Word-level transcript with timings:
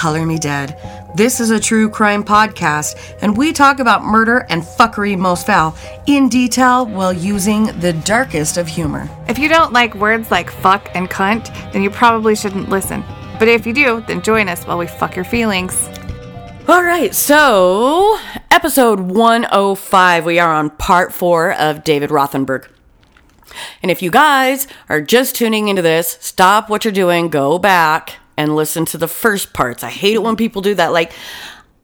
Welcome 0.00 0.14
to 0.14 0.18
Color 0.18 0.26
Me 0.26 0.38
Dead. 0.38 1.10
This 1.14 1.40
is 1.40 1.50
a 1.50 1.60
true 1.60 1.90
crime 1.90 2.24
podcast, 2.24 2.98
and 3.20 3.36
we 3.36 3.52
talk 3.52 3.80
about 3.80 4.02
murder 4.02 4.46
and 4.48 4.62
fuckery 4.62 5.18
most 5.18 5.44
foul 5.44 5.76
in 6.06 6.30
detail 6.30 6.86
while 6.86 7.12
using 7.12 7.66
the 7.80 7.92
darkest 7.92 8.56
of 8.56 8.66
humor. 8.66 9.10
If 9.28 9.38
you 9.38 9.48
don't 9.48 9.74
like 9.74 9.94
words 9.94 10.30
like 10.30 10.50
fuck 10.50 10.88
and 10.94 11.10
cunt, 11.10 11.52
then 11.72 11.82
you 11.82 11.90
probably 11.90 12.34
shouldn't 12.34 12.70
listen. 12.70 13.04
But 13.38 13.48
if 13.48 13.66
you 13.66 13.74
do, 13.74 14.02
then 14.06 14.22
join 14.22 14.48
us 14.48 14.64
while 14.64 14.78
we 14.78 14.86
fuck 14.86 15.16
your 15.16 15.26
feelings. 15.26 15.88
All 16.66 16.82
right, 16.82 17.14
so 17.14 18.16
episode 18.50 19.00
105, 19.00 20.24
we 20.24 20.38
are 20.38 20.54
on 20.54 20.70
part 20.70 21.12
four 21.12 21.52
of 21.52 21.84
David 21.84 22.08
Rothenberg. 22.08 22.68
And 23.82 23.90
if 23.90 24.00
you 24.00 24.10
guys 24.10 24.66
are 24.88 25.02
just 25.02 25.36
tuning 25.36 25.68
into 25.68 25.82
this, 25.82 26.16
stop 26.20 26.70
what 26.70 26.86
you're 26.86 26.92
doing, 26.92 27.28
go 27.28 27.58
back 27.58 28.19
and 28.40 28.56
listen 28.56 28.86
to 28.86 28.98
the 28.98 29.08
first 29.08 29.52
parts. 29.52 29.84
I 29.84 29.90
hate 29.90 30.14
it 30.14 30.22
when 30.22 30.36
people 30.36 30.62
do 30.62 30.74
that. 30.74 30.92
Like, 30.92 31.12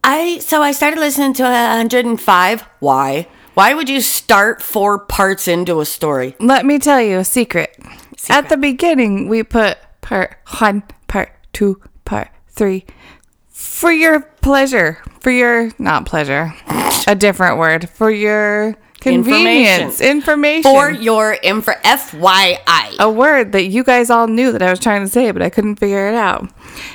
I, 0.02 0.38
so 0.38 0.62
I 0.62 0.72
started 0.72 0.98
listening 0.98 1.34
to 1.34 1.42
105. 1.42 2.62
Why? 2.80 3.28
Why 3.54 3.74
would 3.74 3.88
you 3.88 4.00
start 4.00 4.62
four 4.62 4.98
parts 4.98 5.48
into 5.48 5.80
a 5.80 5.84
story? 5.84 6.34
Let 6.40 6.64
me 6.64 6.78
tell 6.78 7.00
you 7.00 7.18
a 7.18 7.24
secret. 7.24 7.76
At 8.28 8.48
the 8.48 8.56
beginning, 8.56 9.28
we 9.28 9.42
put 9.42 9.78
part 10.00 10.38
one, 10.58 10.82
part 11.08 11.32
two, 11.52 11.80
part 12.04 12.28
three 12.48 12.86
for 13.50 13.90
your 13.92 14.20
pleasure, 14.20 15.02
for 15.20 15.30
your, 15.30 15.70
not 15.78 16.06
pleasure, 16.06 16.54
a 17.06 17.14
different 17.14 17.58
word, 17.58 17.88
for 17.88 18.10
your 18.10 18.76
convenience, 19.12 20.00
information. 20.00 20.70
For 20.70 20.90
your 20.90 21.38
info, 21.42 21.72
FYI. 21.84 22.96
a 22.98 23.10
word 23.10 23.52
that 23.52 23.64
you 23.64 23.84
guys 23.84 24.10
all 24.10 24.26
knew 24.26 24.52
that 24.52 24.62
I 24.62 24.70
was 24.70 24.80
trying 24.80 25.02
to 25.02 25.08
say, 25.08 25.30
but 25.30 25.42
I 25.42 25.50
couldn't 25.50 25.76
figure 25.76 26.08
it 26.08 26.14
out. 26.14 26.50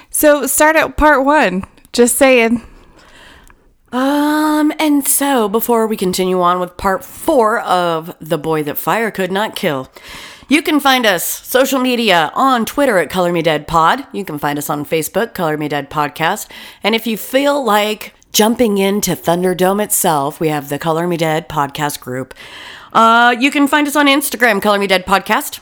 So 0.09 0.45
start 0.47 0.75
at 0.75 0.97
part 0.97 1.25
one. 1.25 1.63
Just 1.93 2.17
saying. 2.17 2.65
Um, 3.91 4.71
and 4.79 5.05
so 5.05 5.49
before 5.49 5.85
we 5.85 5.97
continue 5.97 6.41
on 6.41 6.59
with 6.59 6.77
part 6.77 7.03
four 7.03 7.59
of 7.59 8.15
The 8.21 8.37
Boy 8.37 8.63
That 8.63 8.77
Fire 8.77 9.11
Could 9.11 9.31
Not 9.31 9.55
Kill, 9.55 9.89
you 10.47 10.61
can 10.61 10.79
find 10.79 11.05
us 11.05 11.25
social 11.25 11.79
media 11.79 12.31
on 12.33 12.65
Twitter 12.65 12.97
at 12.97 13.09
Color 13.09 13.33
Me 13.33 13.41
Dead 13.41 13.67
Pod. 13.67 14.05
You 14.13 14.23
can 14.23 14.37
find 14.39 14.57
us 14.57 14.69
on 14.69 14.85
Facebook, 14.85 15.33
Color 15.33 15.57
Me 15.57 15.67
Dead 15.67 15.89
Podcast. 15.89 16.49
And 16.83 16.95
if 16.95 17.05
you 17.05 17.17
feel 17.17 17.63
like 17.63 18.13
jumping 18.31 18.77
into 18.77 19.11
Thunderdome 19.15 19.83
itself, 19.83 20.39
we 20.39 20.47
have 20.49 20.69
the 20.69 20.79
Color 20.79 21.07
Me 21.07 21.17
Dead 21.17 21.49
Podcast 21.49 21.99
group. 21.99 22.33
Uh, 22.93 23.35
you 23.39 23.51
can 23.51 23.67
find 23.67 23.87
us 23.87 23.95
on 23.95 24.07
Instagram, 24.07 24.61
Color 24.61 24.79
Me 24.79 24.87
Dead 24.87 25.05
Podcast. 25.05 25.59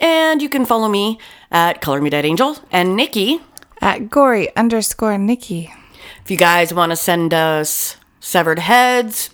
And 0.00 0.40
you 0.40 0.48
can 0.48 0.64
follow 0.64 0.88
me 0.88 1.18
at 1.50 1.80
Color 1.82 2.00
Me 2.00 2.08
Dead 2.10 2.24
Angel 2.24 2.56
and 2.72 2.96
Nikki 2.96 3.40
At 3.82 4.08
gory 4.10 4.54
underscore 4.56 5.18
Nikki. 5.18 5.72
If 6.24 6.30
you 6.30 6.36
guys 6.36 6.72
want 6.72 6.90
to 6.90 6.96
send 6.96 7.32
us 7.34 7.96
severed 8.20 8.58
heads, 8.60 9.30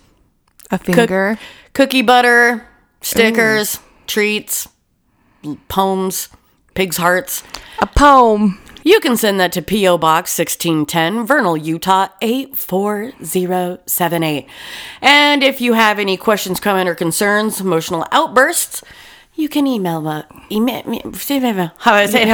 A 0.71 0.79
cook- 0.79 0.87
finger. 0.97 1.39
cookie 1.73 2.03
butter, 2.03 2.67
stickers, 3.01 3.79
treats, 4.07 4.69
poems, 5.69 6.29
pig's 6.75 6.97
hearts, 6.97 7.43
A 7.79 7.87
poem. 7.87 8.59
You 8.87 9.01
can 9.01 9.17
send 9.17 9.41
that 9.41 9.51
to 9.53 9.63
P.O. 9.63 9.99
Box 9.99 10.39
1610, 10.39 11.27
Vernal, 11.27 11.57
Utah 11.57 12.07
84078. 12.23 14.47
And 15.03 15.43
if 15.43 15.61
you 15.61 15.73
have 15.73 15.99
any 15.99 16.17
questions, 16.17 16.61
comment, 16.61 16.89
or 16.89 16.95
concerns, 16.95 17.61
emotional 17.61 18.07
outbursts, 18.13 18.85
you 19.35 19.49
can 19.49 19.67
email 19.67 20.01
me. 20.01 20.23
Email 20.53 20.85
me. 20.85 21.03
How 21.79 21.95
I 21.95 22.07
say 22.07 22.23
it? 22.23 22.29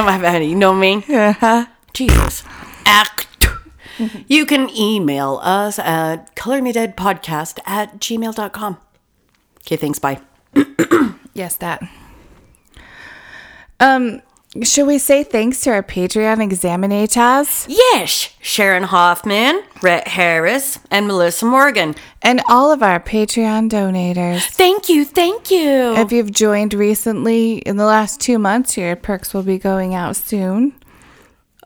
You 0.45 0.55
know 0.55 0.75
me? 0.75 1.03
Jesus. 1.95 2.45
Act. 2.85 3.29
You 4.27 4.45
can 4.47 4.69
email 4.77 5.39
us 5.43 5.79
at 5.79 6.35
colormedeadpodcast 6.37 7.61
at 7.65 7.99
gmail.com. 7.99 8.79
Okay, 9.61 9.77
thanks. 9.77 9.99
Bye. 9.99 10.21
Yes, 11.35 11.57
that. 11.57 11.83
Um, 13.81 14.21
should 14.63 14.87
we 14.87 14.99
say 14.99 15.25
thanks 15.25 15.63
to 15.63 15.71
our 15.71 15.83
Patreon 15.83 16.37
examinators 16.47 17.65
Yes, 17.69 18.35
Sharon 18.41 18.83
Hoffman, 18.83 19.63
Rhett 19.81 20.09
Harris, 20.09 20.79
and 20.91 21.07
Melissa 21.07 21.47
Morgan. 21.47 21.95
and 22.21 22.43
all 22.49 22.71
of 22.71 22.83
our 22.83 23.01
Patreon 23.01 23.71
donators? 23.71 24.43
Thank 24.49 24.89
you, 24.91 25.05
thank 25.07 25.51
you. 25.51 25.95
If 25.97 26.13
you've 26.13 26.31
joined 26.31 26.75
recently 26.75 27.59
in 27.59 27.77
the 27.79 27.87
last 27.87 28.21
two 28.21 28.39
months, 28.39 28.77
your 28.77 28.95
perks 28.95 29.33
will 29.33 29.43
be 29.43 29.57
going 29.59 29.95
out 29.95 30.17
soon. 30.17 30.75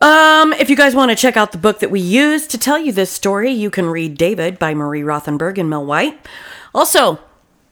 Um, 0.01 0.53
if 0.53 0.69
you 0.69 0.75
guys 0.75 0.95
want 0.95 1.09
to 1.11 1.15
check 1.17 1.35
out 1.35 1.51
the 1.51 1.57
book 1.57 1.79
that 1.79 1.89
we 1.91 1.99
used 1.99 2.51
to 2.51 2.57
tell 2.57 2.77
you 2.77 2.91
this 2.91 3.11
story, 3.11 3.51
you 3.51 3.69
can 3.69 3.87
read 3.87 4.15
David 4.17 4.59
by 4.59 4.73
Marie 4.75 5.01
Rothenberg 5.01 5.57
and 5.57 5.69
Mel 5.69 5.85
White. 5.85 6.19
Also, 6.73 7.19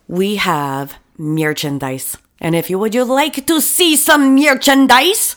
we 0.08 0.36
have 0.36 0.96
merchandise. 1.18 2.18
And 2.45 2.56
if 2.56 2.69
you 2.69 2.78
would 2.78 2.94
you 2.94 3.03
like 3.03 3.47
to 3.47 3.59
see 3.59 3.95
some 3.95 4.35
merchandise, 4.35 5.35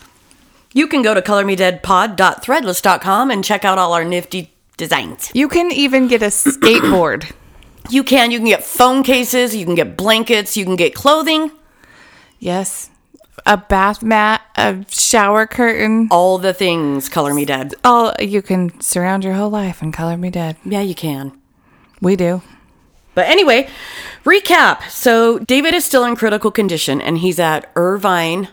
you 0.74 0.86
can 0.86 1.00
go 1.00 1.14
to 1.14 1.22
colormedeadpod.threadless.com 1.22 3.30
and 3.30 3.42
check 3.42 3.64
out 3.64 3.78
all 3.78 3.94
our 3.94 4.04
nifty 4.04 4.52
designs. 4.76 5.30
You 5.32 5.48
can 5.48 5.72
even 5.72 6.06
get 6.06 6.22
a 6.22 6.26
skateboard. 6.26 7.32
You 7.91 8.04
can 8.04 8.30
you 8.30 8.38
can 8.38 8.48
get 8.48 8.62
phone 8.62 9.02
cases, 9.02 9.56
you 9.56 9.64
can 9.64 9.74
get 9.74 9.97
blankets, 9.97 10.58
you 10.58 10.66
can 10.66 10.76
get 10.76 10.94
clothing, 10.94 11.50
yes. 12.38 12.91
A 13.47 13.56
bath 13.56 14.02
mat, 14.02 14.42
a 14.56 14.84
shower 14.91 15.47
curtain. 15.47 16.08
all 16.10 16.36
the 16.36 16.52
things 16.52 17.08
color 17.08 17.32
me 17.32 17.47
dead. 17.47 17.74
All 17.82 18.12
you 18.20 18.42
can 18.42 18.78
surround 18.82 19.24
your 19.24 19.32
whole 19.32 19.48
life 19.48 19.80
and 19.80 19.94
color 19.94 20.18
me 20.18 20.28
dead. 20.28 20.58
Yeah, 20.66 20.82
you 20.82 20.94
can. 20.94 21.32
We 22.02 22.14
do. 22.14 22.42
But 23.18 23.26
anyway, 23.26 23.68
recap. 24.22 24.88
So 24.90 25.40
David 25.40 25.74
is 25.74 25.84
still 25.84 26.04
in 26.04 26.14
critical 26.14 26.52
condition 26.52 27.00
and 27.00 27.18
he's 27.18 27.40
at 27.40 27.68
Irvine 27.74 28.46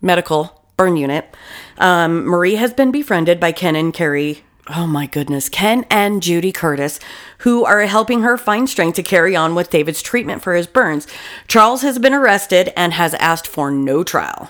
Medical 0.00 0.64
Burn 0.78 0.96
Unit. 0.96 1.36
Um, 1.76 2.24
Marie 2.24 2.54
has 2.54 2.72
been 2.72 2.90
befriended 2.90 3.38
by 3.38 3.52
Ken 3.52 3.76
and 3.76 3.92
Carrie. 3.92 4.42
Oh 4.74 4.86
my 4.86 5.04
goodness, 5.04 5.50
Ken 5.50 5.84
and 5.90 6.22
Judy 6.22 6.50
Curtis, 6.50 6.98
who 7.40 7.66
are 7.66 7.82
helping 7.82 8.22
her 8.22 8.38
find 8.38 8.70
strength 8.70 8.96
to 8.96 9.02
carry 9.02 9.36
on 9.36 9.54
with 9.54 9.68
David's 9.68 10.00
treatment 10.00 10.40
for 10.40 10.54
his 10.54 10.66
burns. 10.66 11.06
Charles 11.46 11.82
has 11.82 11.98
been 11.98 12.14
arrested 12.14 12.72
and 12.74 12.94
has 12.94 13.12
asked 13.16 13.46
for 13.46 13.70
no 13.70 14.02
trial. 14.02 14.48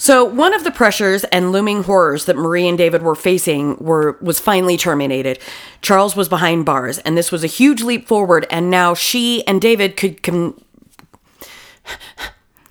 So 0.00 0.24
one 0.24 0.54
of 0.54 0.62
the 0.62 0.70
pressures 0.70 1.24
and 1.24 1.50
looming 1.50 1.82
horrors 1.82 2.26
that 2.26 2.36
Marie 2.36 2.68
and 2.68 2.78
David 2.78 3.02
were 3.02 3.16
facing 3.16 3.76
were 3.78 4.16
was 4.22 4.38
finally 4.38 4.76
terminated. 4.76 5.40
Charles 5.82 6.14
was 6.14 6.28
behind 6.28 6.64
bars, 6.64 6.98
and 6.98 7.18
this 7.18 7.32
was 7.32 7.42
a 7.42 7.48
huge 7.48 7.82
leap 7.82 8.06
forward. 8.06 8.46
And 8.48 8.70
now 8.70 8.94
she 8.94 9.44
and 9.48 9.60
David 9.60 9.96
could 9.96 10.22
com- 10.22 10.62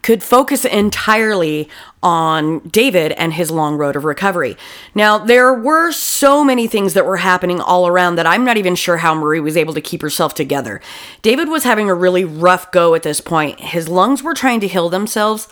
could 0.01 0.23
focus 0.23 0.63
entirely 0.63 1.67
on 2.01 2.59
David 2.59 3.11
and 3.11 3.33
his 3.33 3.51
long 3.51 3.75
road 3.75 3.97
of 3.97 4.05
recovery. 4.05 4.55
Now, 4.95 5.17
there 5.17 5.53
were 5.53 5.91
so 5.91 6.45
many 6.45 6.65
things 6.65 6.93
that 6.93 7.05
were 7.05 7.17
happening 7.17 7.59
all 7.59 7.87
around 7.87 8.15
that 8.15 8.25
I'm 8.25 8.45
not 8.45 8.55
even 8.55 8.75
sure 8.75 8.97
how 8.97 9.13
Marie 9.13 9.41
was 9.41 9.57
able 9.57 9.73
to 9.73 9.81
keep 9.81 10.01
herself 10.01 10.33
together. 10.33 10.79
David 11.23 11.49
was 11.49 11.65
having 11.65 11.89
a 11.89 11.93
really 11.93 12.23
rough 12.23 12.71
go 12.71 12.95
at 12.95 13.03
this 13.03 13.19
point. 13.19 13.59
His 13.59 13.89
lungs 13.89 14.23
were 14.23 14.33
trying 14.33 14.61
to 14.61 14.67
heal 14.69 14.87
themselves 14.87 15.49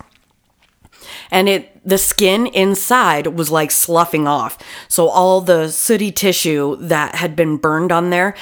and 1.32 1.50
it 1.50 1.72
the 1.88 1.98
skin 1.98 2.48
inside 2.48 3.28
was 3.28 3.52
like 3.52 3.72
sloughing 3.72 4.28
off. 4.28 4.58
So 4.88 5.08
all 5.08 5.42
the 5.42 5.70
sooty 5.70 6.12
tissue 6.12 6.76
that 6.78 7.16
had 7.16 7.36
been 7.36 7.58
burned 7.58 7.92
on 7.92 8.10
there 8.10 8.36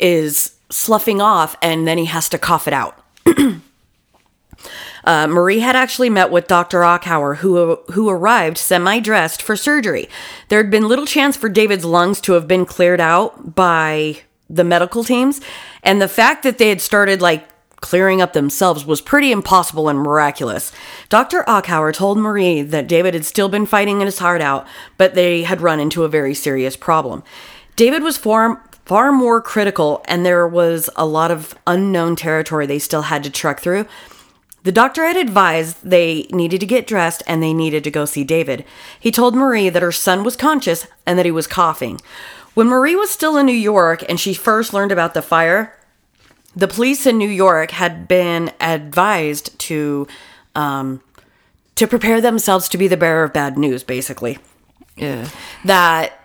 is 0.00 0.56
sloughing 0.70 1.20
off 1.20 1.56
and 1.62 1.86
then 1.86 1.98
he 1.98 2.06
has 2.06 2.28
to 2.30 2.38
cough 2.38 2.66
it 2.66 2.74
out. 2.74 2.98
Uh, 5.04 5.26
Marie 5.26 5.60
had 5.60 5.74
actually 5.74 6.10
met 6.10 6.30
with 6.30 6.48
Dr. 6.48 6.80
Achauer, 6.80 7.36
who 7.36 7.76
who 7.92 8.10
arrived 8.10 8.58
semi-dressed 8.58 9.40
for 9.40 9.56
surgery. 9.56 10.06
There 10.48 10.58
had 10.58 10.70
been 10.70 10.86
little 10.86 11.06
chance 11.06 11.34
for 11.34 11.48
David's 11.48 11.84
lungs 11.84 12.20
to 12.22 12.32
have 12.34 12.46
been 12.46 12.66
cleared 12.66 13.00
out 13.00 13.54
by 13.54 14.18
the 14.50 14.64
medical 14.64 15.04
teams, 15.04 15.40
and 15.82 16.02
the 16.02 16.08
fact 16.08 16.42
that 16.42 16.58
they 16.58 16.68
had 16.68 16.82
started 16.82 17.22
like 17.22 17.48
clearing 17.80 18.20
up 18.20 18.32
themselves 18.32 18.84
was 18.84 19.00
pretty 19.00 19.32
impossible 19.32 19.88
and 19.88 19.98
miraculous. 19.98 20.72
Dr. 21.08 21.44
Achauer 21.46 21.92
told 21.92 22.18
Marie 22.18 22.62
that 22.62 22.88
David 22.88 23.14
had 23.14 23.24
still 23.24 23.48
been 23.48 23.66
fighting 23.66 24.00
in 24.00 24.06
his 24.06 24.18
heart 24.18 24.40
out, 24.40 24.66
but 24.96 25.14
they 25.14 25.42
had 25.42 25.60
run 25.60 25.80
into 25.80 26.04
a 26.04 26.08
very 26.08 26.34
serious 26.34 26.76
problem. 26.76 27.22
David 27.76 28.02
was 28.02 28.16
far 28.16 28.62
far 28.84 29.12
more 29.12 29.42
critical, 29.42 30.02
and 30.06 30.24
there 30.24 30.48
was 30.48 30.88
a 30.96 31.04
lot 31.04 31.30
of 31.30 31.54
unknown 31.66 32.16
territory 32.16 32.64
they 32.64 32.78
still 32.78 33.02
had 33.02 33.22
to 33.22 33.30
trek 33.30 33.60
through. 33.60 33.86
The 34.64 34.72
doctor 34.72 35.04
had 35.04 35.16
advised 35.16 35.76
they 35.82 36.26
needed 36.30 36.60
to 36.60 36.66
get 36.66 36.86
dressed 36.86 37.22
and 37.26 37.42
they 37.42 37.52
needed 37.52 37.84
to 37.84 37.90
go 37.90 38.04
see 38.04 38.24
David. 38.24 38.64
He 38.98 39.10
told 39.10 39.34
Marie 39.34 39.68
that 39.68 39.82
her 39.82 39.92
son 39.92 40.24
was 40.24 40.36
conscious 40.36 40.86
and 41.06 41.18
that 41.18 41.26
he 41.26 41.30
was 41.30 41.46
coughing. 41.46 42.00
When 42.54 42.66
Marie 42.66 42.96
was 42.96 43.10
still 43.10 43.36
in 43.36 43.46
New 43.46 43.52
York 43.52 44.02
and 44.08 44.18
she 44.18 44.34
first 44.34 44.74
learned 44.74 44.90
about 44.90 45.14
the 45.14 45.22
fire, 45.22 45.77
the 46.58 46.66
police 46.66 47.06
in 47.06 47.18
New 47.18 47.28
York 47.28 47.70
had 47.70 48.08
been 48.08 48.50
advised 48.60 49.56
to 49.60 50.08
um, 50.56 51.00
to 51.76 51.86
prepare 51.86 52.20
themselves 52.20 52.68
to 52.68 52.76
be 52.76 52.88
the 52.88 52.96
bearer 52.96 53.22
of 53.22 53.32
bad 53.32 53.56
news, 53.56 53.84
basically. 53.84 54.38
Yeah. 54.96 55.28
That 55.64 56.20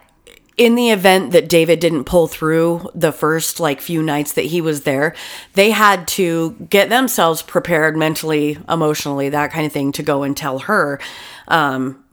in 0.57 0.73
the 0.73 0.89
event 0.89 1.33
that 1.33 1.49
David 1.49 1.79
didn't 1.79 2.05
pull 2.05 2.25
through 2.25 2.89
the 2.95 3.11
first 3.11 3.59
like 3.59 3.79
few 3.79 4.01
nights 4.01 4.33
that 4.33 4.45
he 4.45 4.59
was 4.59 4.81
there, 4.81 5.13
they 5.53 5.69
had 5.69 6.07
to 6.09 6.51
get 6.67 6.89
themselves 6.89 7.43
prepared 7.43 7.95
mentally, 7.95 8.57
emotionally, 8.67 9.29
that 9.29 9.51
kind 9.51 9.67
of 9.67 9.71
thing 9.71 9.91
to 9.91 10.01
go 10.01 10.23
and 10.23 10.35
tell 10.35 10.59
her. 10.59 10.99
Um, 11.47 12.03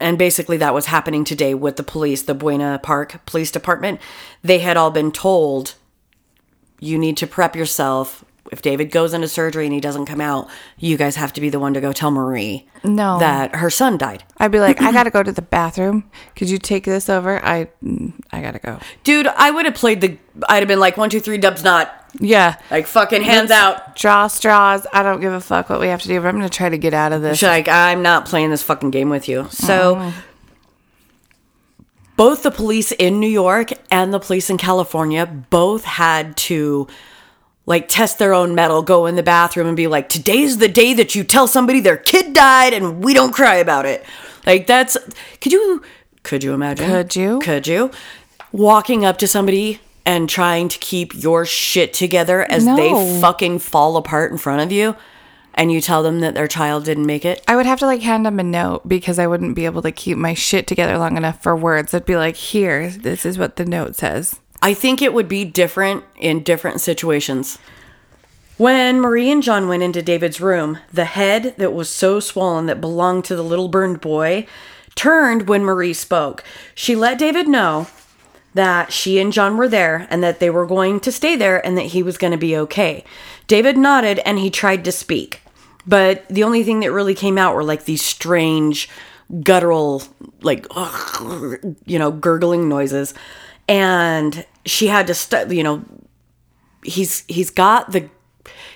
and 0.00 0.18
basically 0.18 0.56
that 0.56 0.74
was 0.74 0.86
happening 0.86 1.22
today 1.22 1.54
with 1.54 1.76
the 1.76 1.84
police, 1.84 2.22
the 2.22 2.34
Buena 2.34 2.80
Park 2.82 3.24
Police 3.24 3.52
Department. 3.52 4.00
They 4.42 4.58
had 4.58 4.76
all 4.76 4.90
been 4.90 5.12
told 5.12 5.74
you 6.82 6.98
need 6.98 7.16
to 7.18 7.26
prep 7.26 7.54
yourself. 7.54 8.24
If 8.50 8.60
David 8.60 8.90
goes 8.90 9.14
into 9.14 9.28
surgery 9.28 9.64
and 9.64 9.72
he 9.72 9.80
doesn't 9.80 10.04
come 10.06 10.20
out, 10.20 10.48
you 10.76 10.96
guys 10.98 11.16
have 11.16 11.32
to 11.34 11.40
be 11.40 11.48
the 11.48 11.58
one 11.60 11.72
to 11.74 11.80
go 11.80 11.92
tell 11.92 12.10
Marie 12.10 12.66
No. 12.84 13.18
that 13.20 13.54
her 13.54 13.70
son 13.70 13.96
died. 13.96 14.24
I'd 14.36 14.50
be 14.50 14.60
like, 14.60 14.82
I 14.82 14.92
gotta 14.92 15.10
go 15.10 15.22
to 15.22 15.32
the 15.32 15.40
bathroom. 15.40 16.10
Could 16.36 16.50
you 16.50 16.58
take 16.58 16.84
this 16.84 17.08
over? 17.08 17.42
I, 17.42 17.68
I 18.32 18.42
gotta 18.42 18.58
go. 18.58 18.78
Dude, 19.04 19.26
I 19.28 19.50
would 19.52 19.64
have 19.64 19.74
played 19.74 20.00
the. 20.02 20.18
I'd 20.48 20.58
have 20.58 20.68
been 20.68 20.80
like 20.80 20.96
one, 20.98 21.08
two, 21.08 21.20
three, 21.20 21.38
dubs 21.38 21.62
not. 21.64 21.94
Yeah. 22.20 22.56
Like 22.70 22.86
fucking 22.86 23.22
hands 23.22 23.50
out. 23.50 23.96
Draw 23.96 24.26
straws. 24.26 24.86
I 24.92 25.02
don't 25.02 25.20
give 25.22 25.32
a 25.32 25.40
fuck 25.40 25.70
what 25.70 25.80
we 25.80 25.86
have 25.86 26.02
to 26.02 26.08
do, 26.08 26.20
but 26.20 26.26
I'm 26.28 26.34
gonna 26.34 26.50
try 26.50 26.68
to 26.68 26.76
get 26.76 26.92
out 26.92 27.12
of 27.12 27.22
this. 27.22 27.38
She's 27.38 27.48
like, 27.48 27.68
I'm 27.68 28.02
not 28.02 28.26
playing 28.26 28.50
this 28.50 28.62
fucking 28.62 28.90
game 28.90 29.08
with 29.08 29.28
you. 29.28 29.46
So, 29.50 29.96
oh. 29.98 30.14
Both 32.16 32.42
the 32.42 32.50
police 32.50 32.92
in 32.92 33.20
New 33.20 33.28
York 33.28 33.70
and 33.90 34.12
the 34.12 34.20
police 34.20 34.50
in 34.50 34.58
California 34.58 35.26
both 35.26 35.84
had 35.84 36.36
to 36.38 36.86
like 37.64 37.88
test 37.88 38.18
their 38.18 38.34
own 38.34 38.54
mettle, 38.54 38.82
go 38.82 39.06
in 39.06 39.14
the 39.16 39.22
bathroom 39.22 39.66
and 39.66 39.76
be 39.76 39.86
like, 39.86 40.08
today's 40.08 40.58
the 40.58 40.68
day 40.68 40.94
that 40.94 41.14
you 41.14 41.24
tell 41.24 41.46
somebody 41.46 41.80
their 41.80 41.96
kid 41.96 42.34
died 42.34 42.72
and 42.72 43.02
we 43.02 43.14
don't 43.14 43.32
cry 43.32 43.56
about 43.56 43.86
it. 43.86 44.04
Like, 44.46 44.66
that's. 44.66 44.96
Could 45.40 45.52
you. 45.52 45.82
Could 46.22 46.44
you 46.44 46.54
imagine? 46.54 46.88
Could 46.88 47.16
you? 47.16 47.38
Could 47.40 47.66
you? 47.66 47.90
Walking 48.50 49.04
up 49.04 49.18
to 49.18 49.28
somebody 49.28 49.80
and 50.04 50.28
trying 50.28 50.68
to 50.68 50.78
keep 50.78 51.14
your 51.14 51.46
shit 51.46 51.92
together 51.92 52.42
as 52.42 52.64
No. 52.66 52.76
they 52.76 53.20
fucking 53.20 53.60
fall 53.60 53.96
apart 53.96 54.32
in 54.32 54.38
front 54.38 54.60
of 54.60 54.72
you 54.72 54.96
and 55.54 55.72
you 55.72 55.80
tell 55.80 56.02
them 56.02 56.20
that 56.20 56.34
their 56.34 56.48
child 56.48 56.84
didn't 56.84 57.06
make 57.06 57.24
it? 57.24 57.42
I 57.46 57.56
would 57.56 57.66
have 57.66 57.78
to 57.80 57.86
like 57.86 58.02
hand 58.02 58.26
them 58.26 58.38
a 58.40 58.42
note 58.42 58.88
because 58.88 59.18
I 59.18 59.26
wouldn't 59.26 59.56
be 59.56 59.64
able 59.64 59.82
to 59.82 59.92
keep 59.92 60.16
my 60.16 60.34
shit 60.34 60.66
together 60.66 60.98
long 60.98 61.16
enough 61.16 61.42
for 61.42 61.56
words. 61.56 61.94
I'd 61.94 62.06
be 62.06 62.16
like, 62.16 62.36
here, 62.36 62.88
this 62.88 63.24
is 63.26 63.38
what 63.38 63.56
the 63.56 63.64
note 63.64 63.96
says. 63.96 64.38
I 64.60 64.74
think 64.74 65.02
it 65.02 65.12
would 65.12 65.28
be 65.28 65.44
different 65.44 66.04
in 66.16 66.42
different 66.42 66.80
situations. 66.80 67.58
When 68.58 69.00
Marie 69.00 69.30
and 69.30 69.42
John 69.42 69.66
went 69.66 69.82
into 69.82 70.02
David's 70.02 70.40
room, 70.40 70.78
the 70.92 71.06
head 71.06 71.54
that 71.56 71.72
was 71.72 71.88
so 71.88 72.20
swollen 72.20 72.66
that 72.66 72.80
belonged 72.80 73.24
to 73.24 73.34
the 73.34 73.42
little 73.42 73.68
burned 73.68 74.00
boy 74.00 74.46
turned 74.94 75.48
when 75.48 75.64
Marie 75.64 75.94
spoke. 75.94 76.44
She 76.74 76.94
let 76.94 77.18
David 77.18 77.48
know 77.48 77.88
that 78.54 78.92
she 78.92 79.18
and 79.18 79.32
John 79.32 79.56
were 79.56 79.68
there 79.68 80.06
and 80.10 80.22
that 80.22 80.38
they 80.40 80.50
were 80.50 80.66
going 80.66 81.00
to 81.00 81.12
stay 81.12 81.36
there 81.36 81.64
and 81.64 81.76
that 81.78 81.86
he 81.86 82.02
was 82.02 82.18
going 82.18 82.32
to 82.32 82.36
be 82.38 82.56
okay. 82.56 83.04
David 83.46 83.76
nodded 83.78 84.20
and 84.26 84.38
he 84.38 84.50
tried 84.50 84.84
to 84.84 84.92
speak. 84.92 85.40
But 85.86 86.28
the 86.28 86.44
only 86.44 86.62
thing 86.62 86.80
that 86.80 86.92
really 86.92 87.14
came 87.14 87.38
out 87.38 87.54
were 87.54 87.64
like 87.64 87.84
these 87.86 88.02
strange 88.02 88.88
guttural 89.42 90.02
like 90.42 90.66
you 91.86 91.98
know 91.98 92.10
gurgling 92.10 92.68
noises 92.68 93.14
and 93.66 94.44
she 94.66 94.88
had 94.88 95.06
to 95.06 95.14
st- 95.14 95.50
you 95.50 95.62
know 95.62 95.82
he's 96.84 97.24
he's 97.28 97.48
got 97.48 97.92
the 97.92 98.10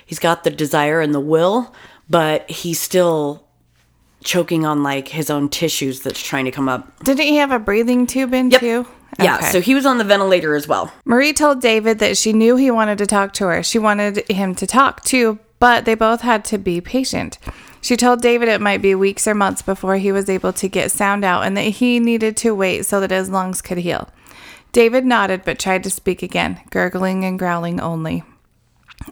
he's 0.05 0.17
got 0.17 0.43
the 0.43 0.49
desire 0.49 0.99
and 0.99 1.13
the 1.13 1.19
will 1.19 1.75
but 2.09 2.49
he's 2.49 2.79
still 2.79 3.45
choking 4.23 4.65
on 4.65 4.81
like 4.81 5.09
his 5.09 5.29
own 5.29 5.47
tissues 5.47 5.99
that's 5.99 6.21
trying 6.21 6.45
to 6.45 6.51
come 6.51 6.67
up 6.67 7.03
Didn't 7.03 7.21
he 7.25 7.35
have 7.37 7.51
a 7.51 7.59
breathing 7.59 8.07
tube 8.07 8.33
in 8.33 8.49
Yep. 8.49 8.59
too? 8.61 8.87
Yeah 9.19 9.37
Okay. 9.37 9.51
so 9.51 9.61
he 9.61 9.73
was 9.75 9.85
on 9.85 9.97
the 9.97 10.03
ventilator 10.03 10.55
as 10.55 10.67
well 10.67 10.91
Marie 11.05 11.33
told 11.33 11.61
David 11.61 11.99
that 11.99 12.17
she 12.17 12.33
knew 12.33 12.55
he 12.55 12.69
wanted 12.71 12.97
to 12.99 13.05
talk 13.05 13.33
to 13.33 13.45
her. 13.47 13.63
She 13.63 13.79
wanted 13.79 14.29
him 14.29 14.53
to 14.55 14.67
talk 14.67 15.03
too, 15.03 15.39
but 15.59 15.85
they 15.85 15.95
both 15.95 16.21
had 16.21 16.43
to 16.45 16.57
be 16.57 16.81
patient. 16.81 17.37
She 17.81 17.95
told 17.95 18.21
David 18.21 18.49
it 18.49 18.59
might 18.61 18.81
be 18.81 18.93
weeks 18.95 19.27
or 19.27 19.33
months 19.33 19.61
before 19.61 19.95
he 19.97 20.11
was 20.11 20.29
able 20.29 20.51
to 20.53 20.67
get 20.67 20.91
sound 20.91 21.23
out 21.23 21.43
and 21.43 21.55
that 21.55 21.61
he 21.79 21.99
needed 21.99 22.35
to 22.37 22.53
wait 22.53 22.85
so 22.85 22.99
that 22.99 23.11
his 23.11 23.29
lungs 23.29 23.61
could 23.61 23.77
heal. 23.77 24.09
David 24.73 25.05
nodded 25.05 25.43
but 25.45 25.57
tried 25.59 25.83
to 25.83 25.89
speak 25.89 26.21
again, 26.21 26.59
gurgling 26.69 27.23
and 27.23 27.39
growling 27.39 27.79
only. 27.79 28.23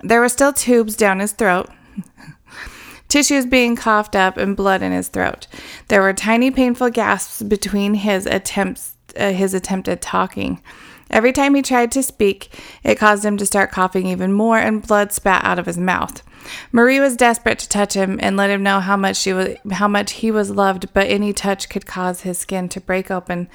There 0.04 0.20
were 0.20 0.30
still 0.30 0.52
tubes 0.52 0.96
down 0.98 1.20
his 1.20 1.32
throat, 1.32 1.70
tissues 3.08 3.46
being 3.46 3.76
coughed 3.76 4.16
up, 4.16 4.36
and 4.38 4.56
blood 4.58 4.82
in 4.82 4.92
his 4.92 5.08
throat. 5.08 5.48
There 5.88 6.02
were 6.02 6.14
tiny, 6.14 6.52
painful 6.52 6.90
gasps 6.90 7.44
between 7.44 7.94
his 7.96 8.26
attempts, 8.26 8.95
uh, 9.18 9.32
his 9.32 9.54
attempt 9.54 9.88
at 9.88 10.02
talking. 10.02 10.62
Every 11.10 11.32
time 11.32 11.54
he 11.54 11.62
tried 11.62 11.92
to 11.92 12.04
speak, 12.04 12.50
it 12.84 12.96
caused 12.96 13.24
him 13.24 13.38
to 13.38 13.46
start 13.46 13.72
coughing 13.72 14.08
even 14.08 14.34
more, 14.34 14.58
and 14.58 14.86
blood 14.86 15.12
spat 15.12 15.44
out 15.44 15.60
of 15.60 15.68
his 15.68 15.78
mouth. 15.78 16.24
Marie 16.72 17.00
was 17.00 17.16
desperate 17.16 17.60
to 17.60 17.70
touch 17.70 17.94
him 17.94 18.20
and 18.22 18.38
let 18.38 18.50
him 18.50 18.64
know 18.64 18.80
how 18.80 18.98
much 18.98 19.18
she 19.18 19.34
was, 19.34 19.56
how 19.72 19.88
much 19.88 20.14
he 20.14 20.32
was 20.32 20.50
loved, 20.50 20.94
but 20.94 21.08
any 21.08 21.34
touch 21.34 21.70
could 21.70 21.86
cause 21.86 22.22
his 22.22 22.38
skin 22.38 22.70
to 22.70 22.82
break 22.82 23.10
open 23.10 23.48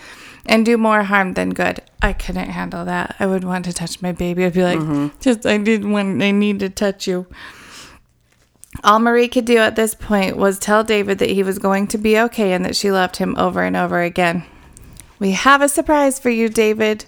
and 0.47 0.65
do 0.65 0.77
more 0.77 1.05
harm 1.05 1.35
than 1.35 1.51
good. 1.51 1.81
I 2.03 2.13
couldn't 2.13 2.51
handle 2.51 2.85
that. 2.85 3.17
I 3.19 3.27
would 3.27 3.45
want 3.45 3.65
to 3.67 3.73
touch 3.73 4.03
my 4.03 4.13
baby. 4.13 4.45
I'd 4.45 4.55
be 4.55 4.63
like, 4.63 5.21
just 5.21 5.47
I 5.47 5.59
did 5.59 5.85
want, 5.85 6.23
I 6.23 6.31
need 6.31 6.61
to 6.61 6.69
touch 6.69 7.07
you. 7.07 7.27
All 8.85 9.01
Marie 9.01 9.29
could 9.29 9.45
do 9.45 9.59
at 9.59 9.77
this 9.77 9.95
point 9.95 10.37
was 10.37 10.59
tell 10.59 10.85
David 10.85 11.19
that 11.19 11.31
he 11.31 11.43
was 11.43 11.59
going 11.59 11.89
to 11.89 11.99
be 11.99 12.19
okay 12.19 12.53
and 12.53 12.65
that 12.65 12.77
she 12.77 12.91
loved 12.91 13.17
him 13.17 13.37
over 13.37 13.63
and 13.63 13.77
over 13.77 14.01
again. 14.01 14.45
We 15.21 15.33
have 15.33 15.63
a 15.63 15.69
surprise 15.69 16.19
for 16.19 16.31
you, 16.31 16.49
David. 16.49 17.05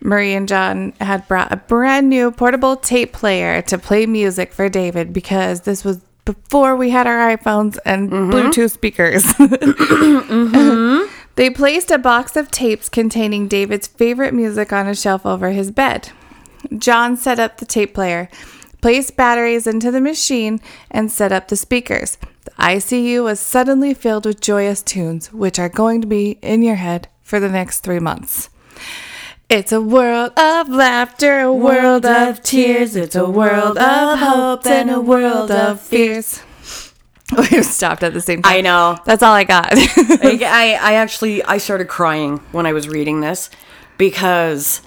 Marie 0.00 0.34
and 0.34 0.48
John 0.48 0.92
had 1.00 1.28
brought 1.28 1.52
a 1.52 1.56
brand 1.56 2.08
new 2.08 2.30
portable 2.30 2.76
tape 2.76 3.12
player 3.12 3.62
to 3.62 3.78
play 3.78 4.06
music 4.06 4.52
for 4.52 4.68
David 4.68 5.12
because 5.12 5.60
this 5.60 5.84
was 5.84 6.00
before 6.24 6.74
we 6.74 6.90
had 6.90 7.06
our 7.06 7.36
iPhones 7.36 7.78
and 7.84 8.10
mm-hmm. 8.10 8.30
Bluetooth 8.32 8.72
speakers. 8.72 9.24
Mm-hmm. 10.26 11.12
They 11.36 11.50
placed 11.50 11.90
a 11.90 11.98
box 11.98 12.34
of 12.34 12.50
tapes 12.50 12.88
containing 12.88 13.46
David's 13.46 13.86
favorite 13.86 14.32
music 14.32 14.72
on 14.72 14.86
a 14.86 14.94
shelf 14.94 15.26
over 15.26 15.50
his 15.50 15.70
bed. 15.70 16.10
John 16.78 17.16
set 17.16 17.38
up 17.38 17.58
the 17.58 17.66
tape 17.66 17.92
player, 17.92 18.30
placed 18.80 19.16
batteries 19.16 19.66
into 19.66 19.90
the 19.90 20.00
machine, 20.00 20.60
and 20.90 21.12
set 21.12 21.32
up 21.32 21.48
the 21.48 21.56
speakers. 21.56 22.16
The 22.44 22.52
ICU 22.52 23.22
was 23.22 23.38
suddenly 23.38 23.92
filled 23.92 24.24
with 24.24 24.40
joyous 24.40 24.82
tunes, 24.82 25.30
which 25.32 25.58
are 25.58 25.68
going 25.68 26.00
to 26.00 26.06
be 26.06 26.38
in 26.40 26.62
your 26.62 26.76
head 26.76 27.08
for 27.26 27.40
the 27.40 27.48
next 27.48 27.80
three 27.80 27.98
months. 27.98 28.48
It's 29.48 29.72
a 29.72 29.80
world 29.80 30.32
of 30.38 30.68
laughter, 30.68 31.40
a 31.40 31.52
world 31.52 32.06
of 32.06 32.40
tears. 32.42 32.94
It's 32.94 33.16
a 33.16 33.28
world 33.28 33.76
of 33.78 34.18
hopes 34.20 34.66
and 34.66 34.90
a 34.90 35.00
world 35.00 35.50
of 35.50 35.80
fears. 35.80 36.40
We 37.36 37.60
stopped 37.64 38.04
at 38.04 38.12
the 38.14 38.20
same 38.20 38.40
time. 38.42 38.52
I 38.58 38.60
know. 38.60 38.98
That's 39.04 39.20
all 39.20 39.34
I 39.34 39.42
got. 39.42 39.70
I, 39.72 40.38
I 40.44 40.78
I 40.80 40.94
actually 40.94 41.42
I 41.42 41.58
started 41.58 41.88
crying 41.88 42.38
when 42.52 42.66
I 42.66 42.72
was 42.72 42.86
reading 42.86 43.20
this 43.20 43.50
because 43.98 44.80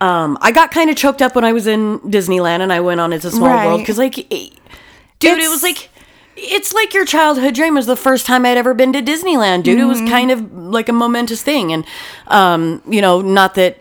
um, 0.00 0.38
I 0.40 0.52
got 0.52 0.70
kind 0.70 0.90
of 0.90 0.96
choked 0.96 1.20
up 1.20 1.34
when 1.34 1.44
I 1.44 1.52
was 1.52 1.66
in 1.66 1.98
Disneyland 1.98 2.60
and 2.60 2.72
I 2.72 2.78
went 2.78 3.00
on 3.00 3.12
It's 3.12 3.24
a 3.24 3.32
Small 3.32 3.48
Right. 3.48 3.66
World 3.66 3.80
because 3.80 3.98
like, 3.98 4.14
dude, 4.14 5.38
it 5.40 5.50
was 5.50 5.64
like. 5.64 5.88
It's 6.36 6.72
like 6.72 6.94
your 6.94 7.04
childhood 7.04 7.54
dream. 7.54 7.74
Was 7.74 7.86
the 7.86 7.96
first 7.96 8.26
time 8.26 8.46
I'd 8.46 8.56
ever 8.56 8.74
been 8.74 8.92
to 8.94 9.02
Disneyland, 9.02 9.62
dude. 9.64 9.78
It 9.78 9.84
was 9.84 10.00
kind 10.00 10.30
of 10.30 10.52
like 10.52 10.88
a 10.88 10.92
momentous 10.92 11.42
thing, 11.42 11.72
and 11.72 11.84
um, 12.28 12.82
you 12.88 13.00
know, 13.00 13.20
not 13.20 13.54
that, 13.56 13.78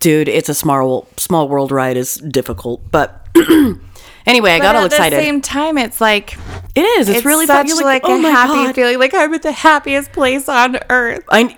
dude. 0.00 0.28
It's 0.28 0.48
a 0.48 0.54
small 0.54 1.08
small 1.16 1.48
world 1.48 1.70
ride 1.72 1.96
is 1.96 2.16
difficult, 2.16 2.82
but 2.90 3.26
anyway, 4.26 4.52
I 4.52 4.58
got 4.58 4.72
But 4.72 4.76
all 4.76 4.82
at 4.82 4.92
excited. 4.92 5.18
the 5.18 5.22
same 5.22 5.40
time, 5.40 5.78
it's 5.78 6.00
like 6.00 6.36
it 6.74 6.82
is. 6.82 7.08
It's, 7.08 7.18
it's 7.18 7.26
really 7.26 7.46
such 7.46 7.68
you're 7.68 7.82
like, 7.82 8.02
oh 8.04 8.18
a 8.18 8.30
happy 8.30 8.52
God. 8.52 8.74
feeling. 8.74 8.98
Like 8.98 9.14
I'm 9.14 9.32
at 9.34 9.42
the 9.42 9.52
happiest 9.52 10.12
place 10.12 10.48
on 10.48 10.78
earth. 10.90 11.24
I 11.30 11.44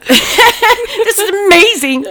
this 1.04 1.18
is 1.18 1.46
amazing. 1.46 2.06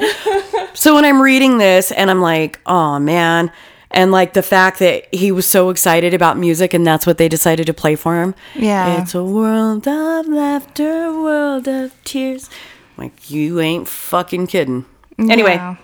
so 0.74 0.95
when 0.95 1.05
I'm 1.05 1.21
reading 1.21 1.57
this 1.57 1.91
and 1.91 2.09
I'm 2.09 2.21
like, 2.21 2.59
oh 2.65 3.00
man, 3.00 3.51
and 3.95 4.11
like 4.11 4.33
the 4.33 4.43
fact 4.43 4.77
that 4.79 5.07
he 5.13 5.31
was 5.31 5.47
so 5.47 5.69
excited 5.71 6.13
about 6.13 6.37
music 6.37 6.73
and 6.73 6.85
that's 6.85 7.07
what 7.07 7.17
they 7.17 7.27
decided 7.29 7.65
to 7.67 7.73
play 7.73 7.95
for 7.95 8.21
him. 8.21 8.35
Yeah. 8.53 9.01
It's 9.01 9.15
a 9.15 9.23
world 9.23 9.87
of 9.87 10.27
laughter, 10.27 11.11
world 11.11 11.67
of 11.67 11.91
tears. 12.03 12.49
Like 12.97 13.31
you 13.31 13.59
ain't 13.59 13.87
fucking 13.87 14.47
kidding. 14.47 14.85
Anyway, 15.17 15.55
Yeah. 15.55 15.77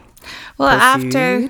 well, 0.57 0.69
after 0.69 1.47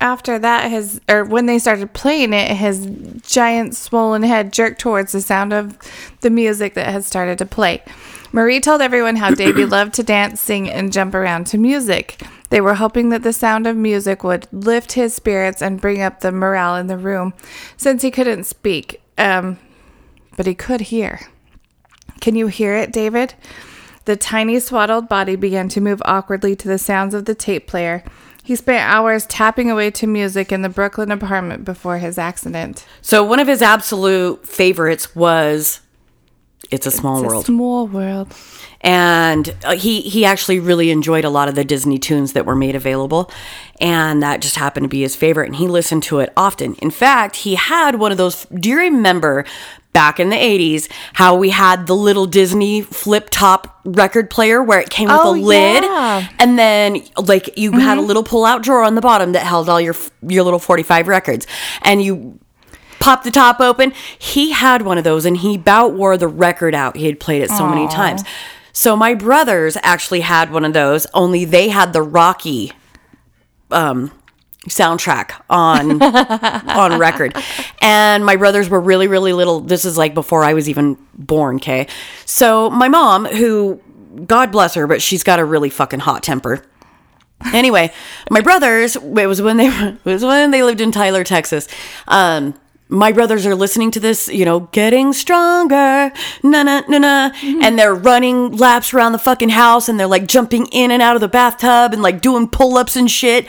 after 0.00 0.36
that, 0.40 0.68
his 0.70 1.00
or 1.08 1.24
when 1.24 1.46
they 1.46 1.58
started 1.60 1.92
playing 1.92 2.32
it, 2.32 2.56
his 2.56 2.86
giant 3.22 3.76
swollen 3.76 4.24
head 4.24 4.52
jerked 4.52 4.80
towards 4.80 5.12
the 5.12 5.20
sound 5.20 5.52
of 5.52 5.78
the 6.20 6.30
music 6.30 6.74
that 6.74 6.88
had 6.88 7.04
started 7.04 7.38
to 7.38 7.46
play. 7.46 7.80
Marie 8.32 8.60
told 8.60 8.80
everyone 8.80 9.16
how 9.16 9.30
Davy 9.30 9.64
loved 9.76 9.94
to 9.94 10.02
dance, 10.02 10.40
sing, 10.40 10.68
and 10.68 10.92
jump 10.92 11.14
around 11.14 11.46
to 11.48 11.58
music. 11.58 12.20
They 12.52 12.60
were 12.60 12.74
hoping 12.74 13.08
that 13.08 13.22
the 13.22 13.32
sound 13.32 13.66
of 13.66 13.78
music 13.78 14.22
would 14.22 14.46
lift 14.52 14.92
his 14.92 15.14
spirits 15.14 15.62
and 15.62 15.80
bring 15.80 16.02
up 16.02 16.20
the 16.20 16.30
morale 16.30 16.76
in 16.76 16.86
the 16.86 16.98
room, 16.98 17.32
since 17.78 18.02
he 18.02 18.10
couldn't 18.10 18.44
speak. 18.44 19.00
Um, 19.16 19.58
but 20.36 20.44
he 20.44 20.54
could 20.54 20.82
hear. 20.82 21.20
Can 22.20 22.36
you 22.36 22.48
hear 22.48 22.74
it, 22.74 22.92
David? 22.92 23.32
The 24.04 24.16
tiny 24.16 24.60
swaddled 24.60 25.08
body 25.08 25.34
began 25.34 25.70
to 25.70 25.80
move 25.80 26.02
awkwardly 26.04 26.54
to 26.56 26.68
the 26.68 26.76
sounds 26.76 27.14
of 27.14 27.24
the 27.24 27.34
tape 27.34 27.66
player. 27.66 28.04
He 28.42 28.54
spent 28.54 28.86
hours 28.86 29.24
tapping 29.24 29.70
away 29.70 29.90
to 29.92 30.06
music 30.06 30.52
in 30.52 30.60
the 30.60 30.68
Brooklyn 30.68 31.10
apartment 31.10 31.64
before 31.64 31.96
his 31.96 32.18
accident. 32.18 32.84
So 33.00 33.24
one 33.24 33.40
of 33.40 33.48
his 33.48 33.62
absolute 33.62 34.46
favorites 34.46 35.16
was 35.16 35.80
"It's 36.72 36.86
a 36.86 36.90
Small 36.90 37.18
It's 37.18 37.24
a 37.24 37.26
World," 37.28 37.44
small 37.46 37.86
world. 37.86 38.34
and 38.80 39.54
uh, 39.64 39.76
he 39.76 40.00
he 40.00 40.24
actually 40.24 40.58
really 40.58 40.90
enjoyed 40.90 41.24
a 41.24 41.30
lot 41.30 41.48
of 41.48 41.54
the 41.54 41.64
Disney 41.64 41.98
tunes 41.98 42.32
that 42.32 42.46
were 42.46 42.56
made 42.56 42.74
available, 42.74 43.30
and 43.80 44.22
that 44.22 44.40
just 44.40 44.56
happened 44.56 44.84
to 44.84 44.88
be 44.88 45.02
his 45.02 45.14
favorite, 45.14 45.46
and 45.46 45.56
he 45.56 45.68
listened 45.68 46.02
to 46.04 46.18
it 46.20 46.32
often. 46.36 46.74
In 46.76 46.90
fact, 46.90 47.36
he 47.36 47.54
had 47.54 47.96
one 47.96 48.10
of 48.12 48.18
those. 48.18 48.46
Do 48.46 48.68
you 48.68 48.78
remember? 48.78 49.44
Back 49.94 50.18
in 50.18 50.30
the 50.30 50.36
80s, 50.36 50.88
how 51.12 51.36
we 51.36 51.50
had 51.50 51.86
the 51.86 51.94
little 51.94 52.24
Disney 52.24 52.80
flip 52.80 53.28
top 53.30 53.78
record 53.84 54.30
player 54.30 54.62
where 54.62 54.80
it 54.80 54.88
came 54.88 55.08
with 55.08 55.18
Oh, 55.20 55.34
a 55.34 55.36
lid 55.36 55.84
yeah. 55.84 56.28
and 56.38 56.58
then 56.58 57.02
like 57.26 57.58
you 57.58 57.72
had 57.72 57.98
a 57.98 58.00
little 58.00 58.22
pull 58.22 58.46
out 58.46 58.62
drawer 58.62 58.82
on 58.84 58.94
the 58.94 59.02
bottom 59.02 59.32
that 59.32 59.44
held 59.44 59.68
all 59.68 59.78
your 59.82 59.94
your 60.26 60.44
little 60.44 60.58
45 60.58 61.08
records 61.08 61.46
and 61.82 62.02
you 62.02 62.38
pop 63.02 63.24
the 63.24 63.30
top 63.30 63.60
open. 63.60 63.92
He 64.16 64.52
had 64.52 64.82
one 64.82 64.96
of 64.96 65.04
those 65.04 65.24
and 65.26 65.36
he 65.36 65.58
bout 65.58 65.92
wore 65.92 66.16
the 66.16 66.28
record 66.28 66.74
out. 66.74 66.96
He 66.96 67.06
had 67.06 67.18
played 67.18 67.42
it 67.42 67.50
so 67.50 67.66
many 67.66 67.88
times. 67.88 68.22
So 68.72 68.96
my 68.96 69.14
brothers 69.14 69.76
actually 69.82 70.20
had 70.20 70.52
one 70.52 70.64
of 70.64 70.72
those 70.72 71.06
only 71.12 71.44
they 71.44 71.68
had 71.68 71.92
the 71.92 72.00
rocky 72.00 72.72
um 73.70 74.12
soundtrack 74.68 75.32
on 75.50 76.00
on 76.02 76.98
record. 76.98 77.36
And 77.80 78.24
my 78.24 78.36
brothers 78.36 78.68
were 78.68 78.80
really 78.80 79.08
really 79.08 79.32
little. 79.32 79.60
This 79.60 79.84
is 79.84 79.98
like 79.98 80.14
before 80.14 80.44
i 80.44 80.54
was 80.54 80.68
even 80.68 80.96
born 81.14 81.56
okay 81.56 81.88
so 82.24 82.70
my 82.70 82.88
mom 82.88 83.24
who 83.24 83.80
god 84.26 84.52
bless 84.52 84.74
her 84.74 84.86
but 84.86 85.02
she's 85.02 85.24
got 85.24 85.40
a 85.40 85.44
really 85.44 85.70
fucking 85.70 86.00
hot 86.00 86.22
temper. 86.22 86.64
Anyway 87.52 87.92
my 88.30 88.40
brothers 88.40 88.94
it 88.94 89.26
was 89.26 89.42
when 89.42 89.56
they 89.56 89.66
it 90.04 90.04
was 90.04 90.24
when 90.24 90.52
they 90.52 90.62
lived 90.62 90.80
in 90.80 90.92
tyler 90.92 91.24
texas. 91.24 91.66
Um 92.06 92.54
my 92.92 93.10
brothers 93.10 93.46
are 93.46 93.54
listening 93.54 93.90
to 93.90 94.00
this, 94.00 94.28
you 94.28 94.44
know, 94.44 94.60
getting 94.72 95.14
stronger, 95.14 96.12
na 96.42 96.62
na 96.62 96.82
na 96.86 96.98
na, 96.98 97.30
mm-hmm. 97.30 97.62
and 97.62 97.78
they're 97.78 97.94
running 97.94 98.56
laps 98.56 98.92
around 98.92 99.12
the 99.12 99.18
fucking 99.18 99.48
house 99.48 99.88
and 99.88 99.98
they're 99.98 100.06
like 100.06 100.26
jumping 100.26 100.66
in 100.66 100.90
and 100.90 101.00
out 101.00 101.16
of 101.16 101.20
the 101.20 101.28
bathtub 101.28 101.94
and 101.94 102.02
like 102.02 102.20
doing 102.20 102.46
pull 102.46 102.76
ups 102.76 102.94
and 102.94 103.10
shit. 103.10 103.46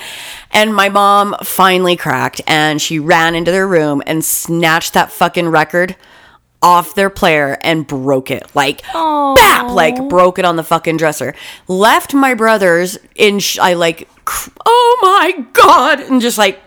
And 0.52 0.74
my 0.74 0.88
mom 0.88 1.36
finally 1.44 1.98
cracked 1.98 2.42
and 2.48 2.82
she 2.82 3.00
ran 3.00 3.36
into 3.36 3.52
their 3.52 3.68
room 3.68 4.02
and 4.06 4.24
snatched 4.24 4.94
that 4.94 5.12
fucking 5.12 5.50
record 5.50 5.98
off 6.62 6.96
their 6.96 7.10
player 7.10 7.58
and 7.62 7.86
broke 7.86 8.32
it. 8.32 8.50
Like, 8.56 8.82
bap! 8.94 9.70
Like, 9.72 10.08
broke 10.08 10.40
it 10.40 10.46
on 10.46 10.56
the 10.56 10.64
fucking 10.64 10.96
dresser. 10.96 11.36
Left 11.68 12.14
my 12.14 12.34
brothers 12.34 12.98
in, 13.16 13.40
sh- 13.40 13.60
I 13.60 13.74
like, 13.74 14.08
cr- 14.24 14.52
oh 14.66 15.00
my 15.02 15.46
God, 15.52 16.00
and 16.00 16.22
just 16.22 16.38
like, 16.38 16.62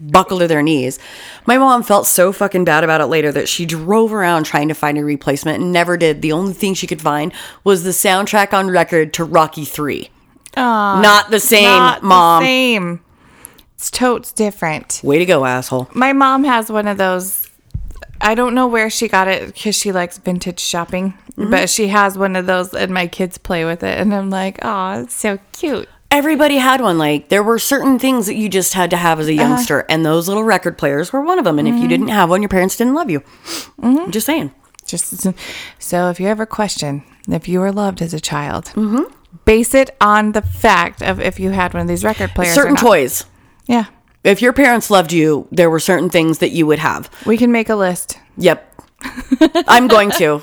buckle 0.00 0.38
to 0.38 0.46
their 0.48 0.62
knees. 0.62 0.98
My 1.46 1.58
mom 1.58 1.82
felt 1.82 2.06
so 2.06 2.32
fucking 2.32 2.64
bad 2.64 2.84
about 2.84 3.00
it 3.00 3.06
later 3.06 3.32
that 3.32 3.48
she 3.48 3.66
drove 3.66 4.12
around 4.12 4.44
trying 4.44 4.68
to 4.68 4.74
find 4.74 4.98
a 4.98 5.04
replacement 5.04 5.62
and 5.62 5.72
never 5.72 5.96
did. 5.96 6.22
The 6.22 6.32
only 6.32 6.52
thing 6.54 6.74
she 6.74 6.86
could 6.86 7.00
find 7.02 7.32
was 7.64 7.82
the 7.84 7.90
soundtrack 7.90 8.52
on 8.52 8.68
record 8.70 9.12
to 9.14 9.24
Rocky 9.24 9.64
3. 9.64 10.10
Not 10.56 11.30
the 11.30 11.40
same, 11.40 11.64
Not 11.64 12.02
mom. 12.02 12.42
the 12.42 12.46
same. 12.46 13.00
It's 13.74 13.90
totes 13.90 14.32
different. 14.32 15.00
Way 15.04 15.18
to 15.18 15.26
go, 15.26 15.44
asshole. 15.44 15.88
My 15.94 16.12
mom 16.12 16.42
has 16.44 16.70
one 16.70 16.88
of 16.88 16.98
those. 16.98 17.48
I 18.20 18.34
don't 18.34 18.54
know 18.54 18.66
where 18.66 18.90
she 18.90 19.06
got 19.06 19.28
it 19.28 19.46
because 19.54 19.76
she 19.76 19.92
likes 19.92 20.18
vintage 20.18 20.58
shopping, 20.60 21.14
Mm-hmm. 21.36 21.52
but 21.52 21.70
she 21.70 21.86
has 21.86 22.18
one 22.18 22.34
of 22.34 22.46
those, 22.46 22.74
and 22.74 22.92
my 22.92 23.06
kids 23.06 23.38
play 23.38 23.64
with 23.64 23.84
it, 23.84 23.96
and 23.96 24.12
I'm 24.12 24.28
like, 24.28 24.58
oh, 24.62 25.02
it's 25.02 25.14
so 25.14 25.38
cute. 25.52 25.88
Everybody 26.10 26.56
had 26.56 26.80
one. 26.80 26.96
Like, 26.96 27.28
there 27.28 27.42
were 27.42 27.58
certain 27.58 27.98
things 27.98 28.26
that 28.26 28.34
you 28.34 28.48
just 28.48 28.74
had 28.74 28.90
to 28.90 28.96
have 28.96 29.20
as 29.20 29.28
a 29.28 29.34
uh-huh. 29.34 29.42
youngster, 29.42 29.80
and 29.88 30.06
those 30.06 30.26
little 30.26 30.44
record 30.44 30.78
players 30.78 31.12
were 31.12 31.20
one 31.20 31.38
of 31.38 31.44
them. 31.44 31.58
And 31.58 31.68
if 31.68 31.74
you 31.74 31.80
mm-hmm. 31.80 31.88
didn't 31.88 32.08
have 32.08 32.30
one, 32.30 32.40
your 32.40 32.48
parents 32.48 32.76
didn't 32.76 32.94
love 32.94 33.10
you. 33.10 33.20
Mm-hmm. 33.80 34.10
Just 34.10 34.26
saying. 34.26 34.52
Just 34.86 35.26
so, 35.78 36.08
if 36.08 36.18
you 36.18 36.28
ever 36.28 36.46
question 36.46 37.02
if 37.28 37.46
you 37.48 37.60
were 37.60 37.72
loved 37.72 38.00
as 38.02 38.14
a 38.14 38.20
child, 38.20 38.66
Mm-hmm. 38.74 39.12
base 39.44 39.74
it 39.74 39.90
on 40.00 40.32
the 40.32 40.42
fact 40.42 41.02
of 41.02 41.20
if 41.20 41.38
you 41.38 41.50
had 41.50 41.74
one 41.74 41.82
of 41.82 41.88
these 41.88 42.04
record 42.04 42.30
players. 42.30 42.56
or 42.56 42.62
certain 42.62 42.76
toys. 42.76 43.24
Yeah, 43.66 43.84
If 44.24 44.40
your 44.40 44.54
parents 44.54 44.90
loved 44.90 45.12
you, 45.12 45.46
there 45.52 45.68
were 45.68 45.80
certain 45.80 46.08
things 46.08 46.38
that 46.38 46.50
you 46.50 46.66
would 46.66 46.78
have. 46.78 47.10
we 47.26 47.36
can 47.36 47.52
make 47.52 47.68
a 47.68 47.76
list. 47.76 48.18
Yep. 48.38 48.82
I'm 49.68 49.88
going 49.88 50.10
to. 50.12 50.42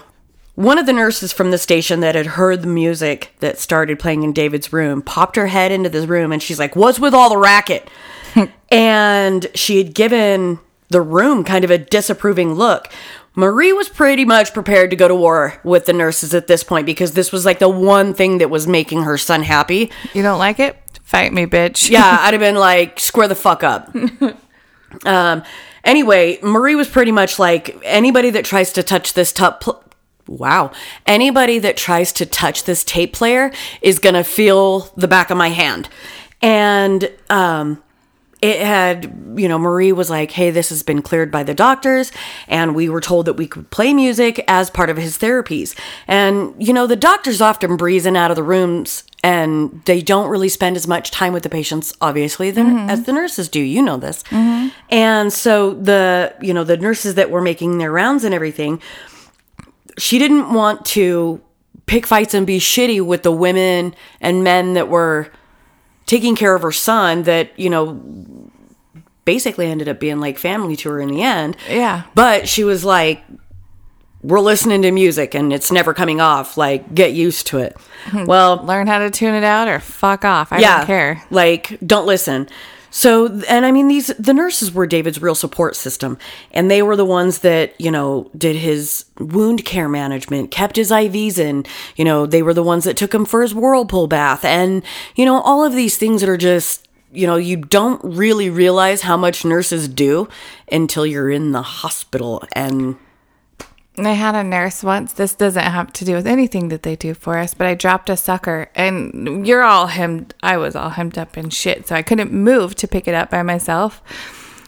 One 0.56 0.78
of 0.78 0.86
the 0.86 0.94
nurses 0.94 1.34
from 1.34 1.52
the 1.52 1.58
station 1.58 2.00
that 2.00 2.16
had 2.16 2.26
heard 2.26 2.62
the 2.62 2.68
music 2.68 3.36
that 3.40 3.60
started 3.60 4.00
playing 4.00 4.24
in 4.24 4.32
David's 4.32 4.72
room 4.72 5.02
popped 5.02 5.36
her 5.36 5.48
head 5.48 5.72
into 5.72 5.90
the 5.90 6.08
room 6.08 6.32
and 6.32 6.42
she's 6.42 6.60
like, 6.60 6.76
What's 6.76 7.00
with 7.00 7.14
all 7.14 7.30
the 7.30 7.38
racket? 7.38 7.90
and 8.72 9.48
she 9.54 9.78
had 9.78 9.94
given 9.94 10.60
the 10.90 11.02
room 11.02 11.44
kind 11.44 11.66
of 11.66 11.72
a 11.72 11.78
disapproving 11.78 12.54
look. 12.54 12.92
Marie 13.36 13.74
was 13.74 13.90
pretty 13.90 14.24
much 14.24 14.54
prepared 14.54 14.90
to 14.92 14.96
go 14.96 15.10
to 15.10 15.16
war 15.16 15.60
with 15.64 15.86
the 15.86 15.94
nurses 15.94 16.34
at 16.34 16.48
this 16.48 16.64
point 16.64 16.86
because 16.86 17.12
this 17.12 17.34
was 17.34 17.46
like 17.46 17.60
the 17.60 17.68
one 17.68 18.14
thing 18.14 18.38
that 18.38 18.50
was 18.50 18.66
making 18.66 19.04
her 19.04 19.18
son 19.18 19.44
happy. 19.44 19.92
You 20.14 20.24
don't 20.24 20.40
like 20.40 20.60
it? 20.60 20.78
Fight 21.04 21.34
me, 21.34 21.46
bitch. 21.46 21.90
Yeah, 21.90 22.18
I'd 22.22 22.34
have 22.34 22.40
been 22.40 22.56
like, 22.56 23.00
square 23.00 23.28
the 23.28 23.36
fuck 23.36 23.62
up. 23.62 23.94
um, 25.06 25.44
anyway, 25.84 26.40
Marie 26.42 26.76
was 26.76 26.88
pretty 26.88 27.12
much 27.12 27.38
like 27.38 27.78
anybody 27.84 28.30
that 28.30 28.46
tries 28.46 28.72
to 28.74 28.84
touch 28.84 29.14
this 29.14 29.34
top. 29.34 29.85
Wow, 30.28 30.72
anybody 31.06 31.60
that 31.60 31.78
tries 31.78 32.12
to 32.14 32.26
touch 32.26 32.64
this 32.64 32.84
tape 32.84 33.14
player 33.14 33.52
is 33.82 34.00
gonna 34.00 34.24
feel 34.24 34.92
the 34.98 35.08
back 35.08 35.30
of 35.30 35.38
my 35.38 35.50
hand, 35.50 35.88
and 36.42 37.12
um, 37.30 37.84
it 38.42 38.60
had, 38.60 39.34
you 39.38 39.48
know, 39.48 39.58
Marie 39.58 39.92
was 39.92 40.10
like, 40.10 40.32
hey, 40.32 40.52
this 40.52 40.70
has 40.70 40.84
been 40.84 41.02
cleared 41.02 41.32
by 41.32 41.42
the 41.42 41.54
doctors, 41.54 42.12
and 42.48 42.76
we 42.76 42.90
were 42.90 43.02
told 43.02 43.26
that 43.26 43.34
we 43.34 43.48
could 43.48 43.70
play 43.72 43.94
music 43.94 44.44
as 44.48 44.70
part 44.70 44.90
of 44.90 44.98
his 44.98 45.18
therapies. 45.18 45.76
And, 46.08 46.54
you 46.60 46.74
know, 46.74 46.86
the 46.86 46.96
doctors 46.96 47.42
often 47.42 47.78
breeze 47.78 48.06
in 48.06 48.16
out 48.16 48.32
of 48.32 48.36
the 48.36 48.44
rooms 48.44 49.04
and 49.24 49.82
they 49.86 50.02
don't 50.04 50.30
really 50.30 50.50
spend 50.50 50.76
as 50.76 50.88
much 50.88 51.10
time 51.10 51.34
with 51.34 51.42
the 51.42 51.50
patients, 51.50 51.96
obviously, 52.02 52.52
than 52.52 52.88
as 52.92 53.04
the 53.04 53.14
nurses 53.14 53.50
do. 53.50 53.60
You 53.60 53.82
know 53.82 53.98
this. 53.98 54.24
And 54.90 55.34
so 55.34 55.74
the, 55.74 56.36
you 56.40 56.54
know, 56.54 56.64
the 56.64 56.78
nurses 56.78 57.16
that 57.16 57.32
were 57.32 57.42
making 57.42 57.80
their 57.80 57.92
rounds 57.92 58.24
and 58.24 58.36
everything, 58.36 58.80
she 59.98 60.20
didn't 60.20 60.54
want 60.54 60.86
to 60.86 61.42
pick 61.86 62.06
fights 62.06 62.34
and 62.34 62.46
be 62.48 62.60
shitty 62.60 63.06
with 63.06 63.24
the 63.24 63.32
women 63.32 63.96
and 64.22 64.44
men 64.44 64.74
that 64.74 64.90
were 64.90 65.32
taking 66.06 66.36
care 66.36 66.56
of 66.56 66.62
her 66.62 66.72
son 66.72 67.24
that 67.24 67.58
you 67.60 67.70
know 67.70 68.02
basically 69.26 69.66
ended 69.68 69.88
up 69.88 70.00
being 70.00 70.20
like 70.20 70.38
family 70.38 70.76
to 70.76 70.90
her 70.90 71.00
in 71.00 71.10
the 71.10 71.22
end 71.22 71.58
Yeah. 71.70 72.04
but 72.14 72.48
she 72.48 72.64
was 72.64 72.84
like 72.86 73.24
we're 74.22 74.40
listening 74.40 74.82
to 74.84 74.92
music 74.92 75.36
and 75.36 75.54
it's 75.54 75.72
never 75.72 75.94
coming 75.94 76.20
off 76.20 76.58
like 76.58 76.94
get 76.96 77.14
used 77.14 77.48
to 77.48 77.60
it 77.60 77.76
well 78.26 78.58
Learn 78.66 78.88
how 78.88 79.00
to 79.00 79.10
tune 79.12 79.34
it 79.36 79.44
out 79.44 79.68
or 79.68 79.80
fuck 79.80 80.26
off. 80.26 80.52
I 80.52 80.60
yeah 80.60 80.78
don't 80.80 80.88
care. 80.88 81.24
like 81.32 81.78
don't 81.86 82.06
listen 82.08 82.48
so 82.96 83.26
and 83.50 83.66
i 83.66 83.72
mean 83.72 83.90
these 83.90 84.08
the 84.18 84.34
nurses 84.34 84.72
were 84.72 84.88
david's 84.88 85.22
real 85.22 85.36
support 85.36 85.76
system 85.76 86.18
and 86.52 86.72
they 86.72 86.82
were 86.82 86.96
the 86.96 87.04
ones 87.04 87.40
that 87.40 87.80
you 87.80 87.92
know 87.92 88.32
did 88.38 88.56
his 88.56 89.04
wound 89.20 89.66
care 89.66 89.90
management 89.90 90.50
kept 90.50 90.78
his 90.78 90.92
ivs 90.92 91.38
in 91.38 91.66
you 91.98 92.06
know 92.06 92.26
they 92.26 92.42
were 92.42 92.54
the 92.54 92.64
ones 92.64 92.86
that 92.86 92.96
took 92.96 93.14
him 93.14 93.26
for 93.26 93.42
his 93.42 93.54
whirlpool 93.54 94.08
bath 94.08 94.46
and 94.46 94.82
you 95.14 95.26
know 95.26 95.42
all 95.42 95.66
of 95.66 95.74
these 95.74 95.98
things 95.98 96.22
that 96.22 96.30
are 96.30 96.38
just 96.38 96.88
you 97.12 97.28
know 97.28 97.36
you 97.36 97.58
don't 97.58 98.02
really 98.02 98.50
realize 98.50 99.02
how 99.02 99.18
much 99.18 99.44
nurses 99.44 99.90
do 99.90 100.30
until 100.72 101.06
you're 101.06 101.30
in 101.30 101.52
the 101.52 101.62
hospital 101.62 102.44
and 102.54 102.96
I 103.98 104.12
had 104.12 104.36
a 104.36 104.44
nurse 104.44 104.84
once. 104.84 105.14
This 105.14 105.36
doesn't 105.36 105.64
have 105.64 105.94
to 105.94 106.06
do 106.06 106.16
with 106.16 106.28
anything 106.28 106.68
that 106.70 106.84
they 106.84 106.96
do 106.96 107.14
for 107.14 107.38
us, 107.38 107.54
but 107.54 107.68
I 107.68 107.76
dropped 107.76 108.10
a 108.10 108.18
sucker 108.18 108.70
and 108.76 109.48
you're 109.48 109.64
all 109.64 109.88
hemmed. 109.88 110.34
I 110.44 110.58
was 110.58 110.76
all 110.76 110.90
hemmed 110.90 111.18
up 111.18 111.38
in 111.38 111.50
shit, 111.50 111.88
so 111.88 111.96
I 111.96 112.02
couldn't 112.02 112.34
move 112.34 112.76
to 112.76 112.88
pick 112.88 113.08
it 113.08 113.14
up 113.14 113.30
by 113.30 113.42
myself. 113.44 114.02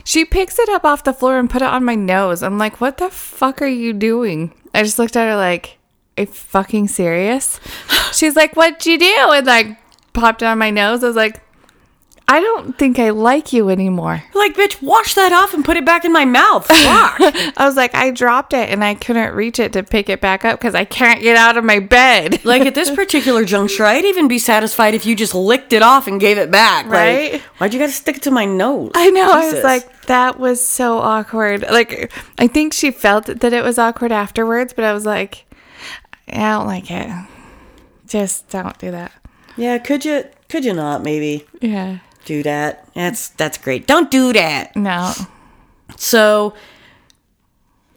She 0.05 0.23
picks 0.23 0.57
it 0.57 0.69
up 0.69 0.85
off 0.85 1.03
the 1.03 1.13
floor 1.13 1.37
and 1.37 1.49
put 1.49 1.61
it 1.61 1.67
on 1.67 1.83
my 1.83 1.95
nose. 1.95 2.41
I'm 2.41 2.57
like, 2.57 2.79
what 2.79 2.97
the 2.97 3.09
fuck 3.09 3.61
are 3.61 3.67
you 3.67 3.91
doing? 3.91 4.53
I 4.73 4.83
just 4.83 4.97
looked 4.97 5.17
at 5.17 5.27
her 5.27 5.35
like, 5.35 5.77
are 6.17 6.21
you 6.21 6.27
fucking 6.27 6.87
serious? 6.87 7.59
She's 8.13 8.35
like, 8.35 8.55
what'd 8.55 8.85
you 8.85 8.97
do? 8.97 9.31
And 9.33 9.45
like 9.45 9.77
popped 10.13 10.41
it 10.41 10.45
on 10.45 10.57
my 10.57 10.71
nose. 10.71 11.03
I 11.03 11.07
was 11.07 11.17
like, 11.17 11.41
I 12.29 12.41
don't 12.41 12.77
think 12.77 12.99
I 12.99 13.11
like 13.11 13.53
you 13.53 13.69
anymore. 13.69 14.21
like 14.33 14.55
bitch 14.55 14.81
wash 14.81 15.13
that 15.13 15.31
off 15.31 15.53
and 15.53 15.63
put 15.63 15.77
it 15.77 15.85
back 15.85 16.03
in 16.03 16.11
my 16.11 16.25
mouth 16.25 16.65
fuck 16.67 17.21
I 17.21 17.53
was 17.65 17.77
like, 17.77 17.95
I 17.95 18.11
dropped 18.11 18.51
it 18.53 18.69
and 18.69 18.83
I 18.83 18.95
couldn't 18.95 19.33
reach 19.33 19.59
it 19.59 19.71
to 19.73 19.83
pick 19.83 20.09
it 20.09 20.19
back 20.19 20.43
up 20.43 20.59
because 20.59 20.75
I 20.75 20.83
can't 20.83 21.21
get 21.21 21.37
out 21.37 21.57
of 21.57 21.63
my 21.63 21.79
bed. 21.79 22.41
Like 22.47 22.65
at 22.65 22.75
this 22.75 22.89
particular 22.91 23.43
juncture, 23.45 23.83
I'd 23.85 24.05
even 24.05 24.27
be 24.27 24.39
satisfied 24.39 24.93
if 24.93 25.05
you 25.05 25.15
just 25.15 25.33
licked 25.35 25.73
it 25.73 25.81
off 25.81 26.07
and 26.07 26.19
gave 26.19 26.37
it 26.37 26.49
back. 26.51 26.85
Right? 26.87 27.33
Like, 27.33 27.41
why'd 27.59 27.73
you 27.73 27.79
gotta 27.79 27.91
stick 27.91 28.17
it 28.17 28.23
to 28.23 28.31
my 28.31 28.45
nose? 28.45 28.91
I 28.95 29.09
know. 29.09 29.29
I 29.31 29.51
was 29.53 29.63
like, 29.63 30.03
that 30.03 30.39
was 30.39 30.61
so 30.65 30.97
awkward. 30.99 31.61
Like, 31.69 32.11
I 32.37 32.47
think 32.47 32.73
she 32.73 32.91
felt 32.91 33.25
that 33.25 33.53
it 33.53 33.63
was 33.63 33.77
awkward 33.77 34.11
afterwards, 34.11 34.73
but 34.73 34.85
I 34.85 34.93
was 34.93 35.05
like, 35.05 35.45
I 36.29 36.51
don't 36.51 36.67
like 36.67 36.89
it. 36.91 37.09
Just 38.05 38.49
don't 38.49 38.77
do 38.77 38.91
that. 38.91 39.11
Yeah, 39.57 39.77
could 39.79 40.05
you 40.05 40.23
could 40.49 40.63
you 40.65 40.73
not 40.73 41.03
maybe 41.03 41.45
Yeah. 41.61 41.99
Do 42.27 42.43
that? 42.43 42.87
That's 42.93 43.29
that's 43.29 43.57
great. 43.57 43.87
Don't 43.87 44.11
do 44.11 44.33
that. 44.33 44.75
No. 44.75 45.13
So 45.95 46.53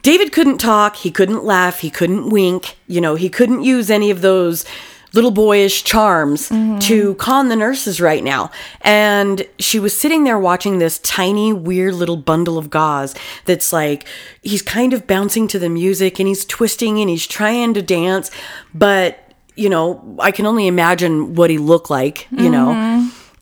David 0.02 0.32
couldn't 0.32 0.58
talk, 0.58 0.96
he 0.96 1.10
couldn't 1.10 1.44
laugh, 1.44 1.80
he 1.80 1.90
couldn't 1.90 2.30
wink, 2.30 2.78
you 2.87 3.00
know, 3.00 3.16
he 3.16 3.28
couldn't 3.28 3.62
use 3.62 3.90
any 3.90 4.10
of 4.10 4.22
those 4.22 4.64
little 5.12 5.30
boyish 5.30 5.82
charms 5.84 6.49
mm-hmm. 6.49 6.78
to 6.78 7.14
con 7.16 7.49
the 7.49 7.56
nurses 7.56 8.00
right 8.00 8.22
now. 8.22 8.50
And 8.82 9.46
she 9.58 9.78
was 9.78 9.96
sitting 9.96 10.25
there 10.25 10.38
watching 10.38 10.78
this 10.78 10.99
tiny, 11.00 11.52
weird 11.52 11.94
little 11.94 12.16
bundle 12.16 12.56
of 12.58 12.70
gauze 12.70 13.14
that's 13.44 13.72
like, 13.72 14.06
he's 14.42 14.62
kind 14.62 14.92
of 14.92 15.06
bouncing 15.06 15.49
to 15.49 15.58
the 15.58 15.68
music 15.68 16.18
and 16.18 16.28
he's 16.28 16.44
twisting 16.44 17.00
and 17.00 17.10
he's 17.10 17.26
trying 17.26 17.75
to 17.75 17.82
dance. 17.82 18.30
But, 18.72 19.18
you 19.56 19.68
know, 19.68 20.16
I 20.20 20.30
can 20.30 20.46
only 20.46 20.66
imagine 20.66 21.34
what 21.34 21.50
he 21.50 21.58
looked 21.58 21.90
like, 21.90 22.28
you 22.30 22.49
know. 22.49 22.68
Mm-hmm. 22.68 23.00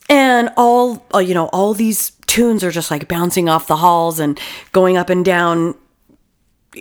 And 0.08 0.50
all, 0.56 1.06
uh, 1.14 1.18
you 1.18 1.34
know, 1.34 1.46
all 1.48 1.74
these 1.74 2.12
tunes 2.26 2.64
are 2.64 2.70
just 2.70 2.90
like 2.90 3.08
bouncing 3.08 3.48
off 3.48 3.66
the 3.66 3.76
halls 3.76 4.18
and 4.20 4.40
going 4.72 4.96
up 4.96 5.10
and 5.10 5.24
down 5.24 5.74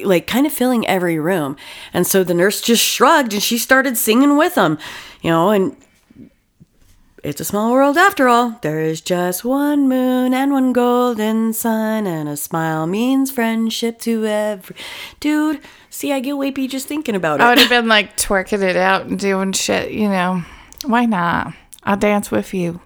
like 0.03 0.27
kind 0.27 0.45
of 0.45 0.53
filling 0.53 0.87
every 0.87 1.19
room. 1.19 1.57
And 1.93 2.05
so 2.05 2.23
the 2.23 2.33
nurse 2.33 2.61
just 2.61 2.83
shrugged 2.83 3.33
and 3.33 3.41
she 3.41 3.57
started 3.57 3.97
singing 3.97 4.37
with 4.37 4.55
them, 4.55 4.77
you 5.21 5.29
know, 5.29 5.49
and 5.49 5.75
it's 7.23 7.41
a 7.41 7.45
small 7.45 7.71
world 7.71 7.97
after 7.97 8.27
all. 8.27 8.57
There 8.61 8.79
is 8.79 9.01
just 9.01 9.43
one 9.43 9.89
moon 9.89 10.33
and 10.33 10.51
one 10.51 10.71
golden 10.71 11.51
sun, 11.51 12.05
and 12.05 12.29
a 12.29 12.37
smile 12.37 12.85
means 12.87 13.31
friendship 13.31 13.99
to 14.01 14.25
every 14.25 14.75
dude. 15.19 15.59
See, 15.89 16.13
I 16.13 16.19
get 16.19 16.35
wapey 16.35 16.69
just 16.69 16.87
thinking 16.87 17.15
about 17.15 17.39
it. 17.39 17.43
I 17.43 17.49
would 17.49 17.59
have 17.59 17.69
been 17.81 17.87
like 17.87 18.15
twerking 18.17 18.61
it 18.61 18.77
out 18.77 19.07
and 19.07 19.19
doing 19.19 19.51
shit, 19.53 19.91
you 19.91 20.07
know. 20.07 20.43
Why 20.85 21.05
not? 21.05 21.53
I'll 21.83 21.97
dance 21.97 22.29
with 22.29 22.53
you. 22.53 22.81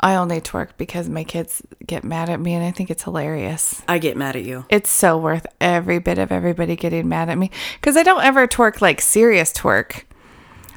I 0.00 0.16
only 0.16 0.40
twerk 0.40 0.70
because 0.76 1.08
my 1.08 1.24
kids 1.24 1.62
get 1.86 2.04
mad 2.04 2.28
at 2.28 2.40
me 2.40 2.54
and 2.54 2.64
I 2.64 2.70
think 2.70 2.90
it's 2.90 3.04
hilarious. 3.04 3.82
I 3.88 3.98
get 3.98 4.16
mad 4.16 4.36
at 4.36 4.44
you. 4.44 4.66
It's 4.68 4.90
so 4.90 5.16
worth 5.16 5.46
every 5.60 5.98
bit 5.98 6.18
of 6.18 6.30
everybody 6.30 6.76
getting 6.76 7.08
mad 7.08 7.30
at 7.30 7.38
me 7.38 7.50
because 7.80 7.96
I 7.96 8.02
don't 8.02 8.24
ever 8.24 8.46
twerk 8.46 8.80
like 8.80 9.00
serious 9.00 9.52
twerk. 9.52 10.02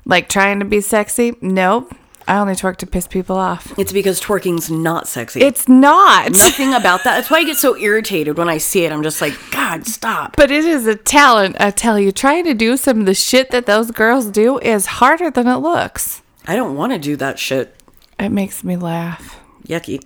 Like 0.05 0.29
trying 0.29 0.59
to 0.59 0.65
be 0.65 0.79
sexy. 0.79 1.35
Nope. 1.41 1.93
I 2.27 2.39
only 2.39 2.53
twerk 2.53 2.75
to 2.77 2.85
piss 2.85 3.07
people 3.07 3.37
off. 3.37 3.77
It's 3.79 3.93
because 3.93 4.19
twerking's 4.19 4.69
not 4.69 5.07
sexy. 5.07 5.41
It's 5.41 5.69
not. 5.69 6.31
nothing 6.31 6.73
about 6.73 7.05
that. 7.05 7.15
That's 7.15 7.29
why 7.29 7.37
I 7.37 7.43
get 7.45 7.55
so 7.55 7.77
irritated 7.77 8.37
when 8.37 8.49
I 8.49 8.57
see 8.57 8.83
it. 8.83 8.91
I'm 8.91 9.01
just 9.01 9.21
like, 9.21 9.33
God, 9.51 9.87
stop. 9.87 10.35
But 10.35 10.51
it 10.51 10.65
is 10.65 10.87
a 10.87 10.95
talent, 10.95 11.55
I 11.59 11.71
tell 11.71 11.97
you. 11.97 12.11
Trying 12.11 12.43
to 12.43 12.53
do 12.53 12.75
some 12.75 13.01
of 13.01 13.05
the 13.05 13.13
shit 13.13 13.51
that 13.51 13.65
those 13.65 13.91
girls 13.91 14.27
do 14.27 14.59
is 14.59 14.85
harder 14.85 15.31
than 15.31 15.47
it 15.47 15.57
looks. 15.57 16.21
I 16.45 16.57
don't 16.57 16.75
want 16.75 16.91
to 16.91 16.99
do 16.99 17.15
that 17.15 17.39
shit. 17.39 17.76
It 18.19 18.29
makes 18.29 18.63
me 18.63 18.75
laugh. 18.75 19.39
yucky. 19.67 20.03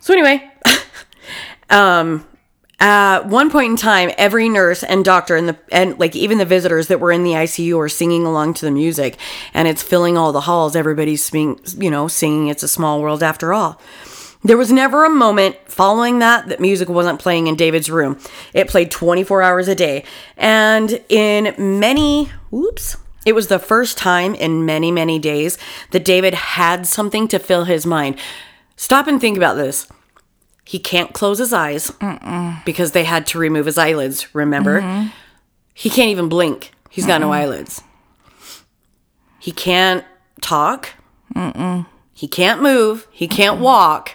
So 0.00 0.12
anyway, 0.12 0.50
um, 1.70 2.26
at 2.80 3.26
one 3.26 3.50
point 3.50 3.70
in 3.70 3.76
time, 3.76 4.10
every 4.18 4.48
nurse 4.48 4.82
and 4.82 5.04
doctor 5.04 5.36
and 5.36 5.48
the 5.48 5.58
and 5.72 5.98
like 5.98 6.16
even 6.16 6.38
the 6.38 6.44
visitors 6.44 6.88
that 6.88 7.00
were 7.00 7.12
in 7.12 7.24
the 7.24 7.32
ICU 7.32 7.78
are 7.78 7.88
singing 7.88 8.26
along 8.26 8.54
to 8.54 8.64
the 8.64 8.70
music, 8.70 9.16
and 9.52 9.68
it's 9.68 9.82
filling 9.82 10.18
all 10.18 10.32
the 10.32 10.42
halls. 10.42 10.76
Everybody's 10.76 11.24
sing, 11.24 11.60
you 11.78 11.90
know, 11.90 12.08
singing 12.08 12.48
"It's 12.48 12.62
a 12.62 12.68
Small 12.68 13.00
World" 13.00 13.22
after 13.22 13.52
all. 13.52 13.80
There 14.42 14.58
was 14.58 14.70
never 14.70 15.06
a 15.06 15.10
moment 15.10 15.56
following 15.64 16.18
that 16.18 16.48
that 16.48 16.60
music 16.60 16.90
wasn't 16.90 17.18
playing 17.18 17.46
in 17.46 17.56
David's 17.56 17.90
room. 17.90 18.18
It 18.52 18.68
played 18.68 18.90
24 18.90 19.40
hours 19.40 19.68
a 19.68 19.74
day. 19.74 20.04
And 20.36 21.00
in 21.08 21.54
many, 21.80 22.30
whoops, 22.50 22.98
it 23.24 23.34
was 23.34 23.48
the 23.48 23.58
first 23.58 23.96
time 23.98 24.34
in 24.34 24.66
many, 24.66 24.90
many 24.92 25.18
days 25.18 25.58
that 25.90 26.04
David 26.04 26.34
had 26.34 26.86
something 26.86 27.28
to 27.28 27.38
fill 27.38 27.64
his 27.64 27.86
mind. 27.86 28.18
Stop 28.76 29.06
and 29.06 29.20
think 29.20 29.36
about 29.36 29.54
this. 29.54 29.86
He 30.64 30.78
can't 30.78 31.12
close 31.12 31.38
his 31.38 31.52
eyes 31.52 31.92
because 32.64 32.92
they 32.92 33.04
had 33.04 33.26
to 33.28 33.38
remove 33.38 33.66
his 33.66 33.78
eyelids, 33.78 34.34
remember? 34.34 34.80
He 35.74 35.90
can't 35.90 36.10
even 36.10 36.28
blink. 36.28 36.72
He's 36.88 37.06
got 37.06 37.20
no 37.20 37.32
eyelids. 37.32 37.82
He 39.38 39.52
can't 39.52 40.04
talk. 40.40 40.90
He 42.14 42.28
can't 42.28 42.62
move. 42.62 43.06
He 43.10 43.28
can't 43.28 43.60
walk. 43.60 44.12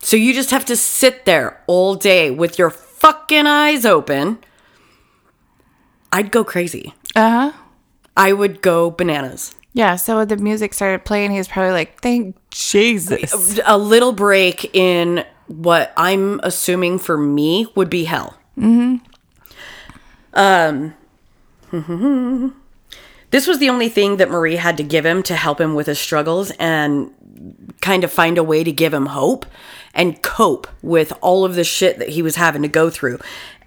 So 0.00 0.16
you 0.16 0.32
just 0.32 0.50
have 0.50 0.64
to 0.64 0.76
sit 0.76 1.24
there 1.26 1.62
all 1.66 1.94
day 1.94 2.30
with 2.30 2.58
your 2.58 2.70
fucking 2.70 3.46
eyes 3.46 3.84
open. 3.84 4.38
I'd 6.10 6.30
go 6.30 6.42
crazy. 6.42 6.94
Uh 7.18 7.30
huh. 7.30 7.52
I 8.16 8.32
would 8.32 8.62
go 8.62 8.92
bananas. 8.92 9.56
Yeah, 9.72 9.96
so 9.96 10.18
when 10.18 10.28
the 10.28 10.36
music 10.36 10.72
started 10.72 11.04
playing, 11.04 11.32
he 11.32 11.38
was 11.38 11.48
probably 11.48 11.72
like, 11.72 12.00
thank 12.00 12.36
Jesus. 12.50 13.58
A 13.66 13.76
little 13.76 14.12
break 14.12 14.72
in 14.74 15.24
what 15.48 15.92
I'm 15.96 16.38
assuming 16.44 17.00
for 17.00 17.18
me 17.18 17.66
would 17.74 17.90
be 17.90 18.04
hell. 18.04 18.38
Mm-hmm. 18.56 18.96
Um, 20.34 20.94
this 23.30 23.48
was 23.48 23.58
the 23.58 23.68
only 23.68 23.88
thing 23.88 24.18
that 24.18 24.30
Marie 24.30 24.56
had 24.56 24.76
to 24.76 24.84
give 24.84 25.04
him 25.04 25.24
to 25.24 25.34
help 25.34 25.60
him 25.60 25.74
with 25.74 25.88
his 25.88 25.98
struggles 25.98 26.52
and 26.52 27.74
kind 27.80 28.04
of 28.04 28.12
find 28.12 28.38
a 28.38 28.44
way 28.44 28.62
to 28.62 28.70
give 28.70 28.94
him 28.94 29.06
hope 29.06 29.44
and 29.92 30.22
cope 30.22 30.68
with 30.82 31.12
all 31.20 31.44
of 31.44 31.56
the 31.56 31.64
shit 31.64 31.98
that 31.98 32.10
he 32.10 32.22
was 32.22 32.36
having 32.36 32.62
to 32.62 32.68
go 32.68 32.90
through. 32.90 33.18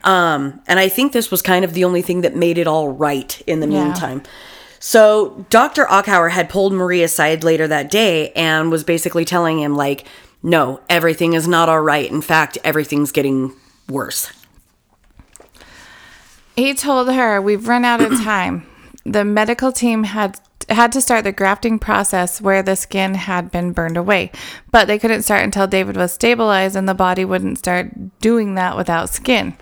Um, 0.04 0.62
and 0.68 0.80
I 0.80 0.90
think 0.90 1.12
this 1.12 1.30
was 1.32 1.42
kind 1.42 1.64
of 1.64 1.74
the 1.74 1.84
only 1.84 2.02
thing 2.02 2.22
that 2.22 2.36
made 2.36 2.58
it 2.58 2.68
all 2.68 2.90
right 2.90 3.42
in 3.46 3.60
the 3.60 3.68
Yeah. 3.68 3.84
meantime. 3.86 4.24
So 4.80 5.46
Dr. 5.50 5.86
Achauer 5.86 6.30
had 6.32 6.50
pulled 6.50 6.74
Marie 6.74 7.04
aside 7.04 7.44
later 7.44 7.68
that 7.68 7.92
day 7.92 8.32
and 8.32 8.72
was 8.72 8.84
basically 8.84 9.26
telling 9.26 9.60
him, 9.60 9.76
like, 9.76 10.06
no, 10.42 10.80
everything 10.90 11.34
is 11.34 11.48
not 11.48 11.70
all 11.70 11.82
right. 11.82 12.10
In 12.10 12.22
fact, 12.22 12.58
everything's 12.64 13.12
getting 13.12 13.54
worse. 13.88 14.32
He 16.56 16.74
told 16.74 17.12
her, 17.12 17.40
"We've 17.40 17.68
run 17.68 17.86
out 17.86 18.02
of 18.02 18.22
time. 18.24 18.66
The 19.06 19.24
medical 19.24 19.72
team 19.72 20.04
had 20.04 20.40
had 20.70 20.92
to 20.94 21.02
start 21.02 21.26
the 21.26 21.32
grafting 21.32 21.80
process 21.80 22.40
where 22.40 22.64
the 22.64 22.76
skin 22.78 23.16
had 23.16 23.52
been 23.52 23.72
burned 23.72 23.98
away, 23.98 24.32
but 24.72 24.88
they 24.88 24.98
couldn't 24.98 25.24
start 25.24 25.44
until 25.44 25.68
David 25.68 25.98
was 25.98 26.14
stabilized 26.14 26.76
and 26.78 26.88
the 26.88 26.94
body 26.94 27.26
wouldn't 27.26 27.58
start 27.58 28.20
doing 28.20 28.56
that 28.56 28.76
without 28.78 29.10
skin." 29.10 29.54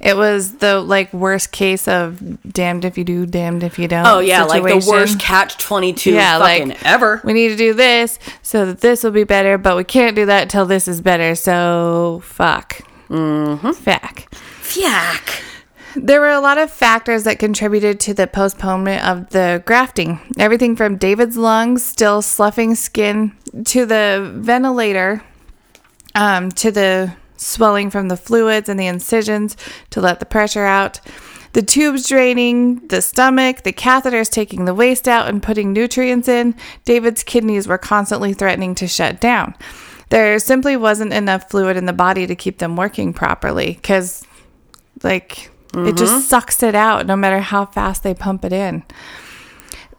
It 0.00 0.16
was 0.16 0.58
the 0.58 0.80
like 0.80 1.12
worst 1.12 1.50
case 1.50 1.88
of 1.88 2.20
damned 2.52 2.84
if 2.84 2.96
you 2.96 3.04
do, 3.04 3.26
damned 3.26 3.62
if 3.64 3.78
you 3.78 3.88
don't. 3.88 4.06
Oh, 4.06 4.20
yeah, 4.20 4.44
like 4.44 4.62
the 4.62 4.86
worst 4.88 5.18
catch 5.18 5.58
22 5.58 6.12
yeah, 6.12 6.38
fucking 6.38 6.68
like 6.68 6.86
ever. 6.86 7.20
We 7.24 7.32
need 7.32 7.48
to 7.48 7.56
do 7.56 7.74
this 7.74 8.18
so 8.42 8.66
that 8.66 8.80
this 8.80 9.02
will 9.02 9.10
be 9.10 9.24
better, 9.24 9.58
but 9.58 9.76
we 9.76 9.84
can't 9.84 10.14
do 10.14 10.26
that 10.26 10.42
until 10.42 10.66
this 10.66 10.86
is 10.86 11.00
better. 11.00 11.34
So 11.34 12.20
fuck. 12.24 12.80
Mm-hmm. 13.08 13.72
Fuck. 13.72 14.32
Yuck. 14.74 15.42
There 15.96 16.20
were 16.20 16.30
a 16.30 16.40
lot 16.40 16.58
of 16.58 16.70
factors 16.70 17.24
that 17.24 17.38
contributed 17.38 17.98
to 18.00 18.14
the 18.14 18.26
postponement 18.26 19.04
of 19.04 19.30
the 19.30 19.62
grafting. 19.66 20.20
Everything 20.38 20.76
from 20.76 20.96
David's 20.96 21.36
lungs 21.36 21.84
still 21.84 22.22
sloughing 22.22 22.74
skin 22.76 23.32
to 23.64 23.84
the 23.86 24.30
ventilator, 24.36 25.24
um, 26.14 26.52
to 26.52 26.70
the 26.70 27.14
swelling 27.38 27.90
from 27.90 28.08
the 28.08 28.16
fluids 28.16 28.68
and 28.68 28.78
the 28.78 28.86
incisions 28.86 29.56
to 29.90 30.00
let 30.00 30.20
the 30.20 30.26
pressure 30.26 30.64
out. 30.64 31.00
The 31.54 31.62
tubes 31.62 32.06
draining, 32.06 32.86
the 32.88 33.00
stomach, 33.00 33.62
the 33.62 33.72
catheters 33.72 34.30
taking 34.30 34.64
the 34.64 34.74
waste 34.74 35.08
out 35.08 35.28
and 35.28 35.42
putting 35.42 35.72
nutrients 35.72 36.28
in. 36.28 36.54
David's 36.84 37.22
kidneys 37.22 37.66
were 37.66 37.78
constantly 37.78 38.34
threatening 38.34 38.74
to 38.76 38.86
shut 38.86 39.20
down. 39.20 39.54
There 40.10 40.38
simply 40.38 40.76
wasn't 40.76 41.12
enough 41.12 41.50
fluid 41.50 41.76
in 41.76 41.86
the 41.86 41.92
body 41.92 42.26
to 42.26 42.36
keep 42.36 42.58
them 42.58 42.76
working 42.76 43.12
properly 43.12 43.74
because, 43.74 44.26
like, 45.02 45.50
it 45.74 45.96
just 45.96 46.12
mm-hmm. 46.12 46.20
sucks 46.20 46.62
it 46.62 46.74
out 46.74 47.06
no 47.06 47.16
matter 47.16 47.40
how 47.40 47.66
fast 47.66 48.02
they 48.02 48.14
pump 48.14 48.44
it 48.44 48.52
in. 48.52 48.84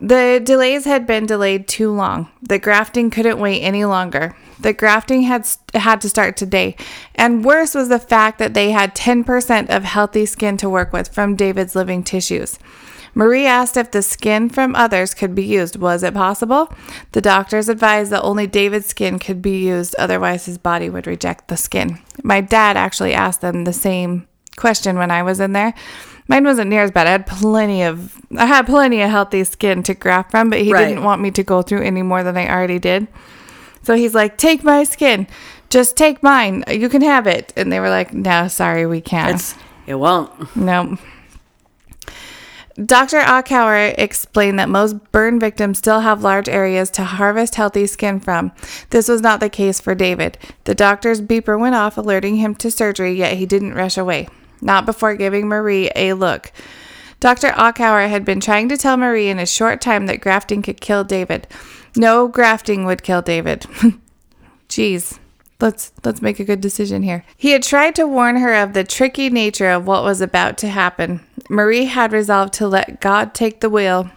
The 0.02 0.42
delays 0.44 0.86
had 0.86 1.06
been 1.06 1.26
delayed 1.26 1.68
too 1.68 1.92
long. 1.92 2.30
The 2.42 2.58
grafting 2.58 3.10
couldn't 3.10 3.40
wait 3.40 3.62
any 3.62 3.86
longer. 3.86 4.36
The 4.62 4.74
grafting 4.74 5.22
had 5.24 5.48
had 5.74 6.02
to 6.02 6.10
start 6.10 6.36
today. 6.36 6.76
And 7.16 7.46
worse 7.46 7.74
was 7.76 7.90
the 7.90 8.00
fact 8.00 8.40
that 8.40 8.54
they 8.54 8.72
had 8.72 8.96
10% 8.96 9.70
of 9.70 9.84
healthy 9.84 10.26
skin 10.26 10.58
to 10.58 10.70
work 10.70 10.92
with 10.92 11.14
from 11.14 11.36
David's 11.36 11.76
living 11.76 12.04
tissues. 12.04 12.60
Marie 13.16 13.46
asked 13.46 13.76
if 13.78 13.92
the 13.92 14.02
skin 14.02 14.50
from 14.50 14.76
others 14.76 15.14
could 15.14 15.34
be 15.34 15.44
used. 15.44 15.78
Was 15.78 16.04
it 16.04 16.14
possible? 16.14 16.72
The 17.14 17.22
doctors 17.22 17.68
advised 17.70 18.12
that 18.12 18.22
only 18.22 18.48
David's 18.48 18.86
skin 18.88 19.18
could 19.18 19.42
be 19.42 19.58
used, 19.58 19.96
otherwise, 19.98 20.46
his 20.46 20.58
body 20.58 20.90
would 20.90 21.08
reject 21.08 21.48
the 21.48 21.58
skin. 21.58 22.00
My 22.24 22.42
dad 22.42 22.78
actually 22.78 23.14
asked 23.14 23.42
them 23.42 23.64
the 23.64 23.74
same 23.74 24.28
question 24.58 24.98
when 24.98 25.10
I 25.10 25.24
was 25.24 25.40
in 25.40 25.54
there. 25.54 25.74
Mine 26.28 26.44
wasn't 26.44 26.70
near 26.70 26.84
as 26.84 26.92
bad. 26.92 27.08
I 27.08 27.12
had 27.12 27.26
plenty 27.26 27.82
of 27.82 28.16
I 28.38 28.46
had 28.46 28.68
plenty 28.68 29.02
of 29.02 29.10
healthy 29.10 29.44
skin 29.44 29.82
to 29.84 29.96
graft 29.96 30.30
from, 30.30 30.50
but 30.52 30.62
he 30.62 30.72
Right. 30.72 30.88
didn't 30.88 31.04
want 31.04 31.22
me 31.22 31.32
to 31.32 31.44
go 31.44 31.64
through 31.64 31.82
any 31.82 32.04
more 32.04 32.24
than 32.24 32.38
I 32.38 32.48
already 32.48 32.78
did. 32.78 33.08
So 33.84 33.96
he's 33.96 34.14
like, 34.14 34.38
"Take 34.38 34.64
my 34.64 34.84
skin. 34.84 35.28
Just 35.70 35.96
take 35.96 36.24
mine. 36.24 36.64
You 36.70 36.90
can 36.90 37.02
have 37.02 37.28
it." 37.28 37.54
And 37.56 37.72
they 37.72 37.80
were 37.80 37.90
like, 37.90 38.14
"No, 38.14 38.48
sorry, 38.48 38.86
we 38.86 39.02
can't." 39.02 39.36
It's, 39.36 39.56
it 39.88 39.96
won't. 39.96 40.56
No. 40.56 40.98
Dr. 42.86 43.20
Achauer 43.20 43.94
explained 43.98 44.58
that 44.58 44.70
most 44.70 45.12
burn 45.12 45.38
victims 45.38 45.80
still 45.80 46.00
have 46.00 46.24
large 46.24 46.48
areas 46.48 46.90
to 46.92 47.04
harvest 47.04 47.56
healthy 47.56 47.86
skin 47.86 48.22
from. 48.22 48.54
This 48.92 49.10
was 49.10 49.20
not 49.22 49.42
the 49.42 49.50
case 49.50 49.82
for 49.82 49.94
David. 49.94 50.38
The 50.64 50.76
doctor's 50.76 51.20
beeper 51.20 51.60
went 51.60 51.76
off, 51.76 51.98
alerting 51.98 52.38
him 52.38 52.56
to 52.56 52.72
surgery, 52.72 53.12
yet 53.14 53.36
he 53.36 53.46
didn't 53.46 53.74
rush 53.74 53.98
away, 53.98 54.30
not 54.62 54.86
before 54.86 55.16
giving 55.16 55.48
Marie 55.48 55.92
a 55.94 56.14
look. 56.14 56.54
Dr. 57.20 57.50
Achauer 57.50 58.08
had 58.08 58.24
been 58.24 58.40
trying 58.40 58.70
to 58.70 58.78
tell 58.78 58.96
Marie 58.96 59.28
in 59.28 59.40
a 59.40 59.46
short 59.46 59.82
time 59.82 60.06
that 60.06 60.22
grafting 60.22 60.62
could 60.62 60.80
kill 60.80 61.04
David. 61.04 61.48
No 61.96 62.28
grafting 62.28 62.86
would 62.86 63.04
kill 63.04 63.22
David. 63.22 63.62
Jeez. 64.70 65.20
Let's 65.60 65.92
let's 66.06 66.22
make 66.22 66.40
a 66.40 66.46
good 66.46 66.62
decision 66.62 67.04
here. 67.04 67.26
He 67.36 67.52
had 67.52 67.64
tried 67.64 67.94
to 67.96 68.08
warn 68.08 68.38
her 68.38 68.54
of 68.54 68.72
the 68.72 68.86
tricky 68.86 69.30
nature 69.30 69.70
of 69.70 69.86
what 69.86 70.04
was 70.04 70.22
about 70.22 70.58
to 70.60 70.70
happen. 70.70 71.20
Marie 71.50 71.86
had 71.86 72.14
resolved 72.14 72.54
to 72.54 72.68
let 72.68 73.02
God 73.02 73.34
take 73.34 73.60
the 73.60 73.70
wheel. 73.70 74.10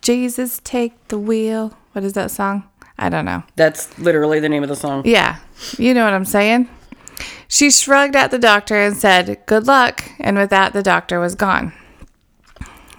Jesus 0.00 0.60
take 0.62 1.08
the 1.08 1.18
wheel. 1.18 1.76
What 1.92 2.04
is 2.04 2.12
that 2.12 2.30
song? 2.30 2.68
I 2.98 3.08
don't 3.08 3.24
know. 3.24 3.42
That's 3.56 3.98
literally 3.98 4.38
the 4.38 4.48
name 4.48 4.62
of 4.62 4.68
the 4.68 4.76
song. 4.76 5.02
Yeah. 5.04 5.38
You 5.76 5.92
know 5.92 6.04
what 6.04 6.14
I'm 6.14 6.24
saying? 6.24 6.68
She 7.48 7.70
shrugged 7.70 8.14
at 8.14 8.30
the 8.30 8.38
doctor 8.38 8.76
and 8.76 8.96
said, 8.96 9.40
"Good 9.46 9.66
luck." 9.66 10.04
And 10.20 10.36
with 10.36 10.50
that, 10.50 10.72
the 10.72 10.82
doctor 10.82 11.18
was 11.18 11.34
gone. 11.34 11.72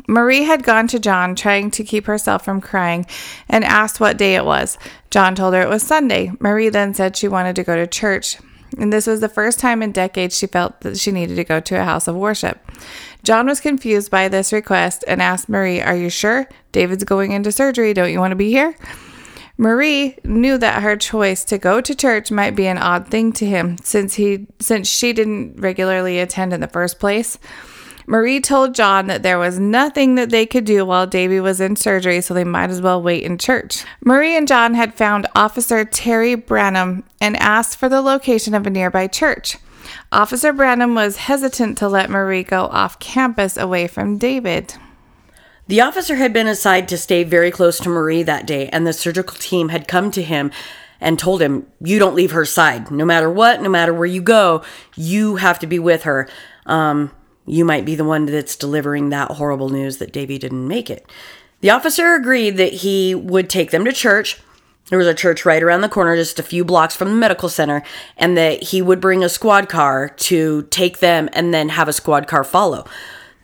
Marie 0.07 0.43
had 0.43 0.63
gone 0.63 0.87
to 0.87 0.99
John, 0.99 1.35
trying 1.35 1.71
to 1.71 1.83
keep 1.83 2.05
herself 2.05 2.45
from 2.45 2.61
crying, 2.61 3.05
and 3.49 3.63
asked 3.63 3.99
what 3.99 4.17
day 4.17 4.35
it 4.35 4.45
was. 4.45 4.77
John 5.09 5.35
told 5.35 5.53
her 5.53 5.61
it 5.61 5.69
was 5.69 5.83
Sunday. 5.83 6.31
Marie 6.39 6.69
then 6.69 6.93
said 6.93 7.15
she 7.15 7.27
wanted 7.27 7.55
to 7.55 7.63
go 7.63 7.75
to 7.75 7.87
church, 7.87 8.37
and 8.77 8.91
this 8.91 9.07
was 9.07 9.21
the 9.21 9.29
first 9.29 9.59
time 9.59 9.81
in 9.81 9.91
decades 9.91 10.37
she 10.37 10.47
felt 10.47 10.81
that 10.81 10.97
she 10.97 11.11
needed 11.11 11.35
to 11.35 11.43
go 11.43 11.59
to 11.59 11.79
a 11.79 11.83
house 11.83 12.07
of 12.07 12.15
worship. 12.15 12.59
John 13.23 13.47
was 13.47 13.59
confused 13.59 14.11
by 14.11 14.27
this 14.27 14.53
request 14.53 15.03
and 15.07 15.21
asked 15.21 15.49
Marie, 15.49 15.81
Are 15.81 15.95
you 15.95 16.09
sure? 16.09 16.47
David's 16.71 17.03
going 17.03 17.31
into 17.31 17.51
surgery. 17.51 17.93
Don't 17.93 18.11
you 18.11 18.19
want 18.19 18.31
to 18.31 18.35
be 18.35 18.51
here? 18.51 18.75
Marie 19.57 20.17
knew 20.23 20.57
that 20.57 20.83
her 20.83 20.97
choice 20.97 21.45
to 21.45 21.57
go 21.57 21.79
to 21.79 21.95
church 21.95 22.29
might 22.29 22.55
be 22.55 22.67
an 22.67 22.77
odd 22.77 23.07
thing 23.07 23.31
to 23.31 23.45
him 23.45 23.77
since 23.77 24.15
he 24.15 24.47
since 24.59 24.89
she 24.89 25.13
didn't 25.13 25.55
regularly 25.59 26.19
attend 26.19 26.51
in 26.51 26.59
the 26.59 26.67
first 26.67 26.99
place. 26.99 27.39
Marie 28.07 28.39
told 28.39 28.75
John 28.75 29.07
that 29.07 29.23
there 29.23 29.39
was 29.39 29.59
nothing 29.59 30.15
that 30.15 30.29
they 30.29 30.45
could 30.45 30.65
do 30.65 30.85
while 30.85 31.07
Davy 31.07 31.39
was 31.39 31.59
in 31.59 31.75
surgery, 31.75 32.21
so 32.21 32.33
they 32.33 32.43
might 32.43 32.69
as 32.69 32.81
well 32.81 33.01
wait 33.01 33.23
in 33.23 33.37
church. 33.37 33.83
Marie 34.01 34.37
and 34.37 34.47
John 34.47 34.75
had 34.75 34.93
found 34.93 35.27
Officer 35.35 35.83
Terry 35.83 36.35
Branham 36.35 37.03
and 37.19 37.35
asked 37.37 37.77
for 37.77 37.89
the 37.89 38.01
location 38.01 38.53
of 38.53 38.67
a 38.67 38.69
nearby 38.69 39.07
church. 39.07 39.57
Officer 40.11 40.53
Branham 40.53 40.93
was 40.93 41.17
hesitant 41.17 41.77
to 41.79 41.87
let 41.87 42.09
Marie 42.09 42.43
go 42.43 42.65
off 42.65 42.99
campus 42.99 43.57
away 43.57 43.87
from 43.87 44.17
David. 44.17 44.75
The 45.67 45.81
officer 45.81 46.15
had 46.15 46.31
been 46.31 46.47
assigned 46.47 46.87
to 46.89 46.97
stay 46.97 47.23
very 47.23 47.49
close 47.49 47.79
to 47.79 47.89
Marie 47.89 48.21
that 48.21 48.45
day, 48.45 48.69
and 48.69 48.85
the 48.85 48.93
surgical 48.93 49.35
team 49.37 49.69
had 49.69 49.87
come 49.87 50.11
to 50.11 50.21
him 50.21 50.51
and 51.01 51.17
told 51.17 51.41
him, 51.41 51.65
You 51.81 51.97
don't 51.97 52.15
leave 52.15 52.31
her 52.31 52.45
side. 52.45 52.91
No 52.91 53.03
matter 53.03 53.29
what, 53.29 53.61
no 53.61 53.69
matter 53.69 53.93
where 53.93 54.05
you 54.05 54.21
go, 54.21 54.63
you 54.95 55.37
have 55.37 55.57
to 55.59 55.67
be 55.67 55.79
with 55.79 56.03
her. 56.03 56.29
Um, 56.67 57.11
you 57.45 57.65
might 57.65 57.85
be 57.85 57.95
the 57.95 58.03
one 58.03 58.25
that's 58.25 58.55
delivering 58.55 59.09
that 59.09 59.31
horrible 59.31 59.69
news 59.69 59.97
that 59.97 60.13
Davy 60.13 60.37
didn't 60.37 60.67
make 60.67 60.89
it. 60.89 61.05
The 61.61 61.69
officer 61.69 62.13
agreed 62.13 62.57
that 62.57 62.73
he 62.73 63.15
would 63.15 63.49
take 63.49 63.71
them 63.71 63.85
to 63.85 63.93
church. 63.93 64.39
There 64.89 64.99
was 64.99 65.07
a 65.07 65.15
church 65.15 65.45
right 65.45 65.63
around 65.63 65.81
the 65.81 65.89
corner, 65.89 66.15
just 66.15 66.37
a 66.37 66.43
few 66.43 66.63
blocks 66.63 66.95
from 66.95 67.09
the 67.09 67.15
medical 67.15 67.49
center, 67.49 67.83
and 68.17 68.37
that 68.37 68.61
he 68.61 68.81
would 68.81 69.01
bring 69.01 69.23
a 69.23 69.29
squad 69.29 69.67
car 69.67 70.09
to 70.09 70.63
take 70.69 70.99
them 70.99 71.27
and 71.33 71.53
then 71.53 71.69
have 71.69 71.87
a 71.87 71.93
squad 71.93 72.27
car 72.27 72.43
follow. 72.43 72.85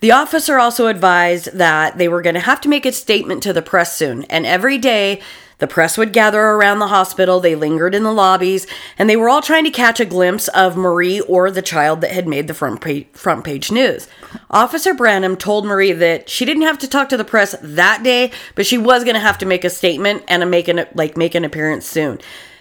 The 0.02 0.12
officer 0.12 0.60
also 0.60 0.88
advised 0.88 1.54
that 1.54 1.98
they 1.98 2.08
were 2.08 2.22
going 2.22 2.36
to 2.36 2.42
have 2.42 2.62
to 2.62 2.70
make 2.70 2.86
a 2.86 2.92
statement 2.92 3.44
to 3.44 3.54
the 3.54 3.62
press 3.62 3.96
soon, 3.96 4.24
and 4.26 4.46
every 4.46 4.78
day 4.78 5.22
the 5.62 5.68
press 5.68 5.96
would 5.96 6.12
gather 6.12 6.42
around 6.42 6.80
the 6.80 6.88
hospital, 6.88 7.40
they 7.40 7.54
lingered 7.54 7.94
in 7.94 8.02
the 8.02 8.12
lobbies, 8.12 8.66
and 8.98 9.08
they 9.08 9.16
were 9.16 9.30
all 9.30 9.44
trying 9.44 9.64
to 9.64 9.70
catch 9.70 10.00
a 10.00 10.06
glimpse 10.06 10.48
of 10.48 10.76
Marie 10.76 11.22
or 11.22 11.52
the 11.52 11.62
child 11.62 12.02
that 12.02 12.10
had 12.10 12.28
made 12.28 12.48
the 12.48 12.56
front 12.56 12.82
page, 12.82 13.06
front 13.14 13.44
page 13.44 13.72
news. 13.72 14.08
Officer 14.50 14.96
Branham 14.96 15.38
told 15.38 15.68
Marie 15.68 15.92
that 15.92 16.28
she 16.28 16.46
didn't 16.46 16.64
have 16.64 16.80
to 16.80 16.88
talk 16.88 17.10
to 17.10 17.18
the 17.18 17.24
press 17.24 17.56
that 17.62 18.02
day, 18.02 18.32
but 18.56 18.66
she 18.66 18.80
was 18.80 19.04
going 19.04 19.14
to 19.14 19.20
have 19.20 19.38
to 19.38 19.46
make 19.46 19.64
a 19.64 19.70
statement 19.70 20.24
and 20.28 20.42
a 20.42 20.48
make 20.48 20.68
an 20.68 20.88
like 20.96 21.16
make 21.16 21.36
an 21.36 21.46
appearance 21.46 21.86
soon. 21.86 22.20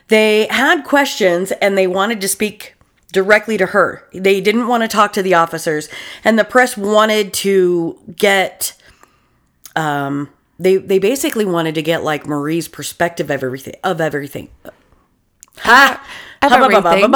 They 0.09 0.47
had 0.49 0.85
questions 0.85 1.53
and 1.53 1.79
they 1.79 1.87
wanted 1.87 2.21
to 2.21 2.29
speak 2.29 2.75
directly 3.15 3.57
to 3.57 3.67
her. 3.67 4.07
They 4.13 4.43
didn't 4.43 4.69
want 4.69 4.83
to 4.83 4.89
talk 4.89 5.15
to 5.15 5.23
the 5.23 5.33
officers, 5.33 5.89
and 6.23 6.39
the 6.39 6.45
press 6.45 6.77
wanted 6.77 7.33
to 7.33 7.99
get 8.15 8.75
um 9.75 10.29
they 10.61 10.77
they 10.77 10.99
basically 10.99 11.45
wanted 11.45 11.75
to 11.75 11.83
get 11.83 12.05
like 12.05 12.27
Marie's 12.27 12.69
perspective 12.69 13.31
of 13.31 13.43
everything 13.43 13.75
of 13.83 14.01
everything. 14.01 14.49
Ha! 15.59 16.07
Of 16.43 16.51
everything. 16.93 17.11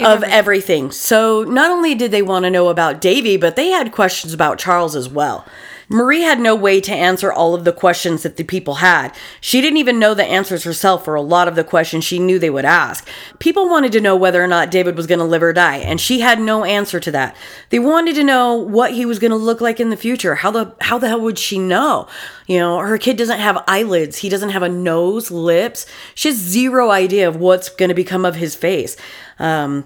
Of 0.00 0.22
everything. 0.24 0.90
So 0.90 1.42
not 1.44 1.70
only 1.70 1.94
did 1.94 2.10
they 2.10 2.22
want 2.22 2.44
to 2.44 2.50
know 2.50 2.68
about 2.68 3.00
Davy, 3.00 3.36
but 3.38 3.56
they 3.56 3.68
had 3.68 3.92
questions 3.92 4.34
about 4.34 4.58
Charles 4.58 4.94
as 4.94 5.08
well. 5.08 5.46
Marie 5.88 6.22
had 6.22 6.40
no 6.40 6.54
way 6.54 6.80
to 6.80 6.92
answer 6.92 7.32
all 7.32 7.54
of 7.54 7.64
the 7.64 7.72
questions 7.72 8.22
that 8.22 8.36
the 8.36 8.44
people 8.44 8.76
had. 8.76 9.14
She 9.40 9.60
didn't 9.60 9.76
even 9.76 9.98
know 9.98 10.14
the 10.14 10.24
answers 10.24 10.64
herself 10.64 11.04
for 11.04 11.14
a 11.14 11.22
lot 11.22 11.46
of 11.46 11.54
the 11.54 11.62
questions 11.62 12.04
she 12.04 12.18
knew 12.18 12.38
they 12.38 12.50
would 12.50 12.64
ask. 12.64 13.08
People 13.38 13.68
wanted 13.68 13.92
to 13.92 14.00
know 14.00 14.16
whether 14.16 14.42
or 14.42 14.48
not 14.48 14.70
David 14.70 14.96
was 14.96 15.06
going 15.06 15.20
to 15.20 15.24
live 15.24 15.42
or 15.42 15.52
die, 15.52 15.76
and 15.76 16.00
she 16.00 16.20
had 16.20 16.40
no 16.40 16.64
answer 16.64 16.98
to 16.98 17.10
that. 17.12 17.36
They 17.70 17.78
wanted 17.78 18.16
to 18.16 18.24
know 18.24 18.54
what 18.54 18.94
he 18.94 19.06
was 19.06 19.18
going 19.18 19.30
to 19.30 19.36
look 19.36 19.60
like 19.60 19.78
in 19.78 19.90
the 19.90 19.96
future. 19.96 20.34
How 20.34 20.50
the 20.50 20.74
how 20.80 20.98
the 20.98 21.08
hell 21.08 21.20
would 21.20 21.38
she 21.38 21.58
know? 21.58 22.08
You 22.46 22.58
know, 22.58 22.78
her 22.78 22.98
kid 22.98 23.16
doesn't 23.16 23.38
have 23.38 23.62
eyelids. 23.68 24.18
He 24.18 24.28
doesn't 24.28 24.50
have 24.50 24.62
a 24.62 24.68
nose, 24.68 25.30
lips. 25.30 25.86
She 26.14 26.28
has 26.28 26.36
zero 26.36 26.90
idea 26.90 27.28
of 27.28 27.36
what's 27.36 27.68
going 27.68 27.90
to 27.90 27.94
become 27.94 28.24
of 28.24 28.36
his 28.36 28.54
face. 28.54 28.96
Um, 29.38 29.84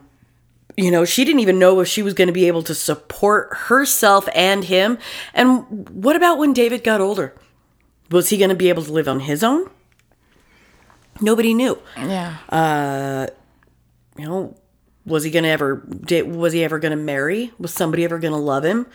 you 0.80 0.90
know, 0.90 1.04
she 1.04 1.24
didn't 1.24 1.40
even 1.40 1.58
know 1.58 1.80
if 1.80 1.88
she 1.88 2.02
was 2.02 2.14
going 2.14 2.28
to 2.28 2.32
be 2.32 2.46
able 2.46 2.62
to 2.62 2.74
support 2.74 3.50
herself 3.52 4.28
and 4.34 4.64
him. 4.64 4.98
And 5.34 5.88
what 5.90 6.16
about 6.16 6.38
when 6.38 6.52
David 6.52 6.82
got 6.82 7.00
older? 7.00 7.34
Was 8.10 8.30
he 8.30 8.38
going 8.38 8.50
to 8.50 8.56
be 8.56 8.68
able 8.70 8.82
to 8.84 8.92
live 8.92 9.08
on 9.08 9.20
his 9.20 9.44
own? 9.44 9.70
Nobody 11.20 11.52
knew. 11.52 11.78
Yeah. 11.96 12.38
Uh, 12.48 13.26
you 14.16 14.26
know, 14.26 14.56
was 15.04 15.22
he 15.22 15.30
going 15.30 15.44
to 15.44 15.50
ever 15.50 15.86
did, 16.04 16.34
was 16.34 16.52
he 16.52 16.64
ever 16.64 16.78
going 16.78 16.96
to 16.96 17.02
marry? 17.02 17.52
Was 17.58 17.72
somebody 17.74 18.04
ever 18.04 18.18
going 18.18 18.32
to 18.32 18.38
love 18.38 18.64
him? 18.64 18.86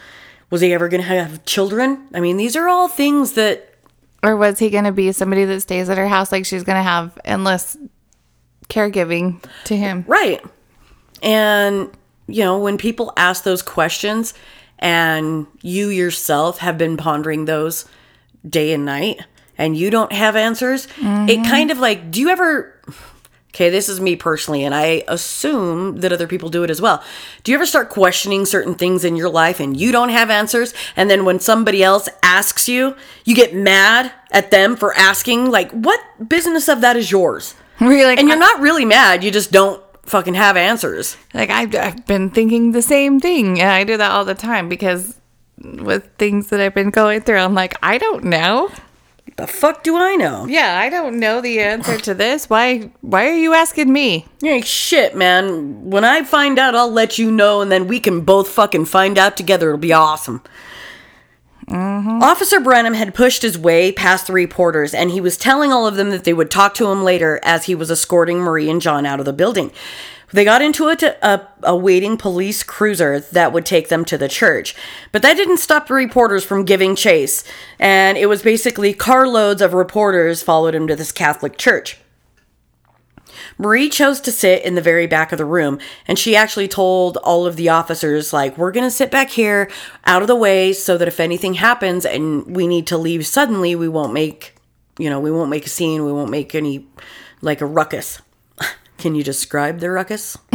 Was 0.49 0.61
he 0.61 0.73
ever 0.73 0.89
going 0.89 1.01
to 1.01 1.07
have 1.07 1.45
children? 1.45 2.07
I 2.13 2.19
mean, 2.19 2.37
these 2.37 2.55
are 2.55 2.67
all 2.67 2.87
things 2.87 3.33
that 3.33 3.75
or 4.23 4.35
was 4.35 4.57
he 4.57 4.71
going 4.71 4.85
to 4.85 4.91
be 4.91 5.11
somebody 5.11 5.45
that 5.45 5.61
stays 5.61 5.87
at 5.87 5.99
her 5.99 6.07
house 6.07 6.31
like 6.31 6.45
she's 6.45 6.63
going 6.63 6.77
to 6.77 6.83
have 6.83 7.17
endless 7.23 7.77
caregiving 8.69 9.43
to 9.65 9.77
him? 9.77 10.03
Right. 10.07 10.43
And, 11.21 11.89
you 12.27 12.43
know, 12.43 12.59
when 12.59 12.77
people 12.77 13.13
ask 13.17 13.43
those 13.43 13.61
questions 13.61 14.33
and 14.79 15.47
you 15.61 15.89
yourself 15.89 16.59
have 16.59 16.77
been 16.77 16.97
pondering 16.97 17.45
those 17.45 17.85
day 18.47 18.73
and 18.73 18.85
night 18.85 19.21
and 19.57 19.75
you 19.77 19.89
don't 19.89 20.11
have 20.11 20.35
answers, 20.35 20.85
it 20.85 20.89
mm-hmm. 20.91 21.43
kind 21.43 21.71
of 21.71 21.79
like, 21.79 22.11
do 22.11 22.21
you 22.21 22.29
ever. 22.29 22.71
Okay, 23.49 23.69
this 23.69 23.87
is 23.87 24.01
me 24.01 24.17
personally, 24.17 24.65
and 24.65 24.75
I 24.75 25.05
assume 25.07 26.01
that 26.01 26.11
other 26.11 26.27
people 26.27 26.49
do 26.49 26.65
it 26.65 26.69
as 26.69 26.81
well. 26.81 27.01
Do 27.43 27.53
you 27.53 27.57
ever 27.57 27.65
start 27.65 27.89
questioning 27.89 28.45
certain 28.45 28.75
things 28.75 29.05
in 29.05 29.15
your 29.15 29.29
life 29.29 29.61
and 29.61 29.79
you 29.79 29.93
don't 29.93 30.09
have 30.09 30.29
answers? 30.29 30.73
And 30.97 31.09
then 31.09 31.23
when 31.23 31.39
somebody 31.39 31.81
else 31.81 32.09
asks 32.21 32.67
you, 32.67 32.97
you 33.23 33.33
get 33.33 33.55
mad 33.55 34.11
at 34.31 34.51
them 34.51 34.75
for 34.75 34.93
asking, 34.95 35.51
like, 35.51 35.71
what 35.71 36.01
business 36.27 36.67
of 36.67 36.81
that 36.81 36.97
is 36.97 37.09
yours? 37.09 37.55
You 37.79 38.05
like, 38.05 38.19
And 38.19 38.27
you're 38.27 38.37
not 38.37 38.59
really 38.59 38.83
mad, 38.83 39.23
you 39.23 39.31
just 39.31 39.53
don't 39.53 39.81
fucking 40.05 40.35
have 40.35 40.57
answers. 40.57 41.17
Like 41.33 41.49
I've, 41.49 41.75
I've 41.75 42.05
been 42.05 42.29
thinking 42.29 42.71
the 42.71 42.81
same 42.81 43.19
thing, 43.19 43.59
and 43.59 43.69
I 43.69 43.83
do 43.83 43.97
that 43.97 44.11
all 44.11 44.25
the 44.25 44.35
time 44.35 44.69
because 44.69 45.19
with 45.61 46.09
things 46.17 46.47
that 46.47 46.59
I've 46.59 46.75
been 46.75 46.89
going 46.89 47.21
through, 47.21 47.37
I'm 47.37 47.53
like, 47.53 47.75
I 47.81 47.97
don't 47.97 48.25
know. 48.25 48.69
The 49.37 49.47
fuck 49.47 49.83
do 49.83 49.97
I 49.97 50.15
know? 50.15 50.45
Yeah, 50.45 50.79
I 50.79 50.89
don't 50.89 51.19
know 51.19 51.41
the 51.41 51.59
answer 51.59 51.97
to 51.97 52.13
this. 52.13 52.49
Why? 52.49 52.91
Why 53.01 53.27
are 53.27 53.35
you 53.35 53.53
asking 53.53 53.91
me? 53.91 54.25
Hey, 54.41 54.61
shit, 54.61 55.15
man. 55.15 55.89
When 55.89 56.05
I 56.05 56.23
find 56.23 56.57
out, 56.57 56.75
I'll 56.75 56.91
let 56.91 57.17
you 57.17 57.31
know, 57.31 57.61
and 57.61 57.69
then 57.69 57.87
we 57.87 57.99
can 57.99 58.21
both 58.21 58.47
fucking 58.47 58.85
find 58.85 59.17
out 59.17 59.35
together. 59.35 59.69
It'll 59.69 59.79
be 59.79 59.91
awesome. 59.91 60.41
Mm-hmm. 61.67 62.21
Officer 62.21 62.59
Branham 62.59 62.93
had 62.93 63.15
pushed 63.15 63.41
his 63.41 63.57
way 63.57 63.91
past 63.91 64.27
the 64.27 64.33
reporters, 64.33 64.93
and 64.93 65.09
he 65.09 65.19
was 65.19 65.35
telling 65.35 65.71
all 65.71 65.87
of 65.87 65.95
them 65.95 66.11
that 66.11 66.23
they 66.23 66.33
would 66.33 66.51
talk 66.51 66.75
to 66.75 66.87
him 66.87 67.03
later 67.03 67.39
as 67.43 67.65
he 67.65 67.73
was 67.73 67.89
escorting 67.89 68.39
Marie 68.39 68.69
and 68.69 68.81
John 68.81 69.05
out 69.05 69.19
of 69.19 69.25
the 69.25 69.33
building. 69.33 69.71
They 70.31 70.43
got 70.43 70.61
into 70.61 70.87
a 71.63 71.75
waiting 71.75 72.17
police 72.17 72.61
cruiser 72.61 73.19
that 73.19 73.53
would 73.53 73.65
take 73.65 73.89
them 73.89 74.03
to 74.05 74.17
the 74.17 74.27
church. 74.27 74.75
But 75.11 75.21
that 75.21 75.37
didn't 75.37 75.57
stop 75.57 75.87
the 75.87 75.93
reporters 75.93 76.43
from 76.43 76.65
giving 76.65 76.95
chase, 76.95 77.43
and 77.79 78.17
it 78.17 78.25
was 78.25 78.41
basically 78.41 78.93
carloads 78.93 79.61
of 79.61 79.73
reporters 79.73 80.43
followed 80.43 80.75
him 80.75 80.87
to 80.87 80.95
this 80.95 81.11
Catholic 81.11 81.57
church. 81.57 81.97
Marie 83.57 83.89
chose 83.89 84.19
to 84.21 84.31
sit 84.31 84.63
in 84.63 84.75
the 84.75 84.81
very 84.81 85.07
back 85.07 85.31
of 85.31 85.37
the 85.37 85.45
room, 85.45 85.79
and 86.07 86.19
she 86.19 86.35
actually 86.35 86.67
told 86.67 87.17
all 87.17 87.45
of 87.45 87.55
the 87.55 87.69
officers, 87.69 88.33
like, 88.33 88.57
we're 88.57 88.71
going 88.71 88.85
to 88.85 88.91
sit 88.91 89.09
back 89.11 89.29
here 89.29 89.69
out 90.05 90.21
of 90.21 90.27
the 90.27 90.35
way 90.35 90.73
so 90.73 90.97
that 90.97 91.07
if 91.07 91.19
anything 91.19 91.53
happens 91.55 92.05
and 92.05 92.55
we 92.55 92.67
need 92.67 92.87
to 92.87 92.97
leave 92.97 93.25
suddenly, 93.25 93.75
we 93.75 93.87
won't 93.87 94.13
make, 94.13 94.55
you 94.97 95.09
know, 95.09 95.19
we 95.19 95.31
won't 95.31 95.49
make 95.49 95.65
a 95.65 95.69
scene, 95.69 96.05
we 96.05 96.11
won't 96.11 96.29
make 96.29 96.53
any, 96.53 96.85
like, 97.41 97.61
a 97.61 97.65
ruckus. 97.65 98.21
Can 98.97 99.15
you 99.15 99.23
describe 99.23 99.79
the 99.79 99.89
ruckus? 99.89 100.37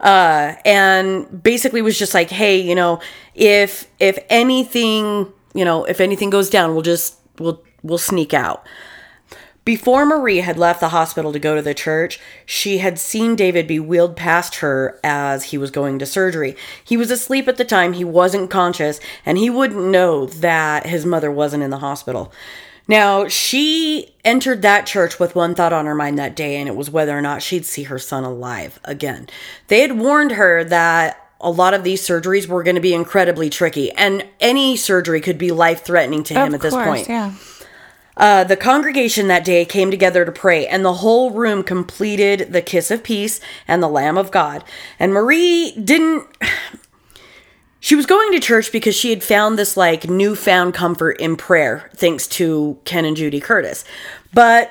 uh, 0.00 0.54
and 0.64 1.42
basically 1.42 1.82
was 1.82 1.98
just 1.98 2.14
like, 2.14 2.30
hey, 2.30 2.60
you 2.60 2.74
know, 2.74 3.00
if 3.34 3.90
if 3.98 4.18
anything, 4.28 5.32
you 5.54 5.64
know, 5.64 5.84
if 5.84 6.00
anything 6.00 6.30
goes 6.30 6.50
down, 6.50 6.72
we'll 6.74 6.82
just 6.82 7.16
we'll 7.38 7.64
we'll 7.82 7.98
sneak 7.98 8.34
out. 8.34 8.66
Before 9.64 10.04
Marie 10.04 10.38
had 10.38 10.58
left 10.58 10.80
the 10.80 10.90
hospital 10.90 11.32
to 11.32 11.38
go 11.38 11.54
to 11.54 11.62
the 11.62 11.72
church, 11.72 12.20
she 12.44 12.78
had 12.78 12.98
seen 12.98 13.34
David 13.34 13.66
be 13.66 13.80
wheeled 13.80 14.14
past 14.14 14.56
her 14.56 15.00
as 15.02 15.44
he 15.44 15.58
was 15.58 15.70
going 15.70 15.98
to 16.00 16.06
surgery. 16.06 16.54
He 16.84 16.98
was 16.98 17.10
asleep 17.10 17.48
at 17.48 17.56
the 17.56 17.64
time, 17.64 17.94
he 17.94 18.04
wasn't 18.04 18.50
conscious, 18.50 19.00
and 19.24 19.38
he 19.38 19.48
wouldn't 19.48 19.86
know 19.86 20.26
that 20.26 20.86
his 20.86 21.06
mother 21.06 21.30
wasn't 21.30 21.62
in 21.62 21.70
the 21.70 21.78
hospital. 21.78 22.30
Now, 22.86 23.26
she 23.28 24.14
entered 24.22 24.60
that 24.60 24.84
church 24.84 25.18
with 25.18 25.34
one 25.34 25.54
thought 25.54 25.72
on 25.72 25.86
her 25.86 25.94
mind 25.94 26.18
that 26.18 26.36
day, 26.36 26.56
and 26.56 26.68
it 26.68 26.76
was 26.76 26.90
whether 26.90 27.16
or 27.16 27.22
not 27.22 27.42
she'd 27.42 27.64
see 27.64 27.84
her 27.84 27.98
son 27.98 28.24
alive 28.24 28.78
again. 28.84 29.28
They 29.68 29.80
had 29.80 29.98
warned 29.98 30.32
her 30.32 30.62
that 30.64 31.18
a 31.40 31.50
lot 31.50 31.72
of 31.72 31.84
these 31.84 32.06
surgeries 32.06 32.46
were 32.46 32.62
going 32.62 32.74
to 32.76 32.82
be 32.82 32.92
incredibly 32.92 33.48
tricky, 33.48 33.90
and 33.92 34.26
any 34.40 34.76
surgery 34.76 35.22
could 35.22 35.38
be 35.38 35.50
life 35.50 35.82
threatening 35.84 36.22
to 36.24 36.34
him 36.34 36.48
Of 36.48 36.54
at 36.54 36.60
this 36.60 36.74
course, 36.74 36.86
point. 36.86 37.08
yeah. 37.08 37.32
Uh, 38.16 38.44
the 38.44 38.56
congregation 38.56 39.28
that 39.28 39.44
day 39.44 39.64
came 39.64 39.90
together 39.90 40.24
to 40.24 40.32
pray, 40.32 40.66
and 40.66 40.84
the 40.84 40.94
whole 40.94 41.30
room 41.30 41.62
completed 41.62 42.52
the 42.52 42.62
kiss 42.62 42.90
of 42.90 43.02
peace 43.02 43.40
and 43.66 43.82
the 43.82 43.88
Lamb 43.88 44.16
of 44.16 44.30
God. 44.30 44.64
And 44.98 45.12
Marie 45.12 45.72
didn't. 45.72 46.26
She 47.80 47.96
was 47.96 48.06
going 48.06 48.32
to 48.32 48.40
church 48.40 48.72
because 48.72 48.96
she 48.96 49.10
had 49.10 49.22
found 49.22 49.58
this 49.58 49.76
like 49.76 50.08
newfound 50.08 50.72
comfort 50.72 51.20
in 51.20 51.36
prayer, 51.36 51.90
thanks 51.94 52.26
to 52.28 52.78
Ken 52.86 53.04
and 53.04 53.14
Judy 53.14 53.40
Curtis. 53.40 53.84
But 54.32 54.70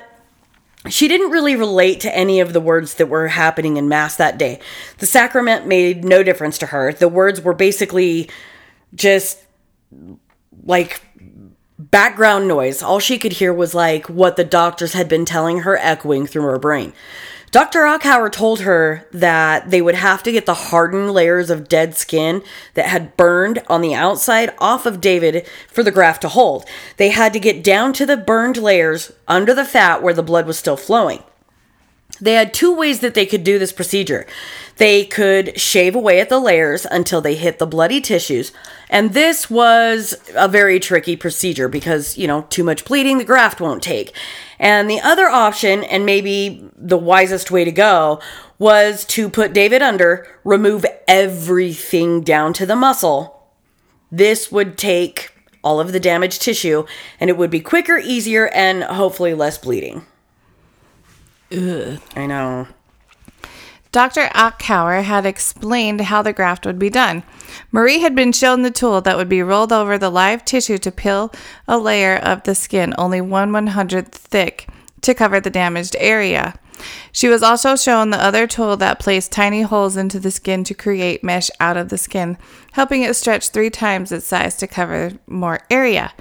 she 0.88 1.06
didn't 1.06 1.30
really 1.30 1.54
relate 1.54 2.00
to 2.00 2.12
any 2.12 2.40
of 2.40 2.52
the 2.52 2.60
words 2.60 2.94
that 2.94 3.06
were 3.06 3.28
happening 3.28 3.76
in 3.76 3.88
Mass 3.88 4.16
that 4.16 4.36
day. 4.36 4.58
The 4.98 5.06
sacrament 5.06 5.64
made 5.64 6.04
no 6.04 6.24
difference 6.24 6.58
to 6.58 6.66
her. 6.66 6.92
The 6.92 7.08
words 7.08 7.40
were 7.40 7.54
basically 7.54 8.28
just 8.96 9.38
like 10.66 11.00
background 11.90 12.48
noise. 12.48 12.82
All 12.82 12.98
she 12.98 13.18
could 13.18 13.34
hear 13.34 13.52
was 13.52 13.74
like 13.74 14.08
what 14.08 14.36
the 14.36 14.44
doctors 14.44 14.92
had 14.92 15.08
been 15.08 15.24
telling 15.24 15.60
her 15.60 15.76
echoing 15.76 16.26
through 16.26 16.44
her 16.44 16.58
brain. 16.58 16.92
Dr. 17.50 17.86
Achauer 17.86 18.32
told 18.32 18.62
her 18.62 19.06
that 19.12 19.70
they 19.70 19.80
would 19.80 19.94
have 19.94 20.24
to 20.24 20.32
get 20.32 20.44
the 20.44 20.54
hardened 20.54 21.12
layers 21.12 21.50
of 21.50 21.68
dead 21.68 21.94
skin 21.94 22.42
that 22.74 22.86
had 22.86 23.16
burned 23.16 23.62
on 23.68 23.80
the 23.80 23.94
outside 23.94 24.52
off 24.58 24.86
of 24.86 25.00
David 25.00 25.46
for 25.68 25.84
the 25.84 25.92
graft 25.92 26.22
to 26.22 26.28
hold. 26.28 26.64
They 26.96 27.10
had 27.10 27.32
to 27.32 27.38
get 27.38 27.62
down 27.62 27.92
to 27.92 28.06
the 28.06 28.16
burned 28.16 28.56
layers 28.56 29.12
under 29.28 29.54
the 29.54 29.64
fat 29.64 30.02
where 30.02 30.14
the 30.14 30.22
blood 30.22 30.48
was 30.48 30.58
still 30.58 30.76
flowing. 30.76 31.22
They 32.20 32.34
had 32.34 32.54
two 32.54 32.74
ways 32.74 33.00
that 33.00 33.14
they 33.14 33.26
could 33.26 33.42
do 33.42 33.58
this 33.58 33.72
procedure. 33.72 34.26
They 34.76 35.04
could 35.04 35.58
shave 35.58 35.94
away 35.94 36.20
at 36.20 36.28
the 36.28 36.38
layers 36.38 36.86
until 36.88 37.20
they 37.20 37.34
hit 37.34 37.58
the 37.58 37.66
bloody 37.66 38.00
tissues, 38.00 38.52
and 38.88 39.12
this 39.12 39.50
was 39.50 40.14
a 40.36 40.48
very 40.48 40.78
tricky 40.78 41.16
procedure 41.16 41.68
because, 41.68 42.16
you 42.16 42.26
know, 42.26 42.42
too 42.50 42.62
much 42.64 42.84
bleeding 42.84 43.18
the 43.18 43.24
graft 43.24 43.60
won't 43.60 43.82
take. 43.82 44.14
And 44.58 44.88
the 44.88 45.00
other 45.00 45.26
option, 45.26 45.82
and 45.84 46.06
maybe 46.06 46.68
the 46.76 46.98
wisest 46.98 47.50
way 47.50 47.64
to 47.64 47.72
go, 47.72 48.20
was 48.58 49.04
to 49.06 49.28
put 49.28 49.52
David 49.52 49.82
under, 49.82 50.26
remove 50.44 50.86
everything 51.08 52.22
down 52.22 52.52
to 52.54 52.66
the 52.66 52.76
muscle. 52.76 53.48
This 54.12 54.52
would 54.52 54.78
take 54.78 55.32
all 55.64 55.80
of 55.80 55.92
the 55.92 56.00
damaged 56.00 56.42
tissue, 56.42 56.84
and 57.18 57.28
it 57.28 57.36
would 57.36 57.50
be 57.50 57.60
quicker, 57.60 57.98
easier, 57.98 58.48
and 58.48 58.84
hopefully 58.84 59.34
less 59.34 59.58
bleeding. 59.58 60.06
I 61.54 62.26
know. 62.26 62.68
Dr. 63.92 64.28
Achauer 64.34 65.04
had 65.04 65.24
explained 65.24 66.00
how 66.00 66.20
the 66.20 66.32
graft 66.32 66.66
would 66.66 66.80
be 66.80 66.90
done. 66.90 67.22
Marie 67.70 68.00
had 68.00 68.16
been 68.16 68.32
shown 68.32 68.62
the 68.62 68.70
tool 68.70 69.00
that 69.00 69.16
would 69.16 69.28
be 69.28 69.40
rolled 69.40 69.72
over 69.72 69.96
the 69.96 70.10
live 70.10 70.44
tissue 70.44 70.78
to 70.78 70.90
peel 70.90 71.32
a 71.68 71.78
layer 71.78 72.16
of 72.16 72.42
the 72.42 72.56
skin 72.56 72.92
only 72.98 73.20
one 73.20 73.52
one 73.52 73.68
hundredth 73.68 74.16
thick 74.16 74.68
to 75.02 75.14
cover 75.14 75.38
the 75.38 75.48
damaged 75.48 75.94
area. 76.00 76.54
She 77.12 77.28
was 77.28 77.44
also 77.44 77.76
shown 77.76 78.10
the 78.10 78.22
other 78.22 78.48
tool 78.48 78.76
that 78.78 78.98
placed 78.98 79.30
tiny 79.30 79.62
holes 79.62 79.96
into 79.96 80.18
the 80.18 80.32
skin 80.32 80.64
to 80.64 80.74
create 80.74 81.22
mesh 81.22 81.48
out 81.60 81.76
of 81.76 81.88
the 81.88 81.98
skin, 81.98 82.36
helping 82.72 83.02
it 83.02 83.14
stretch 83.14 83.50
three 83.50 83.70
times 83.70 84.10
its 84.10 84.26
size 84.26 84.56
to 84.56 84.66
cover 84.66 85.12
more 85.28 85.60
area. 85.70 86.12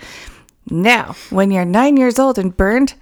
Now, 0.70 1.16
when 1.32 1.50
you're 1.50 1.66
nine 1.66 1.98
years 1.98 2.20
old 2.20 2.38
and 2.38 2.56
burned, 2.56 2.94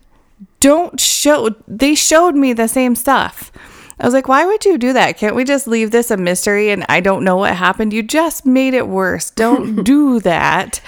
don't 0.61 0.99
show. 0.99 1.49
They 1.67 1.95
showed 1.95 2.35
me 2.35 2.53
the 2.53 2.69
same 2.69 2.95
stuff. 2.95 3.51
I 3.99 4.05
was 4.05 4.13
like, 4.13 4.27
why 4.27 4.45
would 4.45 4.65
you 4.65 4.77
do 4.77 4.93
that? 4.93 5.17
Can't 5.17 5.35
we 5.35 5.43
just 5.43 5.67
leave 5.67 5.91
this 5.91 6.09
a 6.09 6.17
mystery 6.17 6.71
and 6.71 6.85
I 6.89 7.01
don't 7.01 7.23
know 7.23 7.37
what 7.37 7.55
happened? 7.55 7.93
You 7.93 8.01
just 8.01 8.45
made 8.45 8.73
it 8.73 8.87
worse. 8.87 9.29
Don't 9.29 9.83
do 9.83 10.19
that. 10.21 10.81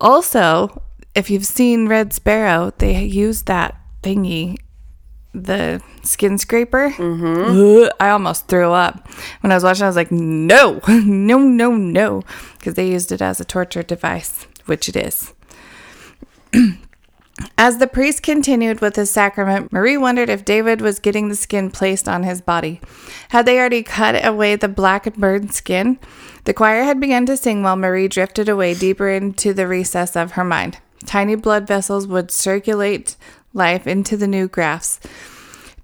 Also, 0.00 0.82
if 1.16 1.30
you've 1.30 1.46
seen 1.46 1.88
Red 1.88 2.12
Sparrow, 2.12 2.72
they 2.78 3.02
use 3.02 3.42
that 3.42 3.76
thingy, 4.02 4.58
the 5.34 5.82
skin 6.04 6.38
scraper. 6.38 6.90
Mm-hmm. 6.90 7.88
I 7.98 8.10
almost 8.10 8.46
threw 8.46 8.72
up. 8.72 9.08
When 9.40 9.50
I 9.50 9.56
was 9.56 9.64
watching, 9.64 9.82
I 9.82 9.88
was 9.88 9.96
like, 9.96 10.12
no, 10.12 10.80
no, 10.88 11.38
no, 11.38 11.74
no. 11.74 12.22
Because 12.58 12.74
they 12.74 12.88
used 12.88 13.10
it 13.10 13.20
as 13.20 13.40
a 13.40 13.44
torture 13.44 13.82
device, 13.82 14.46
which 14.66 14.88
it 14.88 14.96
is. 14.96 15.34
As 17.58 17.78
the 17.78 17.86
priest 17.86 18.22
continued 18.22 18.80
with 18.80 18.96
his 18.96 19.10
sacrament, 19.10 19.72
Marie 19.72 19.96
wondered 19.96 20.28
if 20.28 20.44
David 20.44 20.80
was 20.80 20.98
getting 20.98 21.28
the 21.28 21.34
skin 21.34 21.70
placed 21.70 22.08
on 22.08 22.22
his 22.22 22.40
body. 22.40 22.80
Had 23.28 23.46
they 23.46 23.58
already 23.58 23.82
cut 23.82 24.24
away 24.24 24.56
the 24.56 24.68
black 24.68 25.06
and 25.06 25.16
burned 25.16 25.54
skin? 25.54 25.98
The 26.44 26.54
choir 26.54 26.82
had 26.82 27.00
begun 27.00 27.26
to 27.26 27.36
sing 27.36 27.62
while 27.62 27.76
Marie 27.76 28.08
drifted 28.08 28.48
away 28.48 28.74
deeper 28.74 29.08
into 29.08 29.54
the 29.54 29.68
recess 29.68 30.16
of 30.16 30.32
her 30.32 30.44
mind. 30.44 30.78
Tiny 31.06 31.34
blood 31.34 31.66
vessels 31.66 32.06
would 32.06 32.30
circulate 32.30 33.16
life 33.54 33.86
into 33.86 34.16
the 34.16 34.26
new 34.26 34.48
grafts. 34.48 35.00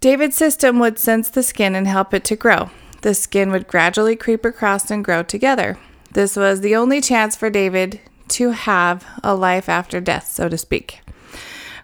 David's 0.01 0.37
system 0.37 0.79
would 0.79 0.99
sense 0.99 1.29
the 1.29 1.43
skin 1.43 1.75
and 1.75 1.87
help 1.87 2.15
it 2.15 2.25
to 2.25 2.37
grow. 2.37 2.71
The 3.03 3.15
skin 3.15 3.51
would 3.53 3.69
gradually 3.69 4.17
creep 4.17 4.45
across 4.45 4.91
and 4.91 5.05
grow 5.05 5.23
together. 5.23 5.79
This 6.13 6.37
was 6.37 6.61
the 6.61 6.75
only 6.75 7.01
chance 7.01 7.37
for 7.37 7.51
David 7.51 8.01
to 8.29 8.51
have 8.51 9.07
a 9.23 9.35
life 9.35 9.69
after 9.69 10.01
death, 10.01 10.29
so 10.29 10.49
to 10.49 10.59
speak. 10.59 11.01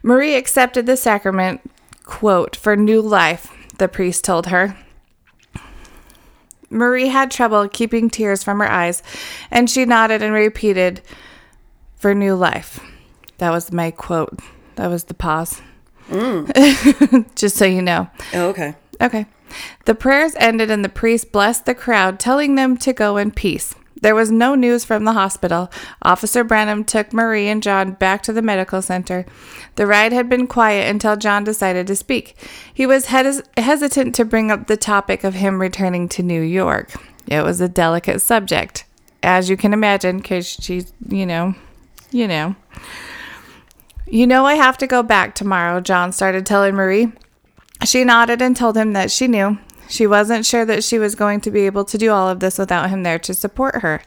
Marie 0.05 0.35
accepted 0.35 0.85
the 0.85 0.99
sacrament, 0.99 1.63
quote, 2.05 2.55
for 2.55 2.77
new 2.77 3.01
life, 3.01 3.51
the 3.79 3.89
priest 3.89 4.23
told 4.23 4.49
her. 4.49 4.77
Marie 6.69 7.09
had 7.09 7.31
trouble 7.31 7.67
keeping 7.71 8.11
tears 8.11 8.45
from 8.45 8.59
her 8.59 8.71
eyes, 8.71 9.03
and 9.51 9.71
she 9.71 9.87
nodded 9.87 10.23
and 10.23 10.35
repeated, 10.35 11.01
for 11.97 12.15
new 12.15 12.35
life. 12.35 12.81
That 13.39 13.49
was 13.49 13.73
my 13.73 13.91
quote. 13.91 14.41
That 14.75 14.89
was 14.89 15.05
the 15.05 15.15
pause. 15.15 15.63
Mm. 16.11 17.25
Just 17.35 17.57
so 17.57 17.65
you 17.65 17.81
know. 17.81 18.11
Oh, 18.35 18.49
okay. 18.49 18.75
Okay. 19.01 19.25
The 19.87 19.95
prayers 19.95 20.35
ended 20.37 20.71
and 20.71 20.85
the 20.85 20.91
priest 20.91 21.33
blessed 21.33 21.65
the 21.65 21.75
crowd, 21.75 22.21
telling 22.21 22.57
them 22.57 22.77
to 22.77 22.93
go 22.93 23.17
in 23.17 23.31
peace. 23.31 23.75
There 24.05 24.15
was 24.15 24.31
no 24.31 24.55
news 24.55 24.85
from 24.85 25.05
the 25.05 25.15
hospital. 25.15 25.73
Officer 26.03 26.45
Branham 26.45 26.85
took 26.85 27.15
Marie 27.15 27.49
and 27.49 27.63
John 27.63 27.93
back 27.93 28.23
to 28.25 28.35
the 28.35 28.43
medical 28.43 28.83
center. 28.83 29.25
The 29.77 29.87
ride 29.87 30.13
had 30.13 30.29
been 30.29 30.47
quiet 30.47 30.91
until 30.91 31.17
John 31.17 31.43
decided 31.43 31.87
to 31.87 31.97
speak. 31.97 32.37
He 32.75 32.85
was 32.85 33.07
hes- 33.07 33.41
hesitant 33.57 34.15
to 34.17 34.27
bring 34.27 34.51
up 34.51 34.67
the 34.67 34.77
topic 34.77 35.25
of 35.25 35.33
him 35.33 35.59
returning 35.59 36.11
to 36.11 36.23
New 36.23 36.43
York. 36.43 36.93
It 37.29 37.43
was 37.45 37.63
a 37.63 37.67
delicate 37.67 38.21
subject, 38.21 38.85
as 39.23 39.49
you 39.49 39.57
can 39.57 39.73
imagine, 39.73 40.19
because 40.19 40.47
she's, 40.47 40.93
you 41.09 41.25
know, 41.25 41.55
you 42.11 42.29
know. 42.29 42.57
You 44.07 44.27
know, 44.27 44.45
I 44.45 44.57
have 44.57 44.77
to 44.79 44.87
go 44.87 45.03
back 45.03 45.35
tomorrow, 45.35 45.81
John 45.81 46.13
started 46.13 46.45
telling 46.45 46.75
Marie. 46.75 47.11
She 47.87 48.05
nodded 48.05 48.43
and 48.43 48.55
told 48.55 48.77
him 48.77 48.93
that 48.93 49.11
she 49.11 49.29
knew. 49.29 49.59
She 49.89 50.07
wasn't 50.07 50.47
sure 50.47 50.65
that 50.65 50.85
she 50.85 50.99
was 50.99 51.15
going 51.15 51.41
to 51.43 51.51
be 51.51 51.67
able 51.67 51.85
to 51.85 51.99
do 51.99 52.11
all 52.11 52.29
of 52.29 52.41
this 52.41 52.59
without 52.59 52.91
him 52.91 53.03
there 53.03 53.19
to 53.21 53.35
support 53.35 53.77
her. 53.83 54.03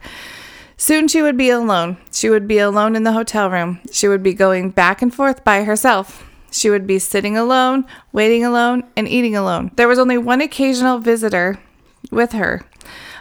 Soon 0.77 1.07
she 1.07 1.21
would 1.21 1.37
be 1.37 1.49
alone. 1.49 1.97
She 2.11 2.29
would 2.29 2.47
be 2.47 2.59
alone 2.59 2.95
in 2.95 3.03
the 3.03 3.13
hotel 3.13 3.49
room. 3.49 3.79
She 3.91 4.07
would 4.07 4.21
be 4.21 4.33
going 4.33 4.69
back 4.69 5.01
and 5.01 5.13
forth 5.13 5.43
by 5.43 5.63
herself. 5.63 6.23
She 6.51 6.69
would 6.69 6.87
be 6.87 6.99
sitting 6.99 7.35
alone, 7.35 7.85
waiting 8.11 8.45
alone, 8.45 8.83
and 8.95 9.07
eating 9.07 9.35
alone. 9.35 9.71
There 9.75 9.87
was 9.87 9.99
only 9.99 10.17
one 10.17 10.41
occasional 10.41 10.99
visitor 10.99 11.59
with 12.11 12.31
her. 12.33 12.61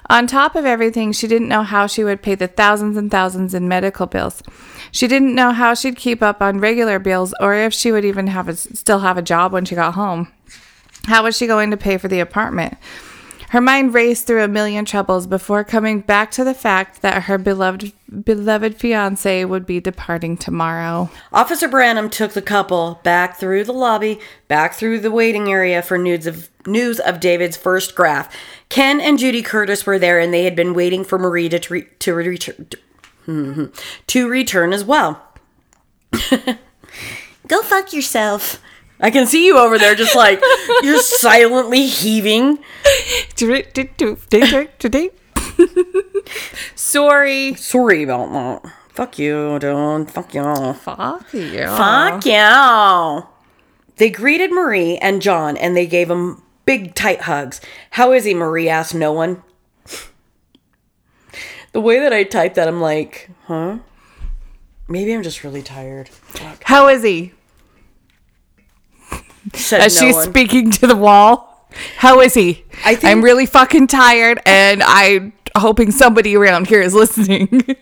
On 0.09 0.27
top 0.27 0.55
of 0.55 0.65
everything, 0.65 1.13
she 1.13 1.27
didn't 1.27 1.49
know 1.49 1.63
how 1.63 1.87
she 1.87 2.05
would 2.05 2.23
pay 2.23 2.37
the 2.37 2.47
thousands 2.47 2.97
and 2.97 3.11
thousands 3.11 3.55
in 3.55 3.67
medical 3.67 4.07
bills. 4.07 4.43
She 4.93 5.09
didn't 5.09 5.35
know 5.35 5.53
how 5.53 5.75
she'd 5.75 5.97
keep 5.97 6.23
up 6.23 6.41
on 6.41 6.61
regular 6.61 6.99
bills 6.99 7.35
or 7.41 7.55
if 7.55 7.75
she 7.75 7.91
would 7.91 8.05
even 8.05 8.29
have 8.29 8.49
a, 8.49 8.55
still 8.55 9.01
have 9.01 9.19
a 9.19 9.23
job 9.23 9.53
when 9.53 9.65
she 9.65 9.75
got 9.75 9.95
home. 9.95 10.33
How 11.07 11.23
was 11.23 11.37
she 11.37 11.47
going 11.47 11.71
to 11.71 11.77
pay 11.77 11.99
for 11.99 12.09
the 12.09 12.21
apartment? 12.21 12.77
Her 13.51 13.61
mind 13.61 13.95
raced 13.95 14.27
through 14.27 14.43
a 14.43 14.49
million 14.49 14.85
troubles 14.85 15.27
before 15.27 15.63
coming 15.63 16.01
back 16.01 16.33
to 16.33 16.45
the 16.45 16.55
fact 16.55 17.03
that 17.03 17.25
her 17.25 17.39
beloved 17.39 17.93
beloved 18.25 18.77
fiance 18.77 19.45
would 19.45 19.67
be 19.67 19.81
departing 19.81 20.37
tomorrow. 20.37 21.11
Officer 21.33 21.69
Branham 21.69 22.11
took 22.11 22.33
the 22.33 22.43
couple 22.43 23.01
back 23.05 23.37
through 23.37 23.65
the 23.65 23.73
lobby, 23.73 24.19
back 24.49 24.75
through 24.75 25.01
the 25.01 25.11
waiting 25.11 25.49
area 25.49 25.81
for 25.81 25.97
news 25.97 26.27
of 26.27 26.49
news 26.67 26.99
of 26.99 27.21
David's 27.21 27.57
first 27.57 27.95
graft. 27.95 28.35
Ken 28.69 29.01
and 29.01 29.19
Judy 29.19 29.43
Curtis 29.43 29.87
were 29.87 29.99
there, 29.99 30.19
and 30.19 30.35
they 30.35 30.43
had 30.43 30.57
been 30.57 30.75
waiting 30.75 31.05
for 31.05 31.19
Marie 31.19 31.49
to 31.49 31.73
re- 31.73 31.89
to 32.01 32.15
return 32.15 32.69
hmm, 33.27 33.53
hmm, 33.53 33.65
to 34.09 34.29
return 34.29 34.73
as 34.73 34.85
well. 34.85 35.23
Go 37.47 37.63
fuck 37.63 37.93
yourself. 37.93 38.61
I 39.01 39.11
can 39.11 39.27
see 39.27 39.47
you 39.47 39.59
over 39.59 39.79
there, 39.79 39.95
just 39.95 40.17
like 40.17 40.41
you're 40.83 41.03
silently 41.03 41.87
heaving. 41.87 42.59
Sorry. 46.75 47.55
Sorry 47.55 48.03
about 48.03 48.33
that. 48.33 48.73
Fuck 48.91 49.19
you, 49.19 49.59
dude. 49.59 50.11
Fuck 50.11 50.35
you. 50.35 50.73
Fuck 50.75 51.33
you. 51.35 51.67
Fuck 51.67 52.25
you. 52.25 53.29
They 53.97 54.11
greeted 54.11 54.51
Marie 54.53 54.97
and 54.99 55.21
John 55.21 55.57
and 55.57 55.77
they 55.77 55.87
gave 55.87 56.11
him 56.11 56.43
big, 56.65 56.95
tight 56.95 57.23
hugs. 57.23 57.61
How 57.91 58.13
is 58.13 58.25
he? 58.25 58.35
Marie 58.35 58.69
asked 58.69 58.95
no 58.95 59.13
one. 59.13 59.43
the 61.73 61.81
way 61.81 61.99
that 62.01 62.13
I 62.13 62.25
typed 62.25 62.57
that, 62.57 62.69
I'm 62.69 62.81
like, 62.81 63.31
huh? 63.45 63.79
Maybe 64.89 65.13
I'm 65.13 65.23
just 65.23 65.45
really 65.45 65.63
tired. 65.63 66.09
Fuck. 66.09 66.63
How 66.65 66.89
is 66.89 67.03
he? 67.03 67.33
Said 69.57 69.81
As 69.81 69.95
no 69.97 70.01
she's 70.07 70.15
one. 70.15 70.31
speaking 70.31 70.71
to 70.73 70.87
the 70.87 70.97
wall. 70.97 71.69
How 71.97 72.21
is 72.21 72.35
he? 72.35 72.65
I 72.85 72.95
think- 72.95 73.05
I'm 73.05 73.23
really 73.23 73.47
fucking 73.47 73.89
tired 73.89 74.41
and 74.47 74.83
I'm 74.83 75.33
hoping 75.57 75.91
somebody 75.91 76.37
around 76.37 76.69
here 76.69 76.81
is 76.81 76.95
listening. 76.95 77.49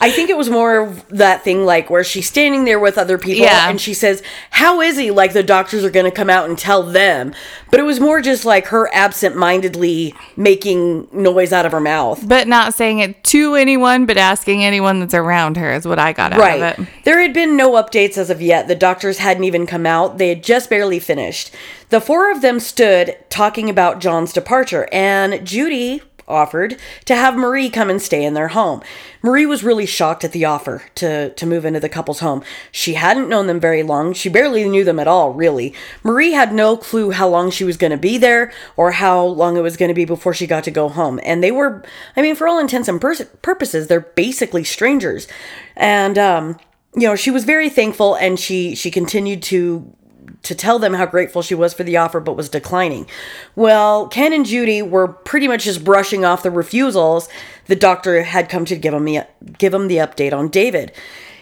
I 0.00 0.10
think 0.10 0.28
it 0.28 0.36
was 0.36 0.50
more 0.50 0.76
of 0.80 1.08
that 1.08 1.44
thing 1.44 1.64
like 1.64 1.88
where 1.88 2.04
she's 2.04 2.28
standing 2.28 2.64
there 2.66 2.78
with 2.78 2.98
other 2.98 3.16
people 3.16 3.44
Yeah. 3.44 3.70
and 3.70 3.80
she 3.80 3.94
says, 3.94 4.22
How 4.50 4.80
is 4.82 4.98
he? 4.98 5.10
Like 5.10 5.32
the 5.32 5.42
doctors 5.42 5.82
are 5.82 5.88
going 5.90 6.04
to 6.04 6.10
come 6.10 6.28
out 6.28 6.46
and 6.48 6.58
tell 6.58 6.82
them. 6.82 7.32
But 7.70 7.80
it 7.80 7.84
was 7.84 8.00
more 8.00 8.20
just 8.20 8.44
like 8.44 8.66
her 8.66 8.92
absent 8.92 9.34
mindedly 9.36 10.14
making 10.36 11.08
noise 11.12 11.52
out 11.52 11.64
of 11.64 11.72
her 11.72 11.80
mouth. 11.80 12.22
but 12.28 12.46
not 12.48 12.74
saying 12.74 12.98
it 12.98 13.22
to 13.24 13.54
anyone, 13.54 14.04
but 14.04 14.18
asking 14.18 14.62
anyone 14.64 15.00
that's 15.00 15.14
around 15.14 15.56
her 15.56 15.72
is 15.72 15.86
what 15.86 15.98
I 15.98 16.12
got 16.12 16.32
out 16.34 16.40
Right. 16.40 16.60
of 16.62 16.78
it. 16.80 16.88
There 17.04 17.20
had 17.22 17.32
been 17.32 17.56
no 17.56 17.72
updates 17.72 18.18
as 18.18 18.28
of 18.30 18.42
yet. 18.42 18.68
The 18.68 18.74
doctors 18.74 19.18
hadn't 19.18 19.44
even 19.44 19.66
come 19.66 19.86
out. 19.86 20.18
They 20.18 20.28
had 20.28 20.42
just 20.42 20.68
barely 20.68 20.98
finished. 20.98 21.50
The 21.88 22.00
four 22.00 22.30
of 22.30 22.42
them 22.42 22.60
stood 22.60 23.16
talking 23.30 23.70
about 23.70 24.00
John's 24.00 24.32
departure, 24.32 24.88
and 24.92 25.46
Judy 25.46 26.02
offered 26.26 26.76
to 27.04 27.14
have 27.14 27.36
Marie 27.36 27.70
come 27.70 27.90
and 27.90 28.00
stay 28.00 28.24
in 28.24 28.34
their 28.34 28.48
home. 28.48 28.82
Marie 29.22 29.46
was 29.46 29.64
really 29.64 29.86
shocked 29.86 30.24
at 30.24 30.32
the 30.32 30.44
offer 30.44 30.82
to, 30.96 31.30
to 31.30 31.46
move 31.46 31.64
into 31.64 31.80
the 31.80 31.88
couple's 31.88 32.20
home. 32.20 32.42
She 32.72 32.94
hadn't 32.94 33.28
known 33.28 33.46
them 33.46 33.60
very 33.60 33.82
long. 33.82 34.12
She 34.12 34.28
barely 34.28 34.68
knew 34.68 34.84
them 34.84 34.98
at 34.98 35.08
all, 35.08 35.32
really. 35.32 35.74
Marie 36.02 36.32
had 36.32 36.52
no 36.52 36.76
clue 36.76 37.10
how 37.10 37.28
long 37.28 37.50
she 37.50 37.64
was 37.64 37.76
going 37.76 37.90
to 37.90 37.96
be 37.96 38.18
there 38.18 38.52
or 38.76 38.92
how 38.92 39.24
long 39.24 39.56
it 39.56 39.62
was 39.62 39.76
going 39.76 39.88
to 39.88 39.94
be 39.94 40.04
before 40.04 40.34
she 40.34 40.46
got 40.46 40.64
to 40.64 40.70
go 40.70 40.88
home. 40.88 41.20
And 41.22 41.42
they 41.42 41.50
were, 41.50 41.82
I 42.16 42.22
mean, 42.22 42.34
for 42.34 42.48
all 42.48 42.58
intents 42.58 42.88
and 42.88 43.00
pers- 43.00 43.26
purposes, 43.42 43.86
they're 43.86 44.00
basically 44.00 44.64
strangers. 44.64 45.26
And, 45.76 46.18
um, 46.18 46.58
you 46.94 47.08
know, 47.08 47.16
she 47.16 47.30
was 47.30 47.44
very 47.44 47.68
thankful 47.68 48.14
and 48.14 48.38
she, 48.38 48.74
she 48.74 48.90
continued 48.90 49.42
to 49.44 49.96
to 50.42 50.54
tell 50.54 50.78
them 50.78 50.94
how 50.94 51.06
grateful 51.06 51.42
she 51.42 51.54
was 51.54 51.74
for 51.74 51.84
the 51.84 51.96
offer 51.96 52.20
but 52.20 52.36
was 52.36 52.48
declining. 52.48 53.06
Well, 53.56 54.08
Ken 54.08 54.32
and 54.32 54.46
Judy 54.46 54.82
were 54.82 55.08
pretty 55.08 55.48
much 55.48 55.64
just 55.64 55.84
brushing 55.84 56.24
off 56.24 56.42
the 56.42 56.50
refusals. 56.50 57.28
The 57.66 57.76
doctor 57.76 58.22
had 58.22 58.48
come 58.48 58.64
to 58.66 58.76
give 58.76 58.94
him 58.94 59.04
the, 59.04 59.26
give 59.58 59.74
him 59.74 59.88
the 59.88 59.96
update 59.96 60.32
on 60.32 60.48
David. 60.48 60.92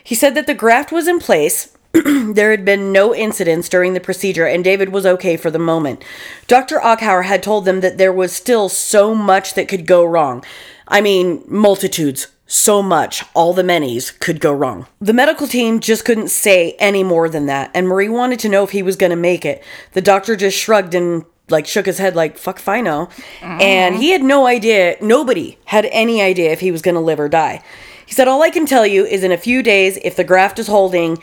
He 0.05 0.15
said 0.15 0.35
that 0.35 0.47
the 0.47 0.55
graft 0.55 0.93
was 0.93 1.09
in 1.09 1.19
place. 1.19 1.77
there 1.93 2.51
had 2.51 2.65
been 2.65 2.91
no 2.91 3.15
incidents 3.15 3.69
during 3.69 3.93
the 3.93 4.01
procedure 4.01 4.47
and 4.47 4.65
David 4.65 4.89
was 4.89 5.05
okay 5.05 5.37
for 5.37 5.51
the 5.51 5.59
moment. 5.59 6.03
Dr. 6.47 6.79
Achauer 6.79 7.25
had 7.25 7.43
told 7.43 7.65
them 7.65 7.81
that 7.81 7.99
there 7.99 8.13
was 8.13 8.33
still 8.33 8.69
so 8.69 9.15
much 9.15 9.55
that 9.55 9.69
could 9.69 9.87
go 9.87 10.05
wrong. 10.05 10.43
I 10.89 11.01
mean, 11.01 11.45
multitudes, 11.47 12.29
so 12.53 12.83
much, 12.83 13.25
all 13.35 13.55
the 13.55 13.65
many's 13.65 14.11
could 14.11 14.39
go 14.39 14.53
wrong. 14.53 14.87
The 15.01 15.15
medical 15.15 15.47
team 15.47 15.81
just 15.81 16.05
couldn't 16.05 16.29
say 16.29 16.73
any 16.79 17.03
more 17.03 17.29
than 17.29 17.47
that, 17.47 17.71
and 17.73 17.89
Marie 17.89 18.11
wanted 18.11 18.39
to 18.41 18.49
know 18.49 18.63
if 18.63 18.71
he 18.71 18.83
was 18.83 18.97
going 18.97 19.11
to 19.11 19.17
make 19.17 19.45
it. 19.47 19.65
The 19.95 20.03
doctor 20.03 20.37
just 20.37 20.59
shrugged 20.59 20.95
and 20.95 21.25
like 21.49 21.67
shook 21.67 21.87
his 21.87 21.99
head 21.99 22.15
like 22.15 22.37
fuck 22.37 22.59
if 22.59 22.69
I 22.69 22.81
know. 22.81 23.09
And 23.41 23.97
he 23.97 24.11
had 24.11 24.23
no 24.23 24.47
idea, 24.47 24.97
nobody 25.01 25.59
had 25.67 25.87
any 25.87 26.21
idea 26.21 26.53
if 26.53 26.61
he 26.61 26.71
was 26.71 26.83
going 26.83 26.95
to 26.95 27.01
live 27.01 27.19
or 27.21 27.29
die. 27.29 27.63
He 28.07 28.13
said 28.13 28.29
all 28.29 28.43
I 28.43 28.51
can 28.51 28.67
tell 28.67 28.87
you 28.87 29.07
is 29.07 29.25
in 29.25 29.33
a 29.33 29.39
few 29.39 29.63
days 29.63 29.99
if 30.03 30.17
the 30.17 30.25
graft 30.25 30.59
is 30.59 30.67
holding, 30.67 31.23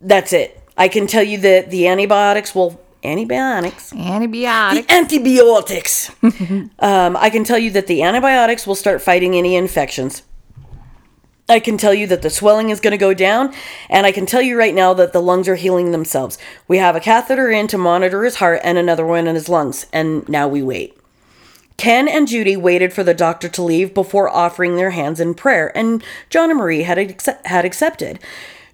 that's 0.00 0.32
it. 0.32 0.60
I 0.76 0.88
can 0.88 1.06
tell 1.06 1.22
you 1.22 1.38
that 1.38 1.70
the 1.70 1.86
antibiotics 1.86 2.54
will 2.54 2.80
antibiotics 3.04 3.92
Antibiotic. 3.92 4.88
antibiotics. 4.88 6.10
um, 6.78 7.16
I 7.16 7.30
can 7.30 7.44
tell 7.44 7.58
you 7.58 7.70
that 7.72 7.86
the 7.86 8.02
antibiotics 8.02 8.66
will 8.66 8.74
start 8.74 9.02
fighting 9.02 9.34
any 9.34 9.54
infections. 9.56 10.22
I 11.48 11.60
can 11.60 11.76
tell 11.76 11.92
you 11.92 12.06
that 12.06 12.22
the 12.22 12.30
swelling 12.30 12.70
is 12.70 12.80
going 12.80 12.92
to 12.92 12.98
go 12.98 13.14
down, 13.14 13.52
and 13.90 14.06
I 14.06 14.12
can 14.12 14.26
tell 14.26 14.40
you 14.40 14.56
right 14.56 14.74
now 14.74 14.94
that 14.94 15.12
the 15.12 15.20
lungs 15.20 15.48
are 15.48 15.56
healing 15.56 15.90
themselves. 15.90 16.38
We 16.68 16.78
have 16.78 16.96
a 16.96 17.00
catheter 17.00 17.50
in 17.50 17.66
to 17.68 17.78
monitor 17.78 18.24
his 18.24 18.36
heart 18.36 18.60
and 18.64 18.78
another 18.78 19.04
one 19.04 19.26
in 19.26 19.34
his 19.34 19.48
lungs, 19.48 19.86
and 19.92 20.26
now 20.28 20.48
we 20.48 20.62
wait. 20.62 20.96
Ken 21.76 22.06
and 22.06 22.28
Judy 22.28 22.56
waited 22.56 22.92
for 22.92 23.02
the 23.02 23.14
doctor 23.14 23.48
to 23.48 23.62
leave 23.62 23.92
before 23.92 24.28
offering 24.28 24.76
their 24.76 24.90
hands 24.90 25.18
in 25.20 25.34
prayer, 25.34 25.76
and 25.76 26.02
John 26.30 26.50
and 26.50 26.58
Marie 26.58 26.82
had, 26.82 27.20
had 27.44 27.64
accepted. 27.64 28.20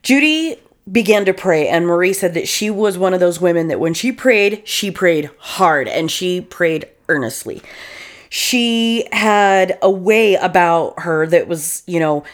Judy 0.03 0.57
began 0.91 1.25
to 1.25 1.35
pray, 1.35 1.69
and 1.69 1.87
Marie 1.87 2.13
said 2.13 2.35
that 2.35 2.49
she 2.49 2.71
was 2.71 2.99
one 2.99 3.15
of 3.15 3.21
those 3.21 3.41
women 3.41 3.69
that 3.69 3.81
when 3.81 3.95
she 3.95 4.13
prayed, 4.13 4.63
she 4.67 4.91
prayed 4.91 5.31
hard 5.39 5.89
and 5.89 6.11
she 6.11 6.41
prayed 6.41 6.89
earnestly. 7.09 7.63
She 8.31 9.07
had 9.11 9.79
a 9.81 9.91
way 9.91 10.35
about 10.35 11.01
her 11.01 11.27
that 11.27 11.49
was, 11.49 11.83
you 11.87 11.99
know, 11.99 12.25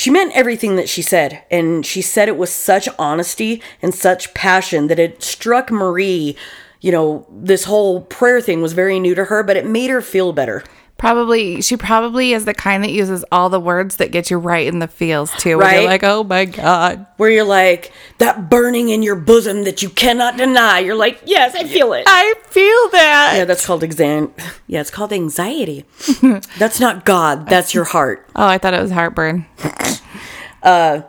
she 0.00 0.10
meant 0.10 0.32
everything 0.32 0.76
that 0.76 0.88
she 0.88 1.02
said, 1.02 1.44
and 1.50 1.84
she 1.84 2.00
said 2.00 2.26
it 2.26 2.38
with 2.38 2.48
such 2.48 2.88
honesty 2.98 3.60
and 3.82 3.94
such 3.94 4.32
passion 4.32 4.86
that 4.86 4.98
it 4.98 5.22
struck 5.22 5.70
Marie. 5.70 6.38
You 6.80 6.90
know, 6.90 7.26
this 7.30 7.64
whole 7.64 8.00
prayer 8.00 8.40
thing 8.40 8.62
was 8.62 8.72
very 8.72 8.98
new 8.98 9.14
to 9.14 9.26
her, 9.26 9.42
but 9.42 9.58
it 9.58 9.66
made 9.66 9.90
her 9.90 10.00
feel 10.00 10.32
better. 10.32 10.64
Probably, 11.00 11.62
she 11.62 11.78
probably 11.78 12.34
is 12.34 12.44
the 12.44 12.52
kind 12.52 12.84
that 12.84 12.90
uses 12.90 13.24
all 13.32 13.48
the 13.48 13.58
words 13.58 13.96
that 13.96 14.12
get 14.12 14.30
you 14.30 14.36
right 14.36 14.66
in 14.66 14.80
the 14.80 14.86
feels 14.86 15.30
too. 15.38 15.56
Where 15.56 15.66
Right. 15.66 15.80
you're 15.80 15.88
like, 15.90 16.04
oh 16.04 16.22
my 16.24 16.44
God. 16.44 17.06
Where 17.16 17.30
you're 17.30 17.42
like, 17.42 17.90
that 18.18 18.50
burning 18.50 18.90
in 18.90 19.02
your 19.02 19.16
bosom 19.16 19.64
that 19.64 19.80
you 19.80 19.88
cannot 19.88 20.36
deny. 20.36 20.80
You're 20.80 20.94
like, 20.94 21.22
yes, 21.24 21.54
I 21.54 21.64
feel 21.64 21.94
it. 21.94 22.04
I 22.06 22.34
feel 22.48 22.90
that. 22.90 23.32
Yeah, 23.38 23.44
that's 23.46 23.64
called 23.64 23.82
exam. 23.82 24.34
Yeah, 24.66 24.82
it's 24.82 24.90
called 24.90 25.10
anxiety. 25.14 25.86
that's 26.58 26.78
not 26.80 27.06
God. 27.06 27.48
That's 27.48 27.72
your 27.72 27.84
heart. 27.84 28.28
Oh, 28.36 28.46
I 28.46 28.58
thought 28.58 28.74
it 28.74 28.82
was 28.82 28.90
heartburn. 28.90 29.46
uh, 30.62 31.00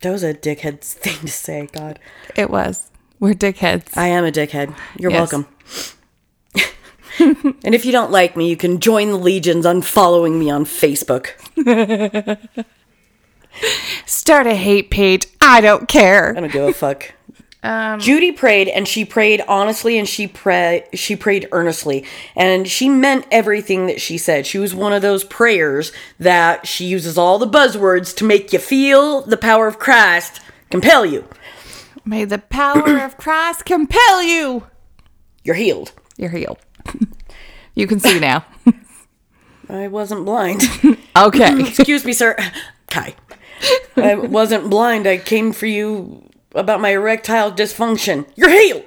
That 0.00 0.10
was 0.10 0.24
a 0.24 0.34
dickhead 0.34 0.80
thing 0.82 1.20
to 1.20 1.28
say. 1.28 1.68
God, 1.72 2.00
It 2.34 2.50
was. 2.50 2.90
We're 3.20 3.34
dickheads. 3.34 3.96
I 3.96 4.08
am 4.08 4.24
a 4.24 4.32
dickhead. 4.32 4.74
You're 4.98 5.12
Yes. 5.12 5.32
welcome. 5.32 5.46
And 7.18 7.74
if 7.74 7.84
you 7.84 7.92
don't 7.92 8.10
like 8.10 8.36
me, 8.36 8.48
you 8.48 8.56
can 8.56 8.80
join 8.80 9.10
the 9.10 9.18
legions 9.18 9.66
on 9.66 9.82
following 9.82 10.38
me 10.38 10.50
on 10.50 10.64
Facebook. 10.64 11.30
Start 14.06 14.46
a 14.46 14.54
hate 14.54 14.90
page. 14.90 15.26
I 15.40 15.60
don't 15.60 15.88
care. 15.88 16.36
I 16.36 16.40
don't 16.40 16.52
give 16.52 16.64
a 16.64 16.72
fuck. 16.72 17.12
Um, 17.62 17.98
Judy 17.98 18.30
prayed 18.30 18.68
and 18.68 18.86
she 18.86 19.04
prayed 19.04 19.42
honestly 19.48 19.98
and 19.98 20.08
she 20.08 20.28
pray 20.28 20.86
she 20.94 21.16
prayed 21.16 21.48
earnestly 21.50 22.04
and 22.36 22.68
she 22.68 22.88
meant 22.88 23.26
everything 23.32 23.88
that 23.88 24.00
she 24.00 24.18
said. 24.18 24.46
She 24.46 24.58
was 24.58 24.72
one 24.72 24.92
of 24.92 25.02
those 25.02 25.24
prayers 25.24 25.90
that 26.20 26.66
she 26.68 26.84
uses 26.84 27.18
all 27.18 27.38
the 27.38 27.48
buzzwords 27.48 28.14
to 28.18 28.24
make 28.24 28.52
you 28.52 28.60
feel 28.60 29.22
the 29.22 29.36
power 29.36 29.66
of 29.66 29.80
Christ 29.80 30.40
compel 30.70 31.04
you. 31.04 31.26
May 32.04 32.24
the 32.24 32.38
power 32.38 32.98
of 32.98 33.16
Christ 33.16 33.64
compel 33.64 34.22
you. 34.22 34.68
You're 35.42 35.56
healed. 35.56 35.92
You're 36.16 36.30
healed. 36.30 36.58
you 37.74 37.86
can 37.86 38.00
see 38.00 38.18
now. 38.18 38.44
I 39.68 39.88
wasn't 39.88 40.24
blind. 40.24 40.62
Okay. 41.16 41.60
Excuse 41.68 42.04
me, 42.04 42.12
sir. 42.12 42.36
Kai. 42.90 43.14
I 43.96 44.16
wasn't 44.16 44.68
blind. 44.68 45.06
I 45.06 45.16
came 45.16 45.50
for 45.54 45.64
you 45.64 46.28
about 46.54 46.78
my 46.78 46.90
erectile 46.90 47.50
dysfunction. 47.50 48.26
You're 48.36 48.50
healed. 48.50 48.84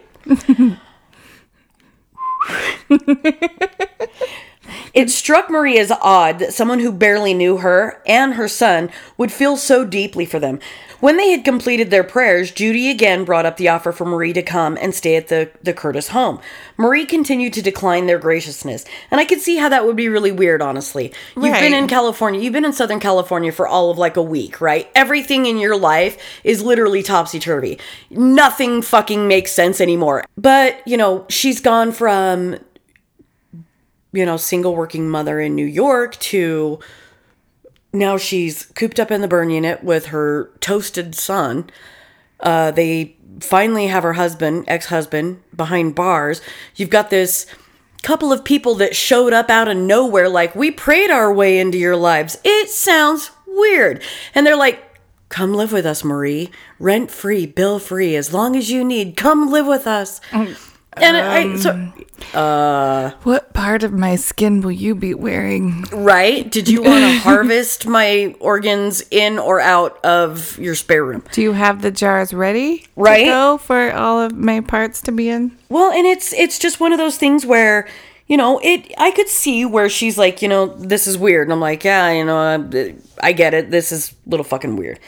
It 4.94 5.10
struck 5.10 5.50
Marie 5.50 5.80
as 5.80 5.92
odd 5.92 6.40
that 6.40 6.54
someone 6.54 6.80
who 6.80 6.92
barely 6.92 7.34
knew 7.34 7.58
her 7.58 8.02
and 8.06 8.34
her 8.36 8.48
son 8.48 8.90
would 9.18 9.32
feel 9.32 9.58
so 9.58 9.86
deeply 9.86 10.26
for 10.26 10.40
them. 10.40 10.60
When 11.00 11.16
they 11.16 11.32
had 11.32 11.46
completed 11.46 11.92
their 11.92 12.04
prayers, 12.04 12.52
Judy 12.52 12.90
again 12.90 13.24
brought 13.24 13.46
up 13.46 13.56
the 13.56 13.70
offer 13.70 13.94
for 13.94 14.06
Marie 14.06 14.34
to 14.34 14.42
come 14.42 14.78
and 14.82 14.94
stay 14.94 15.16
at 15.16 15.30
the, 15.30 15.50
the 15.64 15.74
Curtis 15.74 16.10
home. 16.10 16.42
Marie 16.76 17.06
continued 17.06 17.54
to 17.54 17.62
decline 17.62 18.06
their 18.06 18.20
graciousness, 18.20 18.84
and 19.10 19.22
I 19.22 19.26
could 19.26 19.40
see 19.40 19.56
how 19.56 19.70
that 19.70 19.86
would 19.86 19.96
be 19.96 20.10
really 20.10 20.34
weird, 20.34 20.62
honestly. 20.62 21.14
You've 21.38 21.54
been 21.54 21.74
in 21.74 21.88
California, 21.88 22.42
you've 22.42 22.52
been 22.52 22.66
in 22.66 22.74
Southern 22.74 23.00
California 23.00 23.54
for 23.54 23.66
all 23.66 23.92
of 23.92 23.98
like 23.98 24.18
a 24.18 24.22
week, 24.22 24.60
right? 24.60 24.90
Everything 24.94 25.46
in 25.46 25.58
your 25.58 25.78
life 25.78 26.18
is 26.44 26.62
literally 26.62 27.02
topsy 27.02 27.40
turvy. 27.40 27.80
Nothing 28.10 28.82
fucking 28.82 29.26
makes 29.26 29.54
sense 29.54 29.80
anymore. 29.80 30.26
But, 30.38 30.86
you 30.86 30.98
know, 30.98 31.26
she's 31.30 31.62
gone 31.62 31.94
from 31.94 32.58
you 34.12 34.26
know, 34.26 34.38
single 34.38 34.76
working 34.76 35.10
mother 35.10 35.40
in 35.40 35.56
New 35.56 35.66
York 35.66 36.18
to 36.18 36.80
now 37.92 38.18
she's 38.18 38.66
cooped 38.66 39.00
up 39.00 39.12
in 39.12 39.22
the 39.22 39.28
burn 39.28 39.50
unit 39.50 39.84
with 39.84 40.08
her 40.08 40.52
toasted 40.60 41.16
son. 41.16 41.70
Uh, 42.40 42.72
they 42.72 43.16
finally 43.40 43.88
have 43.88 44.04
her 44.04 44.14
husband, 44.14 44.66
ex 44.68 44.88
husband, 44.88 45.42
behind 45.56 45.96
bars. 45.96 46.42
You've 46.76 46.90
got 46.90 47.10
this 47.10 47.46
couple 48.02 48.32
of 48.32 48.46
people 48.46 48.76
that 48.76 48.96
showed 48.96 49.34
up 49.34 49.50
out 49.50 49.68
of 49.68 49.78
nowhere, 49.78 50.30
like, 50.30 50.56
we 50.56 50.72
prayed 50.72 51.12
our 51.12 51.34
way 51.34 51.60
into 51.60 51.78
your 51.78 51.98
lives. 51.98 52.38
It 52.44 52.70
sounds 52.70 53.32
weird. 53.46 54.02
And 54.34 54.46
they're 54.46 54.56
like, 54.56 54.84
come 55.30 55.54
live 55.54 55.72
with 55.72 55.86
us, 55.86 56.04
Marie. 56.04 56.50
Rent 56.80 57.12
free, 57.12 57.46
bill 57.46 57.78
free, 57.80 58.16
as 58.16 58.34
long 58.34 58.56
as 58.56 58.72
you 58.72 58.86
need. 58.86 59.18
Come 59.18 59.52
live 59.52 59.68
with 59.68 59.86
us. 59.86 60.22
And 61.02 61.18
I, 61.18 61.56
so 61.58 61.92
uh, 62.34 63.12
What 63.24 63.54
part 63.54 63.84
of 63.84 63.92
my 63.94 64.16
skin 64.16 64.62
will 64.62 64.72
you 64.72 64.96
be 64.96 65.14
wearing? 65.14 65.84
Right? 65.92 66.50
Did 66.50 66.68
you 66.70 66.84
want 66.84 67.04
to 67.04 67.20
harvest 67.20 67.88
my 67.88 68.36
organs 68.40 69.04
in 69.12 69.40
or 69.40 69.60
out 69.60 70.04
of 70.06 70.58
your 70.60 70.76
spare 70.76 71.04
room? 71.04 71.24
Do 71.32 71.42
you 71.42 71.54
have 71.54 71.82
the 71.82 71.92
jars 71.92 72.34
ready? 72.34 72.86
Right. 72.96 73.26
Go 73.26 73.58
for 73.58 73.92
all 73.94 74.20
of 74.22 74.34
my 74.36 74.62
parts 74.62 75.02
to 75.04 75.12
be 75.12 75.30
in? 75.30 75.58
Well, 75.70 75.92
and 75.92 76.06
it's 76.06 76.34
it's 76.34 76.60
just 76.60 76.80
one 76.80 76.92
of 76.92 76.98
those 76.98 77.18
things 77.18 77.46
where 77.46 77.88
you 78.28 78.38
know 78.38 78.60
it. 78.64 78.94
I 78.98 79.12
could 79.12 79.28
see 79.30 79.66
where 79.66 79.90
she's 79.90 80.18
like, 80.18 80.42
you 80.42 80.48
know, 80.48 80.68
this 80.68 81.08
is 81.08 81.18
weird, 81.18 81.48
and 81.48 81.54
I'm 81.54 81.60
like, 81.60 81.84
yeah, 81.84 82.12
you 82.12 82.26
know, 82.26 82.38
I, 82.38 82.96
I 83.22 83.32
get 83.32 83.54
it. 83.54 83.72
This 83.72 83.92
is 83.92 84.12
a 84.12 84.30
little 84.30 84.44
fucking 84.44 84.76
weird. 84.76 85.00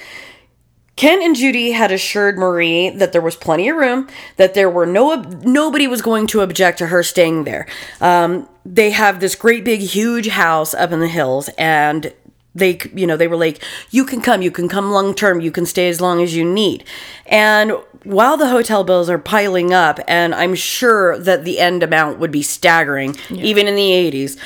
Ken 0.95 1.21
and 1.21 1.35
Judy 1.35 1.71
had 1.71 1.91
assured 1.91 2.37
Marie 2.37 2.89
that 2.89 3.11
there 3.11 3.21
was 3.21 3.35
plenty 3.35 3.69
of 3.69 3.77
room, 3.77 4.07
that 4.37 4.53
there 4.53 4.69
were 4.69 4.85
no 4.85 5.15
nobody 5.15 5.87
was 5.87 6.01
going 6.01 6.27
to 6.27 6.41
object 6.41 6.77
to 6.79 6.87
her 6.87 7.01
staying 7.01 7.45
there. 7.45 7.67
Um, 7.99 8.47
they 8.65 8.91
have 8.91 9.19
this 9.19 9.35
great 9.35 9.63
big 9.63 9.79
huge 9.81 10.27
house 10.27 10.73
up 10.73 10.91
in 10.91 10.99
the 10.99 11.07
hills, 11.07 11.49
and 11.57 12.13
they 12.53 12.79
you 12.93 13.07
know 13.07 13.17
they 13.17 13.27
were 13.27 13.37
like, 13.37 13.63
you 13.89 14.05
can 14.05 14.21
come, 14.21 14.41
you 14.41 14.51
can 14.51 14.67
come 14.67 14.91
long 14.91 15.15
term, 15.15 15.41
you 15.41 15.51
can 15.51 15.65
stay 15.65 15.89
as 15.89 16.01
long 16.01 16.21
as 16.21 16.35
you 16.35 16.43
need. 16.45 16.83
And 17.25 17.73
while 18.03 18.37
the 18.37 18.49
hotel 18.49 18.83
bills 18.83 19.09
are 19.09 19.19
piling 19.19 19.73
up, 19.73 19.99
and 20.07 20.33
I'm 20.33 20.55
sure 20.55 21.17
that 21.19 21.45
the 21.45 21.59
end 21.59 21.83
amount 21.83 22.19
would 22.19 22.31
be 22.31 22.41
staggering, 22.41 23.15
even 23.29 23.67
in 23.67 23.75
the 23.75 23.81
80s. 23.81 24.37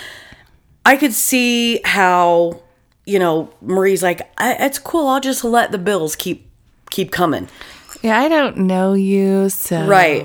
I 0.86 0.98
could 0.98 1.14
see 1.14 1.82
how, 1.84 2.62
you 3.06 3.20
know, 3.20 3.54
Marie's 3.62 4.04
like, 4.04 4.30
I, 4.38 4.54
it's 4.54 4.80
cool. 4.80 5.08
I'll 5.08 5.20
just 5.20 5.44
let 5.44 5.72
the 5.72 5.78
bills 5.78 6.16
keep 6.16 6.50
keep 6.90 7.12
coming. 7.12 7.50
Yeah, 8.02 8.20
I 8.20 8.28
don't 8.28 8.58
know 8.58 8.94
you, 8.94 9.50
so 9.50 9.86
Right. 9.86 10.24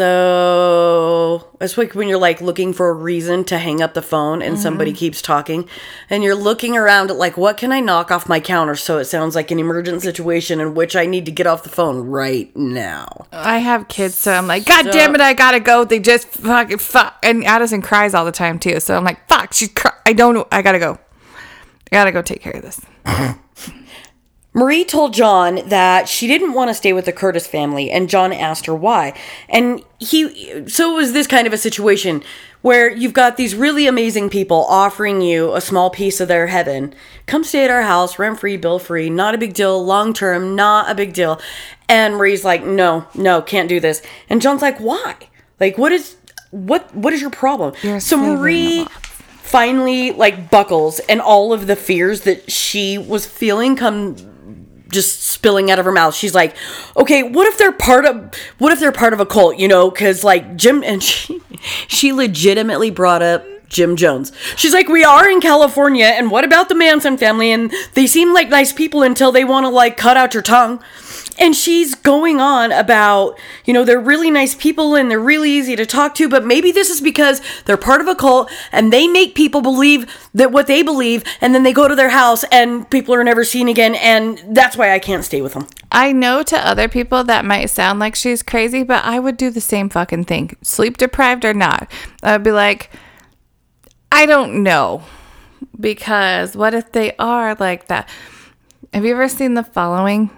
So 0.00 1.50
it's 1.60 1.76
like 1.76 1.94
when 1.94 2.08
you're 2.08 2.18
like 2.18 2.40
looking 2.40 2.72
for 2.72 2.88
a 2.88 2.94
reason 2.94 3.44
to 3.46 3.58
hang 3.58 3.82
up 3.82 3.92
the 3.92 4.00
phone 4.00 4.40
and 4.40 4.58
somebody 4.58 4.92
mm-hmm. 4.92 4.98
keeps 4.98 5.20
talking, 5.20 5.68
and 6.08 6.22
you're 6.22 6.34
looking 6.34 6.76
around 6.76 7.10
at 7.10 7.16
like, 7.16 7.36
what 7.36 7.58
can 7.58 7.72
I 7.72 7.80
knock 7.80 8.10
off 8.10 8.28
my 8.28 8.40
counter 8.40 8.76
so 8.76 8.96
it 8.96 9.04
sounds 9.06 9.34
like 9.34 9.50
an 9.50 9.58
emergent 9.58 10.00
situation 10.00 10.60
in 10.60 10.74
which 10.74 10.96
I 10.96 11.04
need 11.04 11.26
to 11.26 11.32
get 11.32 11.46
off 11.46 11.64
the 11.64 11.68
phone 11.68 12.00
right 12.06 12.54
now. 12.56 13.26
I 13.32 13.58
have 13.58 13.88
kids, 13.88 14.16
so 14.16 14.32
I'm 14.32 14.46
like, 14.46 14.64
God 14.64 14.86
damn 14.90 15.14
it, 15.14 15.20
I 15.20 15.34
gotta 15.34 15.60
go. 15.60 15.84
They 15.84 15.98
just 15.98 16.28
fucking 16.28 16.78
fuck. 16.78 17.18
And 17.22 17.44
Addison 17.44 17.82
cries 17.82 18.14
all 18.14 18.24
the 18.24 18.32
time 18.32 18.58
too, 18.58 18.80
so 18.80 18.96
I'm 18.96 19.04
like, 19.04 19.28
fuck, 19.28 19.52
she's 19.52 19.68
cry- 19.68 19.98
I 20.06 20.14
don't. 20.14 20.48
I 20.50 20.62
gotta 20.62 20.78
go. 20.78 20.98
I 21.90 21.96
gotta 21.96 22.12
go 22.12 22.22
take 22.22 22.40
care 22.40 22.52
of 22.52 22.62
this. 22.62 22.80
Marie 24.52 24.84
told 24.84 25.14
John 25.14 25.60
that 25.68 26.08
she 26.08 26.26
didn't 26.26 26.54
want 26.54 26.70
to 26.70 26.74
stay 26.74 26.92
with 26.92 27.04
the 27.04 27.12
Curtis 27.12 27.46
family, 27.46 27.90
and 27.90 28.08
John 28.08 28.32
asked 28.32 28.66
her 28.66 28.74
why. 28.74 29.14
And 29.48 29.84
he, 29.98 30.66
so 30.68 30.92
it 30.92 30.96
was 30.96 31.12
this 31.12 31.28
kind 31.28 31.46
of 31.46 31.52
a 31.52 31.58
situation 31.58 32.22
where 32.62 32.90
you've 32.90 33.12
got 33.12 33.36
these 33.36 33.54
really 33.54 33.86
amazing 33.86 34.28
people 34.28 34.66
offering 34.68 35.20
you 35.20 35.54
a 35.54 35.60
small 35.60 35.88
piece 35.88 36.20
of 36.20 36.26
their 36.26 36.48
heaven. 36.48 36.92
Come 37.26 37.44
stay 37.44 37.64
at 37.64 37.70
our 37.70 37.82
house, 37.82 38.18
rent 38.18 38.40
free, 38.40 38.56
bill 38.56 38.80
free, 38.80 39.08
not 39.08 39.34
a 39.34 39.38
big 39.38 39.54
deal, 39.54 39.82
long 39.84 40.12
term, 40.12 40.56
not 40.56 40.90
a 40.90 40.94
big 40.96 41.12
deal. 41.12 41.40
And 41.88 42.16
Marie's 42.16 42.44
like, 42.44 42.64
no, 42.64 43.06
no, 43.14 43.40
can't 43.42 43.68
do 43.68 43.78
this. 43.78 44.02
And 44.28 44.42
John's 44.42 44.62
like, 44.62 44.78
why? 44.78 45.14
Like, 45.60 45.78
what 45.78 45.92
is, 45.92 46.16
what, 46.50 46.92
what 46.94 47.12
is 47.12 47.20
your 47.20 47.30
problem? 47.30 47.72
You're 47.82 48.00
so 48.00 48.16
slave 48.16 48.28
in 48.28 48.34
a 48.34 48.36
Marie. 48.36 48.86
Finally 49.50 50.12
like 50.12 50.48
buckles 50.48 51.00
and 51.00 51.20
all 51.20 51.52
of 51.52 51.66
the 51.66 51.74
fears 51.74 52.20
that 52.20 52.50
she 52.50 52.96
was 52.96 53.26
feeling 53.26 53.74
come 53.74 54.14
just 54.88 55.22
spilling 55.22 55.70
out 55.70 55.78
of 55.78 55.84
her 55.84 55.92
mouth. 55.92 56.14
She's 56.14 56.34
like, 56.34 56.56
"Okay, 56.96 57.22
what 57.22 57.46
if 57.46 57.58
they're 57.58 57.72
part 57.72 58.04
of 58.04 58.32
what 58.58 58.72
if 58.72 58.80
they're 58.80 58.92
part 58.92 59.12
of 59.12 59.20
a 59.20 59.26
cult, 59.26 59.56
you 59.58 59.66
know, 59.66 59.90
cuz 59.90 60.22
like 60.22 60.56
Jim 60.56 60.82
and 60.86 61.02
she 61.02 61.40
she 61.88 62.12
legitimately 62.12 62.90
brought 62.90 63.22
up 63.22 63.44
Jim 63.68 63.96
Jones. 63.96 64.32
She's 64.56 64.72
like, 64.72 64.88
"We 64.88 65.04
are 65.04 65.28
in 65.28 65.40
California 65.40 66.06
and 66.06 66.30
what 66.30 66.44
about 66.44 66.68
the 66.68 66.74
Manson 66.74 67.16
family 67.16 67.50
and 67.50 67.72
they 67.94 68.06
seem 68.06 68.32
like 68.32 68.48
nice 68.48 68.72
people 68.72 69.02
until 69.02 69.32
they 69.32 69.44
want 69.44 69.64
to 69.64 69.70
like 69.70 69.96
cut 69.96 70.16
out 70.16 70.34
your 70.34 70.42
tongue." 70.44 70.80
And 71.40 71.56
she's 71.56 71.94
going 71.94 72.38
on 72.38 72.70
about, 72.70 73.36
you 73.64 73.72
know, 73.72 73.82
they're 73.82 73.98
really 73.98 74.30
nice 74.30 74.54
people 74.54 74.94
and 74.94 75.10
they're 75.10 75.18
really 75.18 75.50
easy 75.50 75.74
to 75.74 75.86
talk 75.86 76.14
to, 76.16 76.28
but 76.28 76.44
maybe 76.44 76.70
this 76.70 76.90
is 76.90 77.00
because 77.00 77.40
they're 77.64 77.78
part 77.78 78.02
of 78.02 78.06
a 78.06 78.14
cult 78.14 78.50
and 78.70 78.92
they 78.92 79.08
make 79.08 79.34
people 79.34 79.62
believe 79.62 80.06
that 80.34 80.52
what 80.52 80.66
they 80.66 80.82
believe, 80.82 81.24
and 81.40 81.54
then 81.54 81.62
they 81.62 81.72
go 81.72 81.88
to 81.88 81.96
their 81.96 82.10
house 82.10 82.44
and 82.52 82.88
people 82.90 83.14
are 83.14 83.24
never 83.24 83.42
seen 83.42 83.68
again, 83.68 83.94
and 83.94 84.40
that's 84.54 84.76
why 84.76 84.92
I 84.92 84.98
can't 84.98 85.24
stay 85.24 85.40
with 85.40 85.54
them. 85.54 85.66
I 85.90 86.12
know 86.12 86.42
to 86.42 86.58
other 86.58 86.88
people 86.88 87.24
that 87.24 87.44
might 87.44 87.70
sound 87.70 87.98
like 87.98 88.14
she's 88.14 88.42
crazy, 88.42 88.82
but 88.82 89.04
I 89.04 89.18
would 89.18 89.36
do 89.36 89.50
the 89.50 89.60
same 89.60 89.88
fucking 89.88 90.26
thing, 90.26 90.56
sleep 90.62 90.98
deprived 90.98 91.44
or 91.44 91.54
not. 91.54 91.90
I'd 92.22 92.44
be 92.44 92.52
like, 92.52 92.90
I 94.12 94.26
don't 94.26 94.62
know. 94.62 95.02
Because 95.78 96.54
what 96.56 96.74
if 96.74 96.92
they 96.92 97.16
are 97.18 97.54
like 97.54 97.86
that? 97.88 98.08
Have 98.92 99.04
you 99.04 99.12
ever 99.12 99.28
seen 99.28 99.54
The 99.54 99.64
Following 99.64 100.30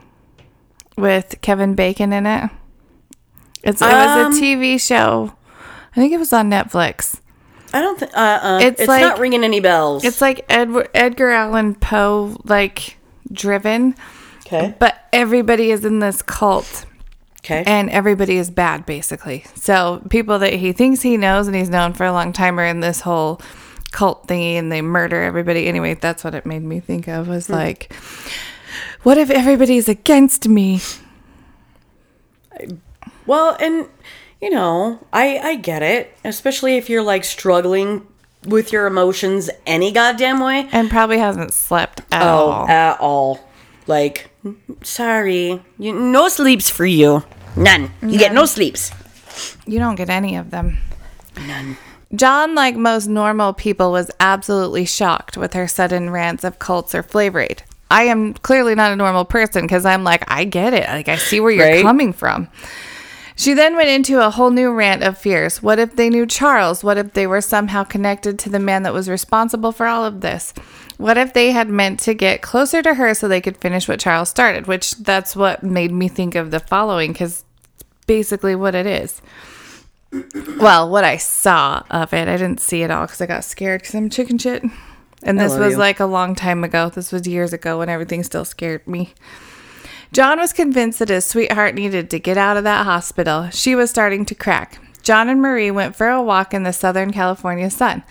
with 0.97 1.41
Kevin 1.41 1.75
Bacon 1.75 2.13
in 2.13 2.27
it? 2.27 2.51
It's, 3.63 3.81
it 3.81 3.85
was 3.85 4.39
a 4.39 4.41
TV 4.41 4.81
show. 4.81 5.35
I 5.93 5.95
think 5.95 6.13
it 6.13 6.19
was 6.19 6.33
on 6.33 6.51
Netflix. 6.51 7.21
I 7.73 7.81
don't 7.81 7.99
think, 7.99 8.17
uh, 8.17 8.41
uh, 8.43 8.59
It's 8.63 8.81
it's, 8.81 8.89
like- 8.89 9.03
not 9.03 9.19
ringing 9.19 9.45
any 9.45 9.61
bells. 9.61 10.05
It's 10.05 10.21
like 10.21 10.45
Edward, 10.49 10.91
Edgar 10.95 11.31
Allan 11.31 11.75
Poe, 11.75 12.37
like 12.45 12.99
driven, 13.31 13.95
okay. 14.47 14.75
but 14.79 15.07
everybody 15.13 15.71
is 15.71 15.85
in 15.85 16.01
this 16.01 16.23
cult. 16.23 16.87
Okay. 17.45 17.65
and 17.67 17.91
everybody 17.91 18.37
is 18.37 18.53
bad 18.53 18.87
basically. 18.87 19.45
So 19.57 20.01
people 20.11 20.39
that 20.39 20.53
he 20.53 20.73
thinks 20.73 21.03
he 21.03 21.17
knows 21.17 21.49
and 21.49 21.57
he's 21.57 21.69
known 21.69 21.93
for 21.93 22.07
a 22.07 22.13
long 22.13 22.33
time 22.33 22.61
are 22.61 22.65
in 22.65 22.79
this 22.79 23.01
whole 23.01 23.41
cult 23.91 24.29
thingy 24.29 24.53
and 24.55 24.71
they 24.71 24.81
murder 24.81 25.21
everybody. 25.21 25.67
Anyway, 25.67 25.95
that's 25.95 26.23
what 26.23 26.37
it 26.37 26.47
made 26.47 26.63
me 26.63 26.79
think 26.79 27.09
of 27.09 27.27
was 27.27 27.51
like 27.51 27.93
what 29.03 29.19
if 29.19 29.31
everybody's 29.31 29.89
against 29.89 30.49
me? 30.49 30.81
Well, 33.27 33.57
and 33.61 33.89
you 34.41 34.51
know, 34.51 35.05
I 35.13 35.39
I 35.39 35.55
get 35.57 35.83
it, 35.83 36.17
especially 36.25 36.77
if 36.77 36.91
you're 36.91 37.03
like 37.03 37.25
struggling 37.25 38.07
with 38.47 38.73
your 38.73 38.87
emotions 38.87 39.49
any 39.67 39.93
goddamn 39.93 40.41
way. 40.41 40.69
And 40.73 40.91
probably 40.91 41.19
hasn't 41.19 41.53
slept 41.53 42.01
at 42.11 42.23
Oh, 42.23 42.27
all. 42.51 42.69
at 42.69 43.01
all. 43.01 43.41
Like, 43.87 44.31
sorry, 44.83 45.63
you, 45.79 45.93
no 45.93 46.29
sleeps 46.29 46.69
for 46.71 46.85
you. 46.87 47.23
None. 47.57 47.91
You 48.03 48.19
get 48.19 48.33
no 48.33 48.45
sleeps. 48.47 48.91
You 49.67 49.79
don't 49.79 49.95
get 49.95 50.09
any 50.11 50.37
of 50.37 50.51
them. 50.51 50.79
None. 51.37 51.77
John, 52.15 52.55
like 52.55 52.77
most 52.77 53.07
normal 53.07 53.53
people, 53.53 53.91
was 53.93 54.11
absolutely 54.21 54.85
shocked 54.85 55.37
with 55.37 55.55
her 55.55 55.67
sudden 55.69 56.11
rants 56.11 56.45
of 56.45 56.59
cults 56.59 56.95
or 56.95 57.03
flavor 57.03 57.41
aid. 57.41 57.63
I 57.93 58.05
am 58.05 58.33
clearly 58.35 58.75
not 58.75 58.91
a 58.91 58.97
normal 58.97 59.27
person 59.27 59.63
because 59.63 59.85
I'm 59.85 60.03
like, 60.03 60.25
I 60.27 60.45
get 60.45 60.73
it. 60.73 60.89
Like, 60.89 61.09
I 61.09 61.17
see 61.17 61.41
where 61.41 61.51
you're 61.53 61.67
Right. 61.67 61.83
coming 61.83 62.15
from. 62.15 62.49
She 63.37 63.53
then 63.55 63.77
went 63.77 63.89
into 63.91 64.25
a 64.25 64.31
whole 64.31 64.51
new 64.51 64.73
rant 64.73 65.03
of 65.03 65.19
fears. 65.19 65.63
What 65.63 65.79
if 65.79 65.95
they 65.97 66.09
knew 66.09 66.25
Charles? 66.27 66.83
What 66.83 66.97
if 66.97 67.13
they 67.13 67.27
were 67.27 67.41
somehow 67.43 67.85
connected 67.85 68.39
to 68.41 68.49
the 68.49 68.59
man 68.59 68.83
that 68.85 68.95
was 68.95 69.09
responsible 69.11 69.73
for 69.73 69.87
all 69.87 70.05
of 70.05 70.23
this? 70.23 70.55
What 70.97 71.19
if 71.19 71.35
they 71.35 71.53
had 71.53 71.69
meant 71.69 72.01
to 72.01 72.15
get 72.15 72.41
closer 72.41 72.83
to 72.83 72.95
her 72.95 73.13
so 73.15 73.29
they 73.29 73.41
could 73.41 73.57
finish 73.59 73.89
what 73.89 74.01
Charles 74.01 74.29
started? 74.31 74.67
Which 74.67 74.93
that's 74.97 75.37
what 75.37 75.63
made 75.63 75.93
me 75.93 76.09
think 76.09 76.35
of 76.35 76.51
the 76.51 76.61
following 76.61 77.13
because 77.13 77.45
basically 78.07 78.55
what 78.55 78.75
it 78.75 78.87
is. 78.87 79.21
Well, 80.59 80.89
what 80.91 81.05
I 81.05 81.17
saw 81.17 81.83
of 81.91 82.13
it, 82.13 82.29
I 82.29 82.37
didn't 82.37 82.61
see 82.61 82.83
it 82.83 82.91
all 82.91 83.07
because 83.07 83.21
I 83.21 83.27
got 83.27 83.45
scared 83.45 83.81
because 83.81 83.95
I'm 83.95 84.11
chicken 84.11 84.39
shit. 84.39 84.63
And 85.23 85.39
this 85.39 85.57
was 85.57 85.73
you. 85.73 85.79
like 85.79 86.01
a 86.01 86.07
long 86.07 86.35
time 86.35 86.65
ago. 86.65 86.89
This 86.89 87.13
was 87.13 87.27
years 87.27 87.53
ago 87.53 87.79
when 87.79 87.89
everything 87.89 88.23
still 88.23 88.45
scared 88.45 88.87
me. 88.87 89.15
John 90.13 90.39
was 90.39 90.53
convinced 90.53 90.99
that 90.99 91.09
his 91.09 91.25
sweetheart 91.25 91.75
needed 91.75 92.11
to 92.11 92.19
get 92.19 92.37
out 92.37 92.57
of 92.57 92.65
that 92.65 92.85
hospital. 92.85 93.49
She 93.51 93.75
was 93.75 93.89
starting 93.89 94.27
to 94.27 94.35
crack. 94.35 94.79
John 95.03 95.29
and 95.29 95.41
Marie 95.41 95.71
went 95.71 95.97
for 95.97 96.09
a 96.09 96.23
walk 96.23 96.53
in 96.53 96.65
the 96.65 96.73
Southern 96.73 97.13
California 97.13 97.71
sun. 97.71 98.03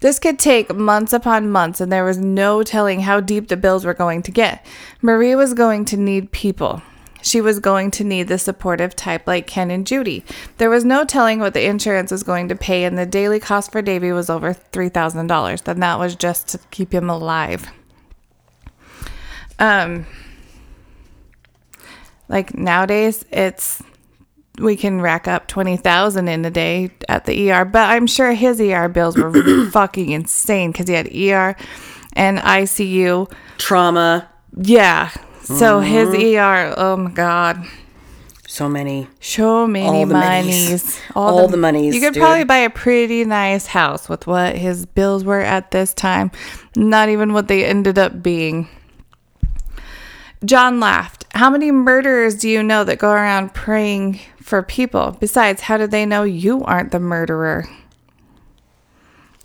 This 0.00 0.18
could 0.18 0.38
take 0.38 0.74
months 0.74 1.12
upon 1.12 1.50
months, 1.50 1.80
and 1.80 1.90
there 1.90 2.04
was 2.04 2.18
no 2.18 2.62
telling 2.62 3.00
how 3.00 3.20
deep 3.20 3.48
the 3.48 3.56
bills 3.56 3.84
were 3.84 3.94
going 3.94 4.22
to 4.22 4.30
get. 4.30 4.66
Marie 5.00 5.34
was 5.34 5.54
going 5.54 5.84
to 5.86 5.96
need 5.96 6.32
people. 6.32 6.82
She 7.24 7.40
was 7.40 7.58
going 7.58 7.90
to 7.92 8.04
need 8.04 8.28
the 8.28 8.38
supportive 8.38 8.94
type 8.94 9.26
like 9.26 9.46
Ken 9.46 9.70
and 9.70 9.86
Judy. 9.86 10.24
There 10.58 10.68
was 10.68 10.84
no 10.84 11.06
telling 11.06 11.40
what 11.40 11.54
the 11.54 11.64
insurance 11.64 12.12
was 12.12 12.22
going 12.22 12.48
to 12.48 12.54
pay, 12.54 12.84
and 12.84 12.98
the 12.98 13.06
daily 13.06 13.40
cost 13.40 13.72
for 13.72 13.80
Davy 13.80 14.12
was 14.12 14.28
over 14.28 14.52
$3,000. 14.52 15.64
Then 15.64 15.80
that 15.80 15.98
was 15.98 16.14
just 16.14 16.48
to 16.48 16.58
keep 16.70 16.92
him 16.92 17.08
alive. 17.08 17.66
Um, 19.58 20.04
like 22.28 22.54
nowadays, 22.54 23.24
it's 23.30 23.82
we 24.58 24.76
can 24.76 25.00
rack 25.00 25.26
up 25.26 25.48
20,000 25.48 26.28
in 26.28 26.44
a 26.44 26.50
day 26.50 26.90
at 27.08 27.24
the 27.24 27.50
ER, 27.50 27.64
but 27.64 27.88
I'm 27.88 28.06
sure 28.06 28.32
his 28.32 28.60
ER 28.60 28.88
bills 28.88 29.16
were 29.16 29.66
fucking 29.70 30.10
insane 30.10 30.72
because 30.72 30.88
he 30.88 30.94
had 30.94 31.08
ER 31.08 31.56
and 32.12 32.38
ICU. 32.38 33.32
Trauma. 33.56 34.28
Yeah. 34.56 35.10
So 35.44 35.80
his 35.80 36.08
ER, 36.10 36.74
oh 36.76 36.96
my 36.96 37.10
God. 37.10 37.64
So 38.46 38.68
many. 38.68 39.08
So 39.20 39.66
many 39.66 39.86
All 39.86 40.06
the 40.06 40.14
monies. 40.14 40.64
monies. 40.64 41.00
All 41.16 41.48
the 41.48 41.56
monies, 41.56 41.94
You 41.94 42.00
could 42.00 42.14
dude. 42.14 42.22
probably 42.22 42.44
buy 42.44 42.58
a 42.58 42.70
pretty 42.70 43.24
nice 43.24 43.66
house 43.66 44.08
with 44.08 44.26
what 44.26 44.56
his 44.56 44.86
bills 44.86 45.24
were 45.24 45.40
at 45.40 45.70
this 45.72 45.92
time. 45.92 46.30
Not 46.76 47.08
even 47.08 47.32
what 47.32 47.48
they 47.48 47.64
ended 47.64 47.98
up 47.98 48.22
being. 48.22 48.68
John 50.44 50.78
laughed. 50.78 51.24
How 51.34 51.50
many 51.50 51.70
murderers 51.72 52.36
do 52.36 52.48
you 52.48 52.62
know 52.62 52.84
that 52.84 52.98
go 52.98 53.10
around 53.10 53.54
praying 53.54 54.20
for 54.40 54.62
people? 54.62 55.16
Besides, 55.18 55.62
how 55.62 55.76
do 55.76 55.86
they 55.86 56.06
know 56.06 56.22
you 56.22 56.62
aren't 56.64 56.92
the 56.92 57.00
murderer? 57.00 57.66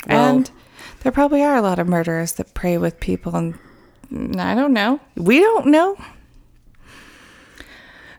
Well- 0.07 0.35
and 0.35 0.51
there 1.01 1.11
probably 1.11 1.41
are 1.43 1.55
a 1.55 1.61
lot 1.61 1.79
of 1.79 1.87
murderers 1.87 2.33
that 2.33 2.53
pray 2.53 2.77
with 2.77 2.99
people, 2.99 3.35
and 3.35 3.57
I 4.11 4.55
don't 4.55 4.73
know. 4.73 4.99
We 5.15 5.39
don't 5.39 5.67
know. 5.67 5.97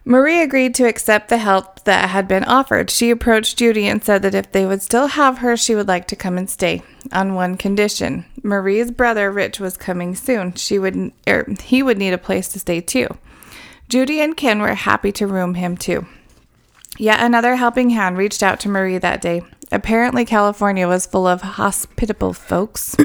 Marie 0.05 0.41
agreed 0.41 0.74
to 0.74 0.88
accept 0.88 1.28
the 1.28 1.38
help 1.38 1.84
that 1.84 2.09
had 2.09 2.26
been 2.26 2.45
offered. 2.45 2.91
She 2.91 3.11
approached 3.11 3.59
Judy 3.59 3.86
and 3.86 4.03
said 4.03 4.22
that 4.22 4.34
if 4.34 4.51
they 4.51 4.64
would 4.64 4.82
still 4.82 5.09
have 5.09 5.38
her, 5.38 5.57
she 5.57 5.74
would 5.74 5.88
like 5.88 6.09
to 6.09 6.16
come 6.16 6.38
and 6.38 6.49
stay 6.49 6.82
on 7.12 7.34
one 7.34 7.57
condition. 7.57 8.24
Marie's 8.43 8.91
brother 8.91 9.30
Rich 9.30 9.61
was 9.61 9.76
coming 9.76 10.14
soon. 10.14 10.55
She 10.55 10.78
would 10.78 11.12
er, 11.28 11.47
he 11.62 11.82
would 11.82 11.99
need 11.99 12.12
a 12.12 12.18
place 12.18 12.49
to 12.49 12.59
stay 12.59 12.80
too. 12.80 13.09
Judy 13.88 14.20
and 14.20 14.36
Ken 14.36 14.62
were 14.62 14.74
happy 14.74 15.12
to 15.12 15.26
room 15.26 15.55
him 15.55 15.76
too. 15.76 16.07
Yet 16.99 17.20
another 17.20 17.57
helping 17.57 17.91
hand 17.91 18.16
reached 18.16 18.43
out 18.43 18.59
to 18.61 18.68
Marie 18.68 18.99
that 18.99 19.20
day. 19.20 19.43
Apparently, 19.70 20.24
California 20.24 20.88
was 20.88 21.07
full 21.07 21.26
of 21.26 21.43
hospitable 21.43 22.32
folks. 22.32 22.97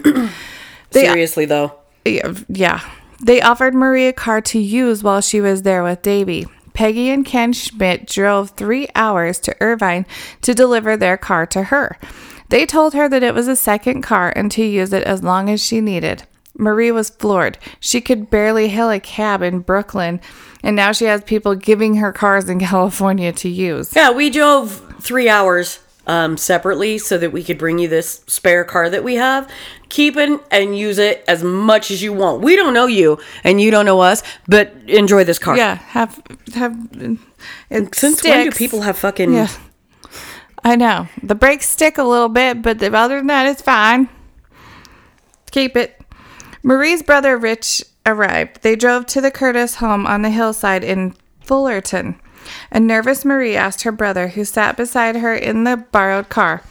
Seriously 0.91 1.45
though. 1.45 1.79
Yeah. 2.05 2.81
They 3.21 3.41
offered 3.41 3.73
Marie 3.73 4.07
a 4.07 4.13
car 4.13 4.41
to 4.41 4.59
use 4.59 5.03
while 5.03 5.21
she 5.21 5.41
was 5.41 5.63
there 5.63 5.83
with 5.83 6.01
Davy. 6.01 6.45
Peggy 6.73 7.09
and 7.09 7.25
Ken 7.25 7.53
Schmidt 7.53 8.05
drove 8.05 8.51
three 8.51 8.87
hours 8.95 9.39
to 9.39 9.55
Irvine 9.61 10.05
to 10.41 10.53
deliver 10.53 10.97
their 10.97 11.17
car 11.17 11.45
to 11.47 11.63
her. 11.63 11.97
They 12.49 12.65
told 12.65 12.93
her 12.93 13.07
that 13.09 13.23
it 13.23 13.33
was 13.33 13.47
a 13.47 13.55
second 13.55 14.01
car 14.01 14.31
and 14.35 14.51
to 14.51 14.63
use 14.63 14.91
it 14.93 15.03
as 15.03 15.23
long 15.23 15.49
as 15.49 15.63
she 15.63 15.81
needed. 15.81 16.23
Marie 16.57 16.91
was 16.91 17.09
floored. 17.09 17.57
She 17.79 18.01
could 18.01 18.29
barely 18.29 18.69
hail 18.69 18.89
a 18.89 18.99
cab 18.99 19.41
in 19.41 19.59
Brooklyn, 19.59 20.21
and 20.63 20.75
now 20.75 20.91
she 20.91 21.05
has 21.05 21.23
people 21.23 21.55
giving 21.55 21.95
her 21.95 22.11
cars 22.11 22.49
in 22.49 22.59
California 22.71 23.31
to 23.33 23.49
use. 23.49 23.95
Yeah, 23.95 24.11
we 24.11 24.29
drove 24.29 24.95
three 25.01 25.29
hours 25.29 25.79
um, 26.07 26.37
separately 26.37 26.97
so 26.97 27.17
that 27.17 27.31
we 27.31 27.43
could 27.43 27.57
bring 27.57 27.79
you 27.79 27.87
this 27.87 28.23
spare 28.27 28.63
car 28.63 28.89
that 28.89 29.03
we 29.03 29.15
have. 29.15 29.49
Keep 29.89 30.17
it 30.17 30.39
and 30.51 30.77
use 30.77 30.97
it 30.97 31.23
as 31.27 31.43
much 31.43 31.91
as 31.91 32.01
you 32.03 32.13
want. 32.13 32.41
We 32.41 32.55
don't 32.55 32.73
know 32.73 32.87
you, 32.87 33.19
and 33.43 33.59
you 33.61 33.71
don't 33.71 33.85
know 33.85 34.01
us, 34.01 34.23
but 34.47 34.73
enjoy 34.87 35.23
this 35.23 35.39
car. 35.39 35.57
Yeah, 35.57 35.75
have 35.75 36.21
have. 36.53 36.75
It 37.69 37.95
Since 37.95 38.23
when 38.23 38.45
do 38.45 38.51
people 38.51 38.81
have 38.81 38.97
fucking? 38.97 39.33
Yeah. 39.33 39.49
I 40.63 40.75
know. 40.75 41.07
The 41.21 41.35
brakes 41.35 41.69
stick 41.69 41.97
a 41.99 42.03
little 42.03 42.29
bit, 42.29 42.61
but 42.63 42.79
the- 42.79 42.95
other 42.95 43.17
than 43.17 43.27
that, 43.27 43.45
it's 43.47 43.61
fine. 43.61 44.09
Keep 45.51 45.77
it. 45.77 46.01
Marie's 46.63 47.03
brother 47.03 47.37
Rich 47.37 47.83
arrived. 48.05 48.63
They 48.63 48.75
drove 48.75 49.05
to 49.07 49.21
the 49.21 49.29
Curtis 49.29 49.75
home 49.75 50.07
on 50.07 50.23
the 50.23 50.31
hillside 50.31 50.83
in 50.83 51.13
Fullerton. 51.41 52.19
A 52.71 52.79
nervous 52.79 53.25
Marie 53.25 53.55
asked 53.55 53.83
her 53.83 53.91
brother, 53.91 54.29
who 54.29 54.45
sat 54.45 54.77
beside 54.77 55.17
her 55.17 55.33
in 55.33 55.63
the 55.63 55.77
borrowed 55.77 56.29
car, 56.29 56.61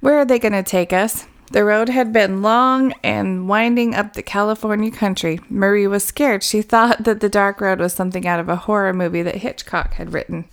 Where 0.00 0.18
are 0.18 0.24
they 0.24 0.38
going 0.38 0.52
to 0.52 0.62
take 0.62 0.92
us? 0.92 1.26
The 1.50 1.64
road 1.64 1.88
had 1.88 2.12
been 2.12 2.42
long 2.42 2.94
and 3.04 3.48
winding 3.48 3.94
up 3.94 4.14
the 4.14 4.22
California 4.22 4.90
country. 4.90 5.38
Marie 5.48 5.86
was 5.86 6.02
scared. 6.04 6.42
She 6.42 6.62
thought 6.62 7.04
that 7.04 7.20
the 7.20 7.28
dark 7.28 7.60
road 7.60 7.78
was 7.78 7.92
something 7.92 8.26
out 8.26 8.40
of 8.40 8.48
a 8.48 8.56
horror 8.56 8.92
movie 8.92 9.22
that 9.22 9.36
Hitchcock 9.36 9.94
had 9.94 10.12
written. 10.12 10.46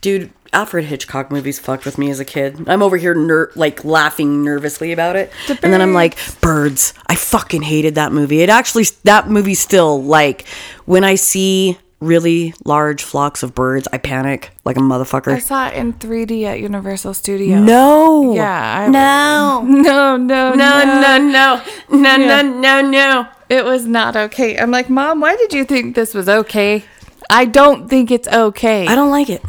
Dude, 0.00 0.32
Alfred 0.52 0.86
Hitchcock 0.86 1.30
movies 1.30 1.60
fucked 1.60 1.84
with 1.84 1.98
me 1.98 2.10
as 2.10 2.18
a 2.18 2.24
kid. 2.24 2.68
I'm 2.68 2.82
over 2.82 2.96
here 2.96 3.14
ner- 3.14 3.52
like 3.54 3.84
laughing 3.84 4.42
nervously 4.42 4.90
about 4.90 5.14
it. 5.14 5.30
And 5.48 5.72
then 5.72 5.80
I'm 5.80 5.92
like, 5.92 6.18
birds. 6.40 6.94
I 7.06 7.14
fucking 7.14 7.62
hated 7.62 7.94
that 7.94 8.10
movie. 8.12 8.40
It 8.40 8.48
actually, 8.48 8.86
that 9.04 9.28
movie 9.28 9.54
still, 9.54 10.02
like, 10.02 10.48
when 10.86 11.04
I 11.04 11.14
see 11.14 11.78
really 12.00 12.54
large 12.64 13.02
flocks 13.02 13.42
of 13.42 13.54
birds, 13.54 13.86
I 13.92 13.98
panic 13.98 14.50
like 14.64 14.76
a 14.76 14.80
motherfucker. 14.80 15.32
I 15.32 15.38
saw 15.38 15.68
it 15.68 15.74
in 15.74 15.92
3D 15.94 16.44
at 16.44 16.60
Universal 16.60 17.14
Studios. 17.14 17.60
No. 17.60 18.34
Yeah. 18.34 18.80
I, 18.80 18.88
No. 19.00 19.62
No, 19.62 20.16
no, 20.16 20.54
No, 20.54 20.84
no, 20.84 21.18
no. 21.18 21.62
No, 21.90 22.16
no, 22.16 22.42
no, 22.42 22.80
no. 22.80 23.28
It 23.48 23.64
was 23.64 23.86
not 23.86 24.16
okay. 24.16 24.58
I'm 24.58 24.70
like, 24.70 24.88
Mom, 24.88 25.20
why 25.20 25.36
did 25.36 25.52
you 25.52 25.64
think 25.64 25.94
this 25.94 26.14
was 26.14 26.28
okay? 26.28 26.84
I 27.28 27.44
don't 27.44 27.88
think 27.88 28.10
it's 28.10 28.28
okay. 28.28 28.86
I 28.86 28.94
don't 28.94 29.10
like 29.10 29.30
it. 29.30 29.42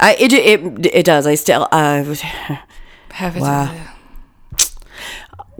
I 0.00 0.14
it 0.18 0.32
it 0.32 0.86
it 0.94 1.04
does. 1.04 1.26
I 1.26 1.34
still 1.34 1.68
uh 1.70 2.02
Have 3.12 3.36
it. 3.36 3.40
Wow. 3.42 3.74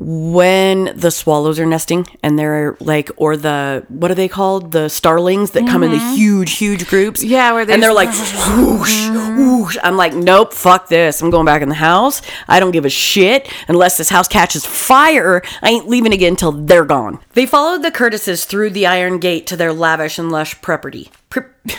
When 0.03 0.97
the 0.97 1.11
swallows 1.11 1.61
are 1.61 1.67
nesting 1.67 2.07
and 2.23 2.39
they're 2.39 2.75
like 2.81 3.11
or 3.17 3.37
the 3.37 3.85
what 3.89 4.11
are 4.11 4.15
they 4.15 4.29
called? 4.29 4.73
The 4.73 4.89
starlings 4.89 5.51
that 5.51 5.67
come 5.69 5.83
in 5.83 5.91
the 5.91 5.99
mm-hmm. 5.99 6.15
huge 6.15 6.53
huge 6.53 6.89
groups. 6.89 7.23
Yeah, 7.23 7.53
where 7.53 7.67
they 7.67 7.75
and 7.75 7.83
they're 7.83 7.93
like 7.93 8.09
whoosh, 8.09 9.09
whoosh. 9.11 9.77
i'm 9.83 9.97
like 9.97 10.15
nope 10.15 10.55
fuck 10.55 10.89
this. 10.89 11.21
I'm 11.21 11.31
going 11.31 11.47
back 11.47 11.63
in 11.63 11.69
the 11.69 11.75
house. 11.75 12.23
I 12.49 12.61
don't 12.61 12.71
give 12.71 12.87
a 12.87 12.91
shit 12.91 13.53
unless 13.69 13.99
this 13.99 14.09
house 14.09 14.27
catches 14.27 14.65
fire. 14.65 15.43
I 15.63 15.71
ain't 15.71 15.89
leaving 15.89 16.13
again 16.13 16.33
until 16.33 16.53
they're 16.53 16.85
gone. 16.85 17.21
They 17.35 17.47
followed 17.47 17.83
the 17.83 17.91
curtises 17.91 18.47
through 18.47 18.71
the 18.71 18.87
iron 18.87 19.19
gate 19.19 19.47
to 19.49 19.57
their 19.57 19.73
lavish 19.73 20.19
and 20.19 20.33
lush 20.33 20.61
property. 20.63 21.11
Pre- 21.29 21.43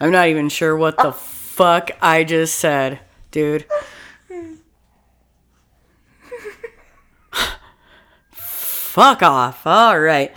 i'm 0.00 0.10
not 0.10 0.28
even 0.28 0.48
sure 0.48 0.76
what 0.76 0.96
the 0.98 1.12
fuck 1.12 1.90
i 2.00 2.24
just 2.24 2.56
said 2.56 2.98
dude 3.30 3.64
Fuck 8.92 9.22
off. 9.22 9.66
All 9.66 9.98
right. 9.98 10.30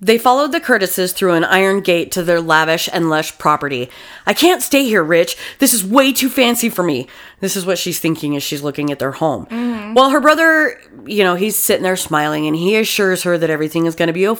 They 0.00 0.16
followed 0.16 0.52
the 0.52 0.60
Curtises 0.60 1.12
through 1.12 1.32
an 1.32 1.42
iron 1.42 1.80
gate 1.80 2.12
to 2.12 2.22
their 2.22 2.40
lavish 2.40 2.88
and 2.92 3.10
lush 3.10 3.36
property. 3.38 3.90
I 4.24 4.34
can't 4.34 4.62
stay 4.62 4.84
here, 4.84 5.02
Rich. 5.02 5.36
This 5.58 5.74
is 5.74 5.84
way 5.84 6.12
too 6.12 6.28
fancy 6.28 6.68
for 6.68 6.84
me. 6.84 7.08
This 7.40 7.56
is 7.56 7.66
what 7.66 7.78
she's 7.78 7.98
thinking 7.98 8.36
as 8.36 8.44
she's 8.44 8.62
looking 8.62 8.92
at 8.92 9.00
their 9.00 9.10
home. 9.10 9.46
Mm-hmm. 9.46 9.94
Well, 9.94 10.10
her 10.10 10.20
brother, 10.20 10.80
you 11.06 11.24
know, 11.24 11.34
he's 11.34 11.56
sitting 11.56 11.82
there 11.82 11.96
smiling 11.96 12.46
and 12.46 12.54
he 12.54 12.76
assures 12.76 13.24
her 13.24 13.36
that 13.36 13.50
everything 13.50 13.86
is 13.86 13.96
going 13.96 14.06
to 14.06 14.12
be 14.12 14.28
o- 14.28 14.38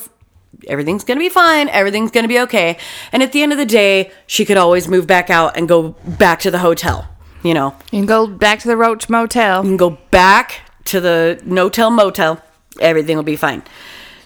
everything's 0.68 1.02
going 1.02 1.18
to 1.18 1.24
be 1.24 1.28
fine, 1.28 1.68
everything's 1.70 2.12
going 2.12 2.22
to 2.22 2.28
be 2.28 2.38
okay. 2.42 2.78
And 3.10 3.24
at 3.24 3.32
the 3.32 3.42
end 3.42 3.50
of 3.50 3.58
the 3.58 3.66
day, 3.66 4.12
she 4.28 4.44
could 4.44 4.56
always 4.56 4.86
move 4.86 5.08
back 5.08 5.30
out 5.30 5.56
and 5.56 5.66
go 5.68 5.96
back 6.06 6.38
to 6.42 6.52
the 6.52 6.60
hotel, 6.60 7.08
you 7.42 7.54
know. 7.54 7.74
You 7.90 7.98
can 7.98 8.06
go 8.06 8.28
back 8.28 8.60
to 8.60 8.68
the 8.68 8.76
Roach 8.76 9.08
Motel. 9.08 9.64
You 9.64 9.70
can 9.70 9.76
go 9.78 9.98
back 10.12 10.60
to 10.84 11.00
the 11.00 11.42
no-tell 11.44 11.90
motel. 11.90 12.40
Everything 12.80 13.16
will 13.16 13.22
be 13.24 13.36
fine. 13.36 13.62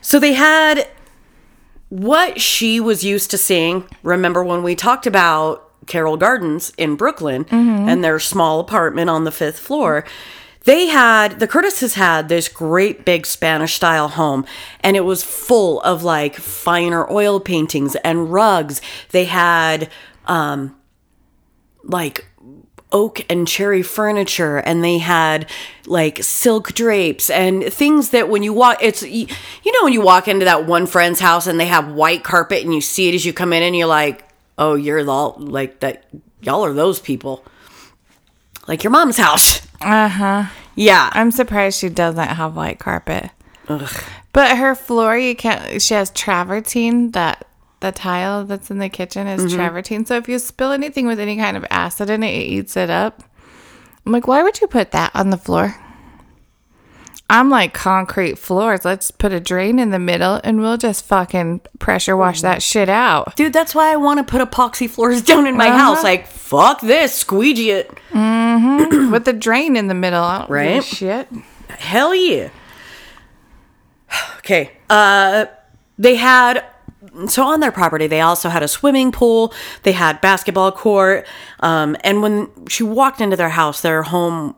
So 0.00 0.18
they 0.18 0.34
had 0.34 0.88
what 1.88 2.40
she 2.40 2.80
was 2.80 3.04
used 3.04 3.30
to 3.30 3.38
seeing. 3.38 3.84
Remember 4.02 4.42
when 4.42 4.62
we 4.62 4.74
talked 4.74 5.06
about 5.06 5.62
Carroll 5.86 6.16
Gardens 6.16 6.72
in 6.76 6.96
Brooklyn 6.96 7.46
and 7.50 8.02
their 8.02 8.18
small 8.18 8.60
apartment 8.60 9.10
on 9.10 9.24
the 9.24 9.30
fifth 9.30 9.58
floor? 9.58 10.04
They 10.64 10.86
had, 10.86 11.38
the 11.38 11.46
Curtises 11.46 11.94
had 11.94 12.28
this 12.28 12.48
great 12.48 13.04
big 13.04 13.24
Spanish 13.24 13.74
style 13.74 14.08
home, 14.08 14.44
and 14.80 14.96
it 14.96 15.04
was 15.04 15.22
full 15.22 15.80
of 15.82 16.02
like 16.02 16.34
finer 16.34 17.08
oil 17.08 17.38
paintings 17.38 17.94
and 17.96 18.32
rugs. 18.32 18.80
They 19.10 19.26
had, 19.26 19.88
um, 20.26 20.76
like 21.84 22.26
oak 22.96 23.24
and 23.28 23.46
cherry 23.46 23.82
furniture 23.82 24.56
and 24.58 24.82
they 24.82 24.98
had 24.98 25.48
like 25.86 26.22
silk 26.22 26.72
drapes 26.72 27.28
and 27.30 27.64
things 27.72 28.10
that 28.10 28.28
when 28.28 28.42
you 28.42 28.52
walk 28.52 28.78
it's 28.80 29.02
you 29.02 29.26
know 29.72 29.82
when 29.84 29.92
you 29.92 30.00
walk 30.00 30.28
into 30.28 30.44
that 30.44 30.64
one 30.66 30.86
friend's 30.86 31.20
house 31.20 31.46
and 31.46 31.58
they 31.60 31.66
have 31.66 31.92
white 31.92 32.24
carpet 32.24 32.64
and 32.64 32.72
you 32.74 32.80
see 32.80 33.08
it 33.08 33.14
as 33.14 33.24
you 33.26 33.32
come 33.32 33.52
in 33.52 33.62
and 33.62 33.76
you're 33.76 33.86
like 34.02 34.24
oh 34.58 34.74
you're 34.74 35.08
all 35.10 35.36
like 35.38 35.80
that 35.80 36.04
y'all 36.40 36.64
are 36.64 36.72
those 36.72 36.98
people 37.00 37.44
like 38.68 38.82
your 38.82 38.90
mom's 38.90 39.18
house 39.18 39.60
Uh 39.80 40.08
huh. 40.08 40.44
yeah 40.74 41.10
I'm 41.12 41.30
surprised 41.30 41.78
she 41.78 41.88
doesn't 41.88 42.28
have 42.40 42.56
white 42.56 42.78
carpet. 42.78 43.30
Ugh. 43.68 43.90
But 44.32 44.56
her 44.58 44.74
floor, 44.74 45.16
you 45.16 45.34
can't. 45.34 45.80
She 45.80 45.94
has 45.94 46.10
travertine. 46.10 47.12
That 47.12 47.46
the 47.86 47.92
tile 47.92 48.44
that's 48.44 48.70
in 48.70 48.78
the 48.78 48.88
kitchen 48.88 49.26
is 49.26 49.42
mm-hmm. 49.42 49.56
travertine. 49.56 50.06
So 50.06 50.16
if 50.16 50.28
you 50.28 50.38
spill 50.38 50.72
anything 50.72 51.06
with 51.06 51.20
any 51.20 51.36
kind 51.36 51.56
of 51.56 51.64
acid 51.70 52.10
in 52.10 52.22
it, 52.22 52.34
it 52.34 52.46
eats 52.46 52.76
it 52.76 52.90
up. 52.90 53.22
I'm 54.04 54.12
like, 54.12 54.26
why 54.26 54.42
would 54.42 54.60
you 54.60 54.66
put 54.66 54.90
that 54.90 55.12
on 55.14 55.30
the 55.30 55.36
floor? 55.36 55.76
I'm 57.28 57.50
like 57.50 57.74
concrete 57.74 58.38
floors. 58.38 58.84
Let's 58.84 59.10
put 59.10 59.32
a 59.32 59.40
drain 59.40 59.78
in 59.78 59.90
the 59.90 59.98
middle 59.98 60.40
and 60.44 60.60
we'll 60.60 60.76
just 60.76 61.04
fucking 61.04 61.60
pressure 61.78 62.16
wash 62.16 62.38
mm-hmm. 62.38 62.46
that 62.46 62.62
shit 62.62 62.88
out. 62.88 63.34
Dude, 63.36 63.52
that's 63.52 63.74
why 63.74 63.92
I 63.92 63.96
want 63.96 64.18
to 64.18 64.24
put 64.24 64.48
epoxy 64.48 64.88
floors 64.88 65.22
down 65.30 65.46
in 65.46 65.56
my 65.56 65.68
house. 65.68 65.98
Uh-huh. 65.98 66.04
Like, 66.04 66.26
fuck 66.26 66.80
this, 66.80 67.14
squeegee 67.14 67.70
it. 67.70 67.90
Mm-hmm. 68.10 69.10
With 69.12 69.24
the 69.24 69.32
drain 69.32 69.76
in 69.76 69.88
the 69.88 69.94
middle. 69.94 70.22
I 70.22 70.38
don't 70.38 70.48
give 70.48 70.50
a 70.50 70.52
Right? 70.52 70.84
shit. 70.84 71.28
Hell 71.68 72.14
yeah. 72.14 72.50
Okay. 74.38 74.70
Uh 74.88 75.46
they 75.98 76.14
had 76.14 76.64
so 77.26 77.42
on 77.44 77.60
their 77.60 77.72
property 77.72 78.06
they 78.06 78.20
also 78.20 78.48
had 78.48 78.62
a 78.62 78.68
swimming 78.68 79.12
pool, 79.12 79.52
they 79.82 79.92
had 79.92 80.20
basketball 80.20 80.72
court, 80.72 81.26
um 81.60 81.96
and 82.02 82.22
when 82.22 82.50
she 82.68 82.82
walked 82.82 83.20
into 83.20 83.36
their 83.36 83.50
house, 83.50 83.80
their 83.80 84.02
home 84.02 84.54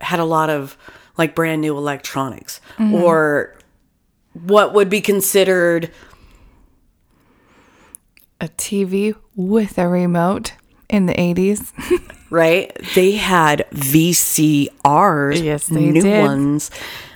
had 0.00 0.20
a 0.20 0.24
lot 0.24 0.50
of 0.50 0.76
like 1.16 1.34
brand 1.34 1.60
new 1.60 1.76
electronics 1.76 2.60
or 2.92 3.54
what 4.32 4.72
would 4.72 4.88
be 4.88 5.00
considered 5.00 5.90
A 8.40 8.48
TV 8.48 9.14
with 9.36 9.78
a 9.78 9.86
remote 9.86 10.54
in 10.88 11.06
the 11.06 11.14
80s. 11.14 11.72
right? 12.30 12.74
They 12.94 13.12
had 13.12 13.66
VCRs. 13.72 15.42
Yes, 15.42 15.66
they 15.66 15.90
new 15.90 16.02
did. 16.02 16.22
ones. 16.22 16.70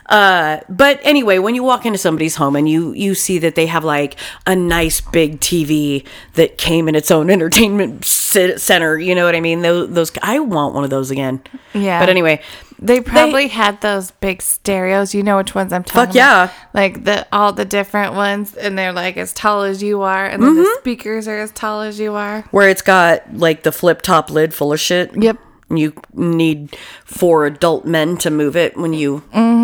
Uh, 0.08 0.60
but 0.68 1.00
anyway, 1.02 1.38
when 1.38 1.54
you 1.54 1.62
walk 1.64 1.84
into 1.84 1.98
somebody's 1.98 2.36
home 2.36 2.54
and 2.56 2.68
you 2.68 2.92
you 2.92 3.14
see 3.14 3.38
that 3.38 3.54
they 3.56 3.66
have 3.66 3.84
like 3.84 4.16
a 4.46 4.54
nice 4.54 5.00
big 5.00 5.40
TV 5.40 6.06
that 6.34 6.58
came 6.58 6.88
in 6.88 6.94
its 6.94 7.10
own 7.10 7.28
entertainment 7.36 8.04
center, 8.04 8.98
you 8.98 9.14
know 9.14 9.24
what 9.24 9.34
I 9.34 9.40
mean? 9.40 9.62
Those, 9.62 9.90
those 9.90 10.12
I 10.22 10.38
want 10.38 10.74
one 10.74 10.84
of 10.84 10.90
those 10.90 11.10
again. 11.10 11.40
Yeah. 11.74 11.98
But 12.00 12.08
anyway, 12.08 12.40
They 12.78 13.00
probably 13.00 13.48
had 13.48 13.80
those 13.80 14.10
big 14.12 14.42
stereos. 14.42 15.14
You 15.14 15.22
know 15.22 15.38
which 15.38 15.54
ones 15.54 15.72
I'm 15.72 15.82
talking 15.82 16.06
Fuck 16.06 16.14
yeah. 16.14 16.44
about? 16.44 16.54
Like 16.74 17.04
the 17.04 17.26
all 17.32 17.52
the 17.52 17.64
different 17.64 18.14
ones 18.14 18.54
and 18.54 18.78
they're 18.78 18.92
like 18.92 19.16
as 19.16 19.32
tall 19.32 19.62
as 19.62 19.82
you 19.82 20.02
are 20.02 20.26
and 20.26 20.42
Mm-hmm. 20.42 20.62
the 20.62 20.76
speakers 20.80 21.26
are 21.26 21.38
as 21.38 21.50
tall 21.52 21.80
as 21.80 21.98
you 21.98 22.14
are. 22.14 22.42
where 22.52 22.68
it's 22.68 22.82
got 22.82 23.34
like 23.36 23.62
the 23.64 23.72
flip 23.72 24.02
top 24.02 24.30
lid 24.30 24.54
full 24.54 24.72
of 24.72 24.78
shit. 24.80 25.10
Yep. 25.20 25.38
You 25.68 25.94
need 26.12 26.76
four 27.04 27.46
adult 27.46 27.84
men 27.84 28.16
to 28.18 28.30
move 28.30 28.56
it 28.56 28.76
when 28.76 28.92
you 28.92 29.22
mm-hmm. 29.32 29.56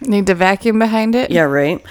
Need 0.00 0.26
to 0.28 0.34
vacuum 0.34 0.78
behind 0.78 1.14
it? 1.14 1.30
Yeah, 1.30 1.42
right. 1.42 1.84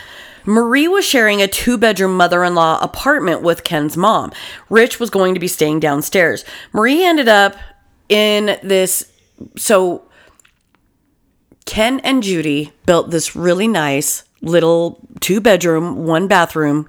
Marie 0.46 0.88
was 0.88 1.04
sharing 1.04 1.42
a 1.42 1.48
two 1.48 1.78
bedroom 1.78 2.16
mother 2.16 2.44
in 2.44 2.56
law 2.56 2.80
apartment 2.82 3.42
with 3.42 3.66
Ken's 3.66 3.98
mom. 3.98 4.32
Rich 4.70 5.00
was 5.00 5.10
going 5.10 5.34
to 5.34 5.42
be 5.42 5.48
staying 5.48 5.82
downstairs. 5.82 6.46
Marie 6.72 7.04
ended 7.04 7.28
up 7.28 7.56
in 8.08 8.58
this. 8.64 9.12
So, 9.58 10.04
Ken 11.66 12.00
and 12.00 12.24
Judy 12.24 12.72
built 12.86 13.12
this 13.12 13.36
really 13.36 13.68
nice 13.68 14.24
little 14.42 15.06
two 15.20 15.42
bedroom, 15.42 16.06
one 16.06 16.28
bathroom 16.28 16.88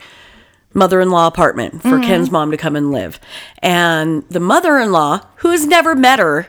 mother 0.74 1.00
in 1.00 1.10
law 1.10 1.26
apartment 1.26 1.82
for 1.82 1.88
mm-hmm. 1.88 2.02
Ken's 2.02 2.30
mom 2.30 2.50
to 2.50 2.56
come 2.56 2.76
and 2.76 2.92
live. 2.92 3.18
And 3.62 4.22
the 4.28 4.40
mother 4.40 4.78
in 4.78 4.92
law, 4.92 5.26
who 5.36 5.50
has 5.50 5.66
never 5.66 5.94
met 5.94 6.18
her, 6.18 6.48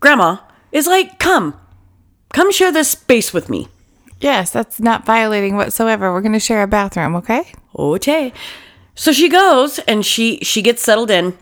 grandma, 0.00 0.38
is 0.72 0.86
like, 0.86 1.18
come, 1.18 1.58
come 2.32 2.50
share 2.52 2.72
this 2.72 2.90
space 2.90 3.32
with 3.32 3.48
me. 3.48 3.68
Yes, 4.20 4.50
that's 4.50 4.80
not 4.80 5.04
violating 5.04 5.56
whatsoever. 5.56 6.12
We're 6.12 6.20
going 6.20 6.32
to 6.32 6.40
share 6.40 6.62
a 6.62 6.66
bathroom, 6.66 7.14
okay? 7.16 7.52
Okay. 7.76 8.32
So 8.94 9.12
she 9.12 9.28
goes 9.28 9.78
and 9.80 10.06
she 10.06 10.38
she 10.38 10.62
gets 10.62 10.80
settled 10.80 11.10
in 11.10 11.36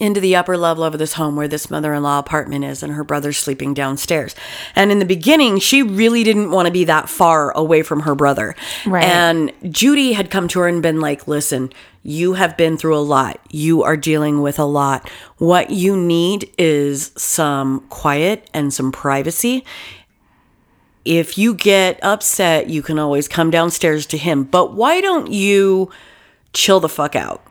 into 0.00 0.20
the 0.20 0.34
upper 0.34 0.56
level 0.56 0.82
of 0.82 0.98
this 0.98 1.12
home 1.12 1.36
where 1.36 1.46
this 1.46 1.70
mother-in-law 1.70 2.18
apartment 2.18 2.64
is 2.64 2.82
and 2.82 2.94
her 2.94 3.04
brother's 3.04 3.36
sleeping 3.38 3.74
downstairs. 3.74 4.34
And 4.74 4.90
in 4.90 4.98
the 4.98 5.04
beginning, 5.04 5.60
she 5.60 5.82
really 5.82 6.24
didn't 6.24 6.50
want 6.50 6.66
to 6.66 6.72
be 6.72 6.84
that 6.84 7.08
far 7.08 7.52
away 7.52 7.82
from 7.82 8.00
her 8.00 8.14
brother. 8.14 8.56
Right. 8.86 9.04
And 9.04 9.52
Judy 9.70 10.14
had 10.14 10.30
come 10.30 10.48
to 10.48 10.60
her 10.60 10.68
and 10.68 10.82
been 10.82 11.00
like, 11.00 11.28
"Listen, 11.28 11.72
you 12.02 12.32
have 12.32 12.56
been 12.56 12.76
through 12.76 12.96
a 12.96 12.98
lot. 12.98 13.38
You 13.50 13.82
are 13.82 13.96
dealing 13.96 14.40
with 14.40 14.58
a 14.58 14.64
lot. 14.64 15.08
What 15.36 15.70
you 15.70 15.96
need 15.96 16.50
is 16.58 17.12
some 17.16 17.80
quiet 17.90 18.48
and 18.54 18.72
some 18.72 18.90
privacy 18.90 19.64
if 21.04 21.38
you 21.38 21.54
get 21.54 21.98
upset, 22.02 22.68
you 22.68 22.82
can 22.82 22.98
always 22.98 23.26
come 23.28 23.50
downstairs 23.50 24.06
to 24.06 24.18
him. 24.18 24.44
But 24.44 24.74
why 24.74 25.00
don't 25.00 25.30
you 25.32 25.90
chill 26.52 26.80
the 26.80 26.88
fuck 26.88 27.16
out? 27.16 27.42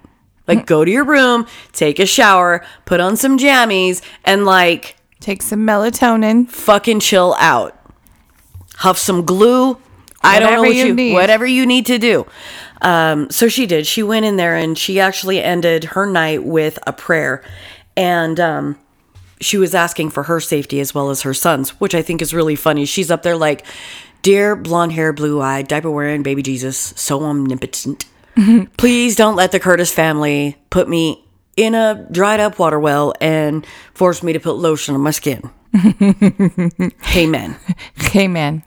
Like, 0.50 0.66
go 0.66 0.84
to 0.84 0.92
your 0.92 1.06
room, 1.06 1.46
take 1.72 2.00
a 2.00 2.06
shower, 2.06 2.66
put 2.86 3.00
on 3.00 3.16
some 3.16 3.38
jammies, 3.38 4.02
and 4.26 4.46
like 4.46 4.96
Take 5.20 5.42
some 5.42 5.66
melatonin. 5.66 6.50
fucking 6.50 7.00
chill 7.02 7.36
out. 7.40 7.76
Huff 8.76 8.98
some 8.98 9.26
glue. 9.26 9.78
I 10.22 10.40
don't 10.40 10.54
know 10.54 10.62
what 10.62 10.76
you 10.76 10.88
you, 10.88 10.94
need. 10.94 11.14
whatever 11.14 11.46
you 11.46 11.66
need 11.66 11.86
to 11.86 11.98
do. 11.98 12.26
Um, 12.82 13.30
so 13.30 13.48
she 13.48 13.66
did. 13.66 13.86
She 13.88 14.04
went 14.04 14.26
in 14.26 14.36
there 14.38 14.56
and 14.56 14.78
she 14.78 15.00
actually 15.00 15.42
ended 15.42 15.84
her 15.86 16.06
night 16.06 16.44
with 16.44 16.80
a 16.88 16.94
prayer, 16.94 17.44
and 17.96 18.40
um, 18.40 18.78
she 19.42 19.58
was 19.58 19.74
asking 19.76 20.10
for 20.10 20.24
her 20.24 20.40
safety 20.40 20.80
as 20.80 20.94
well 20.94 21.10
as 21.10 21.22
her 21.24 21.34
son's, 21.34 21.72
which 21.80 21.94
I 21.96 22.02
think 22.02 22.22
is 22.22 22.34
really 22.34 22.56
funny. 22.56 22.86
She's 22.86 23.12
up 23.12 23.24
there 23.24 23.38
like, 23.38 23.66
"Dear 24.22 24.56
blonde 24.56 24.94
hair, 24.94 25.14
blue 25.14 25.42
eyed, 25.42 25.68
diaper 25.68 25.92
wearing 25.92 26.24
baby 26.24 26.42
Jesus, 26.42 26.78
so 26.96 27.24
omnipotent, 27.24 28.06
please 28.78 29.16
don't 29.16 29.36
let 29.36 29.52
the 29.52 29.60
Curtis 29.60 29.92
family 29.92 30.58
put 30.70 30.88
me 30.88 31.26
in 31.58 31.76
a 31.76 32.08
dried 32.12 32.40
up 32.40 32.60
water 32.60 32.80
well 32.80 33.14
and 33.20 33.66
force 33.94 34.24
me 34.24 34.34
to 34.34 34.40
put 34.40 34.54
lotion 34.54 34.96
on 34.96 35.02
my 35.02 35.12
skin." 35.12 35.50
Amen. 37.16 37.56
Hey, 37.96 38.28
man. 38.28 38.64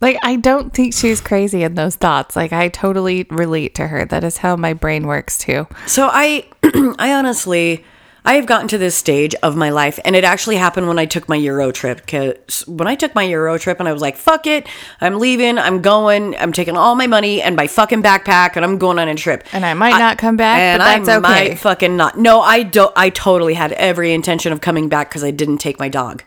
Like, 0.00 0.16
I 0.22 0.36
don't 0.36 0.72
think 0.72 0.94
she's 0.94 1.20
crazy 1.20 1.64
in 1.64 1.74
those 1.74 1.96
thoughts. 1.96 2.36
Like, 2.36 2.52
I 2.52 2.68
totally 2.68 3.26
relate 3.30 3.74
to 3.76 3.88
her. 3.88 4.04
That 4.04 4.22
is 4.22 4.36
how 4.38 4.54
my 4.54 4.72
brain 4.72 5.06
works, 5.06 5.38
too. 5.38 5.66
So 5.86 6.08
I 6.12 6.46
I 6.98 7.12
honestly 7.12 7.84
I 8.28 8.34
have 8.34 8.44
gotten 8.44 8.68
to 8.68 8.76
this 8.76 8.94
stage 8.94 9.34
of 9.42 9.56
my 9.56 9.70
life 9.70 9.98
and 10.04 10.14
it 10.14 10.22
actually 10.22 10.56
happened 10.56 10.86
when 10.86 10.98
I 10.98 11.06
took 11.06 11.30
my 11.30 11.36
Euro 11.36 11.72
trip 11.72 12.06
cuz 12.06 12.62
when 12.68 12.86
I 12.86 12.94
took 12.94 13.14
my 13.14 13.22
Euro 13.22 13.56
trip 13.56 13.80
and 13.80 13.88
I 13.88 13.92
was 13.94 14.02
like 14.02 14.18
fuck 14.18 14.46
it 14.46 14.68
I'm 15.00 15.18
leaving 15.18 15.56
I'm 15.56 15.80
going 15.80 16.36
I'm 16.36 16.52
taking 16.52 16.76
all 16.76 16.94
my 16.94 17.06
money 17.06 17.40
and 17.40 17.56
my 17.56 17.66
fucking 17.66 18.02
backpack 18.02 18.56
and 18.56 18.66
I'm 18.66 18.76
going 18.76 18.98
on 18.98 19.08
a 19.08 19.14
trip. 19.14 19.44
And 19.54 19.64
I 19.64 19.72
might 19.72 19.98
not 19.98 20.18
come 20.18 20.36
back, 20.36 20.58
and 20.58 20.78
but 20.78 20.84
that's 20.84 21.08
I 21.08 21.16
okay. 21.16 21.48
might 21.48 21.58
fucking 21.58 21.96
not. 21.96 22.18
No 22.18 22.42
I 22.42 22.64
don't 22.64 22.92
I 22.96 23.08
totally 23.08 23.54
had 23.54 23.72
every 23.72 24.12
intention 24.12 24.52
of 24.52 24.60
coming 24.60 24.90
back 24.90 25.10
cuz 25.10 25.24
I 25.24 25.30
didn't 25.30 25.58
take 25.58 25.78
my 25.78 25.88
dog 25.88 26.22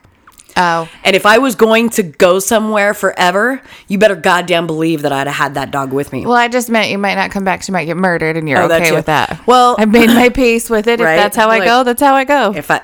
Oh, 0.56 0.88
and 1.04 1.16
if 1.16 1.24
I 1.26 1.38
was 1.38 1.54
going 1.54 1.88
to 1.90 2.02
go 2.02 2.38
somewhere 2.38 2.92
forever 2.94 3.62
you 3.88 3.96
better 3.98 4.14
goddamn 4.16 4.66
believe 4.66 5.02
that 5.02 5.12
I'd 5.12 5.26
have 5.26 5.36
had 5.36 5.54
that 5.54 5.70
dog 5.70 5.92
with 5.92 6.12
me 6.12 6.26
well, 6.26 6.36
I 6.36 6.48
just 6.48 6.68
meant 6.68 6.90
you 6.90 6.98
might 6.98 7.14
not 7.14 7.30
come 7.30 7.44
back. 7.44 7.62
She 7.62 7.72
might 7.72 7.86
get 7.86 7.96
murdered, 7.96 8.36
and 8.36 8.48
you're 8.48 8.60
Oh, 8.60 8.66
okay 8.70 8.92
with 8.92 9.06
that. 9.06 9.46
Well- 9.46 9.76
I 9.78 9.84
made 9.86 10.08
my 10.08 10.28
peace 10.28 10.68
with 10.68 10.86
it. 10.86 11.00
Right? 11.00 11.14
If 11.14 11.20
that's 11.20 11.36
how 11.36 11.48
I 11.48 11.64
go, 11.64 11.84
that's 11.84 12.02
how 12.02 12.14
I 12.14 12.24
go. 12.24 12.52
if 12.54 12.70
I 12.70 12.82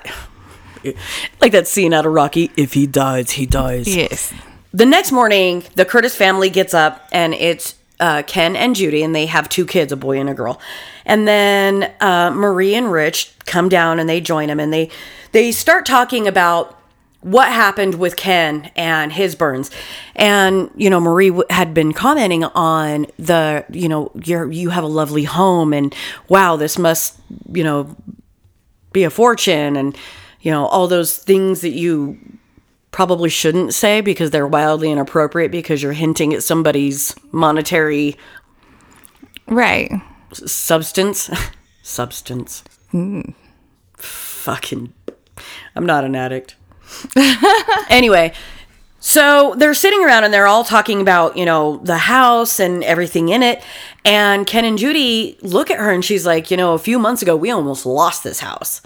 like 1.41 1.53
that 1.53 1.67
scene 1.67 1.93
out 1.93 2.07
of 2.07 2.13
Rocky, 2.13 2.51
if 2.57 2.75
he 2.75 2.87
dies, 2.87 3.33
he 3.33 3.47
dies. 3.47 3.95
yes. 3.95 4.33
The 4.73 4.87
next 4.87 5.13
morning, 5.13 5.65
the 5.75 5.85
Curtis 5.85 6.15
family 6.15 6.51
gets 6.51 6.75
up 6.75 7.09
and 7.11 7.35
it's 7.35 7.75
uh, 8.01 8.23
Ken 8.27 8.55
and 8.55 8.77
Judy, 8.77 9.03
and 9.03 9.15
they 9.15 9.27
have 9.27 9.49
two 9.49 9.67
kids, 9.67 9.93
a 9.93 9.97
boy 9.97 10.21
and 10.21 10.29
a 10.31 10.35
girl. 10.35 10.61
And 11.05 11.27
then 11.27 11.91
uh, 12.01 12.31
Marie 12.31 12.75
and 12.75 12.93
Rich 12.93 13.33
come 13.47 13.69
down 13.69 13.99
and 13.99 14.09
they 14.09 14.21
join 14.21 14.49
them, 14.49 14.61
and 14.61 14.73
they 14.73 14.91
they 15.33 15.51
start 15.53 15.85
talking 15.85 16.29
about 16.29 16.78
what 17.21 17.49
happened 17.49 17.97
with 17.97 18.17
Ken 18.17 18.71
and 18.77 19.13
his 19.13 19.35
burns. 19.35 19.71
And 20.15 20.71
you 20.77 20.89
know, 20.89 21.01
Marie 21.01 21.29
w- 21.29 21.47
had 21.51 21.75
been 21.75 21.93
commenting 21.93 22.45
on 22.45 23.07
the 23.19 23.65
you 23.71 23.89
know 23.89 24.11
you're 24.25 24.51
you 24.51 24.71
have 24.71 24.85
a 24.85 24.89
lovely 24.89 25.25
home, 25.25 25.73
and 25.73 25.95
wow, 26.29 26.57
this 26.57 26.79
must 26.79 27.19
you 27.53 27.65
know 27.65 27.97
be 28.93 29.05
a 29.05 29.11
fortune 29.11 29.77
and 29.77 29.97
you 30.41 30.51
know 30.51 30.67
all 30.67 30.87
those 30.89 31.17
things 31.17 31.61
that 31.61 31.71
you 31.71 32.19
probably 32.91 33.29
shouldn't 33.29 33.75
say 33.75 34.01
because 34.01 34.31
they're 34.31 34.47
wildly 34.47 34.91
inappropriate 34.91 35.51
because 35.51 35.83
you're 35.83 35.93
hinting 35.93 36.33
at 36.33 36.43
somebody's 36.43 37.15
monetary 37.33 38.17
Right. 39.47 39.93
substance 40.33 41.31
substance 41.83 42.65
mm. 42.93 43.35
fucking 43.95 44.93
I'm 45.77 45.87
not 45.87 46.05
an 46.05 46.17
addict. 46.17 46.57
anyway, 47.91 48.33
so 49.01 49.55
they're 49.57 49.75
sitting 49.75 50.05
around 50.05 50.25
and 50.25 50.35
they're 50.35 50.47
all 50.47 50.65
talking 50.65 51.01
about, 51.01 51.37
you 51.37 51.45
know, 51.45 51.79
the 51.79 51.99
house 51.99 52.59
and 52.59 52.83
everything 52.83 53.29
in 53.29 53.43
it. 53.43 53.63
And 54.05 54.47
Ken 54.47 54.65
and 54.65 54.77
Judy 54.77 55.39
look 55.41 55.71
at 55.71 55.79
her 55.79 55.91
and 55.91 56.05
she's 56.05 56.27
like, 56.27 56.51
you 56.51 56.57
know, 56.57 56.75
a 56.75 56.79
few 56.79 56.99
months 56.99 57.23
ago, 57.23 57.37
we 57.37 57.51
almost 57.51 57.87
lost 57.87 58.25
this 58.25 58.41
house. 58.41 58.83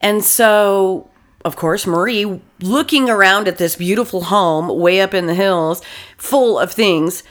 And 0.00 0.24
so, 0.24 1.10
of 1.44 1.56
course, 1.56 1.86
Marie, 1.86 2.40
looking 2.60 3.10
around 3.10 3.48
at 3.48 3.58
this 3.58 3.74
beautiful 3.76 4.24
home 4.24 4.68
way 4.78 5.00
up 5.00 5.12
in 5.12 5.26
the 5.26 5.34
hills, 5.34 5.82
full 6.16 6.58
of 6.58 6.70
things, 6.70 7.24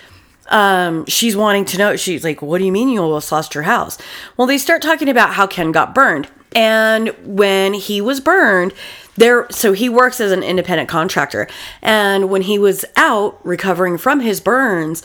um, 0.49 1.05
she's 1.05 1.35
wanting 1.35 1.65
to 1.65 1.77
know. 1.77 1.95
She's 1.95 2.23
like, 2.23 2.41
What 2.41 2.59
do 2.59 2.65
you 2.65 2.71
mean 2.71 2.89
you 2.89 3.01
almost 3.01 3.31
lost 3.31 3.53
your 3.53 3.63
house? 3.63 3.97
Well, 4.35 4.47
they 4.47 4.57
start 4.57 4.81
talking 4.81 5.09
about 5.09 5.33
how 5.33 5.47
Ken 5.47 5.71
got 5.71 5.93
burned. 5.93 6.29
And 6.55 7.09
when 7.23 7.73
he 7.73 8.01
was 8.01 8.19
burned, 8.19 8.73
there, 9.17 9.47
so 9.49 9.73
he 9.73 9.89
works 9.89 10.21
as 10.21 10.31
an 10.31 10.43
independent 10.43 10.89
contractor. 10.89 11.47
And 11.81 12.29
when 12.29 12.43
he 12.43 12.57
was 12.59 12.85
out 12.95 13.39
recovering 13.45 13.97
from 13.97 14.19
his 14.19 14.39
burns, 14.39 15.03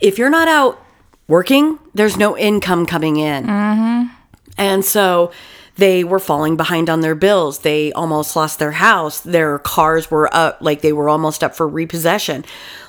if 0.00 0.18
you're 0.18 0.30
not 0.30 0.48
out 0.48 0.82
working, 1.28 1.78
there's 1.94 2.16
no 2.16 2.36
income 2.36 2.86
coming 2.86 3.16
in. 3.16 3.46
Mm-hmm. 3.46 4.14
And 4.58 4.84
so 4.84 5.32
they 5.76 6.04
were 6.04 6.18
falling 6.18 6.56
behind 6.56 6.90
on 6.90 7.00
their 7.00 7.14
bills. 7.14 7.60
They 7.60 7.92
almost 7.92 8.36
lost 8.36 8.58
their 8.58 8.72
house. 8.72 9.20
Their 9.20 9.58
cars 9.60 10.10
were 10.10 10.28
up, 10.34 10.58
like 10.60 10.82
they 10.82 10.92
were 10.92 11.08
almost 11.08 11.42
up 11.42 11.54
for 11.54 11.66
repossession. 11.66 12.44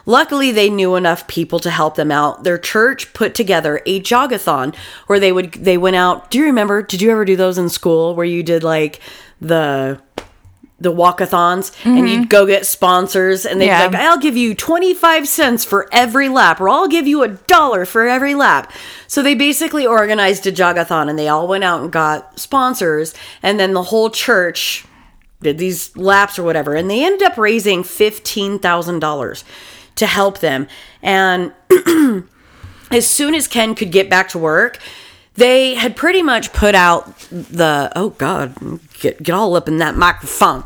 Luckily, 0.05 0.51
they 0.51 0.69
knew 0.69 0.95
enough 0.95 1.27
people 1.27 1.59
to 1.59 1.69
help 1.69 1.95
them 1.95 2.11
out. 2.11 2.43
Their 2.43 2.57
church 2.57 3.13
put 3.13 3.35
together 3.35 3.81
a 3.85 4.01
jogathon 4.01 4.75
where 5.05 5.19
they 5.19 5.31
would 5.31 5.53
they 5.53 5.77
went 5.77 5.95
out. 5.95 6.31
Do 6.31 6.39
you 6.39 6.45
remember? 6.45 6.81
Did 6.81 7.01
you 7.01 7.11
ever 7.11 7.23
do 7.23 7.35
those 7.35 7.57
in 7.57 7.69
school 7.69 8.15
where 8.15 8.25
you 8.25 8.43
did 8.43 8.63
like 8.63 8.99
the 9.39 10.01
the 10.81 10.91
walkathons 10.91 11.71
and 11.85 11.97
mm-hmm. 11.97 12.07
you'd 12.07 12.29
go 12.29 12.45
get 12.45 12.65
sponsors 12.65 13.45
and 13.45 13.61
they'd 13.61 13.67
Yeah. 13.67 13.87
be 13.87 13.95
like, 13.95 14.05
I'll 14.05 14.17
give 14.17 14.35
you 14.35 14.55
25 14.55 15.27
cents 15.27 15.63
for 15.63 15.87
every 15.91 16.27
lap 16.27 16.59
or 16.59 16.69
I'll 16.69 16.87
give 16.87 17.07
you 17.07 17.21
a 17.21 17.27
dollar 17.27 17.85
for 17.85 18.07
every 18.07 18.33
lap. 18.33 18.73
So 19.07 19.21
they 19.21 19.35
basically 19.35 19.85
organized 19.85 20.47
a 20.47 20.51
jogathon 20.51 21.09
and 21.09 21.19
they 21.19 21.27
all 21.27 21.47
went 21.47 21.63
out 21.63 21.81
and 21.81 21.91
got 21.91 22.39
sponsors 22.39 23.13
and 23.43 23.59
then 23.59 23.73
the 23.73 23.83
whole 23.83 24.09
church 24.09 24.85
did 25.41 25.59
these 25.59 25.95
laps 25.95 26.39
or 26.39 26.43
whatever 26.43 26.75
and 26.75 26.89
they 26.89 27.05
ended 27.05 27.23
up 27.23 27.37
raising 27.37 27.83
$15,000 27.83 29.43
to 29.95 30.05
help 30.07 30.39
them. 30.39 30.67
And 31.03 31.53
as 32.91 33.07
soon 33.07 33.35
as 33.35 33.47
Ken 33.47 33.75
could 33.75 33.91
get 33.91 34.09
back 34.09 34.29
to 34.29 34.39
work, 34.39 34.79
they 35.35 35.75
had 35.75 35.95
pretty 35.95 36.21
much 36.21 36.51
put 36.53 36.75
out 36.75 37.17
the 37.29 37.91
oh 37.95 38.09
god, 38.11 38.53
get 38.99 39.21
get 39.21 39.33
all 39.33 39.55
up 39.55 39.67
in 39.67 39.77
that 39.77 39.95
microphone. 39.95 40.63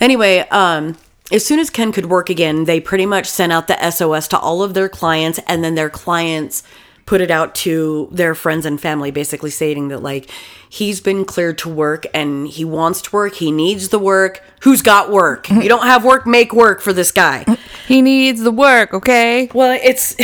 anyway, 0.00 0.40
um 0.50 0.96
as 1.32 1.46
soon 1.46 1.60
as 1.60 1.70
Ken 1.70 1.92
could 1.92 2.06
work 2.06 2.28
again, 2.28 2.64
they 2.64 2.80
pretty 2.80 3.06
much 3.06 3.26
sent 3.26 3.52
out 3.52 3.68
the 3.68 3.90
SOS 3.90 4.26
to 4.28 4.38
all 4.38 4.62
of 4.62 4.74
their 4.74 4.88
clients 4.88 5.38
and 5.46 5.62
then 5.62 5.76
their 5.76 5.90
clients 5.90 6.64
put 7.06 7.20
it 7.20 7.30
out 7.30 7.54
to 7.56 8.08
their 8.12 8.34
friends 8.36 8.64
and 8.64 8.80
family 8.80 9.10
basically 9.10 9.50
stating 9.50 9.88
that 9.88 10.00
like 10.00 10.30
he's 10.68 11.00
been 11.00 11.24
cleared 11.24 11.58
to 11.58 11.68
work 11.68 12.06
and 12.14 12.46
he 12.46 12.64
wants 12.64 13.02
to 13.02 13.10
work, 13.10 13.34
he 13.34 13.50
needs 13.50 13.88
the 13.88 13.98
work. 13.98 14.42
Who's 14.62 14.82
got 14.82 15.10
work? 15.10 15.48
you 15.50 15.68
don't 15.68 15.86
have 15.86 16.04
work, 16.04 16.26
make 16.26 16.52
work 16.52 16.80
for 16.80 16.92
this 16.92 17.10
guy. 17.12 17.44
He 17.88 18.02
needs 18.02 18.42
the 18.42 18.52
work, 18.52 18.94
okay? 18.94 19.48
Well, 19.52 19.76
it's 19.82 20.14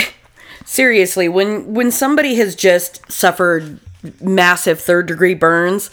seriously 0.67 1.29
when 1.31 1.73
when 1.73 1.91
somebody 1.91 2.35
has 2.35 2.55
just 2.55 3.11
suffered 3.11 3.79
massive 4.21 4.79
third 4.81 5.07
degree 5.07 5.33
burns 5.35 5.91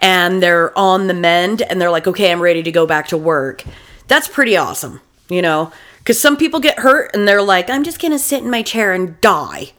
and 0.00 0.42
they're 0.42 0.76
on 0.78 1.06
the 1.06 1.14
mend 1.14 1.62
and 1.62 1.80
they're 1.80 1.90
like, 1.90 2.06
"Okay, 2.06 2.30
I'm 2.30 2.42
ready 2.42 2.62
to 2.62 2.70
go 2.70 2.86
back 2.86 3.08
to 3.08 3.16
work." 3.16 3.64
That's 4.08 4.28
pretty 4.28 4.54
awesome, 4.56 5.00
you 5.30 5.40
know? 5.40 5.72
Cuz 6.04 6.20
some 6.20 6.36
people 6.36 6.60
get 6.60 6.80
hurt 6.80 7.10
and 7.14 7.26
they're 7.26 7.40
like, 7.42 7.70
"I'm 7.70 7.82
just 7.82 7.98
going 8.00 8.12
to 8.12 8.18
sit 8.18 8.42
in 8.42 8.50
my 8.50 8.62
chair 8.62 8.92
and 8.92 9.18
die." 9.22 9.72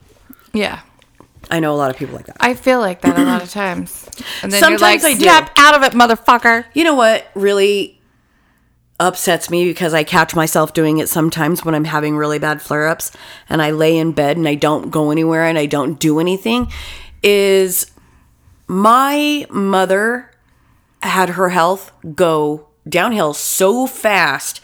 Yeah. 0.52 0.80
I 1.50 1.60
know 1.60 1.72
a 1.72 1.76
lot 1.78 1.90
of 1.90 1.96
people 1.96 2.14
like 2.16 2.26
that. 2.26 2.36
I 2.40 2.52
feel 2.54 2.80
like 2.80 3.00
that 3.02 3.18
a 3.18 3.22
lot 3.22 3.42
of 3.42 3.50
times. 3.62 4.06
And 4.42 4.52
then 4.52 4.60
Sometimes 4.60 5.02
you're 5.02 5.12
like, 5.12 5.16
I 5.16 5.18
do. 5.18 5.20
snap 5.24 5.50
out 5.56 5.74
of 5.76 5.82
it, 5.84 5.92
motherfucker. 5.92 6.64
You 6.74 6.84
know 6.84 6.94
what 6.94 7.26
really 7.34 7.97
upsets 9.00 9.48
me 9.48 9.64
because 9.64 9.94
I 9.94 10.02
catch 10.02 10.34
myself 10.34 10.72
doing 10.72 10.98
it 10.98 11.08
sometimes 11.08 11.64
when 11.64 11.74
I'm 11.74 11.84
having 11.84 12.16
really 12.16 12.38
bad 12.38 12.60
flare 12.60 12.88
ups 12.88 13.12
and 13.48 13.62
I 13.62 13.70
lay 13.70 13.96
in 13.96 14.12
bed 14.12 14.36
and 14.36 14.48
I 14.48 14.56
don't 14.56 14.90
go 14.90 15.10
anywhere 15.10 15.44
and 15.44 15.58
I 15.58 15.66
don't 15.66 16.00
do 16.00 16.18
anything 16.18 16.70
is 17.22 17.90
my 18.66 19.46
mother 19.50 20.30
had 21.02 21.30
her 21.30 21.50
health 21.50 21.92
go 22.14 22.66
downhill 22.88 23.34
so 23.34 23.86
fast 23.86 24.60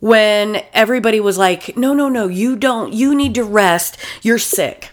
when 0.00 0.62
everybody 0.72 1.20
was 1.20 1.38
like, 1.38 1.76
no, 1.76 1.92
no, 1.92 2.08
no, 2.08 2.26
you 2.26 2.56
don't, 2.56 2.92
you 2.92 3.14
need 3.14 3.34
to 3.34 3.44
rest, 3.44 3.98
you're 4.22 4.38
sick. 4.38 4.90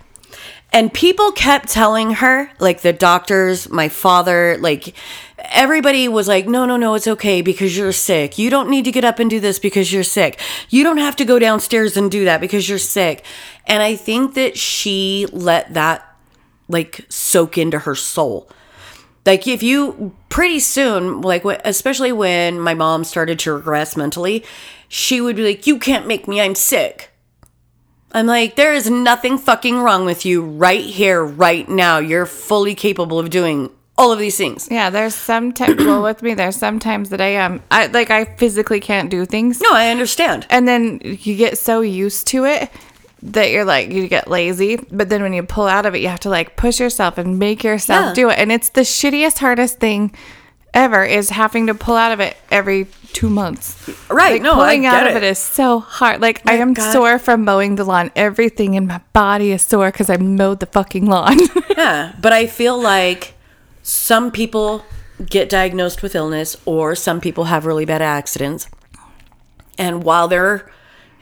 And 0.74 0.94
people 0.94 1.32
kept 1.32 1.70
telling 1.70 2.12
her, 2.16 2.52
like 2.60 2.82
the 2.82 2.92
doctors, 2.92 3.70
my 3.70 3.88
father, 3.88 4.58
like 4.60 4.94
everybody 5.40 6.08
was 6.08 6.28
like, 6.28 6.48
no, 6.48 6.66
no, 6.66 6.78
no, 6.78 6.96
it's 6.96 7.08
okay 7.08 7.42
because 7.42 7.78
you're 7.78 7.92
sick. 7.92 8.38
You 8.38 8.50
don't 8.50 8.70
need 8.70 8.86
to 8.86 8.92
get 8.92 9.06
up 9.06 9.20
and 9.20 9.30
do 9.30 9.40
this 9.40 9.60
because 9.60 9.92
you're 9.92 10.04
sick. 10.04 10.40
You 10.70 10.84
don't 10.84 10.98
have 10.98 11.16
to 11.18 11.26
go 11.26 11.40
downstairs 11.40 11.98
and 11.98 12.10
do 12.10 12.26
that 12.26 12.42
because 12.42 12.68
you're 12.68 12.78
sick. 12.78 13.24
And 13.66 13.84
I 13.84 13.96
think 13.96 14.34
that 14.36 14.58
she 14.58 15.28
let 15.32 15.74
that 15.74 16.04
like 16.68 17.06
soak 17.10 17.58
into 17.58 17.80
her 17.80 17.96
soul. 17.96 18.50
Like 19.26 19.48
if 19.48 19.62
you 19.62 20.16
pretty 20.30 20.60
soon, 20.60 21.22
like 21.22 21.44
especially 21.46 22.12
when 22.12 22.60
my 22.60 22.74
mom 22.74 23.04
started 23.04 23.40
to 23.40 23.54
regress 23.54 23.98
mentally, 23.98 24.46
she 24.88 25.20
would 25.20 25.36
be 25.36 25.44
like, 25.44 25.68
"You 25.68 25.80
can't 25.80 26.08
make 26.08 26.30
me. 26.30 26.40
I'm 26.40 26.56
sick." 26.56 27.12
I'm 28.14 28.26
like, 28.26 28.56
there 28.56 28.74
is 28.74 28.90
nothing 28.90 29.38
fucking 29.38 29.80
wrong 29.80 30.06
with 30.06 30.26
you 30.26 30.42
right 30.42 30.84
here, 30.84 31.24
right 31.24 31.68
now. 31.68 31.98
You're 31.98 32.26
fully 32.26 32.74
capable 32.74 33.20
of 33.20 33.30
doing 33.30 33.70
all 33.98 34.12
of 34.12 34.20
these 34.20 34.38
things. 34.38 34.68
Yeah, 34.70 34.90
there's 34.90 35.16
some 35.16 35.54
well, 35.60 36.04
with 36.04 36.22
me, 36.22 36.34
there's 36.34 36.56
sometimes 36.56 37.10
that 37.10 37.22
I 37.22 37.30
am, 37.30 37.62
I 37.72 37.88
like, 37.88 38.12
I 38.12 38.26
physically 38.26 38.80
can't 38.80 39.10
do 39.10 39.26
things. 39.26 39.60
No, 39.62 39.70
I 39.72 39.90
understand. 39.90 40.46
And 40.50 40.68
then 40.68 41.00
you 41.04 41.36
get 41.36 41.58
so 41.58 41.82
used 41.82 42.28
to 42.28 42.46
it 42.46 42.70
that 43.24 43.50
you're 43.52 43.66
like, 43.66 43.90
you 43.90 44.08
get 44.08 44.30
lazy. 44.30 44.78
But 44.92 45.10
then 45.10 45.24
when 45.24 45.34
you 45.34 45.42
pull 45.44 45.66
out 45.68 45.86
of 45.88 45.96
it, 45.96 46.02
you 46.02 46.08
have 46.10 46.20
to 46.22 46.30
like 46.30 46.56
push 46.56 46.80
yourself 46.80 47.18
and 47.18 47.40
make 47.40 47.64
yourself 47.64 48.08
Yeah. 48.08 48.14
do 48.14 48.30
it. 48.30 48.38
And 48.38 48.52
it's 48.52 48.70
the 48.70 48.82
shittiest, 48.82 49.40
hardest 49.40 49.80
thing 49.80 50.14
ever 50.74 51.04
is 51.04 51.32
having 51.32 51.66
to 51.68 51.74
pull 51.74 51.96
out 51.96 52.12
of 52.12 52.20
it 52.20 52.38
every 52.52 52.86
two 53.14 53.30
months. 53.30 53.90
Right, 54.12 54.34
Like 54.34 54.42
no, 54.44 54.54
pulling 54.54 54.86
out 54.86 55.04
get 55.06 55.08
of 55.08 55.16
it. 55.18 55.24
it 55.24 55.32
is 55.32 55.40
so 55.40 55.80
hard. 55.80 56.22
Like 56.22 56.44
I 56.46 56.54
am 56.58 56.74
God. 56.76 56.92
sore 56.94 57.18
from 57.18 57.44
mowing 57.44 57.76
the 57.76 57.84
lawn. 57.84 58.12
Everything 58.16 58.76
in 58.76 58.86
my 58.86 59.02
body 59.14 59.52
is 59.52 59.64
sore 59.64 59.92
because 59.92 60.12
I 60.12 60.18
mowed 60.18 60.60
the 60.60 60.68
fucking 60.68 61.08
lawn. 61.08 61.40
Yeah, 61.78 62.14
but 62.20 62.34
I 62.34 62.48
feel 62.48 62.80
like 62.80 63.34
some 63.88 64.32
people 64.32 64.84
get 65.26 65.48
diagnosed 65.48 66.04
with 66.04 66.14
illness 66.14 66.58
or 66.66 66.94
some 66.94 67.22
people 67.22 67.46
have 67.46 67.66
really 67.66 67.86
bad 67.86 68.02
accidents. 68.02 68.68
And 69.78 70.04
while 70.04 70.28
they're 70.28 70.70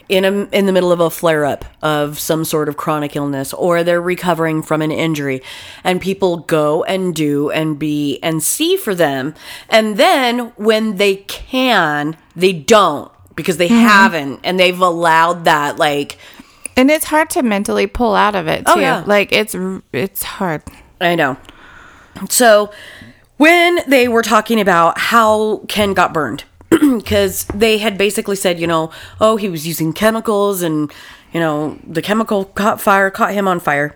in 0.09 0.25
a, 0.25 0.31
in 0.49 0.65
the 0.65 0.71
middle 0.71 0.91
of 0.91 0.99
a 0.99 1.11
flare 1.11 1.45
up 1.45 1.63
of 1.83 2.17
some 2.17 2.43
sort 2.43 2.67
of 2.67 2.75
chronic 2.75 3.15
illness 3.15 3.53
or 3.53 3.83
they're 3.83 4.01
recovering 4.01 4.63
from 4.63 4.81
an 4.81 4.91
injury 4.91 5.43
and 5.83 6.01
people 6.01 6.37
go 6.37 6.83
and 6.85 7.13
do 7.13 7.51
and 7.51 7.77
be 7.77 8.19
and 8.23 8.41
see 8.41 8.77
for 8.77 8.95
them 8.95 9.35
and 9.69 9.97
then 9.97 10.51
when 10.55 10.97
they 10.97 11.17
can 11.17 12.17
they 12.35 12.53
don't 12.53 13.11
because 13.35 13.57
they 13.57 13.67
mm-hmm. 13.67 13.77
haven't 13.77 14.39
and 14.43 14.59
they've 14.59 14.79
allowed 14.79 15.45
that 15.45 15.77
like 15.77 16.17
and 16.77 16.91
it's 16.91 17.05
hard 17.05 17.29
to 17.31 17.41
mentally 17.41 17.87
pull 17.87 18.15
out 18.15 18.35
of 18.35 18.47
it 18.47 18.63
oh, 18.65 18.73
too. 18.73 18.79
Oh, 18.79 18.81
yeah. 18.81 19.03
Like 19.05 19.31
it's 19.31 19.55
it's 19.93 20.23
hard. 20.23 20.61
I 20.99 21.15
know. 21.15 21.37
So 22.29 22.71
when 23.37 23.79
they 23.87 24.07
were 24.07 24.21
talking 24.21 24.59
about 24.59 24.97
how 24.97 25.57
Ken 25.67 25.93
got 25.93 26.13
burned, 26.13 26.43
because 26.69 27.45
they 27.53 27.77
had 27.77 27.97
basically 27.97 28.35
said, 28.35 28.59
you 28.59 28.67
know, 28.67 28.91
oh, 29.19 29.37
he 29.37 29.49
was 29.49 29.67
using 29.67 29.93
chemicals 29.93 30.61
and, 30.61 30.91
you 31.33 31.39
know, 31.39 31.77
the 31.85 32.01
chemical 32.01 32.45
caught 32.45 32.81
fire, 32.81 33.09
caught 33.11 33.33
him 33.33 33.47
on 33.47 33.59
fire. 33.59 33.95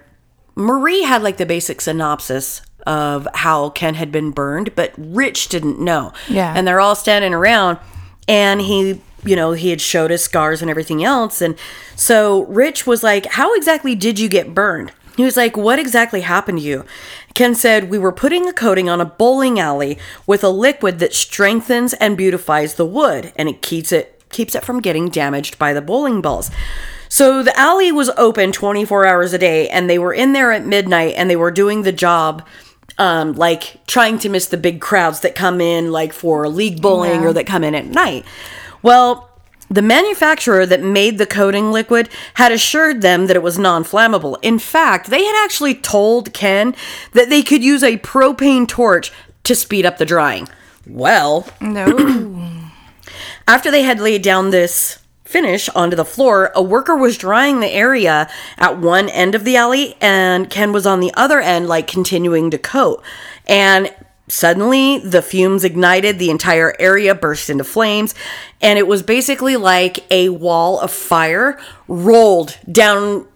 Marie 0.55 1.03
had 1.03 1.24
like 1.24 1.38
the 1.38 1.45
basic 1.45 1.82
synopsis 1.82 2.61
of 2.86 3.28
how 3.34 3.70
Ken 3.70 3.95
had 3.95 4.11
been 4.11 4.32
burned, 4.32 4.76
but 4.76 4.93
Rich 4.97 5.49
didn't 5.49 5.80
know. 5.80 6.11
Yeah. 6.28 6.53
And 6.55 6.67
they're 6.67 6.82
all 6.82 6.95
standing 6.95 7.34
around 7.34 7.78
and 8.28 8.61
he, 8.61 9.01
you 9.24 9.36
know, 9.36 9.53
he 9.53 9.70
had 9.70 9.82
showed 9.82 10.11
his 10.11 10.24
scars 10.24 10.61
and 10.61 10.70
everything 10.70 11.03
else. 11.03 11.41
And 11.41 11.55
so 11.95 12.43
Rich 12.45 12.86
was 12.86 13.03
like, 13.03 13.26
How 13.26 13.53
exactly 13.55 13.95
did 13.95 14.20
you 14.20 14.30
get 14.30 14.53
burned? 14.53 14.91
He 15.17 15.24
was 15.24 15.36
like, 15.36 15.57
What 15.57 15.80
exactly 15.80 16.22
happened 16.22 16.59
to 16.59 16.63
you? 16.63 16.86
Ken 17.34 17.55
said, 17.55 17.89
We 17.89 17.97
were 17.99 18.11
putting 18.11 18.47
a 18.47 18.53
coating 18.53 18.89
on 18.89 18.99
a 19.01 19.05
bowling 19.05 19.59
alley 19.59 19.97
with 20.27 20.43
a 20.43 20.49
liquid 20.49 20.99
that 20.99 21.13
strengthens 21.13 21.93
and 21.95 22.17
beautifies 22.17 22.75
the 22.75 22.86
wood 22.86 23.32
and 23.36 23.47
it 23.49 23.61
keeps 23.61 23.91
it 23.91 24.15
keeps 24.30 24.53
it 24.55 24.63
from 24.63 24.80
getting 24.80 25.09
damaged 25.09 25.57
by 25.57 25.73
the 25.73 25.82
bowling 25.82 26.21
balls. 26.21 26.51
So 27.07 27.41
the 27.41 27.57
alley 27.59 27.91
was 27.91 28.09
open 28.17 28.51
24 28.51 29.05
hours 29.05 29.34
a 29.34 29.38
day 29.39 29.67
and 29.69 29.89
they 29.89 29.97
were 29.97 30.13
in 30.13 30.34
there 30.34 30.51
at 30.51 30.65
midnight 30.65 31.15
and 31.17 31.30
they 31.30 31.36
were 31.36 31.49
doing 31.49 31.82
the 31.82 31.91
job 31.91 32.45
um, 32.99 33.34
like 33.34 33.86
trying 33.88 34.19
to 34.19 34.30
miss 34.30 34.47
the 34.47 34.57
big 34.57 34.82
crowds 34.82 35.21
that 35.21 35.34
come 35.34 35.61
in, 35.61 35.91
like 35.91 36.11
for 36.13 36.47
league 36.49 36.82
bowling 36.82 37.21
Yeah. 37.21 37.27
or 37.27 37.34
that 37.34 37.47
come 37.47 37.63
in 37.63 37.73
at 37.73 37.86
night. 37.86 38.25
Well, 38.84 39.28
the 39.70 39.82
manufacturer 39.82 40.65
that 40.65 40.82
made 40.82 41.17
the 41.17 41.26
coating 41.26 41.72
liquid 41.72 42.09
had 42.36 42.51
assured 42.51 43.01
them 43.01 43.28
that 43.28 43.36
it 43.36 43.43
was 43.43 43.59
non 43.59 43.84
flammable. 43.84 44.38
In 44.41 44.59
fact, 44.59 45.09
they 45.09 45.24
had 45.24 45.43
actually 45.43 45.76
told 45.76 46.34
Ken 46.34 46.76
that 47.13 47.30
they 47.30 47.43
could 47.43 47.63
use 47.63 47.84
a 47.84 47.97
propane 47.97 48.67
torch 48.67 49.11
to 49.43 49.55
speed 49.55 49.86
up 49.86 49.97
the 49.97 50.05
drying. 50.05 50.47
Well, 50.88 51.47
No. 51.61 52.51
after 53.47 53.70
they 53.72 53.84
had 53.84 53.99
laid 53.99 54.22
down 54.22 54.49
this 54.49 54.99
finish 55.24 55.70
onto 55.70 55.95
the 55.95 56.05
floor, 56.05 56.51
a 56.55 56.63
worker 56.63 56.95
was 56.95 57.15
drying 57.15 57.59
the 57.59 57.70
area 57.70 58.28
at 58.57 58.80
one 58.80 59.07
end 59.09 59.36
of 59.36 59.43
the 59.43 59.55
alley, 59.55 59.95
and 60.01 60.49
Ken 60.49 60.72
was 60.72 60.88
on 60.88 60.99
the 60.99 61.13
other 61.15 61.39
end, 61.39 61.67
like 61.67 61.86
continuing 61.88 62.49
to 62.49 62.57
coat. 62.57 63.03
And 63.47 63.93
suddenly, 64.30 64.99
the 64.99 65.21
fumes 65.21 65.63
ignited, 65.63 66.19
the 66.19 66.30
entire 66.30 66.73
area 66.80 67.13
burst 67.13 67.49
into 67.49 67.63
flames, 67.63 68.15
and 68.61 68.80
it 68.80 68.88
was 68.88 69.03
basically 69.03 69.57
like 69.57 70.05
a 70.11 70.30
wall 70.30 70.80
of 70.80 70.91
fire 70.91 71.59
rolled 71.88 72.57
down 72.71 73.27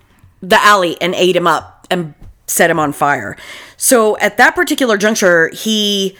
the 0.42 0.62
alley 0.62 0.98
and 1.02 1.14
ate 1.16 1.36
him 1.36 1.48
up 1.48 1.88
and 1.90 2.14
set 2.48 2.70
him 2.70 2.80
on 2.80 2.94
fire. 2.94 3.36
So 3.78 4.18
at 4.18 4.38
that 4.38 4.56
particular 4.56 4.98
juncture, 4.98 5.50
he 5.50 6.18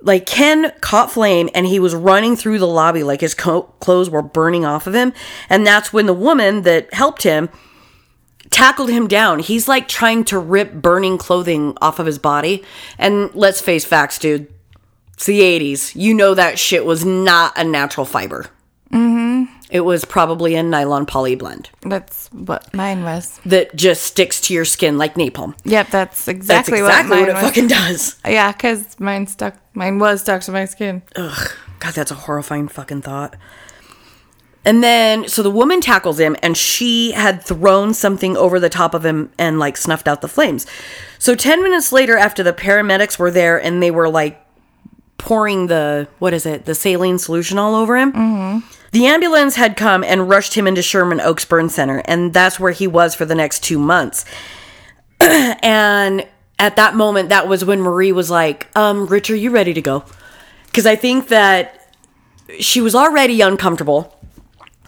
like 0.00 0.26
Ken 0.26 0.72
caught 0.80 1.10
flame 1.10 1.48
and 1.54 1.66
he 1.66 1.78
was 1.78 1.94
running 1.94 2.36
through 2.36 2.58
the 2.58 2.66
lobby 2.66 3.02
like 3.02 3.20
his 3.20 3.34
co- 3.34 3.62
clothes 3.80 4.10
were 4.10 4.22
burning 4.22 4.64
off 4.64 4.86
of 4.86 4.94
him. 4.94 5.12
And 5.48 5.66
that's 5.66 5.92
when 5.92 6.06
the 6.06 6.12
woman 6.12 6.62
that 6.62 6.92
helped 6.92 7.22
him 7.22 7.48
tackled 8.54 8.88
him 8.88 9.08
down. 9.08 9.40
He's 9.40 9.66
like 9.66 9.88
trying 9.88 10.24
to 10.26 10.38
rip 10.38 10.72
burning 10.74 11.18
clothing 11.18 11.76
off 11.82 11.98
of 11.98 12.06
his 12.06 12.18
body. 12.18 12.62
And 12.98 13.34
let's 13.34 13.60
face 13.60 13.84
facts, 13.84 14.18
dude. 14.18 14.46
It's 15.14 15.26
the 15.26 15.40
80s. 15.40 15.94
You 15.94 16.14
know 16.14 16.34
that 16.34 16.58
shit 16.58 16.84
was 16.84 17.04
not 17.04 17.52
a 17.58 17.64
natural 17.64 18.06
fiber. 18.06 18.46
Mm-hmm. 18.92 19.52
It 19.70 19.80
was 19.80 20.04
probably 20.04 20.54
a 20.54 20.62
nylon 20.62 21.04
poly 21.04 21.34
blend 21.34 21.68
That's 21.82 22.28
what 22.28 22.72
mine 22.72 23.02
was. 23.02 23.40
that 23.44 23.74
just 23.74 24.04
sticks 24.04 24.40
to 24.42 24.54
your 24.54 24.64
skin 24.64 24.98
like 24.98 25.14
napalm. 25.14 25.56
Yep, 25.64 25.88
that's 25.88 26.28
exactly, 26.28 26.80
what 26.80 26.88
That's 26.88 27.08
exactly, 27.08 27.18
exactly, 27.18 27.18
what 27.18 27.20
what, 27.20 27.28
it 27.28 27.34
was. 27.34 27.42
fucking 27.42 27.66
does. 27.66 28.16
yeah, 28.24 28.52
because 28.52 29.00
mine 29.00 29.26
stuck. 29.26 29.56
Mine 29.74 29.98
was 29.98 30.20
stuck 30.20 30.42
to 30.42 30.52
my 30.52 30.66
skin. 30.66 31.02
Ugh, 31.16 31.52
God, 31.80 31.94
that's 31.94 32.12
a 32.12 32.14
horrifying 32.14 32.68
fucking 32.68 33.02
thought. 33.02 33.34
And 34.64 34.82
then, 34.82 35.28
so 35.28 35.42
the 35.42 35.50
woman 35.50 35.80
tackles 35.80 36.18
him, 36.18 36.36
and 36.42 36.56
she 36.56 37.12
had 37.12 37.42
thrown 37.42 37.92
something 37.92 38.36
over 38.36 38.58
the 38.58 38.70
top 38.70 38.94
of 38.94 39.04
him 39.04 39.30
and 39.38 39.58
like 39.58 39.76
snuffed 39.76 40.08
out 40.08 40.22
the 40.22 40.28
flames. 40.28 40.66
So, 41.18 41.34
10 41.34 41.62
minutes 41.62 41.92
later, 41.92 42.16
after 42.16 42.42
the 42.42 42.52
paramedics 42.52 43.18
were 43.18 43.30
there 43.30 43.62
and 43.62 43.82
they 43.82 43.90
were 43.90 44.08
like 44.08 44.40
pouring 45.18 45.66
the, 45.68 46.08
what 46.18 46.32
is 46.34 46.46
it, 46.46 46.64
the 46.64 46.74
saline 46.74 47.18
solution 47.18 47.58
all 47.58 47.74
over 47.74 47.96
him, 47.96 48.12
the 48.92 49.06
ambulance 49.06 49.56
had 49.56 49.76
come 49.76 50.04
and 50.04 50.28
rushed 50.28 50.54
him 50.54 50.66
into 50.66 50.82
Sherman 50.82 51.20
Oaks 51.20 51.44
Burn 51.44 51.68
Center, 51.68 52.02
and 52.04 52.32
that's 52.32 52.60
where 52.60 52.72
he 52.72 52.86
was 52.86 53.14
for 53.14 53.24
the 53.24 53.34
next 53.34 53.62
two 53.64 53.78
months. 53.78 54.24
and 55.20 56.26
at 56.58 56.76
that 56.76 56.94
moment, 56.94 57.28
that 57.30 57.48
was 57.48 57.64
when 57.64 57.80
Marie 57.80 58.12
was 58.12 58.30
like, 58.30 58.68
um, 58.76 59.06
Rich, 59.06 59.30
are 59.30 59.36
you 59.36 59.50
ready 59.50 59.74
to 59.74 59.82
go? 59.82 60.04
Because 60.66 60.86
I 60.86 60.96
think 60.96 61.28
that 61.28 61.90
she 62.60 62.80
was 62.80 62.94
already 62.94 63.40
uncomfortable. 63.40 64.13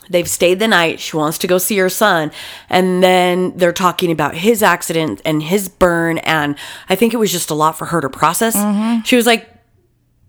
They've 0.09 0.29
stayed 0.29 0.59
the 0.59 0.69
night. 0.69 1.01
She 1.01 1.17
wants 1.17 1.39
to 1.39 1.47
go 1.47 1.59
see 1.59 1.77
her 1.79 1.89
son. 1.89 2.31
And 2.69 3.03
then 3.03 3.57
they're 3.57 3.73
talking 3.73 4.11
about 4.11 4.35
his 4.35 4.63
accident 4.63 5.21
and 5.25 5.43
his 5.43 5.69
burn. 5.69 6.19
And 6.19 6.57
I 6.89 6.95
think 6.95 7.15
it 7.15 7.19
was 7.19 7.33
just 7.33 7.51
a 7.51 7.55
lot 7.55 7.77
for 7.77 7.87
her 7.87 8.01
to 8.01 8.09
process. 8.09 8.57
Mm-hmm. 8.57 9.03
She 9.03 9.17
was 9.17 9.27
like, 9.27 9.49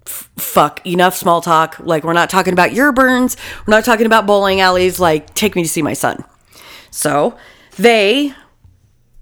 fuck, 0.06 0.86
enough 0.86 1.16
small 1.16 1.42
talk. 1.42 1.78
Like, 1.80 2.04
we're 2.04 2.14
not 2.14 2.30
talking 2.30 2.54
about 2.54 2.74
your 2.74 2.92
burns. 2.92 3.38
We're 3.66 3.76
not 3.76 3.86
talking 3.86 4.06
about 4.06 4.26
bowling 4.26 4.62
alleys. 4.62 5.00
Like, 5.00 5.34
take 5.34 5.56
me 5.56 5.64
to 5.64 5.70
see 5.70 5.82
my 5.82 5.94
son. 5.94 6.24
So 6.92 7.38
they 7.78 8.34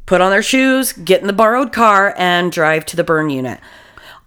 put 0.05 0.21
on 0.21 0.29
their 0.29 0.43
shoes, 0.43 0.93
get 0.93 1.21
in 1.21 1.27
the 1.27 1.33
borrowed 1.33 1.73
car, 1.73 2.13
and 2.17 2.51
drive 2.51 2.85
to 2.85 2.95
the 2.95 3.03
burn 3.03 3.29
unit. 3.29 3.59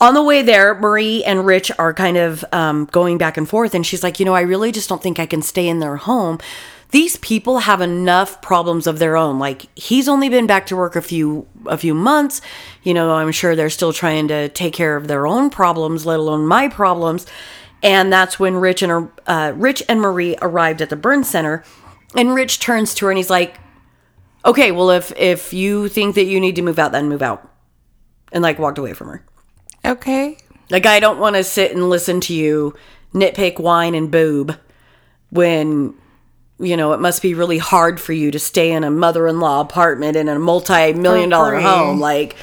On 0.00 0.14
the 0.14 0.22
way 0.22 0.42
there, 0.42 0.76
Marie 0.76 1.24
and 1.24 1.44
Rich 1.44 1.72
are 1.76 1.92
kind 1.92 2.16
of 2.16 2.44
um, 2.52 2.84
going 2.86 3.18
back 3.18 3.36
and 3.36 3.48
forth, 3.48 3.74
and 3.74 3.84
she's 3.84 4.02
like, 4.02 4.20
You 4.20 4.26
know, 4.26 4.34
I 4.34 4.42
really 4.42 4.70
just 4.70 4.88
don't 4.88 5.02
think 5.02 5.18
I 5.18 5.26
can 5.26 5.42
stay 5.42 5.68
in 5.68 5.80
their 5.80 5.96
home. 5.96 6.38
These 6.90 7.16
people 7.16 7.58
have 7.58 7.80
enough 7.82 8.40
problems 8.40 8.86
of 8.86 8.98
their 8.98 9.16
own. 9.16 9.38
Like 9.38 9.66
he's 9.78 10.08
only 10.08 10.28
been 10.30 10.46
back 10.46 10.66
to 10.66 10.76
work 10.76 10.96
a 10.96 11.02
few 11.02 11.46
a 11.66 11.76
few 11.76 11.94
months. 11.94 12.40
You 12.82 12.94
know, 12.94 13.12
I'm 13.12 13.32
sure 13.32 13.54
they're 13.54 13.68
still 13.70 13.92
trying 13.92 14.28
to 14.28 14.48
take 14.48 14.72
care 14.72 14.96
of 14.96 15.08
their 15.08 15.26
own 15.26 15.50
problems, 15.50 16.06
let 16.06 16.18
alone 16.18 16.46
my 16.46 16.68
problems. 16.68 17.26
And 17.82 18.12
that's 18.12 18.40
when 18.40 18.56
Rich 18.56 18.82
and 18.82 19.10
uh, 19.26 19.52
Rich 19.54 19.82
and 19.88 20.00
Marie 20.00 20.36
arrived 20.40 20.80
at 20.80 20.90
the 20.90 20.96
burn 20.96 21.24
center, 21.24 21.62
and 22.14 22.34
Rich 22.34 22.60
turns 22.60 22.94
to 22.94 23.06
her 23.06 23.10
and 23.10 23.18
he's 23.18 23.30
like, 23.30 23.58
okay, 24.44 24.70
well, 24.70 24.90
if 24.90 25.12
if 25.16 25.52
you 25.52 25.88
think 25.88 26.14
that 26.14 26.24
you 26.24 26.40
need 26.40 26.56
to 26.56 26.62
move 26.62 26.78
out, 26.78 26.92
then 26.92 27.08
move 27.08 27.22
out. 27.22 27.50
And 28.32 28.42
like 28.42 28.58
walked 28.58 28.78
away 28.78 28.94
from 28.94 29.08
her. 29.08 29.24
Okay. 29.88 30.36
Like 30.70 30.86
I 30.86 31.00
don't 31.00 31.18
want 31.18 31.36
to 31.36 31.44
sit 31.44 31.72
and 31.72 31.88
listen 31.88 32.20
to 32.22 32.34
you 32.34 32.74
nitpick, 33.14 33.58
whine, 33.58 33.94
and 33.94 34.10
boob 34.10 34.56
when 35.30 35.94
you 36.58 36.76
know 36.76 36.92
it 36.92 37.00
must 37.00 37.22
be 37.22 37.34
really 37.34 37.58
hard 37.58 38.00
for 38.00 38.12
you 38.12 38.30
to 38.30 38.38
stay 38.38 38.70
in 38.70 38.84
a 38.84 38.90
mother-in-law 38.90 39.62
apartment 39.62 40.16
in 40.16 40.28
a 40.28 40.38
multi-million 40.38 41.30
dollar 41.30 41.58
home. 41.58 42.00
Like, 42.00 42.36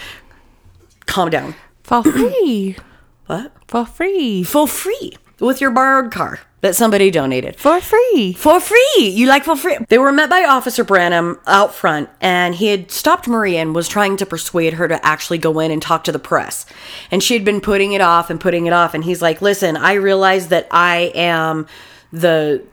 calm 1.05 1.29
down. 1.29 1.55
For 1.83 2.03
free. 2.03 2.75
What? 3.27 3.51
For 3.67 3.87
free. 3.87 4.43
For 4.43 4.67
free 4.67 5.13
with 5.39 5.59
your 5.59 5.71
borrowed 5.71 6.11
car 6.11 6.41
that 6.65 6.75
somebody 6.75 7.11
donated. 7.11 7.55
For 7.57 7.79
free. 7.79 8.33
For 8.33 8.59
free. 8.59 8.97
You 8.97 9.27
like 9.27 9.43
for 9.43 9.55
free. 9.55 9.77
They 9.87 9.99
were 9.99 10.11
met 10.11 10.31
by 10.31 10.43
Officer 10.43 10.83
Branham 10.83 11.39
out 11.45 11.75
front, 11.75 12.09
and 12.19 12.55
he 12.55 12.67
had 12.69 12.89
stopped 12.89 13.27
Marie 13.27 13.55
and 13.55 13.75
was 13.75 13.87
trying 13.87 14.17
to 14.17 14.25
persuade 14.25 14.73
her 14.73 14.87
to 14.87 15.05
actually 15.05 15.37
go 15.37 15.59
in 15.59 15.69
and 15.69 15.79
talk 15.79 16.03
to 16.05 16.11
the 16.11 16.17
press. 16.17 16.65
And 17.11 17.21
she 17.21 17.35
had 17.35 17.45
been 17.45 17.61
putting 17.61 17.93
it 17.93 18.01
off 18.01 18.31
and 18.31 18.41
putting 18.41 18.65
it 18.65 18.73
off. 18.73 18.95
And 18.95 19.03
he's 19.03 19.21
like, 19.21 19.43
Listen, 19.43 19.77
I 19.77 19.93
realize 19.93 20.47
that 20.47 20.67
I 20.71 21.11
am 21.13 21.67
the 22.11 22.63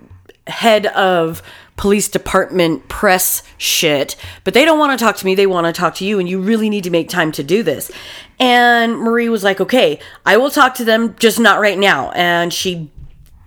head 0.47 0.87
of 0.87 1.43
police 1.77 2.09
department 2.09 2.89
press 2.89 3.43
shit, 3.59 4.17
but 4.45 4.55
they 4.55 4.65
don't 4.65 4.79
want 4.79 4.99
to 4.99 5.05
talk 5.05 5.17
to 5.17 5.27
me. 5.27 5.35
They 5.35 5.47
want 5.47 5.67
to 5.67 5.73
talk 5.79 5.97
to 5.97 6.07
you, 6.07 6.19
and 6.19 6.27
you 6.27 6.41
really 6.41 6.71
need 6.71 6.85
to 6.85 6.91
make 6.91 7.11
time 7.11 7.31
to 7.33 7.43
do 7.43 7.63
this. 7.63 7.91
And 8.41 8.97
Marie 8.97 9.29
was 9.29 9.45
like, 9.45 9.61
Okay, 9.61 10.01
I 10.25 10.39
will 10.39 10.51
talk 10.51 10.77
to 10.77 10.85
them, 10.85 11.15
just 11.19 11.39
not 11.39 11.61
right 11.61 11.79
now. 11.79 12.11
And 12.13 12.55
she 12.55 12.91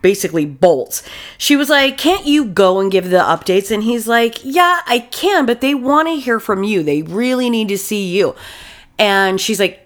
basically 0.05 0.45
bolts. 0.45 1.01
She 1.39 1.55
was 1.55 1.67
like, 1.67 1.97
Can't 1.97 2.27
you 2.27 2.45
go 2.45 2.79
and 2.79 2.91
give 2.91 3.09
the 3.09 3.17
updates? 3.17 3.71
And 3.71 3.81
he's 3.81 4.07
like, 4.07 4.37
Yeah, 4.45 4.81
I 4.85 4.99
can, 4.99 5.47
but 5.47 5.61
they 5.61 5.73
want 5.73 6.07
to 6.07 6.19
hear 6.19 6.39
from 6.39 6.63
you. 6.63 6.83
They 6.83 7.01
really 7.01 7.49
need 7.49 7.69
to 7.69 7.77
see 7.79 8.05
you. 8.15 8.35
And 8.99 9.41
she's 9.41 9.59
like, 9.59 9.84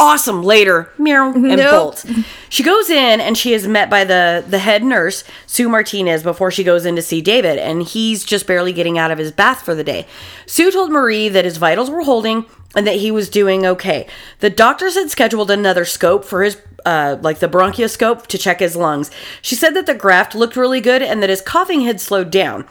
Awesome. 0.00 0.42
Later, 0.42 0.90
meow, 0.98 1.32
and 1.32 1.42
Nope. 1.42 1.70
bolts. 1.70 2.06
She 2.48 2.62
goes 2.62 2.90
in 2.90 3.20
and 3.20 3.36
she 3.38 3.52
is 3.54 3.66
met 3.68 3.88
by 3.88 4.04
the 4.04 4.44
the 4.46 4.58
head 4.58 4.82
nurse, 4.82 5.24
Sue 5.46 5.68
Martinez, 5.68 6.22
before 6.22 6.50
she 6.50 6.64
goes 6.64 6.84
in 6.84 6.96
to 6.96 7.02
see 7.02 7.20
David, 7.20 7.58
and 7.58 7.82
he's 7.82 8.24
just 8.24 8.46
barely 8.46 8.72
getting 8.72 8.98
out 8.98 9.10
of 9.10 9.18
his 9.18 9.32
bath 9.32 9.62
for 9.62 9.74
the 9.74 9.84
day. 9.84 10.06
Sue 10.46 10.70
told 10.72 10.90
Marie 10.90 11.28
that 11.28 11.44
his 11.44 11.56
vitals 11.58 11.90
were 11.90 12.02
holding 12.02 12.44
and 12.76 12.86
that 12.86 12.96
he 12.96 13.10
was 13.10 13.28
doing 13.30 13.64
okay. 13.64 14.06
The 14.40 14.50
doctors 14.50 14.94
had 14.96 15.10
scheduled 15.10 15.50
another 15.50 15.84
scope 15.84 16.24
for 16.24 16.42
his 16.42 16.60
uh, 16.84 17.16
like 17.22 17.38
the 17.38 17.48
bronchoscope 17.48 18.26
to 18.26 18.36
check 18.38 18.60
his 18.60 18.76
lungs. 18.76 19.10
She 19.40 19.54
said 19.54 19.70
that 19.74 19.86
the 19.86 19.94
graft 19.94 20.34
looked 20.34 20.56
really 20.56 20.80
good 20.80 21.02
and 21.02 21.22
that 21.22 21.30
his 21.30 21.40
coughing 21.40 21.82
had 21.82 22.00
slowed 22.00 22.30
down. 22.30 22.66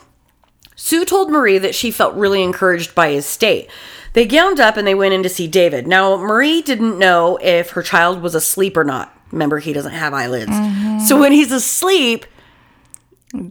Sue 0.76 1.06
told 1.06 1.32
Marie 1.32 1.58
that 1.58 1.76
she 1.76 1.92
felt 1.92 2.16
really 2.16 2.44
encouraged 2.44 2.94
by 2.94 3.12
his 3.12 3.26
state. 3.26 3.70
They 4.14 4.26
gowned 4.26 4.60
up 4.60 4.78
and 4.78 4.88
they 4.88 4.96
went 4.96 5.14
in 5.14 5.24
to 5.24 5.30
see 5.30 5.48
David. 5.48 5.88
Now, 5.88 6.16
Marie 6.18 6.62
didn't 6.62 7.00
know 7.00 7.38
if 7.42 7.72
her 7.72 7.82
child 7.82 8.22
was 8.22 8.36
asleep 8.36 8.78
or 8.78 8.84
not. 8.84 9.16
Remember, 9.32 9.60
he 9.60 9.74
doesn't 9.74 9.94
have 9.94 10.14
eyelids. 10.14 10.52
So 11.08 11.20
when 11.20 11.32
he's 11.32 11.52
asleep, 11.52 12.26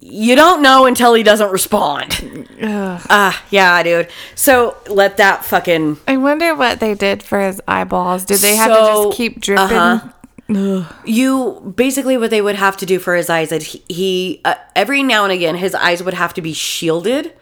you 0.00 0.36
don't 0.36 0.62
know 0.62 0.86
until 0.86 1.14
he 1.14 1.24
doesn't 1.24 1.50
respond. 1.50 2.48
Ah, 2.64 3.42
yeah, 3.50 3.82
dude. 3.82 4.08
So 4.36 4.76
let 4.88 5.16
that 5.16 5.44
fucking. 5.44 5.98
I 6.06 6.16
wonder 6.16 6.54
what 6.54 6.78
they 6.78 6.94
did 6.94 7.24
for 7.24 7.40
his 7.40 7.60
eyeballs. 7.66 8.24
Did 8.24 8.38
they 8.38 8.54
have 8.54 8.68
to 8.70 8.74
just 8.76 9.16
keep 9.16 9.40
dripping? 9.40 9.76
uh-huh. 9.76 10.92
You 11.04 11.74
basically 11.76 12.16
what 12.16 12.30
they 12.30 12.40
would 12.42 12.54
have 12.54 12.76
to 12.78 12.86
do 12.86 13.00
for 13.00 13.16
his 13.16 13.28
eyes 13.28 13.50
is 13.50 13.64
he, 13.64 13.84
he 13.88 14.40
uh, 14.44 14.54
every 14.76 15.02
now 15.02 15.24
and 15.24 15.32
again 15.32 15.56
his 15.56 15.74
eyes 15.74 16.02
would 16.02 16.14
have 16.14 16.34
to 16.34 16.42
be 16.42 16.52
shielded 16.52 17.32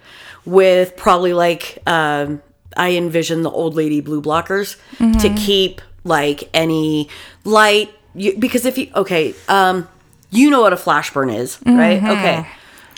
with 0.47 0.97
probably 0.97 1.35
like 1.35 1.79
um, 1.87 2.41
I 2.77 2.93
envision 2.93 3.43
the 3.43 3.51
old 3.51 3.75
lady 3.75 4.01
blue 4.01 4.23
blockers 4.23 4.77
to 5.21 5.29
keep 5.35 5.81
like 6.05 6.49
any 6.55 7.09
light 7.45 7.91
you, 8.15 8.37
because 8.39 8.65
if 8.65 8.79
you 8.79 8.91
okay 8.95 9.35
um 9.49 9.87
you 10.31 10.49
know 10.51 10.61
what 10.63 10.73
a 10.73 10.77
flash 10.77 11.13
burn 11.13 11.31
is 11.31 11.59
right 11.67 12.03
okay 12.03 12.47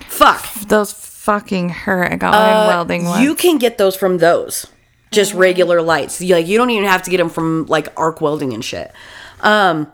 fuck 0.08 0.42
Those 0.68 0.92
fucking 0.92 1.68
hurt. 1.70 2.12
I 2.12 2.16
got 2.16 2.32
mine 2.32 2.66
welding 2.68 3.04
ones. 3.04 3.18
Uh, 3.18 3.22
you 3.22 3.34
can 3.34 3.58
get 3.58 3.78
those 3.78 3.94
from 3.96 4.18
those 4.18 4.66
just 5.12 5.34
regular 5.34 5.80
lights. 5.80 6.20
You- 6.20 6.34
Like 6.34 6.46
you 6.46 6.58
don't 6.58 6.70
even 6.70 6.88
have 6.88 7.02
to 7.04 7.10
get 7.10 7.18
them 7.18 7.28
from 7.30 7.66
like 7.66 7.88
arc 7.96 8.20
welding 8.20 8.52
and 8.52 8.64
shit. 8.64 8.92
Um, 9.40 9.86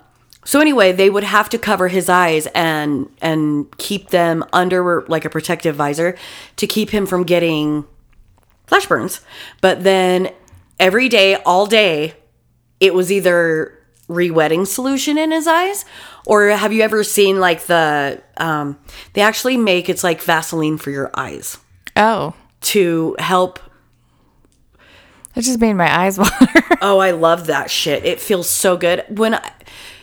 so 0.45 0.61
anyway, 0.61 0.93
they 0.93 1.11
would 1.11 1.24
have 1.24 1.49
to 1.51 1.59
cover 1.59 1.89
his 1.89 2.09
eyes 2.09 2.47
and 2.55 3.09
and 3.20 3.66
keep 3.79 4.09
them 4.11 4.45
under 4.53 5.05
like 5.09 5.24
a 5.26 5.31
protective 5.31 5.76
visor 5.76 6.16
to 6.57 6.66
keep 6.66 6.91
him 6.91 7.05
from 7.07 7.24
getting 7.24 7.85
flash 8.69 8.87
burns. 8.87 9.21
But 9.61 9.83
then 9.83 10.31
every 10.79 11.09
day, 11.09 11.35
all 11.35 11.66
day, 11.66 12.14
it 12.79 12.95
was 12.95 13.11
either 13.11 13.75
re-wetting 14.07 14.64
solution 14.64 15.19
in 15.19 15.31
his 15.33 15.47
eyes 15.47 15.85
or 16.25 16.49
have 16.49 16.73
you 16.73 16.81
ever 16.81 17.05
seen 17.05 17.39
like 17.39 17.66
the 17.66 18.23
um 18.39 18.79
they 19.12 19.21
actually 19.21 19.55
make 19.59 19.91
it's 19.91 20.03
like 20.03 20.23
Vaseline 20.23 20.79
for 20.79 20.91
your 20.91 21.11
eyes 21.14 21.59
Oh, 21.95 22.33
to 22.62 23.14
help 23.19 23.59
it 25.37 25.43
just 25.43 25.61
made 25.61 25.75
my 25.75 25.95
eyes 26.05 26.19
water. 26.19 26.47
Oh, 26.81 26.99
I 27.01 27.11
love 27.11 27.49
that 27.49 27.71
shit. 27.71 28.05
It 28.05 28.21
feels 28.21 28.49
so 28.49 28.77
good. 28.77 29.05
When 29.09 29.35
I, 29.35 29.53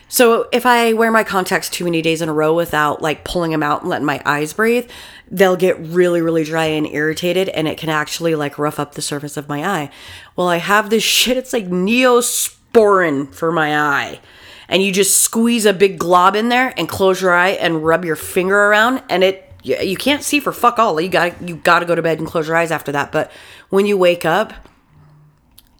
so 0.07 0.47
if 0.51 0.65
I 0.65 0.93
wear 0.93 1.11
my 1.11 1.23
contacts 1.23 1.69
too 1.69 1.83
many 1.83 2.01
days 2.01 2.21
in 2.21 2.29
a 2.29 2.33
row 2.33 2.53
without 2.53 3.01
like 3.01 3.23
pulling 3.23 3.51
them 3.51 3.63
out 3.63 3.81
and 3.81 3.89
letting 3.89 4.05
my 4.05 4.21
eyes 4.25 4.53
breathe, 4.53 4.89
they'll 5.31 5.55
get 5.55 5.79
really 5.79 6.21
really 6.21 6.43
dry 6.43 6.65
and 6.65 6.85
irritated 6.87 7.49
and 7.49 7.67
it 7.67 7.77
can 7.77 7.89
actually 7.89 8.35
like 8.35 8.59
rough 8.59 8.79
up 8.79 8.93
the 8.93 9.01
surface 9.01 9.35
of 9.37 9.49
my 9.49 9.65
eye. 9.65 9.89
Well, 10.35 10.47
I 10.47 10.57
have 10.57 10.89
this 10.89 11.03
shit 11.15 11.37
it's 11.37 11.53
like 11.53 11.67
neosporin 11.67 13.33
for 13.33 13.51
my 13.51 13.77
eye. 13.77 14.19
And 14.67 14.81
you 14.81 14.91
just 14.91 15.21
squeeze 15.21 15.65
a 15.65 15.73
big 15.73 15.99
glob 15.99 16.35
in 16.35 16.49
there 16.49 16.73
and 16.75 16.89
close 16.89 17.21
your 17.21 17.33
eye 17.33 17.49
and 17.49 17.85
rub 17.85 18.03
your 18.03 18.15
finger 18.15 18.57
around 18.57 19.03
and 19.09 19.23
it 19.23 19.41
you, 19.63 19.97
can't 19.97 20.21
see 20.21 20.39
for 20.39 20.51
fuck 20.51 20.77
all. 20.77 21.01
You 21.01 21.09
got 21.09 21.41
you 21.47 21.55
got 21.55 21.79
to 21.79 21.87
go 21.87 21.95
to 21.95 22.01
bed 22.03 22.19
and 22.19 22.27
close 22.27 22.47
your 22.47 22.55
eyes 22.55 22.69
after 22.69 22.91
that, 22.91 23.11
but 23.11 23.31
when 23.69 23.87
you 23.87 23.97
wake 23.97 24.23
up 24.23 24.53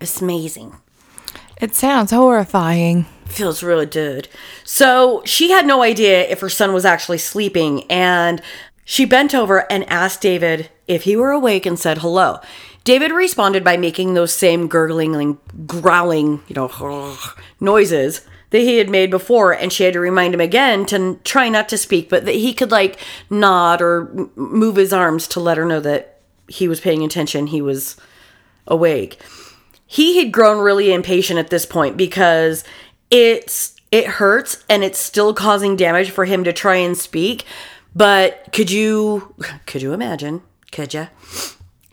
it's 0.02 0.22
amazing 0.22 0.76
it 1.62 1.74
sounds 1.74 2.12
horrifying. 2.12 3.06
Feels 3.26 3.64
really 3.64 3.86
good. 3.86 4.28
So 4.64 5.22
she 5.26 5.52
had 5.52 5.66
no 5.66 5.82
idea 5.82 6.28
if 6.28 6.42
her 6.42 6.50
son 6.50 6.74
was 6.74 6.86
actually 6.86 7.18
sleeping, 7.18 7.84
and 7.90 8.42
she 8.84 9.06
bent 9.06 9.34
over 9.34 9.70
and 9.72 9.90
asked 9.90 10.22
David 10.22 10.70
if 10.88 11.04
he 11.04 11.16
were 11.16 11.32
awake 11.32 11.66
and 11.66 11.80
said 11.80 12.00
hello. 12.00 12.40
David 12.84 13.12
responded 13.12 13.64
by 13.64 13.78
making 13.78 14.14
those 14.14 14.32
same 14.32 14.68
gurgling 14.68 15.40
growling, 15.66 16.44
you 16.48 16.56
know, 16.56 17.18
noises 17.60 18.22
that 18.52 18.60
he 18.60 18.78
had 18.78 18.90
made 18.90 19.10
before, 19.10 19.54
and 19.54 19.74
she 19.74 19.84
had 19.84 19.94
to 19.94 20.00
remind 20.00 20.34
him 20.34 20.42
again 20.42 20.86
to 20.86 21.20
try 21.24 21.50
not 21.50 21.68
to 21.70 21.78
speak, 21.78 22.10
but 22.10 22.26
that 22.26 22.36
he 22.36 22.54
could 22.54 22.72
like 22.72 23.00
nod 23.30 23.82
or 23.82 24.30
move 24.36 24.76
his 24.76 24.94
arms 24.94 25.28
to 25.30 25.40
let 25.40 25.58
her 25.58 25.66
know 25.66 25.80
that 25.80 26.20
he 26.48 26.68
was 26.68 26.80
paying 26.80 27.04
attention, 27.04 27.48
he 27.48 27.62
was 27.62 27.98
awake 28.68 29.20
he 29.88 30.18
had 30.18 30.32
grown 30.32 30.64
really 30.64 30.94
impatient 30.94 31.40
at 31.40 31.50
this 31.50 31.66
point 31.66 31.96
because 31.96 32.64
it's 33.12 33.76
it 33.91 34.06
hurts 34.08 34.64
and 34.70 34.84
it's 34.84 34.99
still 34.99 35.34
causing 35.34 35.76
damage 35.76 36.10
for 36.10 36.26
him 36.26 36.43
to 36.43 36.51
try 36.53 36.76
and 36.76 36.97
speak 36.97 37.45
but 37.95 38.47
could 38.51 38.70
you 38.72 39.34
could 39.66 39.82
you 39.82 39.93
imagine 39.93 40.41
could 40.72 40.93
you 40.93 41.08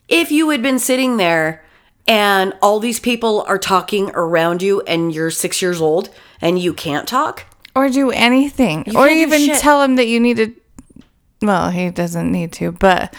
if 0.08 0.30
you 0.32 0.50
had 0.50 0.62
been 0.62 0.78
sitting 0.78 1.16
there 1.16 1.64
and 2.08 2.52
all 2.60 2.80
these 2.80 2.98
people 2.98 3.44
are 3.46 3.58
talking 3.58 4.10
around 4.14 4.60
you 4.62 4.80
and 4.82 5.14
you're 5.14 5.30
6 5.30 5.62
years 5.62 5.80
old 5.80 6.08
and 6.40 6.58
you 6.58 6.74
can't 6.74 7.06
talk 7.06 7.44
Or 7.76 7.88
do 7.88 8.10
anything. 8.10 8.84
or 8.96 9.08
even 9.08 9.46
tell 9.56 9.82
him 9.82 9.94
that 9.96 10.08
you 10.08 10.18
need 10.18 10.36
to. 10.38 10.52
Well, 11.40 11.70
he 11.70 11.90
doesn't 11.90 12.30
need 12.32 12.52
to, 12.54 12.72
but 12.72 13.14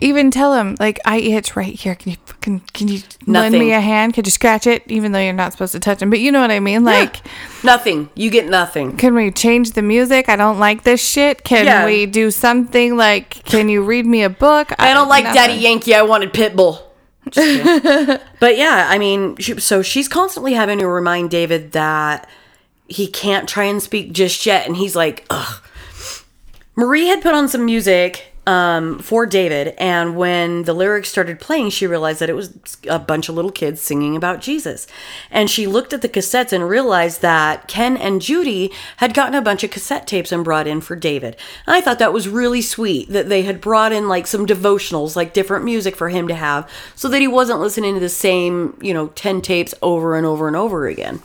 even 0.00 0.30
tell 0.30 0.54
him, 0.54 0.76
like, 0.80 0.98
I 1.04 1.18
itch 1.18 1.56
right 1.56 1.74
here. 1.74 1.94
Can 1.94 2.12
you 2.12 2.16
fucking, 2.24 2.60
can 2.72 2.88
you 2.88 3.00
lend 3.26 3.54
me 3.58 3.72
a 3.72 3.80
hand? 3.80 4.14
Could 4.14 4.26
you 4.26 4.30
scratch 4.30 4.66
it? 4.66 4.82
Even 4.86 5.12
though 5.12 5.18
you're 5.20 5.32
not 5.32 5.52
supposed 5.52 5.72
to 5.72 5.80
touch 5.80 6.00
him. 6.02 6.10
But 6.10 6.20
you 6.20 6.32
know 6.32 6.40
what 6.40 6.50
I 6.50 6.60
mean? 6.60 6.84
Like, 6.84 7.20
nothing 7.62 8.08
you 8.14 8.30
get 8.30 8.48
nothing 8.48 8.96
can 8.96 9.14
we 9.14 9.30
change 9.30 9.72
the 9.72 9.82
music? 9.82 10.28
I 10.28 10.36
don't 10.36 10.58
like 10.58 10.82
this 10.84 11.00
shit. 11.06 11.44
Can 11.44 11.66
Yeah. 11.66 11.84
we 11.84 12.06
do 12.06 12.30
something 12.30 12.96
like, 12.96 13.44
can 13.44 13.68
you 13.68 13.82
read 13.82 14.06
me 14.06 14.22
a 14.22 14.30
book? 14.30 14.72
I 14.78 14.92
don't 14.94 15.08
like 15.08 15.24
Daddy. 15.24 15.54
Yankee. 15.54 15.94
I 15.94 16.02
wanted 16.02 16.32
Pitbull. 16.32 16.82
But 18.40 18.56
yeah, 18.56 18.86
I 18.88 18.98
mean, 18.98 19.36
she, 19.36 19.60
so 19.60 19.82
she's 19.82 20.08
constantly 20.08 20.54
having 20.54 20.78
to 20.78 20.88
remind 20.88 21.30
David 21.30 21.72
that 21.72 22.28
he 22.88 23.06
can't 23.06 23.48
try 23.48 23.64
and 23.64 23.82
speak 23.82 24.12
just 24.12 24.46
yet, 24.46 24.66
and 24.66 24.76
he's 24.76 24.96
like, 24.96 25.26
ugh. 25.30 25.62
Marie 26.74 27.06
had 27.06 27.20
put 27.22 27.34
on 27.34 27.46
some 27.46 27.64
music 27.66 28.29
um, 28.50 28.98
for 28.98 29.26
David, 29.26 29.76
and 29.78 30.16
when 30.16 30.64
the 30.64 30.74
lyrics 30.74 31.08
started 31.08 31.38
playing, 31.38 31.70
she 31.70 31.86
realized 31.86 32.18
that 32.18 32.28
it 32.28 32.34
was 32.34 32.52
a 32.88 32.98
bunch 32.98 33.28
of 33.28 33.36
little 33.36 33.52
kids 33.52 33.80
singing 33.80 34.16
about 34.16 34.40
Jesus. 34.40 34.88
And 35.30 35.48
she 35.48 35.68
looked 35.68 35.92
at 35.92 36.02
the 36.02 36.08
cassettes 36.08 36.52
and 36.52 36.68
realized 36.68 37.22
that 37.22 37.68
Ken 37.68 37.96
and 37.96 38.20
Judy 38.20 38.72
had 38.96 39.14
gotten 39.14 39.36
a 39.36 39.40
bunch 39.40 39.62
of 39.62 39.70
cassette 39.70 40.08
tapes 40.08 40.32
and 40.32 40.42
brought 40.42 40.66
in 40.66 40.80
for 40.80 40.96
David. 40.96 41.36
And 41.64 41.76
I 41.76 41.80
thought 41.80 42.00
that 42.00 42.12
was 42.12 42.28
really 42.28 42.60
sweet 42.60 43.10
that 43.10 43.28
they 43.28 43.42
had 43.42 43.60
brought 43.60 43.92
in 43.92 44.08
like 44.08 44.26
some 44.26 44.48
devotionals, 44.48 45.14
like 45.14 45.32
different 45.32 45.64
music 45.64 45.94
for 45.94 46.08
him 46.08 46.26
to 46.26 46.34
have, 46.34 46.68
so 46.96 47.06
that 47.06 47.20
he 47.20 47.28
wasn't 47.28 47.60
listening 47.60 47.94
to 47.94 48.00
the 48.00 48.08
same, 48.08 48.76
you 48.82 48.92
know, 48.92 49.08
10 49.14 49.42
tapes 49.42 49.74
over 49.80 50.16
and 50.16 50.26
over 50.26 50.48
and 50.48 50.56
over 50.56 50.88
again. 50.88 51.22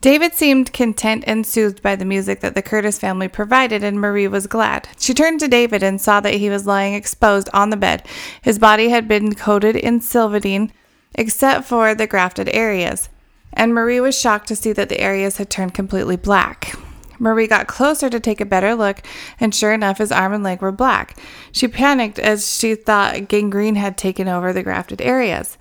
David 0.00 0.32
seemed 0.32 0.72
content 0.72 1.24
and 1.26 1.46
soothed 1.46 1.82
by 1.82 1.94
the 1.94 2.06
music 2.06 2.40
that 2.40 2.54
the 2.54 2.62
Curtis 2.62 2.98
family 2.98 3.28
provided, 3.28 3.84
and 3.84 4.00
Marie 4.00 4.28
was 4.28 4.46
glad. 4.46 4.88
She 4.98 5.12
turned 5.12 5.40
to 5.40 5.48
David 5.48 5.82
and 5.82 6.00
saw 6.00 6.20
that 6.20 6.34
he 6.34 6.48
was 6.48 6.66
lying 6.66 6.94
exposed 6.94 7.50
on 7.52 7.68
the 7.68 7.76
bed. 7.76 8.06
His 8.40 8.58
body 8.58 8.88
had 8.88 9.06
been 9.06 9.34
coated 9.34 9.76
in 9.76 10.00
Silvadene, 10.00 10.70
except 11.14 11.66
for 11.66 11.94
the 11.94 12.06
grafted 12.06 12.48
areas, 12.48 13.10
and 13.52 13.74
Marie 13.74 14.00
was 14.00 14.18
shocked 14.18 14.48
to 14.48 14.56
see 14.56 14.72
that 14.72 14.88
the 14.88 15.00
areas 15.00 15.36
had 15.36 15.50
turned 15.50 15.74
completely 15.74 16.16
black. 16.16 16.74
Marie 17.18 17.46
got 17.46 17.66
closer 17.66 18.08
to 18.08 18.18
take 18.18 18.40
a 18.40 18.46
better 18.46 18.74
look, 18.74 19.02
and 19.38 19.54
sure 19.54 19.74
enough, 19.74 19.98
his 19.98 20.10
arm 20.10 20.32
and 20.32 20.42
leg 20.42 20.62
were 20.62 20.72
black. 20.72 21.18
She 21.52 21.68
panicked 21.68 22.18
as 22.18 22.58
she 22.58 22.74
thought 22.74 23.28
gangrene 23.28 23.74
had 23.74 23.98
taken 23.98 24.28
over 24.28 24.54
the 24.54 24.62
grafted 24.62 25.02
areas. 25.02 25.58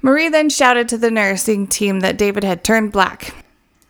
Marie 0.00 0.28
then 0.28 0.48
shouted 0.48 0.88
to 0.90 0.98
the 0.98 1.10
nursing 1.10 1.66
team 1.66 2.00
that 2.00 2.16
David 2.16 2.44
had 2.44 2.62
turned 2.62 2.92
black. 2.92 3.34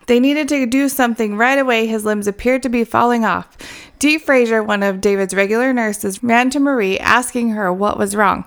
They 0.07 0.21
needed 0.21 0.49
to 0.49 0.67
do 0.67 0.89
something 0.89 1.37
right 1.37 1.59
away. 1.59 1.87
His 1.87 2.05
limbs 2.05 2.27
appeared 2.27 2.63
to 2.65 2.69
be 2.69 2.85
falling 2.85 3.25
off. 3.25 3.57
Dee 3.99 4.19
Fraser, 4.19 4.63
one 4.63 4.83
of 4.83 5.01
David's 5.01 5.35
regular 5.35 5.73
nurses, 5.73 6.23
ran 6.23 6.51
to 6.51 6.61
Marie, 6.61 6.99
asking 6.99 7.51
her 7.51 7.73
what 7.73 7.99
was 7.99 8.17
wrong. 8.17 8.45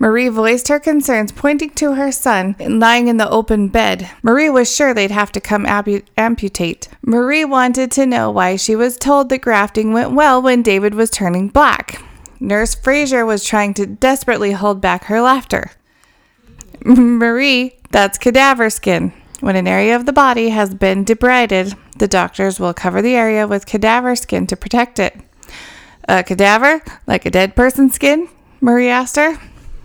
Marie 0.00 0.28
voiced 0.28 0.68
her 0.68 0.80
concerns, 0.80 1.30
pointing 1.30 1.68
to 1.70 1.92
her 1.92 2.10
son 2.10 2.56
lying 2.58 3.08
in 3.08 3.18
the 3.18 3.28
open 3.28 3.68
bed. 3.68 4.10
Marie 4.22 4.48
was 4.48 4.74
sure 4.74 4.94
they'd 4.94 5.10
have 5.10 5.30
to 5.30 5.42
come 5.42 5.66
ampu- 5.66 6.02
amputate. 6.16 6.88
Marie 7.04 7.44
wanted 7.44 7.90
to 7.90 8.06
know 8.06 8.30
why 8.30 8.56
she 8.56 8.74
was 8.74 8.96
told 8.96 9.28
the 9.28 9.36
grafting 9.36 9.92
went 9.92 10.12
well 10.12 10.40
when 10.40 10.62
David 10.62 10.94
was 10.94 11.10
turning 11.10 11.48
black. 11.48 12.02
Nurse 12.40 12.74
Fraser 12.74 13.26
was 13.26 13.44
trying 13.44 13.74
to 13.74 13.84
desperately 13.84 14.52
hold 14.52 14.80
back 14.80 15.04
her 15.04 15.20
laughter. 15.20 15.70
Marie, 16.84 17.76
that's 17.90 18.16
cadaver 18.16 18.70
skin. 18.70 19.12
When 19.40 19.56
an 19.56 19.66
area 19.66 19.96
of 19.96 20.04
the 20.06 20.12
body 20.12 20.50
has 20.50 20.74
been 20.74 21.04
debrided, 21.04 21.76
the 21.98 22.08
doctors 22.08 22.60
will 22.60 22.74
cover 22.74 23.00
the 23.00 23.14
area 23.14 23.46
with 23.46 23.66
cadaver 23.66 24.14
skin 24.14 24.46
to 24.48 24.56
protect 24.56 24.98
it. 24.98 25.16
A 26.08 26.22
cadaver? 26.22 26.82
Like 27.06 27.24
a 27.24 27.30
dead 27.30 27.56
person's 27.56 27.94
skin? 27.94 28.28
Marie 28.60 28.88
asked 28.88 29.16
her. 29.16 29.38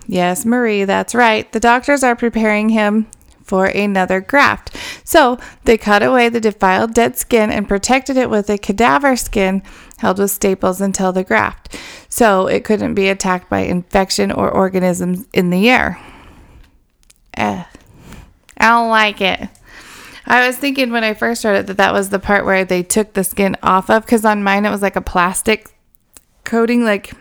Yes, 0.06 0.44
Marie, 0.44 0.84
that's 0.84 1.14
right. 1.14 1.50
The 1.52 1.60
doctors 1.60 2.04
are 2.04 2.14
preparing 2.14 2.68
him 2.68 3.06
for 3.42 3.66
another 3.66 4.20
graft. 4.20 4.76
So 5.04 5.38
they 5.64 5.78
cut 5.78 6.02
away 6.02 6.28
the 6.28 6.40
defiled 6.40 6.94
dead 6.94 7.16
skin 7.16 7.50
and 7.50 7.68
protected 7.68 8.16
it 8.16 8.28
with 8.28 8.50
a 8.50 8.58
cadaver 8.58 9.16
skin 9.16 9.62
held 9.98 10.18
with 10.18 10.30
staples 10.30 10.80
until 10.80 11.12
the 11.12 11.24
graft. 11.24 11.78
So 12.08 12.46
it 12.46 12.64
couldn't 12.64 12.94
be 12.94 13.08
attacked 13.08 13.48
by 13.48 13.60
infection 13.60 14.30
or 14.30 14.50
organisms 14.50 15.26
in 15.32 15.50
the 15.50 15.70
air. 15.70 16.00
Eh. 17.34 17.64
I 18.58 18.68
don't 18.68 18.90
like 18.90 19.20
it. 19.20 19.48
I 20.26 20.46
was 20.46 20.56
thinking 20.56 20.90
when 20.90 21.04
I 21.04 21.14
first 21.14 21.40
started 21.40 21.68
that 21.68 21.76
that 21.76 21.92
was 21.92 22.08
the 22.08 22.18
part 22.18 22.44
where 22.44 22.64
they 22.64 22.82
took 22.82 23.12
the 23.12 23.22
skin 23.22 23.56
off 23.62 23.88
of 23.88 24.04
because 24.04 24.24
on 24.24 24.42
mine 24.42 24.66
it 24.66 24.70
was 24.70 24.82
like 24.82 24.96
a 24.96 25.00
plastic 25.00 25.72
coating, 26.44 26.84
like 26.84 27.12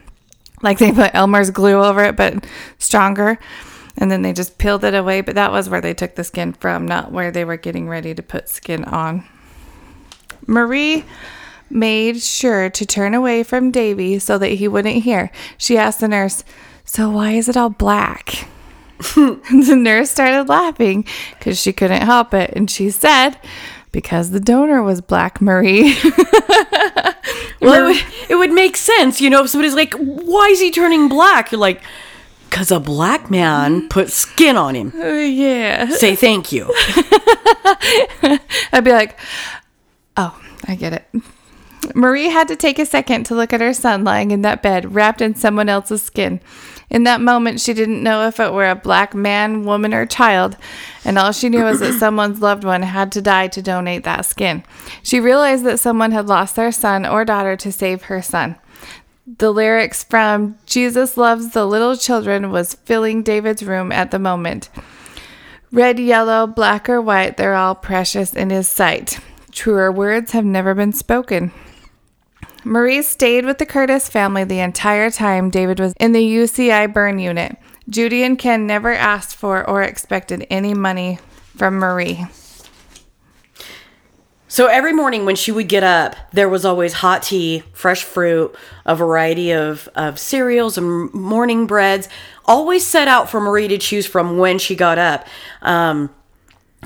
like 0.62 0.80
they 0.80 0.92
put 0.92 1.14
Elmer's 1.14 1.52
glue 1.52 1.82
over 1.82 2.04
it, 2.04 2.16
but 2.16 2.46
stronger. 2.80 3.38
And 3.98 4.12
then 4.12 4.24
they 4.24 4.34
just 4.34 4.58
peeled 4.58 4.84
it 4.84 4.94
away. 4.94 5.22
But 5.22 5.36
that 5.36 5.52
was 5.52 5.70
where 5.70 5.82
they 5.82 5.94
took 5.94 6.16
the 6.16 6.24
skin 6.24 6.54
from, 6.54 6.86
not 6.86 7.12
where 7.12 7.32
they 7.32 7.46
were 7.46 7.58
getting 7.58 7.88
ready 7.88 8.14
to 8.14 8.24
put 8.24 8.50
skin 8.50 8.84
on. 8.86 9.26
Marie 10.48 11.06
made 11.70 12.22
sure 12.22 12.70
to 12.70 12.86
turn 12.86 13.14
away 13.14 13.44
from 13.44 13.72
Davy 13.72 14.20
so 14.20 14.38
that 14.38 14.50
he 14.50 14.68
wouldn't 14.68 15.04
hear. 15.04 15.32
She 15.58 15.78
asked 15.78 16.00
the 16.00 16.08
nurse, 16.08 16.44
So 16.84 17.10
why 17.10 17.32
is 17.32 17.48
it 17.48 17.58
all 17.58 17.70
black? 17.70 18.48
the 19.16 19.76
nurse 19.78 20.10
started 20.10 20.48
laughing 20.50 21.06
because 21.38 21.60
she 21.60 21.74
couldn't 21.74 22.04
help 22.04 22.34
it. 22.34 22.52
And 22.56 22.70
she 22.70 22.90
said, 22.90 23.38
Because 23.92 24.32
the 24.32 24.40
donor 24.40 24.82
was 24.82 25.02
black, 25.02 25.42
Marie. 25.42 25.98
Well, 27.66 27.88
it 27.88 27.88
would, 27.88 28.14
it 28.30 28.36
would 28.36 28.52
make 28.52 28.78
sense, 28.78 29.22
you 29.22 29.30
know, 29.30 29.44
if 29.44 29.50
somebody's 29.50 29.76
like, 29.76 29.94
why 29.96 30.48
is 30.48 30.60
he 30.60 30.72
turning 30.72 31.08
black? 31.10 31.52
You're 31.52 31.60
like, 31.62 31.82
because 32.50 32.72
a 32.72 32.80
black 32.80 33.30
man 33.30 33.90
put 33.90 34.10
skin 34.12 34.56
on 34.56 34.76
him. 34.76 34.94
Uh, 34.96 35.08
yeah. 35.08 35.90
Say 35.90 36.16
thank 36.16 36.52
you. 36.52 36.72
I'd 38.72 38.84
be 38.84 38.92
like, 38.92 39.20
oh, 40.16 40.40
I 40.66 40.76
get 40.76 40.94
it. 40.94 41.06
Marie 41.94 42.30
had 42.30 42.48
to 42.48 42.56
take 42.56 42.80
a 42.80 42.86
second 42.86 43.26
to 43.26 43.36
look 43.36 43.52
at 43.52 43.60
her 43.62 43.74
son 43.74 44.04
lying 44.04 44.32
in 44.32 44.42
that 44.44 44.62
bed, 44.64 44.96
wrapped 44.96 45.22
in 45.22 45.36
someone 45.36 45.68
else's 45.68 46.02
skin. 46.02 46.40
In 46.90 47.04
that 47.04 47.22
moment, 47.22 47.60
she 47.60 47.74
didn't 47.74 48.04
know 48.04 48.28
if 48.28 48.40
it 48.40 48.54
were 48.54 48.70
a 48.70 48.76
black 48.76 49.14
man, 49.14 49.64
woman, 49.64 49.94
or 49.94 50.06
child, 50.06 50.56
and 51.04 51.18
all 51.18 51.32
she 51.32 51.50
knew 51.50 51.64
was 51.64 51.80
that 51.80 51.94
someone's 52.00 52.42
loved 52.42 52.64
one 52.64 52.84
had 52.84 53.12
to 53.14 53.22
die 53.22 53.48
to 53.50 53.62
donate 53.62 54.04
that 54.04 54.26
skin. 54.26 54.64
She 55.04 55.20
realized 55.20 55.66
that 55.66 55.80
someone 55.80 56.12
had 56.12 56.28
lost 56.28 56.56
their 56.56 56.72
son 56.72 57.06
or 57.06 57.26
daughter 57.26 57.56
to 57.58 57.72
save 57.72 58.04
her 58.04 58.22
son. 58.22 58.56
The 59.26 59.52
lyrics 59.52 60.04
from 60.04 60.58
Jesus 60.68 61.18
Loves 61.18 61.50
the 61.50 61.66
Little 61.66 61.98
Children 61.98 62.52
was 62.52 62.76
filling 62.76 63.24
David's 63.24 63.64
room 63.64 63.92
at 63.92 64.12
the 64.12 64.20
moment. 64.20 64.70
Red, 65.72 65.98
yellow, 66.00 66.46
black, 66.46 66.88
or 66.88 67.02
white, 67.02 67.36
they're 67.36 67.56
all 67.56 67.74
precious 67.74 68.36
in 68.36 68.52
his 68.52 68.68
sight. 68.68 69.20
Truer 69.52 69.92
words 69.92 70.32
have 70.32 70.46
never 70.46 70.76
been 70.76 70.94
spoken. 70.94 71.52
Marie 72.66 73.04
stayed 73.04 73.46
with 73.46 73.60
the 73.60 73.66
Curtis 73.66 74.10
family 74.10 74.44
the 74.44 74.60
entire 74.60 75.12
time 75.12 75.52
David 75.52 75.80
was 75.80 75.94
in 76.00 76.14
the 76.14 76.20
UCI 76.20 76.92
burn 76.92 77.20
unit. 77.20 77.58
Judy 77.88 78.24
and 78.24 78.40
Ken 78.40 78.66
never 78.66 78.92
asked 78.92 79.36
for 79.36 79.64
or 79.70 79.84
expected 79.84 80.48
any 80.50 80.74
money 80.74 81.20
from 81.56 81.76
Marie. 81.76 82.26
So 84.48 84.66
every 84.66 84.94
morning 84.94 85.26
when 85.26 85.36
she 85.36 85.52
would 85.52 85.68
get 85.68 85.84
up, 85.84 86.16
there 86.34 86.50
was 86.50 86.66
always 86.66 86.94
hot 86.94 87.22
tea, 87.22 87.62
fresh 87.72 88.04
fruit, 88.04 88.56
a 88.84 88.96
variety 88.96 89.52
of, 89.52 89.88
of 89.94 90.18
cereals 90.18 90.76
and 90.76 91.14
morning 91.14 91.68
breads, 91.68 92.10
always 92.46 92.84
set 92.84 93.08
out 93.08 93.30
for 93.30 93.40
Marie 93.40 93.68
to 93.68 93.78
choose 93.78 94.08
from 94.08 94.40
when 94.40 94.58
she 94.58 94.76
got 94.76 94.98
up. 94.98 95.28
Um, 95.62 96.10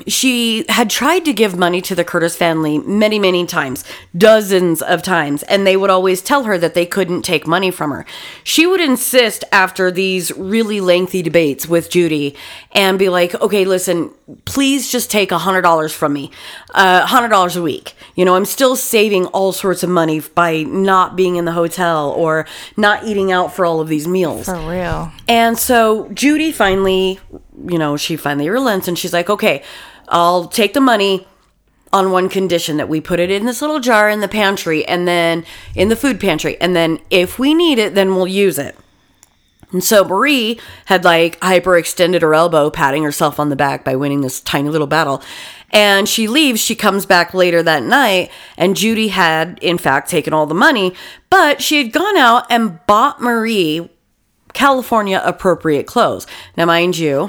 she 0.08 0.66
had 0.70 0.90
tried 0.90 1.26
to 1.26 1.34
give 1.34 1.58
money 1.58 1.82
to 1.82 1.96
the 1.96 2.04
Curtis 2.04 2.36
family 2.36 2.80
many, 2.80 3.20
many 3.20 3.46
times, 3.46 3.84
dozens 4.18 4.82
of 4.82 5.02
times, 5.02 5.44
and 5.44 5.66
they 5.66 5.78
would 5.78 5.90
always 5.90 6.22
tell 6.22 6.44
her 6.44 6.58
that 6.58 6.74
they 6.74 6.86
couldn't 6.86 7.24
take 7.24 7.48
money 7.48 7.72
from 7.72 7.92
her. 7.92 8.06
She 8.44 8.66
would 8.66 8.82
insist 8.82 9.44
after 9.52 9.92
these 9.92 10.32
really 10.36 10.82
lengthy 10.82 11.22
debates 11.22 11.68
with 11.68 11.90
Judy 11.90 12.36
and 12.72 13.00
be 13.00 13.10
like, 13.10 13.36
okay, 13.36 13.66
listen, 13.66 14.12
please 14.46 14.92
just 14.92 15.10
take 15.10 15.32
a 15.32 15.38
$100 15.38 15.94
from 15.94 16.14
me, 16.14 16.32
uh, 16.74 17.06
$100 17.06 17.58
a 17.58 17.62
week. 17.62 17.96
You 18.16 18.26
know, 18.26 18.36
I'm 18.36 18.46
still 18.46 18.76
saving 18.76 19.28
all 19.28 19.52
sorts 19.52 19.84
of 19.84 19.90
money 19.90 20.20
by 20.20 20.64
not 20.64 21.16
being 21.16 21.36
in 21.36 21.46
the 21.46 21.54
hotel 21.54 22.12
or 22.12 22.46
not 22.78 23.04
eating 23.06 23.32
out 23.32 23.54
for 23.56 23.66
all 23.66 23.82
of 23.82 23.88
these 23.88 24.08
meals. 24.08 24.46
For 24.46 24.56
real. 24.56 25.12
And 25.28 25.58
so 25.58 26.10
Judy 26.10 26.52
finally, 26.52 27.20
you 27.68 27.78
know, 27.78 27.98
she 27.98 28.16
finally 28.16 28.50
relents 28.50 28.88
and 28.88 28.98
she's 28.98 29.14
like, 29.14 29.30
okay, 29.30 29.64
I'll 30.10 30.48
take 30.48 30.74
the 30.74 30.82
money 30.82 31.28
on 31.92 32.12
one 32.12 32.30
condition 32.30 32.78
that 32.78 32.90
we 32.90 33.02
put 33.02 33.20
it 33.20 33.32
in 33.32 33.46
this 33.46 33.62
little 33.62 33.80
jar 33.80 34.10
in 34.10 34.20
the 34.20 34.28
pantry 34.28 34.86
and 34.86 35.08
then 35.08 35.46
in 35.76 35.90
the 35.90 35.96
food 35.96 36.20
pantry. 36.20 36.60
And 36.62 36.76
then 36.76 37.00
if 37.10 37.40
we 37.40 37.54
need 37.54 37.80
it, 37.80 37.96
then 37.96 38.16
we'll 38.16 38.28
use 38.28 38.60
it. 38.60 38.78
And 39.72 39.84
so 39.84 40.04
Marie 40.04 40.60
had 40.86 41.04
like 41.04 41.40
hyperextended 41.40 42.22
her 42.22 42.34
elbow, 42.34 42.70
patting 42.70 43.04
herself 43.04 43.40
on 43.40 43.50
the 43.50 43.56
back 43.56 43.84
by 43.84 43.96
winning 43.96 44.22
this 44.22 44.42
tiny 44.42 44.70
little 44.70 44.88
battle. 44.88 45.22
And 45.72 46.10
she 46.10 46.28
leaves. 46.28 46.60
She 46.60 46.76
comes 46.76 47.06
back 47.06 47.36
later 47.36 47.62
that 47.62 47.84
night, 47.84 48.32
and 48.58 48.76
Judy 48.76 49.10
had, 49.10 49.60
in 49.62 49.78
fact, 49.78 50.10
taken 50.10 50.34
all 50.34 50.48
the 50.48 50.56
money, 50.56 50.96
but 51.30 51.62
she 51.62 51.78
had 51.78 51.94
gone 51.94 52.18
out 52.18 52.48
and 52.50 52.84
bought 52.88 53.22
Marie 53.22 53.92
California 54.54 55.22
appropriate 55.24 55.86
clothes. 55.86 56.26
Now, 56.58 56.66
mind 56.66 56.98
you, 56.98 57.28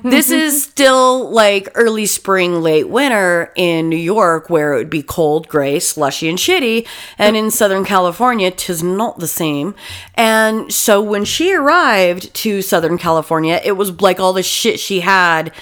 this 0.02 0.30
is 0.30 0.62
still 0.62 1.30
like 1.30 1.68
early 1.74 2.06
spring, 2.06 2.62
late 2.62 2.88
winter 2.88 3.52
in 3.56 3.88
New 3.88 3.96
York, 3.96 4.48
where 4.50 4.72
it 4.72 4.76
would 4.78 4.90
be 4.90 5.02
cold, 5.02 5.48
gray, 5.48 5.78
slushy, 5.80 6.28
and 6.28 6.38
shitty. 6.38 6.86
And 7.18 7.36
in 7.36 7.50
Southern 7.50 7.84
California, 7.84 8.50
tis 8.50 8.82
not 8.82 9.18
the 9.18 9.28
same. 9.28 9.74
And 10.14 10.72
so 10.72 11.00
when 11.02 11.24
she 11.24 11.54
arrived 11.54 12.32
to 12.34 12.62
Southern 12.62 12.98
California, 12.98 13.60
it 13.64 13.72
was 13.72 14.00
like 14.00 14.18
all 14.18 14.32
the 14.32 14.42
shit 14.42 14.80
she 14.80 15.00
had 15.00 15.52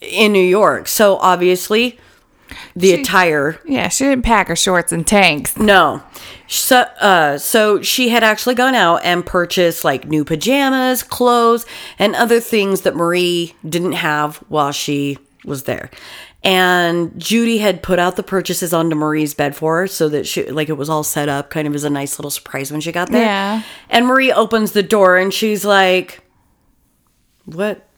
in 0.00 0.32
New 0.32 0.38
York. 0.38 0.88
So 0.88 1.16
obviously, 1.16 1.98
the 2.76 2.94
attire 2.94 3.60
Yeah, 3.64 3.88
she 3.88 4.04
didn't 4.04 4.24
pack 4.24 4.48
her 4.48 4.56
shorts 4.56 4.92
and 4.92 5.06
tanks. 5.06 5.56
no. 5.56 6.02
So, 6.48 6.80
uh, 7.00 7.38
so 7.38 7.82
she 7.82 8.08
had 8.10 8.22
actually 8.22 8.54
gone 8.54 8.74
out 8.74 9.00
and 9.04 9.26
purchased 9.26 9.84
like 9.84 10.06
new 10.06 10.24
pajamas, 10.24 11.02
clothes, 11.02 11.66
and 11.98 12.14
other 12.14 12.40
things 12.40 12.82
that 12.82 12.94
Marie 12.94 13.54
didn't 13.68 13.92
have 13.92 14.36
while 14.48 14.72
she 14.72 15.18
was 15.44 15.64
there. 15.64 15.90
And 16.44 17.18
Judy 17.18 17.58
had 17.58 17.82
put 17.82 17.98
out 17.98 18.14
the 18.14 18.22
purchases 18.22 18.72
onto 18.72 18.94
Marie's 18.94 19.34
bed 19.34 19.56
for 19.56 19.80
her 19.80 19.86
so 19.88 20.08
that 20.10 20.26
she, 20.28 20.48
like, 20.48 20.68
it 20.68 20.74
was 20.74 20.88
all 20.88 21.02
set 21.02 21.28
up 21.28 21.50
kind 21.50 21.66
of 21.66 21.74
as 21.74 21.82
a 21.82 21.90
nice 21.90 22.18
little 22.18 22.30
surprise 22.30 22.70
when 22.70 22.80
she 22.80 22.92
got 22.92 23.10
there. 23.10 23.22
Yeah. 23.22 23.62
And 23.90 24.06
Marie 24.06 24.32
opens 24.32 24.70
the 24.70 24.84
door 24.84 25.16
and 25.16 25.34
she's 25.34 25.64
like, 25.64 26.22
what? 27.46 27.88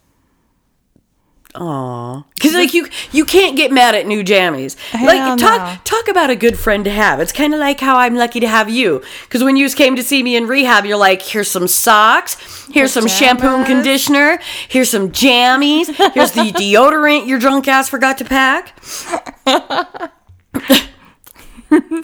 Aw, 1.61 2.23
because 2.35 2.55
like 2.55 2.73
you 2.73 2.87
you 3.11 3.25
can't 3.25 3.57
get 3.57 3.73
mad 3.73 3.97
at 3.97 4.07
new 4.07 4.23
jammies. 4.23 4.79
Hell 4.79 5.07
like 5.07 5.41
talk 5.41 5.61
no. 5.61 5.77
talk 5.83 6.07
about 6.07 6.31
a 6.31 6.37
good 6.37 6.57
friend 6.57 6.85
to 6.85 6.91
have. 6.91 7.19
It's 7.19 7.33
kind 7.33 7.53
of 7.53 7.59
like 7.59 7.81
how 7.81 7.97
I'm 7.97 8.15
lucky 8.15 8.39
to 8.39 8.47
have 8.47 8.71
you. 8.71 9.03
Because 9.25 9.43
when 9.43 9.57
you 9.57 9.69
came 9.71 9.97
to 9.97 10.05
see 10.05 10.23
me 10.23 10.37
in 10.37 10.47
rehab, 10.47 10.87
you're 10.87 10.97
like, 10.97 11.21
here's 11.21 11.51
some 11.51 11.67
socks, 11.67 12.37
here's 12.71 12.93
some 12.93 13.09
shampoo 13.09 13.49
and 13.49 13.67
conditioner, 13.67 14.39
here's 14.69 14.89
some 14.89 15.11
jammies, 15.11 15.93
here's 16.15 16.31
the 16.31 16.43
deodorant 16.53 17.27
your 17.27 17.41
drunk 17.41 17.67
ass 17.67 17.89
forgot 17.89 18.19
to 18.19 18.25
pack. 18.25 18.79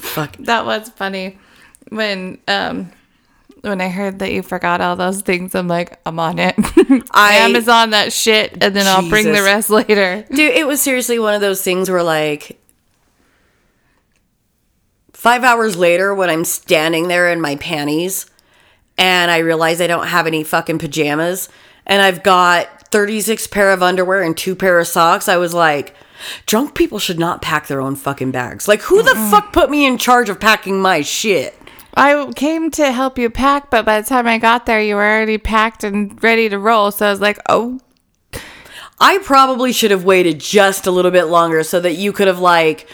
Fuck. 0.01 0.37
That 0.39 0.67
was 0.67 0.89
funny. 0.89 1.39
When 1.91 2.39
um 2.49 2.91
when 3.65 3.81
I 3.81 3.89
heard 3.89 4.19
that 4.21 4.31
you 4.33 4.43
forgot 4.43 4.81
all 4.81 4.95
those 4.97 5.23
things, 5.23 5.55
I'm 5.55 5.69
like, 5.69 5.99
I'm 6.07 6.19
on 6.21 6.39
it. 6.39 6.55
I- 7.11 7.37
Amazon 7.39 7.91
that 7.91 8.13
shit, 8.13 8.53
and 8.63 8.77
then 8.77 8.87
I'll 8.87 9.09
bring 9.09 9.33
the 9.33 9.43
rest 9.43 9.71
later. 9.71 10.25
Dude, 10.31 10.55
it 10.55 10.67
was 10.67 10.81
seriously 10.81 11.19
one 11.19 11.35
of 11.35 11.41
those 11.41 11.63
things 11.63 11.91
where 11.91 12.03
like 12.03 12.61
five 15.13 15.45
hours 15.45 15.77
later 15.77 16.15
when 16.15 16.29
I'm 16.31 16.45
standing 16.45 17.09
there 17.09 17.31
in 17.33 17.41
my 17.41 17.57
panties 17.57 18.27
and 18.99 19.31
I 19.31 19.39
realize 19.39 19.81
I 19.81 19.87
don't 19.87 20.07
have 20.09 20.27
any 20.27 20.45
fucking 20.45 20.79
pajamas 20.79 21.49
and 21.87 22.03
I've 22.03 22.23
got 22.23 22.91
36 22.91 23.47
pair 23.49 23.73
of 23.73 23.83
underwear 23.83 24.23
and 24.23 24.37
two 24.37 24.55
pair 24.55 24.79
of 24.79 24.87
socks, 24.87 25.29
I 25.29 25.37
was 25.37 25.55
like, 25.55 25.95
drunk 26.47 26.75
people 26.75 26.99
should 26.99 27.19
not 27.19 27.43
pack 27.43 27.67
their 27.67 27.81
own 27.81 27.97
fucking 27.97 28.31
bags. 28.33 28.69
Like 28.69 28.83
who 28.83 29.03
the 29.03 29.15
fuck 29.31 29.53
put 29.53 29.71
me 29.71 29.87
in 29.87 29.99
charge 29.99 30.29
of 30.29 30.39
packing 30.41 30.81
my 30.81 31.01
shit? 31.01 31.59
I 31.97 32.31
came 32.35 32.71
to 32.73 32.91
help 32.93 33.19
you 33.19 33.31
pack, 33.31 33.71
but 33.71 33.85
by 33.85 34.01
the 34.01 34.07
time 34.09 34.27
I 34.27 34.39
got 34.39 34.67
there, 34.67 34.81
you 34.83 34.97
were 34.97 35.03
already 35.05 35.39
packed 35.39 35.85
and 35.85 36.21
ready 36.23 36.49
to 36.49 36.59
roll. 36.59 36.91
So 36.91 37.07
I 37.07 37.11
was 37.11 37.21
like, 37.21 37.39
oh, 37.49 37.79
I 39.01 39.19
probably 39.19 39.73
should 39.73 39.91
have 39.91 40.05
waited 40.05 40.41
just 40.41 40.87
a 40.87 40.91
little 40.91 41.11
bit 41.11 41.25
longer 41.25 41.63
so 41.63 41.81
that 41.81 41.95
you 41.95 42.13
could 42.13 42.27
have 42.27 42.39
like 42.41 42.89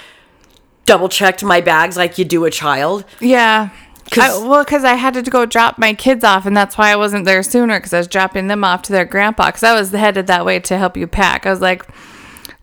double 0.87 1.09
checked 1.09 1.43
my 1.45 1.61
bags 1.61 1.97
like 1.97 2.19
you 2.19 2.25
do 2.25 2.45
a 2.45 2.51
child. 2.51 3.05
yeah. 3.21 3.71
'Cause- 4.11 4.43
I, 4.43 4.47
well, 4.49 4.65
because 4.65 4.83
I 4.83 4.95
had 4.95 5.15
to 5.15 5.23
go 5.23 5.47
drop 5.47 5.79
my 5.79 5.95
kids 5.95 6.25
off, 6.25 6.45
and 6.45 6.57
that's 6.57 6.77
why 6.77 6.91
I 6.91 6.97
wasn't 6.97 7.27
there 7.27 7.45
sooner. 7.45 7.79
Because 7.79 7.93
I 7.93 7.99
was 7.99 8.09
dropping 8.09 8.49
them 8.49 8.65
off 8.65 8.83
to 8.83 8.93
their 8.93 9.05
grandpa. 9.05 9.47
Because 9.47 9.63
I 9.63 9.73
was 9.73 9.93
headed 9.93 10.27
that 10.27 10.45
way 10.45 10.59
to 10.59 10.77
help 10.79 10.97
you 10.97 11.07
pack. 11.07 11.47
I 11.47 11.51
was 11.51 11.61
like, 11.61 11.87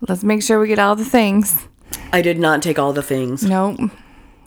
let's 0.10 0.24
make 0.24 0.44
sure 0.44 0.60
we 0.60 0.68
get 0.68 0.78
all 0.78 0.98
the 0.98 1.06
things. 1.06 1.66
I 2.12 2.22
did 2.22 2.38
not 2.38 2.62
take 2.62 2.78
all 2.78 2.92
the 2.92 3.02
things. 3.02 3.44
Nope. 3.44 3.80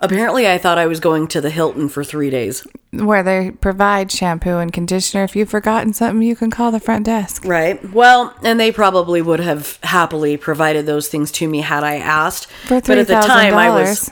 Apparently, 0.03 0.49
I 0.49 0.57
thought 0.57 0.79
I 0.79 0.87
was 0.87 0.99
going 0.99 1.29
to 1.29 1.41
the 1.43 1.51
Hilton 1.51 1.89
for 1.91 2.03
three 2.03 2.31
days. 2.31 2.67
Where 2.91 3.23
they 3.23 3.51
provide 3.51 4.11
shampoo 4.11 4.57
and 4.57 4.73
conditioner. 4.73 5.25
If 5.25 5.37
you've 5.37 5.51
forgotten 5.51 5.93
something, 5.93 6.23
you 6.23 6.35
can 6.35 6.51
call 6.51 6.71
the 6.71 6.81
front 6.81 7.05
desk. 7.05 7.45
Right. 7.45 7.93
Well, 7.93 8.35
and 8.43 8.59
they 8.59 8.73
probably 8.73 9.21
would 9.21 9.41
have 9.41 9.79
happily 9.83 10.39
provided 10.39 10.87
those 10.87 11.09
things 11.09 11.31
to 11.33 11.49
me 11.49 11.61
had 11.61 11.85
I 11.85 11.97
asked. 11.97 12.47
For 12.47 12.81
but 12.81 12.97
at 12.99 13.09
the 13.09 13.21
time, 13.21 13.55
I 13.55 13.69
was 13.69 14.09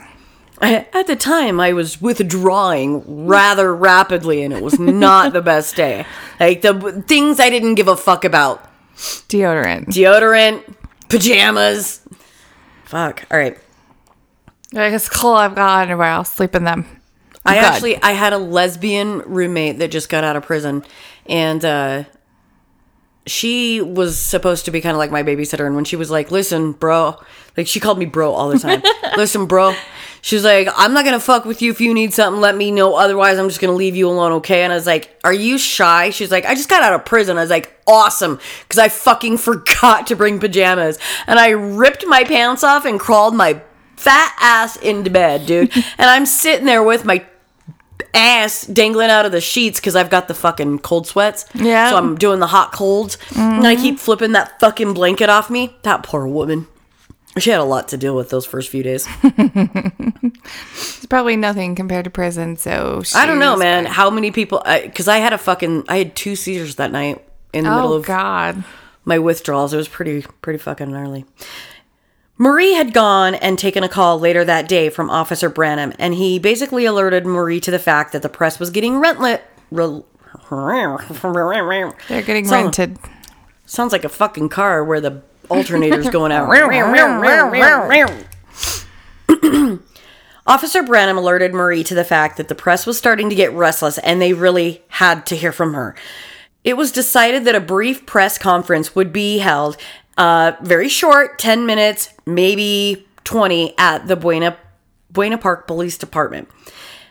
$3,000. 0.60 0.86
at 0.92 1.06
the 1.06 1.16
time 1.16 1.58
I 1.58 1.72
was 1.72 2.02
withdrawing 2.02 3.26
rather 3.26 3.74
rapidly, 3.74 4.42
and 4.42 4.52
it 4.52 4.62
was 4.62 4.78
not 4.78 5.32
the 5.32 5.40
best 5.42 5.74
day. 5.74 6.04
Like 6.38 6.60
the 6.60 7.02
things 7.08 7.40
I 7.40 7.48
didn't 7.48 7.76
give 7.76 7.88
a 7.88 7.96
fuck 7.96 8.24
about: 8.24 8.68
Deodorant. 8.96 9.86
deodorant, 9.86 10.62
pajamas. 11.08 12.00
Fuck. 12.84 13.24
All 13.30 13.38
right. 13.38 13.58
Like, 14.72 14.92
it's 14.92 15.08
cool. 15.08 15.32
I've 15.32 15.54
got 15.54 15.82
underwear. 15.82 16.08
I'll 16.08 16.24
sleep 16.24 16.54
in 16.54 16.64
them. 16.64 16.86
I 17.44 17.54
Good. 17.54 17.64
actually 17.64 18.02
I 18.02 18.12
had 18.12 18.32
a 18.32 18.38
lesbian 18.38 19.20
roommate 19.20 19.78
that 19.78 19.90
just 19.90 20.10
got 20.10 20.22
out 20.22 20.36
of 20.36 20.44
prison 20.44 20.84
and 21.26 21.64
uh 21.64 22.04
she 23.26 23.80
was 23.80 24.18
supposed 24.18 24.64
to 24.64 24.70
be 24.70 24.80
kind 24.80 24.92
of 24.92 24.98
like 24.98 25.10
my 25.10 25.22
babysitter. 25.22 25.66
And 25.66 25.76
when 25.76 25.84
she 25.84 25.96
was 25.96 26.10
like, 26.10 26.30
listen, 26.30 26.72
bro, 26.72 27.16
like 27.56 27.66
she 27.66 27.78
called 27.78 27.98
me 27.98 28.06
bro 28.06 28.32
all 28.32 28.48
the 28.48 28.58
time. 28.58 28.82
listen, 29.16 29.46
bro. 29.46 29.74
She 30.22 30.34
was 30.34 30.44
like, 30.44 30.68
I'm 30.74 30.92
not 30.94 31.04
gonna 31.04 31.20
fuck 31.20 31.44
with 31.44 31.62
you 31.62 31.70
if 31.70 31.80
you 31.80 31.94
need 31.94 32.12
something, 32.12 32.40
let 32.40 32.56
me 32.56 32.70
know. 32.70 32.94
Otherwise, 32.94 33.38
I'm 33.38 33.48
just 33.48 33.60
gonna 33.60 33.74
leave 33.74 33.94
you 33.94 34.08
alone, 34.08 34.32
okay? 34.32 34.62
And 34.62 34.72
I 34.72 34.76
was 34.76 34.86
like, 34.86 35.16
Are 35.24 35.32
you 35.32 35.58
shy? 35.58 36.10
She's 36.10 36.30
like, 36.30 36.44
I 36.44 36.54
just 36.54 36.68
got 36.68 36.82
out 36.82 36.92
of 36.92 37.04
prison. 37.04 37.36
I 37.36 37.42
was 37.42 37.50
like, 37.50 37.78
Awesome, 37.86 38.40
because 38.62 38.78
I 38.78 38.88
fucking 38.88 39.36
forgot 39.38 40.06
to 40.08 40.16
bring 40.16 40.40
pajamas. 40.40 40.98
And 41.26 41.38
I 41.38 41.50
ripped 41.50 42.04
my 42.06 42.24
pants 42.24 42.64
off 42.64 42.84
and 42.84 42.98
crawled 42.98 43.34
my 43.36 43.62
fat 43.98 44.34
ass 44.40 44.76
into 44.76 45.10
bed, 45.10 45.46
dude. 45.46 45.72
and 45.98 46.10
I'm 46.10 46.26
sitting 46.26 46.66
there 46.66 46.82
with 46.82 47.04
my 47.04 47.24
ass 48.14 48.66
dangling 48.66 49.10
out 49.10 49.26
of 49.26 49.32
the 49.32 49.40
sheets 49.40 49.80
because 49.80 49.96
I've 49.96 50.10
got 50.10 50.28
the 50.28 50.34
fucking 50.34 50.80
cold 50.80 51.06
sweats. 51.06 51.46
Yeah. 51.54 51.90
So 51.90 51.96
I'm 51.96 52.16
doing 52.16 52.40
the 52.40 52.46
hot 52.46 52.72
colds. 52.72 53.18
And 53.36 53.66
I 53.66 53.74
mm-hmm. 53.74 53.82
keep 53.82 53.98
flipping 53.98 54.32
that 54.32 54.58
fucking 54.60 54.94
blanket 54.94 55.28
off 55.28 55.50
me. 55.50 55.76
That 55.82 56.02
poor 56.02 56.26
woman. 56.26 56.66
She 57.38 57.50
had 57.50 57.60
a 57.60 57.64
lot 57.64 57.88
to 57.88 57.96
deal 57.96 58.16
with 58.16 58.30
those 58.30 58.46
first 58.46 58.68
few 58.70 58.82
days. 58.82 59.06
It's 60.98 61.06
probably 61.06 61.36
nothing 61.36 61.74
compared 61.74 62.04
to 62.04 62.10
prison. 62.10 62.56
So 62.56 63.02
I 63.14 63.26
don't 63.26 63.38
know, 63.38 63.56
man. 63.56 63.86
How 63.86 64.10
many 64.10 64.30
people? 64.30 64.62
Because 64.64 65.08
I, 65.08 65.18
had 65.18 65.32
a 65.32 65.38
fucking, 65.38 65.84
I 65.88 65.98
had 65.98 66.16
two 66.16 66.36
seizures 66.36 66.76
that 66.76 66.90
night 66.90 67.24
in 67.52 67.64
the 67.64 67.70
middle 67.70 67.92
Oh 67.92 67.96
of 67.96 68.06
God. 68.06 68.64
my 69.04 69.18
withdrawals. 69.18 69.72
It 69.72 69.76
was 69.76 69.88
pretty, 69.88 70.22
pretty 70.42 70.58
fucking 70.58 70.90
gnarly. 70.90 71.24
Marie 72.38 72.74
had 72.74 72.94
gone 72.94 73.34
and 73.34 73.58
taken 73.58 73.82
a 73.82 73.88
call 73.88 74.18
later 74.20 74.44
that 74.44 74.68
day 74.68 74.88
from 74.90 75.10
Officer 75.10 75.48
Branham, 75.48 75.92
and 75.98 76.14
he 76.14 76.38
basically 76.38 76.84
alerted 76.84 77.26
Marie 77.26 77.60
to 77.60 77.70
the 77.72 77.78
fact 77.80 78.12
that 78.12 78.22
the 78.22 78.28
press 78.28 78.60
was 78.60 78.70
getting 78.70 78.94
rentlet. 78.94 79.40
Rel- 79.70 80.06
They're 82.08 82.22
getting 82.22 82.46
Sound- 82.46 82.64
rented. 82.78 82.98
Sounds 83.66 83.92
like 83.92 84.04
a 84.04 84.08
fucking 84.08 84.48
car 84.50 84.82
where 84.84 85.00
the 85.00 85.20
alternator's 85.50 86.08
going 86.10 86.32
out. 86.32 86.48
Officer 90.46 90.82
Branham 90.82 91.18
alerted 91.18 91.52
Marie 91.52 91.84
to 91.84 91.94
the 91.94 92.04
fact 92.04 92.38
that 92.38 92.48
the 92.48 92.54
press 92.54 92.86
was 92.86 92.96
starting 92.96 93.28
to 93.28 93.34
get 93.36 93.52
restless 93.52 93.98
and 93.98 94.22
they 94.22 94.32
really 94.32 94.82
had 94.88 95.26
to 95.26 95.36
hear 95.36 95.52
from 95.52 95.74
her. 95.74 95.94
It 96.64 96.76
was 96.78 96.90
decided 96.92 97.44
that 97.44 97.54
a 97.54 97.60
brief 97.60 98.06
press 98.06 98.38
conference 98.38 98.94
would 98.94 99.12
be 99.12 99.38
held, 99.38 99.76
uh, 100.18 100.52
very 100.60 100.88
short, 100.88 101.38
10 101.38 101.64
minutes, 101.64 102.10
maybe 102.26 103.06
20, 103.24 103.78
at 103.78 104.06
the 104.06 104.16
Buena, 104.16 104.58
Buena 105.10 105.38
Park 105.38 105.66
Police 105.66 105.96
Department. 105.96 106.48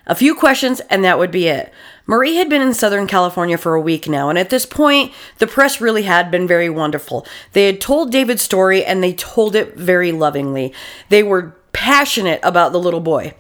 A 0.06 0.16
few 0.16 0.36
questions, 0.36 0.80
and 0.90 1.04
that 1.04 1.18
would 1.18 1.32
be 1.32 1.48
it. 1.48 1.74
Marie 2.06 2.36
had 2.36 2.50
been 2.50 2.62
in 2.62 2.74
Southern 2.74 3.08
California 3.08 3.58
for 3.58 3.76
a 3.76 3.82
week 3.82 4.08
now, 4.08 4.30
and 4.30 4.38
at 4.38 4.50
this 4.50 4.66
point, 4.66 5.12
the 5.40 5.48
press 5.48 5.82
really 5.82 6.04
had 6.04 6.32
been 6.32 6.48
very 6.48 6.70
wonderful. 6.70 7.26
They 7.52 7.66
had 7.66 7.82
told 7.82 8.12
David's 8.12 8.42
story, 8.42 8.86
and 8.86 9.04
they 9.04 9.14
told 9.14 9.56
it 9.56 9.76
very 9.76 10.14
lovingly. 10.14 10.74
They 11.10 11.24
were 11.24 11.58
passionate 11.74 12.40
about 12.44 12.72
the 12.72 12.80
little 12.80 13.02
boy. 13.02 13.34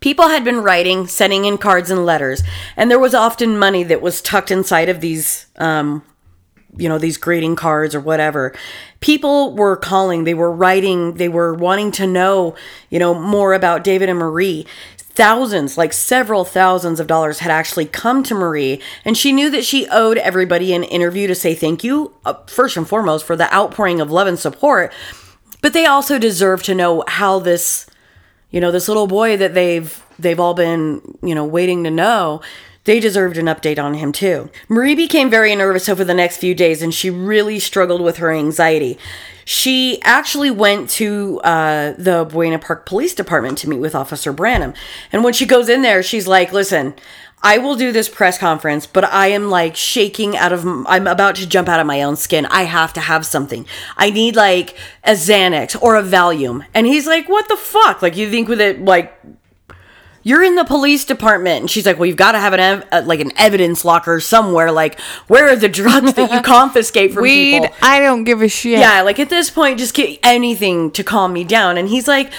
People 0.00 0.28
had 0.28 0.44
been 0.44 0.62
writing, 0.62 1.06
sending 1.06 1.44
in 1.44 1.58
cards 1.58 1.90
and 1.90 2.06
letters, 2.06 2.42
and 2.76 2.90
there 2.90 2.98
was 2.98 3.14
often 3.14 3.58
money 3.58 3.82
that 3.84 4.02
was 4.02 4.22
tucked 4.22 4.50
inside 4.50 4.88
of 4.88 5.00
these, 5.00 5.46
um, 5.56 6.02
you 6.76 6.88
know, 6.88 6.98
these 6.98 7.16
greeting 7.16 7.56
cards 7.56 7.94
or 7.94 8.00
whatever. 8.00 8.54
People 9.00 9.54
were 9.54 9.76
calling, 9.76 10.24
they 10.24 10.34
were 10.34 10.52
writing, 10.52 11.14
they 11.14 11.28
were 11.28 11.54
wanting 11.54 11.90
to 11.92 12.06
know, 12.06 12.54
you 12.90 12.98
know, 12.98 13.14
more 13.14 13.54
about 13.54 13.84
David 13.84 14.08
and 14.08 14.18
Marie. 14.18 14.66
Thousands, 14.98 15.78
like 15.78 15.94
several 15.94 16.44
thousands 16.44 17.00
of 17.00 17.06
dollars 17.06 17.38
had 17.38 17.50
actually 17.50 17.86
come 17.86 18.22
to 18.24 18.34
Marie, 18.34 18.82
and 19.02 19.16
she 19.16 19.32
knew 19.32 19.48
that 19.50 19.64
she 19.64 19.88
owed 19.88 20.18
everybody 20.18 20.74
an 20.74 20.84
interview 20.84 21.26
to 21.26 21.34
say 21.34 21.54
thank 21.54 21.82
you, 21.82 22.12
uh, 22.26 22.34
first 22.46 22.76
and 22.76 22.86
foremost, 22.86 23.24
for 23.24 23.34
the 23.34 23.52
outpouring 23.54 23.98
of 24.00 24.10
love 24.10 24.26
and 24.26 24.38
support. 24.38 24.92
But 25.62 25.72
they 25.72 25.86
also 25.86 26.18
deserve 26.18 26.62
to 26.64 26.74
know 26.74 27.02
how 27.08 27.38
this 27.38 27.86
you 28.50 28.60
know 28.60 28.70
this 28.70 28.88
little 28.88 29.06
boy 29.06 29.36
that 29.36 29.54
they've 29.54 30.02
they've 30.18 30.40
all 30.40 30.54
been 30.54 31.18
you 31.22 31.34
know 31.34 31.44
waiting 31.44 31.84
to 31.84 31.90
know 31.90 32.40
they 32.86 32.98
deserved 32.98 33.36
an 33.36 33.46
update 33.46 33.82
on 33.82 33.94
him 33.94 34.12
too 34.12 34.50
marie 34.68 34.94
became 34.94 35.28
very 35.28 35.54
nervous 35.54 35.88
over 35.88 36.04
the 36.04 36.14
next 36.14 36.38
few 36.38 36.54
days 36.54 36.82
and 36.82 36.94
she 36.94 37.10
really 37.10 37.58
struggled 37.58 38.00
with 38.00 38.16
her 38.16 38.32
anxiety 38.32 38.98
she 39.44 40.02
actually 40.02 40.50
went 40.50 40.90
to 40.90 41.40
uh, 41.44 41.92
the 41.98 42.24
buena 42.24 42.58
park 42.58 42.84
police 42.86 43.14
department 43.14 43.58
to 43.58 43.68
meet 43.68 43.78
with 43.78 43.94
officer 43.94 44.32
branham 44.32 44.72
and 45.12 45.22
when 45.22 45.32
she 45.32 45.46
goes 45.46 45.68
in 45.68 45.82
there 45.82 46.02
she's 46.02 46.26
like 46.26 46.52
listen 46.52 46.94
I 47.42 47.58
will 47.58 47.76
do 47.76 47.92
this 47.92 48.08
press 48.08 48.38
conference, 48.38 48.86
but 48.86 49.04
I 49.04 49.28
am 49.28 49.50
like 49.50 49.76
shaking 49.76 50.36
out 50.36 50.52
of, 50.52 50.66
I'm 50.66 51.06
about 51.06 51.36
to 51.36 51.46
jump 51.46 51.68
out 51.68 51.80
of 51.80 51.86
my 51.86 52.02
own 52.02 52.16
skin. 52.16 52.46
I 52.46 52.62
have 52.62 52.92
to 52.94 53.00
have 53.00 53.26
something. 53.26 53.66
I 53.96 54.10
need 54.10 54.36
like 54.36 54.76
a 55.04 55.12
Xanax 55.12 55.80
or 55.80 55.96
a 55.96 56.02
Valium. 56.02 56.64
And 56.74 56.86
he's 56.86 57.06
like, 57.06 57.28
what 57.28 57.46
the 57.48 57.56
fuck? 57.56 58.02
Like, 58.02 58.16
you 58.16 58.30
think 58.30 58.48
with 58.48 58.60
it, 58.60 58.84
like, 58.84 59.16
you're 60.26 60.42
in 60.42 60.56
the 60.56 60.64
police 60.64 61.04
department. 61.04 61.60
And 61.60 61.70
she's 61.70 61.86
like 61.86 61.98
well 62.00 62.06
you've 62.06 62.16
got 62.16 62.32
to 62.32 62.40
have 62.40 62.52
an 62.52 62.58
ev- 62.58 62.88
uh, 62.90 63.02
like 63.06 63.20
an 63.20 63.30
evidence 63.36 63.84
locker 63.84 64.18
somewhere. 64.18 64.72
Like 64.72 64.98
where 65.28 65.48
are 65.48 65.54
the 65.54 65.68
drugs 65.68 66.14
that 66.14 66.32
you 66.32 66.40
confiscate 66.56 67.12
from 67.12 67.22
Weed. 67.22 67.62
people? 67.62 67.76
I 67.80 68.00
don't 68.00 68.24
give 68.24 68.42
a 68.42 68.48
shit. 68.48 68.80
yeah 68.80 69.02
like 69.02 69.20
at 69.20 69.30
this 69.30 69.50
point 69.50 69.78
just 69.78 69.94
get 69.94 70.18
anything 70.24 70.90
to 70.90 71.04
calm 71.04 71.32
me 71.32 71.44
down. 71.44 71.78
And 71.78 71.88
he's 71.88 72.08
like 72.08 72.32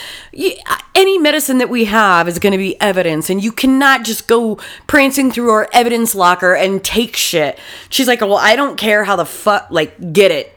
any 0.93 1.17
medicine 1.17 1.59
that 1.59 1.69
we 1.69 1.85
have 1.85 2.27
is 2.27 2.39
going 2.39 2.51
to 2.51 2.57
be 2.57 2.79
evidence 2.81 3.29
and 3.29 3.41
you 3.41 3.53
cannot 3.53 4.03
just 4.03 4.27
go 4.27 4.59
prancing 4.87 5.31
through 5.31 5.51
our 5.51 5.69
evidence 5.71 6.13
locker 6.13 6.53
and 6.53 6.83
take 6.83 7.15
shit. 7.15 7.57
She's 7.87 8.07
like 8.07 8.19
well 8.19 8.35
i 8.35 8.57
don't 8.57 8.75
care 8.75 9.05
how 9.05 9.15
the 9.15 9.25
fuck 9.25 9.67
like 9.71 10.11
get 10.11 10.31
it. 10.31 10.53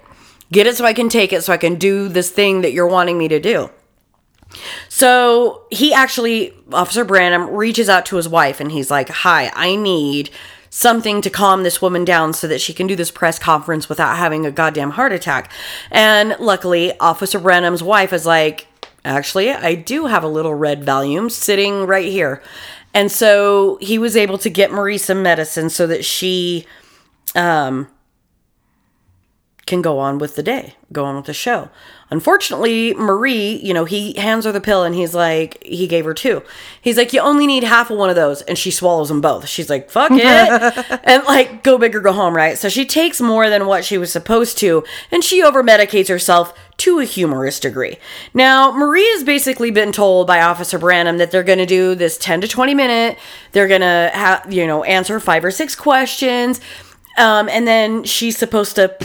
Get 0.50 0.66
it 0.66 0.76
so 0.76 0.84
i 0.84 0.92
can 0.94 1.08
take 1.08 1.32
it 1.32 1.44
so 1.44 1.52
i 1.52 1.56
can 1.56 1.76
do 1.76 2.08
this 2.08 2.28
thing 2.28 2.62
that 2.62 2.72
you're 2.72 2.88
wanting 2.88 3.16
me 3.16 3.28
to 3.28 3.38
do 3.38 3.70
so 4.88 5.62
he 5.70 5.92
actually, 5.92 6.52
Officer 6.72 7.04
Branham, 7.04 7.50
reaches 7.50 7.88
out 7.88 8.06
to 8.06 8.16
his 8.16 8.28
wife 8.28 8.60
and 8.60 8.72
he's 8.72 8.90
like, 8.90 9.08
Hi, 9.08 9.50
I 9.54 9.76
need 9.76 10.30
something 10.70 11.20
to 11.20 11.30
calm 11.30 11.62
this 11.64 11.82
woman 11.82 12.04
down 12.04 12.32
so 12.32 12.46
that 12.46 12.60
she 12.60 12.72
can 12.72 12.86
do 12.86 12.94
this 12.94 13.10
press 13.10 13.38
conference 13.38 13.88
without 13.88 14.16
having 14.16 14.46
a 14.46 14.52
goddamn 14.52 14.90
heart 14.90 15.12
attack. 15.12 15.50
And 15.90 16.36
luckily, 16.38 16.98
Officer 17.00 17.40
Branham's 17.40 17.82
wife 17.82 18.12
is 18.12 18.26
like, 18.26 18.66
Actually, 19.04 19.50
I 19.50 19.74
do 19.74 20.06
have 20.06 20.22
a 20.22 20.28
little 20.28 20.54
red 20.54 20.82
Valium 20.82 21.30
sitting 21.30 21.86
right 21.86 22.10
here. 22.10 22.42
And 22.92 23.10
so 23.10 23.78
he 23.80 23.98
was 23.98 24.16
able 24.16 24.36
to 24.38 24.50
get 24.50 24.72
Marie 24.72 24.98
some 24.98 25.22
medicine 25.22 25.70
so 25.70 25.86
that 25.86 26.04
she 26.04 26.66
um, 27.34 27.88
can 29.66 29.80
go 29.80 29.98
on 29.98 30.18
with 30.18 30.34
the 30.34 30.42
day, 30.42 30.74
go 30.92 31.04
on 31.04 31.16
with 31.16 31.26
the 31.26 31.32
show. 31.32 31.70
Unfortunately, 32.10 32.92
Marie, 32.94 33.60
you 33.62 33.72
know, 33.72 33.84
he 33.84 34.14
hands 34.14 34.44
her 34.44 34.50
the 34.50 34.60
pill 34.60 34.82
and 34.82 34.94
he's 34.94 35.14
like, 35.14 35.62
he 35.62 35.86
gave 35.86 36.04
her 36.04 36.14
two. 36.14 36.42
He's 36.80 36.96
like, 36.96 37.12
you 37.12 37.20
only 37.20 37.46
need 37.46 37.62
half 37.62 37.90
of 37.90 37.98
one 37.98 38.10
of 38.10 38.16
those. 38.16 38.42
And 38.42 38.58
she 38.58 38.72
swallows 38.72 39.08
them 39.08 39.20
both. 39.20 39.48
She's 39.48 39.70
like, 39.70 39.90
fuck 39.90 40.10
it. 40.12 41.00
and 41.04 41.24
like, 41.24 41.62
go 41.62 41.78
big 41.78 41.94
or 41.94 42.00
go 42.00 42.12
home, 42.12 42.34
right? 42.34 42.58
So 42.58 42.68
she 42.68 42.84
takes 42.84 43.20
more 43.20 43.48
than 43.48 43.66
what 43.66 43.84
she 43.84 43.96
was 43.96 44.10
supposed 44.10 44.58
to 44.58 44.82
and 45.12 45.22
she 45.22 45.42
over 45.42 45.62
medicates 45.62 46.08
herself 46.08 46.52
to 46.78 46.98
a 46.98 47.04
humorous 47.04 47.60
degree. 47.60 47.96
Now, 48.34 48.72
Marie 48.72 49.08
has 49.12 49.22
basically 49.22 49.70
been 49.70 49.92
told 49.92 50.26
by 50.26 50.40
Officer 50.40 50.78
Branham 50.78 51.18
that 51.18 51.30
they're 51.30 51.44
going 51.44 51.58
to 51.58 51.66
do 51.66 51.94
this 51.94 52.18
10 52.18 52.40
to 52.40 52.48
20 52.48 52.74
minute, 52.74 53.18
they're 53.52 53.68
going 53.68 53.82
to 53.82 54.10
have, 54.12 54.52
you 54.52 54.66
know, 54.66 54.82
answer 54.84 55.20
five 55.20 55.44
or 55.44 55.50
six 55.50 55.76
questions. 55.76 56.60
Um, 57.18 57.48
and 57.48 57.68
then 57.68 58.04
she's 58.04 58.36
supposed 58.36 58.76
to 58.76 58.96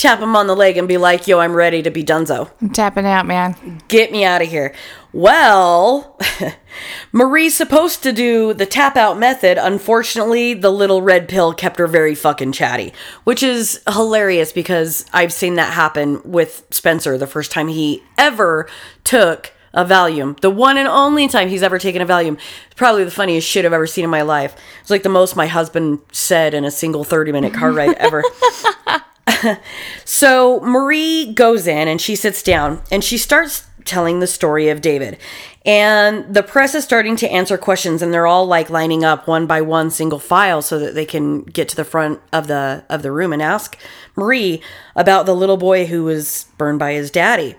tap 0.00 0.18
him 0.20 0.34
on 0.34 0.46
the 0.46 0.56
leg 0.56 0.78
and 0.78 0.88
be 0.88 0.96
like, 0.96 1.28
yo, 1.28 1.40
I'm 1.40 1.54
ready 1.54 1.82
to 1.82 1.90
be 1.90 2.02
donezo. 2.02 2.50
I'm 2.62 2.70
tapping 2.70 3.04
out, 3.04 3.26
man. 3.26 3.82
Get 3.88 4.10
me 4.10 4.24
out 4.24 4.40
of 4.40 4.48
here. 4.48 4.74
Well, 5.12 6.18
Marie's 7.12 7.54
supposed 7.54 8.02
to 8.04 8.12
do 8.12 8.54
the 8.54 8.64
tap 8.64 8.96
out 8.96 9.18
method. 9.18 9.58
Unfortunately, 9.58 10.54
the 10.54 10.70
little 10.70 11.02
red 11.02 11.28
pill 11.28 11.52
kept 11.52 11.78
her 11.78 11.86
very 11.86 12.14
fucking 12.14 12.52
chatty, 12.52 12.94
which 13.24 13.42
is 13.42 13.82
hilarious 13.92 14.52
because 14.52 15.04
I've 15.12 15.34
seen 15.34 15.56
that 15.56 15.74
happen 15.74 16.22
with 16.24 16.66
Spencer 16.70 17.18
the 17.18 17.26
first 17.26 17.52
time 17.52 17.68
he 17.68 18.02
ever 18.16 18.68
took 19.04 19.52
a 19.74 19.84
Valium. 19.84 20.40
The 20.40 20.50
one 20.50 20.78
and 20.78 20.88
only 20.88 21.28
time 21.28 21.48
he's 21.48 21.62
ever 21.62 21.78
taken 21.78 22.00
a 22.00 22.06
Valium. 22.06 22.38
Probably 22.74 23.04
the 23.04 23.10
funniest 23.10 23.46
shit 23.46 23.66
I've 23.66 23.72
ever 23.72 23.86
seen 23.86 24.04
in 24.04 24.10
my 24.10 24.22
life. 24.22 24.56
It's 24.80 24.90
like 24.90 25.02
the 25.02 25.10
most 25.10 25.36
my 25.36 25.46
husband 25.46 26.00
said 26.10 26.54
in 26.54 26.64
a 26.64 26.70
single 26.70 27.04
30 27.04 27.32
minute 27.32 27.52
car 27.52 27.70
ride 27.70 27.96
ever. 27.98 28.24
So 30.04 30.60
Marie 30.60 31.32
goes 31.32 31.66
in 31.66 31.88
and 31.88 32.00
she 32.00 32.16
sits 32.16 32.42
down 32.42 32.82
and 32.90 33.02
she 33.02 33.16
starts 33.16 33.66
telling 33.84 34.20
the 34.20 34.26
story 34.26 34.68
of 34.68 34.80
David. 34.80 35.18
And 35.64 36.32
the 36.34 36.42
press 36.42 36.74
is 36.74 36.84
starting 36.84 37.16
to 37.16 37.30
answer 37.30 37.58
questions 37.58 38.02
and 38.02 38.12
they're 38.12 38.26
all 38.26 38.46
like 38.46 38.70
lining 38.70 39.04
up 39.04 39.26
one 39.26 39.46
by 39.46 39.60
one 39.60 39.90
single 39.90 40.18
file 40.18 40.62
so 40.62 40.78
that 40.78 40.94
they 40.94 41.04
can 41.04 41.42
get 41.42 41.68
to 41.70 41.76
the 41.76 41.84
front 41.84 42.20
of 42.32 42.46
the 42.46 42.84
of 42.88 43.02
the 43.02 43.12
room 43.12 43.32
and 43.32 43.42
ask 43.42 43.78
Marie 44.16 44.62
about 44.96 45.26
the 45.26 45.34
little 45.34 45.56
boy 45.56 45.86
who 45.86 46.04
was 46.04 46.46
burned 46.56 46.78
by 46.78 46.92
his 46.92 47.10
daddy. 47.10 47.56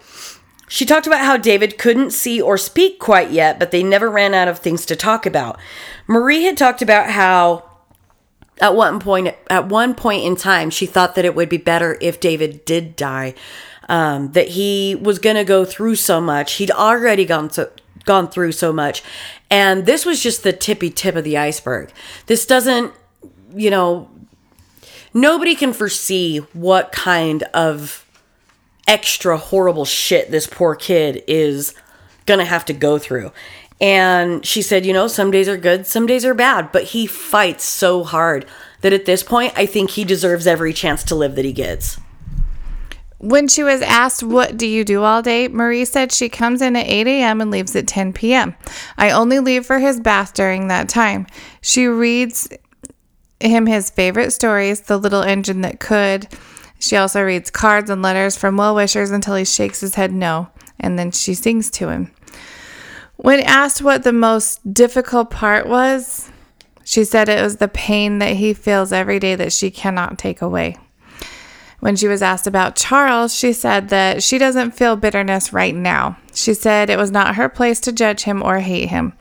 She 0.68 0.86
talked 0.86 1.06
about 1.06 1.26
how 1.26 1.36
David 1.36 1.78
couldn't 1.78 2.12
see 2.12 2.42
or 2.42 2.58
speak 2.58 2.98
quite 2.98 3.30
yet, 3.30 3.60
but 3.60 3.72
they 3.72 3.84
never 3.84 4.10
ran 4.10 4.34
out 4.34 4.48
of 4.48 4.60
things 4.60 4.86
to 4.86 4.96
talk 4.96 5.26
about. 5.26 5.60
Marie 6.08 6.44
had 6.44 6.58
talked 6.58 6.82
about 6.82 7.10
how 7.10 7.71
at 8.62 8.76
one 8.76 9.00
point 9.00 9.36
at 9.50 9.68
one 9.68 9.94
point 9.96 10.24
in 10.24 10.36
time 10.36 10.70
she 10.70 10.86
thought 10.86 11.16
that 11.16 11.26
it 11.26 11.36
would 11.36 11.50
be 11.50 11.58
better 11.58 11.98
if 12.00 12.20
David 12.20 12.64
did 12.64 12.96
die. 12.96 13.34
Um, 13.90 14.32
that 14.32 14.50
he 14.50 14.96
was 14.96 15.20
going 15.20 15.36
to 15.36 15.44
go 15.44 15.66
through 15.66 15.96
so 15.96 16.22
much. 16.22 16.54
He'd 16.54 16.72
already 16.72 17.26
gone 17.26 17.50
so 17.50 17.70
gone 18.06 18.30
through 18.30 18.54
so 18.54 18.72
much. 18.72 19.04
And 19.50 19.86
this 19.86 20.06
was 20.06 20.24
just 20.24 20.44
the 20.44 20.54
tippy 20.54 20.90
tip 20.90 21.16
of 21.16 21.24
the 21.24 21.38
iceberg. 21.38 21.92
This 22.28 22.46
doesn't, 22.46 22.94
you 23.54 23.70
know, 23.70 24.10
nobody 25.14 25.56
can 25.56 25.74
foresee 25.74 26.38
what 26.54 26.92
kind 26.92 27.44
of 27.54 28.08
extra 28.88 29.38
horrible 29.38 29.86
shit 29.86 30.32
this 30.32 30.48
poor 30.48 30.76
kid 30.76 31.24
is 31.28 31.76
to 32.40 32.46
have 32.46 32.66
to 32.66 32.74
go 32.74 32.98
through. 32.98 33.32
And 33.82 34.46
she 34.46 34.62
said, 34.62 34.86
you 34.86 34.94
know, 34.94 35.08
some 35.08 35.32
days 35.32 35.50
are 35.50 35.58
good, 35.58 35.88
some 35.88 36.06
days 36.06 36.24
are 36.24 36.36
bad, 36.36 36.72
but 36.72 36.84
he 36.84 37.08
fights 37.08 37.64
so 37.64 38.04
hard 38.04 38.46
that 38.82 38.94
at 38.94 39.06
this 39.06 39.24
point, 39.24 39.54
I 39.58 39.66
think 39.66 39.90
he 39.90 40.04
deserves 40.04 40.46
every 40.46 40.72
chance 40.72 41.04
to 41.06 41.16
live 41.16 41.36
that 41.36 41.46
he 41.46 41.52
gets. 41.52 42.00
When 43.18 43.48
she 43.48 43.64
was 43.64 43.82
asked, 43.82 44.24
What 44.24 44.56
do 44.56 44.68
you 44.68 44.84
do 44.84 45.04
all 45.04 45.24
day? 45.24 45.48
Marie 45.48 45.86
said 45.86 46.12
she 46.12 46.30
comes 46.30 46.62
in 46.62 46.76
at 46.76 46.88
8 46.88 47.08
a.m. 47.08 47.42
and 47.42 47.52
leaves 47.52 47.76
at 47.76 47.88
10 47.88 48.14
p.m. 48.14 48.56
I 48.98 49.12
only 49.12 49.40
leave 49.40 49.66
for 49.66 49.80
his 49.80 50.00
bath 50.00 50.34
during 50.34 50.68
that 50.68 50.88
time. 50.88 51.26
She 51.62 51.88
reads 51.88 52.50
him 53.40 53.66
his 53.66 53.90
favorite 53.90 54.32
stories, 54.32 54.82
The 54.82 54.98
Little 54.98 55.24
Engine 55.24 55.62
That 55.62 55.80
Could. 55.80 56.28
She 56.80 56.96
also 56.96 57.22
reads 57.22 57.52
cards 57.52 57.90
and 57.90 58.02
letters 58.02 58.38
from 58.38 58.58
well 58.58 58.76
wishers 58.76 59.12
until 59.12 59.36
he 59.36 59.46
shakes 59.46 59.82
his 59.82 59.96
head 59.96 60.12
no, 60.12 60.50
and 60.80 60.98
then 60.98 61.12
she 61.12 61.34
sings 61.34 61.70
to 61.72 61.90
him. 61.90 62.12
When 63.22 63.42
asked 63.42 63.84
what 63.84 64.02
the 64.02 64.14
most 64.14 64.74
difficult 64.74 65.30
part 65.30 65.68
was, 65.68 66.32
she 66.84 67.04
said 67.04 67.30
it 67.30 67.44
was 67.44 67.58
the 67.58 67.68
pain 67.68 68.18
that 68.18 68.38
he 68.38 68.56
feels 68.56 68.92
every 68.92 69.20
day 69.20 69.36
that 69.36 69.54
she 69.54 69.70
cannot 69.70 70.18
take 70.18 70.42
away. 70.42 70.76
When 71.82 71.96
she 71.96 72.08
was 72.08 72.24
asked 72.24 72.48
about 72.48 72.76
Charles, 72.76 73.36
she 73.36 73.54
said 73.54 73.90
that 73.90 74.24
she 74.24 74.40
doesn't 74.40 74.72
feel 74.72 74.96
bitterness 74.96 75.54
right 75.54 75.76
now. 75.76 76.18
She 76.34 76.56
said 76.56 76.90
it 76.90 76.98
was 76.98 77.12
not 77.12 77.36
her 77.36 77.48
place 77.48 77.80
to 77.82 77.92
judge 77.92 78.24
him 78.24 78.42
or 78.42 78.60
hate 78.60 78.90
him. 78.90 79.14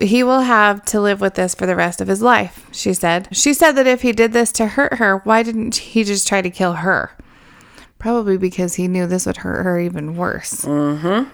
He 0.00 0.22
will 0.22 0.42
have 0.42 0.84
to 0.86 1.00
live 1.00 1.20
with 1.20 1.34
this 1.34 1.56
for 1.56 1.66
the 1.66 1.76
rest 1.76 2.00
of 2.00 2.06
his 2.06 2.22
life, 2.22 2.68
she 2.70 2.94
said. 2.94 3.28
She 3.32 3.52
said 3.52 3.72
that 3.72 3.86
if 3.88 4.02
he 4.02 4.12
did 4.12 4.32
this 4.32 4.52
to 4.52 4.66
hurt 4.68 4.94
her, 4.94 5.18
why 5.18 5.42
didn't 5.42 5.74
he 5.74 6.04
just 6.04 6.28
try 6.28 6.40
to 6.40 6.50
kill 6.50 6.74
her? 6.74 7.10
Probably 7.98 8.38
because 8.38 8.76
he 8.76 8.86
knew 8.86 9.08
this 9.08 9.26
would 9.26 9.38
hurt 9.38 9.64
her 9.64 9.80
even 9.80 10.16
worse. 10.16 10.64
Mm-hmm. 10.64 11.28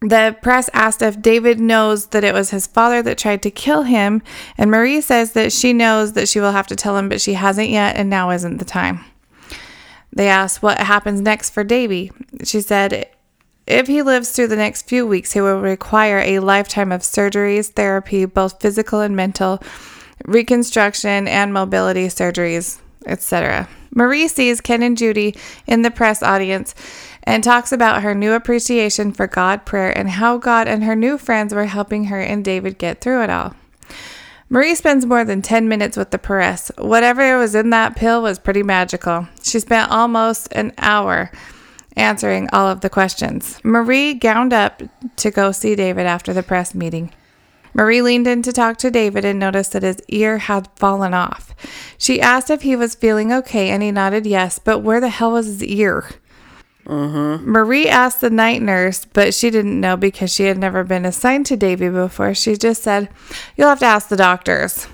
The 0.00 0.36
press 0.42 0.70
asked 0.72 1.02
if 1.02 1.20
David 1.20 1.58
knows 1.58 2.06
that 2.06 2.22
it 2.22 2.32
was 2.32 2.50
his 2.50 2.68
father 2.68 3.02
that 3.02 3.18
tried 3.18 3.42
to 3.42 3.50
kill 3.50 3.82
him, 3.82 4.22
and 4.56 4.70
Marie 4.70 5.00
says 5.00 5.32
that 5.32 5.52
she 5.52 5.72
knows 5.72 6.12
that 6.12 6.28
she 6.28 6.38
will 6.38 6.52
have 6.52 6.68
to 6.68 6.76
tell 6.76 6.96
him, 6.96 7.08
but 7.08 7.20
she 7.20 7.34
hasn't 7.34 7.70
yet, 7.70 7.96
and 7.96 8.08
now 8.08 8.30
isn't 8.30 8.58
the 8.58 8.64
time. 8.64 9.04
They 10.12 10.28
asked 10.28 10.62
what 10.62 10.78
happens 10.78 11.20
next 11.20 11.50
for 11.50 11.64
Davy. 11.64 12.12
She 12.44 12.60
said, 12.60 13.08
if 13.66 13.86
he 13.86 14.02
lives 14.02 14.30
through 14.30 14.46
the 14.48 14.56
next 14.56 14.88
few 14.88 15.06
weeks, 15.06 15.32
he 15.32 15.40
will 15.40 15.60
require 15.60 16.20
a 16.20 16.38
lifetime 16.38 16.90
of 16.90 17.02
surgeries, 17.02 17.70
therapy, 17.70 18.24
both 18.24 18.62
physical 18.62 19.00
and 19.00 19.14
mental, 19.14 19.62
reconstruction, 20.24 21.28
and 21.28 21.52
mobility 21.52 22.06
surgeries, 22.06 22.80
etc. 23.04 23.68
Marie 23.94 24.28
sees 24.28 24.60
Ken 24.60 24.82
and 24.82 24.96
Judy 24.96 25.34
in 25.66 25.82
the 25.82 25.90
press 25.90 26.22
audience 26.22 26.74
and 27.28 27.44
talks 27.44 27.72
about 27.72 28.02
her 28.02 28.14
new 28.14 28.32
appreciation 28.32 29.12
for 29.12 29.26
God, 29.26 29.66
prayer, 29.66 29.96
and 29.96 30.08
how 30.08 30.38
God 30.38 30.66
and 30.66 30.82
her 30.82 30.96
new 30.96 31.18
friends 31.18 31.52
were 31.52 31.66
helping 31.66 32.04
her 32.04 32.18
and 32.18 32.42
David 32.42 32.78
get 32.78 33.02
through 33.02 33.22
it 33.22 33.28
all. 33.28 33.54
Marie 34.48 34.74
spends 34.74 35.04
more 35.04 35.26
than 35.26 35.42
10 35.42 35.68
minutes 35.68 35.98
with 35.98 36.10
the 36.10 36.18
press. 36.18 36.72
Whatever 36.78 37.38
was 37.38 37.54
in 37.54 37.68
that 37.68 37.96
pill 37.96 38.22
was 38.22 38.38
pretty 38.38 38.62
magical. 38.62 39.28
She 39.42 39.60
spent 39.60 39.90
almost 39.90 40.48
an 40.52 40.72
hour 40.78 41.30
answering 41.96 42.48
all 42.50 42.66
of 42.66 42.80
the 42.80 42.88
questions. 42.88 43.60
Marie 43.62 44.14
gowned 44.14 44.54
up 44.54 44.80
to 45.16 45.30
go 45.30 45.52
see 45.52 45.74
David 45.76 46.06
after 46.06 46.32
the 46.32 46.42
press 46.42 46.74
meeting. 46.74 47.12
Marie 47.74 48.00
leaned 48.00 48.26
in 48.26 48.40
to 48.40 48.54
talk 48.54 48.78
to 48.78 48.90
David 48.90 49.26
and 49.26 49.38
noticed 49.38 49.72
that 49.72 49.82
his 49.82 50.00
ear 50.08 50.38
had 50.38 50.70
fallen 50.76 51.12
off. 51.12 51.54
She 51.98 52.22
asked 52.22 52.48
if 52.48 52.62
he 52.62 52.74
was 52.74 52.94
feeling 52.94 53.34
okay, 53.34 53.68
and 53.68 53.82
he 53.82 53.92
nodded 53.92 54.24
yes, 54.24 54.58
but 54.58 54.78
where 54.78 54.98
the 54.98 55.10
hell 55.10 55.32
was 55.32 55.44
his 55.44 55.62
ear? 55.62 56.08
Mm-hmm. 56.88 57.50
Marie 57.50 57.86
asked 57.86 58.22
the 58.22 58.30
night 58.30 58.62
nurse, 58.62 59.04
but 59.04 59.34
she 59.34 59.50
didn't 59.50 59.78
know 59.78 59.96
because 59.96 60.32
she 60.32 60.44
had 60.44 60.56
never 60.56 60.84
been 60.84 61.04
assigned 61.04 61.46
to 61.46 61.56
Davy 61.56 61.90
before. 61.90 62.34
She 62.34 62.56
just 62.56 62.82
said, 62.82 63.10
You'll 63.56 63.68
have 63.68 63.80
to 63.80 63.86
ask 63.86 64.08
the 64.08 64.16
doctors. 64.16 64.88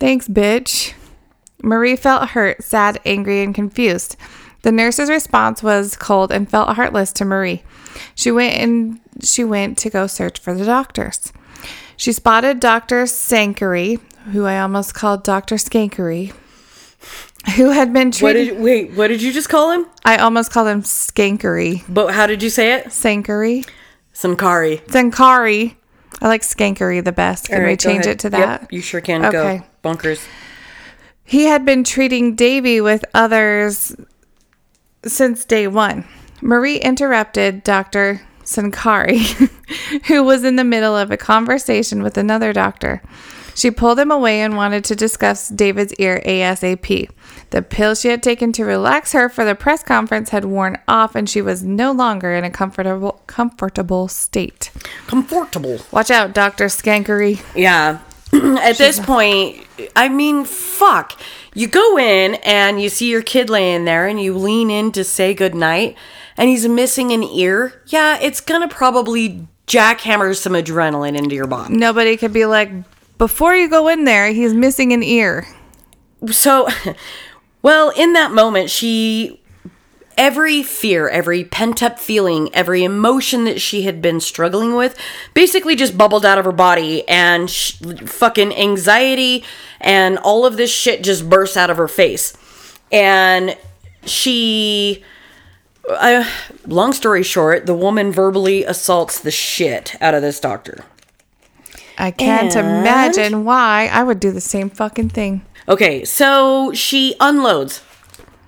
Thanks, 0.00 0.28
bitch. 0.28 0.92
Marie 1.62 1.96
felt 1.96 2.30
hurt, 2.30 2.62
sad, 2.62 3.00
angry, 3.06 3.42
and 3.42 3.54
confused. 3.54 4.16
The 4.62 4.72
nurse's 4.72 5.08
response 5.08 5.62
was 5.62 5.96
cold 5.96 6.32
and 6.32 6.50
felt 6.50 6.74
heartless 6.74 7.12
to 7.12 7.24
Marie. 7.24 7.62
She 8.14 8.32
went 8.32 8.56
and 8.56 9.00
she 9.22 9.44
went 9.44 9.78
to 9.78 9.90
go 9.90 10.06
search 10.06 10.38
for 10.40 10.54
the 10.54 10.64
doctors. 10.64 11.32
She 11.96 12.12
spotted 12.12 12.60
Dr. 12.60 13.04
Sankery, 13.04 14.00
who 14.32 14.44
I 14.44 14.58
almost 14.58 14.94
called 14.94 15.22
Dr. 15.22 15.54
Skankery, 15.54 16.34
who 17.54 17.70
had 17.70 17.92
been 17.92 18.12
What 18.12 18.32
did 18.32 18.58
wait? 18.58 18.92
What 18.92 19.08
did 19.08 19.22
you 19.22 19.32
just 19.32 19.48
call 19.48 19.70
him? 19.70 19.86
I 20.04 20.16
almost 20.16 20.50
called 20.50 20.68
him 20.68 20.82
Skankery. 20.82 21.84
But 21.88 22.12
how 22.12 22.26
did 22.26 22.42
you 22.42 22.50
say 22.50 22.74
it? 22.74 22.86
Sankery. 22.86 23.66
Sankari. 24.14 24.82
Sankari. 24.86 25.76
I 26.20 26.28
like 26.28 26.42
Skankery 26.42 27.04
the 27.04 27.12
best. 27.12 27.48
Can 27.48 27.60
All 27.60 27.66
we 27.66 27.76
change 27.76 28.06
it 28.06 28.18
to 28.20 28.30
that? 28.30 28.62
Yep, 28.62 28.72
you 28.72 28.80
sure 28.80 29.00
can. 29.00 29.24
Okay. 29.24 29.58
Go 29.58 29.64
bunkers. 29.82 30.26
He 31.24 31.44
had 31.44 31.64
been 31.64 31.84
treating 31.84 32.34
Davy 32.34 32.80
with 32.80 33.04
others 33.12 33.94
since 35.04 35.44
day 35.44 35.68
one. 35.68 36.04
Marie 36.40 36.78
interrupted 36.78 37.62
Dr. 37.64 38.22
Sankari, 38.44 39.18
who 40.06 40.22
was 40.22 40.44
in 40.44 40.56
the 40.56 40.64
middle 40.64 40.96
of 40.96 41.10
a 41.10 41.16
conversation 41.16 42.02
with 42.02 42.16
another 42.16 42.52
doctor. 42.52 43.02
She 43.54 43.70
pulled 43.70 43.98
him 43.98 44.10
away 44.10 44.40
and 44.42 44.56
wanted 44.56 44.84
to 44.84 44.96
discuss 44.96 45.48
David's 45.48 45.94
ear 45.94 46.22
ASAP. 46.24 47.08
The 47.50 47.62
pill 47.62 47.94
she 47.94 48.08
had 48.08 48.22
taken 48.22 48.52
to 48.52 48.64
relax 48.64 49.12
her 49.12 49.28
for 49.28 49.44
the 49.44 49.54
press 49.54 49.82
conference 49.82 50.30
had 50.30 50.44
worn 50.44 50.78
off 50.88 51.14
and 51.14 51.28
she 51.28 51.40
was 51.40 51.62
no 51.62 51.92
longer 51.92 52.34
in 52.34 52.44
a 52.44 52.50
comfortable 52.50 53.20
comfortable 53.26 54.08
state. 54.08 54.70
Comfortable. 55.06 55.80
Watch 55.92 56.10
out, 56.10 56.34
Dr. 56.34 56.66
Skankery. 56.66 57.42
Yeah. 57.54 58.00
At 58.32 58.76
this 58.76 58.98
point, 58.98 59.64
I 59.94 60.08
mean, 60.08 60.44
fuck. 60.44 61.18
You 61.54 61.68
go 61.68 61.96
in 61.96 62.34
and 62.36 62.82
you 62.82 62.88
see 62.88 63.10
your 63.10 63.22
kid 63.22 63.48
laying 63.48 63.84
there 63.84 64.06
and 64.06 64.20
you 64.20 64.36
lean 64.36 64.70
in 64.70 64.92
to 64.92 65.04
say 65.04 65.32
goodnight 65.32 65.96
and 66.36 66.48
he's 66.48 66.68
missing 66.68 67.12
an 67.12 67.22
ear. 67.22 67.80
Yeah, 67.86 68.18
it's 68.20 68.40
gonna 68.40 68.68
probably 68.68 69.46
jackhammer 69.66 70.36
some 70.36 70.52
adrenaline 70.52 71.16
into 71.16 71.34
your 71.34 71.46
body. 71.46 71.74
Nobody 71.74 72.16
could 72.16 72.32
be 72.32 72.46
like, 72.46 72.70
before 73.18 73.54
you 73.54 73.68
go 73.68 73.88
in 73.88 74.04
there, 74.04 74.32
he's 74.32 74.52
missing 74.54 74.92
an 74.92 75.02
ear. 75.02 75.46
So, 76.30 76.68
well, 77.66 77.90
in 77.90 78.12
that 78.14 78.30
moment, 78.32 78.70
she. 78.70 79.40
Every 80.18 80.62
fear, 80.62 81.08
every 81.10 81.44
pent 81.44 81.82
up 81.82 81.98
feeling, 81.98 82.48
every 82.54 82.84
emotion 82.84 83.44
that 83.44 83.60
she 83.60 83.82
had 83.82 84.00
been 84.00 84.18
struggling 84.20 84.74
with 84.74 84.96
basically 85.34 85.76
just 85.76 85.98
bubbled 85.98 86.24
out 86.24 86.38
of 86.38 86.46
her 86.46 86.52
body, 86.52 87.06
and 87.06 87.50
sh- 87.50 87.76
fucking 88.06 88.54
anxiety 88.54 89.44
and 89.78 90.16
all 90.18 90.46
of 90.46 90.56
this 90.56 90.70
shit 90.72 91.02
just 91.02 91.28
burst 91.28 91.54
out 91.56 91.68
of 91.68 91.76
her 91.76 91.88
face. 91.88 92.34
And 92.90 93.58
she. 94.06 95.04
Uh, 95.88 96.24
long 96.66 96.92
story 96.94 97.22
short, 97.22 97.66
the 97.66 97.74
woman 97.74 98.10
verbally 98.10 98.64
assaults 98.64 99.20
the 99.20 99.30
shit 99.30 99.94
out 100.00 100.14
of 100.14 100.22
this 100.22 100.40
doctor. 100.40 100.84
I 101.98 102.10
can't 102.10 102.56
And- 102.56 102.66
imagine 102.66 103.44
why 103.44 103.90
I 103.92 104.02
would 104.02 104.20
do 104.20 104.30
the 104.32 104.40
same 104.40 104.70
fucking 104.70 105.10
thing. 105.10 105.42
Okay, 105.68 106.04
so 106.04 106.72
she 106.72 107.14
unloads. 107.20 107.82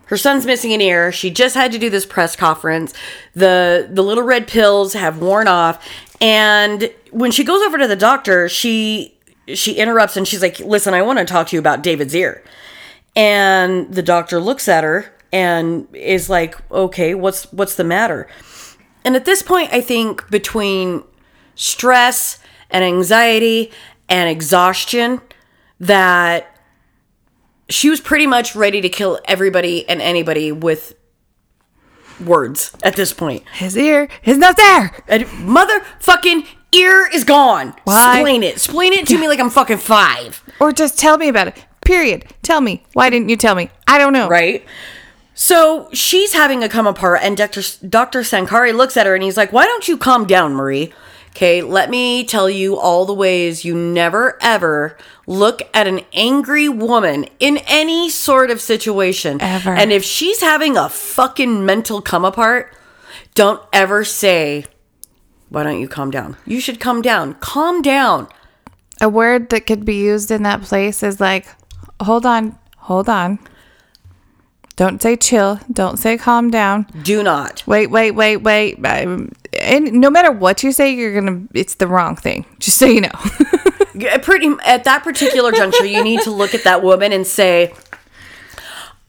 Her 0.07 0.16
son's 0.16 0.47
missing 0.47 0.73
an 0.73 0.81
ear. 0.81 1.12
She 1.12 1.31
just 1.31 1.55
had 1.55 1.73
to 1.73 1.78
do 1.78 1.90
this 1.90 2.07
press 2.07 2.35
conference. 2.35 2.95
The 3.35 3.89
the 3.90 4.03
little 4.03 4.24
red 4.24 4.47
pills 4.47 4.95
have 4.95 5.19
worn 5.19 5.49
off, 5.49 5.86
and 6.20 6.90
when 7.11 7.31
she 7.31 7.45
goes 7.45 7.61
over 7.62 7.77
to 7.78 7.86
the 7.86 7.97
doctor, 7.97 8.49
she 8.49 9.15
she 9.55 9.74
interrupts 9.74 10.16
and 10.16 10.27
she's 10.27 10.43
like, 10.43 10.61
"Listen, 10.61 10.95
I 10.95 11.03
want 11.03 11.19
to 11.19 11.24
talk 11.24 11.49
to 11.49 11.57
you 11.57 11.61
about 11.61 11.82
David's 11.82 12.15
ear." 12.15 12.43
And 13.16 13.93
the 13.93 14.03
doctor 14.03 14.40
looks 14.40 14.69
at 14.69 14.85
her 14.85 15.12
and 15.32 15.86
is 15.93 16.31
like, 16.31 16.57
"Okay, 16.70 17.15
what's 17.15 17.53
what's 17.53 17.74
the 17.74 17.85
matter?" 17.85 18.28
And 19.05 19.16
at 19.16 19.24
this 19.24 19.43
point, 19.43 19.73
I 19.73 19.81
think 19.81 20.28
between 20.31 21.03
stress 21.55 22.39
and 22.70 22.85
anxiety 22.85 23.70
and 24.09 24.28
exhaustion, 24.31 25.20
that 25.81 26.57
she 27.69 27.90
was 27.90 28.01
pretty 28.01 28.27
much 28.27 28.55
ready 28.57 28.81
to 28.81 28.89
kill 28.89 29.20
everybody 29.27 29.89
and 29.89 30.01
anybody 30.01 30.53
with 30.53 30.95
words 32.24 32.73
at 32.82 32.97
this 32.97 33.12
point. 33.12 33.45
His 33.55 33.77
ear 33.77 34.09
is 34.24 34.39
not 34.39 34.57
there. 34.57 34.93
And 35.07 35.24
motherfucking 35.24 36.47
ear 36.73 37.09
is 37.12 37.24
gone. 37.24 37.74
Why? 37.85 38.16
Explain 38.19 38.43
it. 38.43 38.55
Explain 38.55 38.93
it 38.93 39.07
to 39.09 39.19
me 39.19 39.28
like 39.28 39.40
I'm 39.40 39.51
fucking 39.51 39.78
five. 39.78 40.43
Or 40.61 40.73
just 40.73 40.99
tell 40.99 41.16
me 41.19 41.28
about 41.28 41.49
it. 41.49 41.65
period. 41.85 42.24
Tell 42.43 42.61
me. 42.61 42.85
Why 42.93 43.11
didn't 43.11 43.28
you 43.28 43.36
tell 43.36 43.55
me? 43.55 43.70
I 43.86 43.99
don't 43.99 44.12
know. 44.12 44.28
right? 44.28 44.65
So 45.35 45.89
she's 45.93 46.32
having 46.32 46.65
a 46.65 46.69
come 46.69 46.89
apart, 46.89 47.20
and 47.23 47.36
Dr. 47.36 47.62
Dr. 47.89 48.20
Sankari 48.23 48.74
looks 48.74 48.97
at 48.97 49.07
her 49.07 49.15
and 49.15 49.23
he's 49.23 49.36
like, 49.36 49.53
Why 49.53 49.65
don't 49.66 49.86
you 49.86 49.97
calm 49.97 50.27
down, 50.27 50.55
Marie? 50.55 50.93
Okay, 51.31 51.62
let 51.62 51.89
me 51.90 52.24
tell 52.24 52.51
you 52.51 52.77
all 52.77 53.05
the 53.07 53.15
ways 53.15 53.65
you 53.65 53.77
never 53.77 54.36
ever 54.43 54.97
look 55.28 55.62
at 55.74 55.86
an 55.86 56.00
angry 56.14 56.68
woman 56.68 57.26
in 57.38 57.59
any 57.68 58.09
sort 58.09 58.50
of 58.50 58.60
situation. 58.60 59.40
Ever. 59.40 59.74
And 59.74 59.92
if 59.92 60.02
she's 60.02 60.40
having 60.40 60.76
a 60.76 60.88
fucking 60.88 61.64
mental 61.64 62.00
come 62.00 62.24
apart, 62.24 62.74
don't 63.34 63.62
ever 63.72 64.05
say, 64.05 64.64
Why 65.50 65.62
don't 65.62 65.80
you 65.80 65.86
calm 65.86 66.10
down? 66.10 66.36
You 66.46 66.60
should 66.60 66.80
calm 66.80 67.02
down. 67.02 67.34
Calm 67.34 67.82
down. 67.82 68.26
A 69.00 69.09
word 69.09 69.50
that 69.50 69.66
could 69.66 69.84
be 69.84 69.96
used 69.96 70.30
in 70.32 70.42
that 70.42 70.62
place 70.62 71.05
is 71.05 71.20
like, 71.20 71.46
hold 72.00 72.26
on, 72.26 72.59
hold 72.78 73.09
on. 73.09 73.38
Don't 74.74 75.02
say 75.02 75.16
chill. 75.16 75.60
Don't 75.72 75.98
say 75.98 76.16
calm 76.16 76.50
down. 76.50 76.86
Do 77.02 77.22
not. 77.22 77.64
Wait, 77.66 77.88
wait, 77.88 78.12
wait, 78.12 78.36
wait. 78.36 78.78
And 79.60 79.92
no 79.92 80.09
matter 80.09 80.30
what 80.30 80.62
you 80.62 80.70
say, 80.70 80.94
you're 80.94 81.14
gonna. 81.20 81.42
It's 81.52 81.74
the 81.74 81.88
wrong 81.88 82.14
thing. 82.14 82.46
Just 82.60 82.78
so 82.78 82.86
you 82.86 83.00
know. 83.00 83.10
Pretty 84.22 84.54
at 84.64 84.84
that 84.84 85.02
particular 85.04 85.52
juncture 85.52 85.86
you 85.86 86.02
need 86.02 86.20
to 86.22 86.30
look 86.30 86.54
at 86.54 86.64
that 86.64 86.82
woman 86.82 87.12
and 87.12 87.26
say 87.26 87.72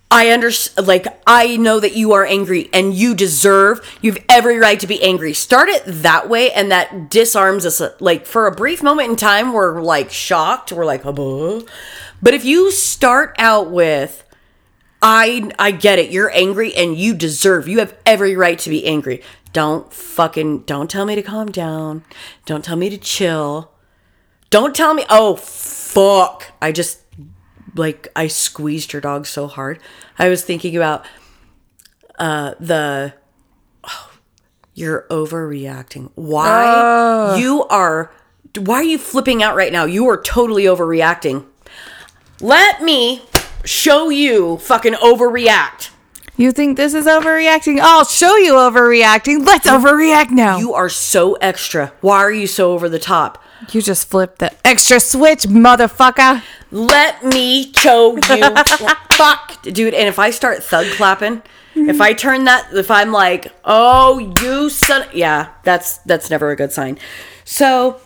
i 0.10 0.30
understand 0.30 0.88
like 0.88 1.06
i 1.28 1.58
know 1.58 1.80
that 1.80 1.96
you 1.96 2.14
are 2.14 2.26
angry 2.26 2.70
and 2.74 2.94
you 2.94 3.14
deserve 3.14 3.80
you've 4.02 4.18
every 4.28 4.58
right 4.58 4.80
to 4.80 4.88
be 4.88 5.02
angry 5.04 5.34
start 5.34 5.70
it 5.70 5.84
that 5.86 6.30
way 6.30 6.52
and 6.52 6.72
that 6.72 7.10
disarms 7.10 7.66
us 7.66 7.82
like 8.00 8.26
for 8.26 8.48
a 8.48 8.52
brief 8.52 8.82
moment 8.82 9.10
in 9.10 9.16
time 9.16 9.54
we're 9.54 9.82
like 9.82 10.12
shocked 10.12 10.72
we're 10.72 10.86
like 10.86 11.04
but 11.04 12.34
if 12.34 12.44
you 12.44 12.72
start 12.72 13.36
out 13.38 13.70
with 13.72 14.24
I 15.02 15.52
I 15.58 15.72
get 15.72 16.00
it. 16.00 16.12
You're 16.12 16.32
angry 16.32 16.76
and 16.76 16.98
you 16.98 17.14
deserve. 17.14 17.68
You 17.68 17.80
have 17.80 17.96
every 18.06 18.36
right 18.36 18.60
to 18.60 18.70
be 18.70 18.86
angry. 18.86 19.22
Don't 19.54 19.92
fucking 19.92 20.64
don't 20.64 20.90
tell 20.90 21.06
me 21.06 21.16
to 21.16 21.24
calm 21.24 21.52
down. 21.52 22.04
Don't 22.46 22.64
tell 22.64 22.76
me 22.76 22.90
to 22.90 22.98
chill. 22.98 23.72
Don't 24.50 24.76
tell 24.76 24.94
me 24.94 25.06
oh 25.10 25.36
fuck. 25.36 26.52
I 26.62 26.72
just 26.72 27.00
like 27.76 28.08
I 28.16 28.28
squeezed 28.28 28.94
your 28.94 29.02
dog 29.02 29.26
so 29.26 29.48
hard. 29.48 29.80
I 30.18 30.30
was 30.30 30.44
thinking 30.44 30.76
about 30.76 31.06
uh 32.18 32.56
the 32.60 33.14
oh, 33.84 34.12
you're 34.74 35.06
overreacting. 35.10 36.12
Why 36.16 37.38
you 37.40 37.66
are 37.66 38.12
why 38.58 38.76
are 38.76 38.84
you 38.84 38.98
flipping 38.98 39.44
out 39.44 39.56
right 39.56 39.72
now? 39.72 39.86
You 39.86 40.08
are 40.10 40.22
totally 40.22 40.64
overreacting. 40.64 41.46
Let 42.42 42.82
me 42.82 43.24
show 43.66 44.10
you 44.10 44.58
fucking 44.58 44.94
overreact. 44.94 45.92
you 46.38 46.52
think 46.52 46.78
this 46.78 46.94
is 46.94 47.06
overreacting? 47.06 47.80
I'll 47.82 48.06
show 48.06 48.38
you 48.38 48.54
overreacting. 48.54 49.46
Let's 49.46 49.68
overreact 49.68 50.32
now. 50.32 50.58
You 50.58 50.74
are 50.74 50.90
so 50.90 51.34
extra. 51.36 51.94
Why 52.02 52.20
are 52.20 52.32
you 52.32 52.48
so 52.48 52.72
over 52.72 52.88
the 52.90 53.00
top? 53.00 53.44
Just 53.68 54.10
flipped 54.10 54.40
the 54.40 54.52
extra 54.66 55.00
switch, 55.00 55.44
motherfucker. 55.44 56.42
Let 56.72 57.24
me 57.24 57.72
show 57.74 58.16
you. 58.16 58.56
Fuck, 59.14 59.62
dude. 59.64 59.94
And 59.94 60.08
if 60.08 60.20
I 60.20 60.30
start 60.32 60.64
thug 60.64 60.88
clapping, 60.94 61.42
if 61.76 62.02
I 62.02 62.14
turn 62.14 62.46
that, 62.46 62.70
if 62.74 62.92
I'm 62.92 63.12
like, 63.12 63.54
oh, 63.64 64.34
you 64.42 64.70
son, 64.70 65.08
yeah, 65.14 65.50
that's 65.64 65.98
that's 66.00 66.30
never 66.30 66.52
a 66.52 66.56
good 66.56 66.72
sign. 66.72 66.98
So. 67.44 68.00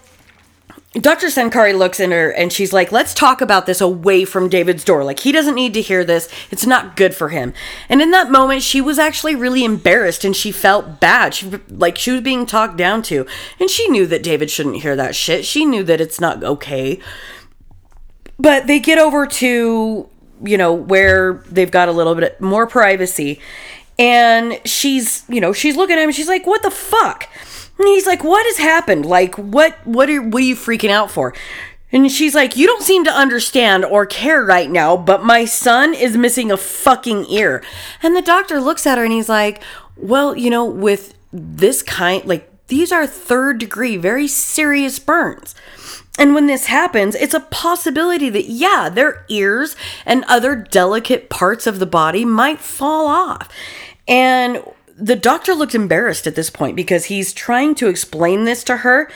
Dr. 0.94 1.28
Sankari 1.28 1.76
looks 1.76 2.00
in 2.00 2.12
her 2.12 2.30
and 2.30 2.54
she's 2.54 2.72
like, 2.72 2.92
let's 2.92 3.16
talk 3.16 3.42
about 3.42 3.66
this 3.66 3.82
away 3.82 4.26
from 4.26 4.48
David's 4.48 4.84
door. 4.84 5.04
Like, 5.04 5.22
he 5.22 5.32
doesn't 5.32 5.56
need 5.56 5.74
to 5.74 5.82
hear 5.82 6.04
this. 6.04 6.30
It's 6.52 6.68
not 6.68 6.96
good 6.96 7.16
for 7.16 7.30
him. 7.30 7.54
And 7.90 8.00
in 8.00 8.12
that 8.12 8.30
moment, 8.30 8.62
she 8.62 8.80
was 8.80 9.00
actually 9.00 9.34
really 9.34 9.64
embarrassed 9.66 10.24
and 10.24 10.36
she 10.36 10.52
felt 10.52 11.00
bad. 11.00 11.34
She, 11.34 11.50
like, 11.68 11.98
she 11.98 12.12
was 12.12 12.22
being 12.22 12.46
talked 12.46 12.78
down 12.78 13.02
to. 13.04 13.26
And 13.60 13.72
she 13.72 13.88
knew 13.88 14.06
that 14.06 14.22
David 14.22 14.52
shouldn't 14.52 14.84
hear 14.84 14.96
that 14.96 15.16
shit. 15.16 15.46
She 15.46 15.66
knew 15.66 15.84
that 15.84 16.00
it's 16.00 16.22
not 16.22 16.44
okay. 16.44 17.00
But 18.38 18.68
they 18.68 18.80
get 18.80 19.00
over 19.00 19.26
to, 19.26 20.08
you 20.44 20.58
know, 20.58 20.74
where 20.74 21.44
they've 21.50 21.72
got 21.72 21.90
a 21.90 21.92
little 21.92 22.14
bit 22.14 22.40
more 22.40 22.68
privacy. 22.68 23.40
And 23.98 24.60
she's, 24.64 25.24
you 25.28 25.42
know, 25.42 25.54
she's 25.54 25.76
looking 25.76 25.98
at 25.98 26.04
him 26.04 26.12
she's 26.12 26.28
like, 26.28 26.46
what 26.46 26.62
the 26.62 26.72
fuck? 26.72 27.30
And 27.84 27.92
he's 27.92 28.08
like, 28.08 28.24
what 28.24 28.46
has 28.46 28.60
happened? 28.60 29.06
Like, 29.06 29.36
what, 29.36 29.76
what 29.86 30.10
are, 30.10 30.22
what 30.22 30.42
are 30.42 30.46
you 30.46 30.56
freaking 30.56 30.90
out 30.90 31.12
for? 31.12 31.34
And 31.92 32.10
she's 32.10 32.34
like, 32.34 32.56
you 32.56 32.66
don't 32.66 32.82
seem 32.82 33.04
to 33.04 33.12
understand 33.12 33.84
or 33.84 34.06
care 34.06 34.42
right 34.46 34.72
now, 34.72 34.96
but 34.96 35.26
my 35.26 35.44
son 35.44 35.94
is 35.94 36.16
missing 36.16 36.50
a 36.50 36.56
fucking 36.56 37.26
ear. 37.30 37.62
And 38.02 38.16
the 38.16 38.22
doctor 38.22 38.62
looks 38.62 38.88
at 38.88 38.98
her 38.98 39.04
and 39.04 39.12
he's 39.12 39.28
like, 39.28 39.62
well, 39.98 40.34
you 40.34 40.50
know, 40.50 40.64
with 40.64 41.14
this 41.34 41.84
kind, 41.84 42.24
like, 42.24 42.50
these 42.68 42.94
are 42.94 43.06
third 43.06 43.60
degree, 43.60 43.98
very 43.98 44.30
serious 44.30 44.98
burns. 44.98 45.54
And 46.18 46.34
when 46.34 46.48
this 46.48 46.68
happens, 46.68 47.16
it's 47.16 47.34
a 47.34 47.42
possibility 47.42 48.30
that, 48.30 48.46
yeah, 48.46 48.88
their 48.88 49.26
ears 49.28 49.76
and 50.06 50.24
other 50.30 50.56
delicate 50.56 51.30
parts 51.30 51.68
of 51.68 51.80
the 51.80 51.86
body 51.86 52.24
might 52.24 52.60
fall 52.60 53.08
off. 53.08 53.50
And 54.08 54.64
the 55.04 55.16
doctor 55.18 55.54
looked 55.54 55.76
embarrassed 55.76 56.26
at 56.28 56.36
this 56.36 56.50
point 56.50 56.78
because 56.78 57.06
he's 57.06 57.34
trying 57.34 57.76
to 57.76 57.90
explain 57.90 58.46
this 58.46 58.64
to 58.64 58.78
her 58.78 59.12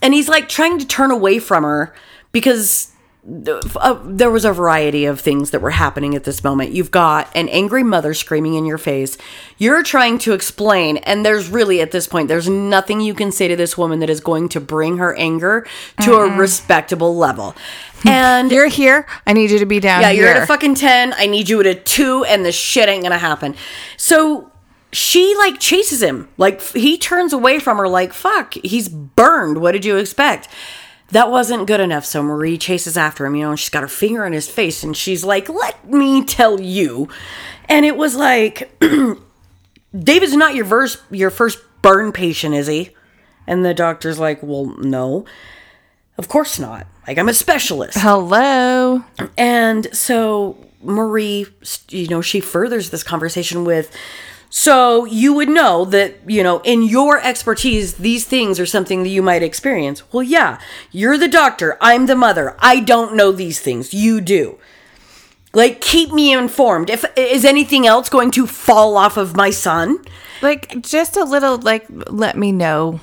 and 0.00 0.14
he's 0.14 0.28
like 0.28 0.48
trying 0.48 0.78
to 0.78 0.86
turn 0.86 1.10
away 1.10 1.40
from 1.40 1.64
her 1.64 1.92
because 2.30 2.92
uh, 3.28 4.00
there 4.04 4.30
was 4.30 4.44
a 4.44 4.52
variety 4.52 5.04
of 5.04 5.20
things 5.20 5.50
that 5.50 5.60
were 5.60 5.72
happening 5.72 6.14
at 6.14 6.22
this 6.22 6.44
moment. 6.44 6.70
You've 6.70 6.92
got 6.92 7.28
an 7.34 7.48
angry 7.48 7.82
mother 7.82 8.14
screaming 8.14 8.54
in 8.54 8.66
your 8.66 8.78
face. 8.78 9.18
You're 9.58 9.82
trying 9.82 10.18
to 10.18 10.32
explain, 10.32 10.98
and 10.98 11.26
there's 11.26 11.48
really 11.48 11.80
at 11.80 11.90
this 11.90 12.06
point, 12.06 12.28
there's 12.28 12.48
nothing 12.48 13.00
you 13.00 13.14
can 13.14 13.32
say 13.32 13.48
to 13.48 13.56
this 13.56 13.76
woman 13.76 13.98
that 13.98 14.10
is 14.10 14.20
going 14.20 14.48
to 14.50 14.60
bring 14.60 14.98
her 14.98 15.12
anger 15.16 15.66
to 16.02 16.14
a 16.14 16.36
respectable 16.36 17.16
level. 17.16 17.54
And 18.08 18.52
You're 18.52 18.68
here. 18.68 19.04
I 19.26 19.32
need 19.32 19.50
you 19.50 19.58
to 19.58 19.66
be 19.66 19.80
down 19.80 20.02
yeah, 20.02 20.12
here. 20.12 20.26
you're 20.26 20.34
at 20.34 20.42
a 20.44 20.46
fucking 20.46 20.76
10. 20.76 21.14
I 21.16 21.26
need 21.26 21.48
you 21.48 21.58
at 21.58 21.66
a 21.66 21.74
2, 21.74 22.24
and 22.26 22.44
the 22.44 22.52
shit 22.52 22.88
ain't 22.88 23.02
gonna 23.02 23.18
happen. 23.18 23.56
So 23.96 24.52
she 24.96 25.34
like 25.36 25.60
chases 25.60 26.02
him. 26.02 26.26
Like 26.38 26.62
he 26.72 26.96
turns 26.96 27.34
away 27.34 27.58
from 27.58 27.76
her, 27.76 27.86
like, 27.86 28.14
fuck, 28.14 28.54
he's 28.54 28.88
burned. 28.88 29.58
What 29.60 29.72
did 29.72 29.84
you 29.84 29.98
expect? 29.98 30.48
That 31.10 31.30
wasn't 31.30 31.66
good 31.66 31.80
enough. 31.80 32.06
So 32.06 32.22
Marie 32.22 32.56
chases 32.56 32.96
after 32.96 33.26
him, 33.26 33.34
you 33.34 33.42
know, 33.42 33.50
and 33.50 33.60
she's 33.60 33.68
got 33.68 33.82
her 33.82 33.88
finger 33.88 34.24
on 34.24 34.32
his 34.32 34.48
face, 34.48 34.82
and 34.82 34.96
she's 34.96 35.22
like, 35.22 35.50
let 35.50 35.86
me 35.86 36.24
tell 36.24 36.62
you. 36.62 37.10
And 37.68 37.84
it 37.84 37.98
was 37.98 38.16
like, 38.16 38.74
David's 39.98 40.34
not 40.34 40.54
your 40.54 40.64
verse, 40.64 40.96
your 41.10 41.30
first 41.30 41.58
burn 41.82 42.10
patient, 42.10 42.54
is 42.54 42.66
he? 42.66 42.90
And 43.46 43.66
the 43.66 43.74
doctor's 43.74 44.18
like, 44.18 44.42
well, 44.42 44.74
no. 44.78 45.26
Of 46.16 46.28
course 46.28 46.58
not. 46.58 46.86
Like, 47.06 47.18
I'm 47.18 47.28
a 47.28 47.34
specialist. 47.34 47.98
Hello. 48.00 49.04
And 49.36 49.94
so 49.94 50.56
Marie, 50.82 51.46
you 51.90 52.08
know, 52.08 52.22
she 52.22 52.40
furthers 52.40 52.88
this 52.88 53.02
conversation 53.02 53.64
with 53.64 53.94
so 54.58 55.04
you 55.04 55.34
would 55.34 55.50
know 55.50 55.84
that, 55.84 56.14
you 56.26 56.42
know, 56.42 56.60
in 56.60 56.82
your 56.82 57.20
expertise, 57.20 57.96
these 57.96 58.24
things 58.24 58.58
are 58.58 58.64
something 58.64 59.02
that 59.02 59.10
you 59.10 59.20
might 59.20 59.42
experience. 59.42 60.02
Well, 60.14 60.22
yeah, 60.22 60.58
you're 60.90 61.18
the 61.18 61.28
doctor. 61.28 61.76
I'm 61.78 62.06
the 62.06 62.16
mother. 62.16 62.56
I 62.58 62.80
don't 62.80 63.14
know 63.14 63.32
these 63.32 63.60
things. 63.60 63.92
You 63.92 64.22
do. 64.22 64.58
Like, 65.52 65.82
keep 65.82 66.10
me 66.10 66.32
informed. 66.32 66.88
If 66.88 67.04
is 67.18 67.44
anything 67.44 67.86
else 67.86 68.08
going 68.08 68.30
to 68.30 68.46
fall 68.46 68.96
off 68.96 69.18
of 69.18 69.36
my 69.36 69.50
son? 69.50 69.98
Like 70.40 70.80
just 70.80 71.18
a 71.18 71.24
little. 71.24 71.58
Like 71.58 71.84
let 71.90 72.38
me 72.38 72.50
know. 72.50 73.00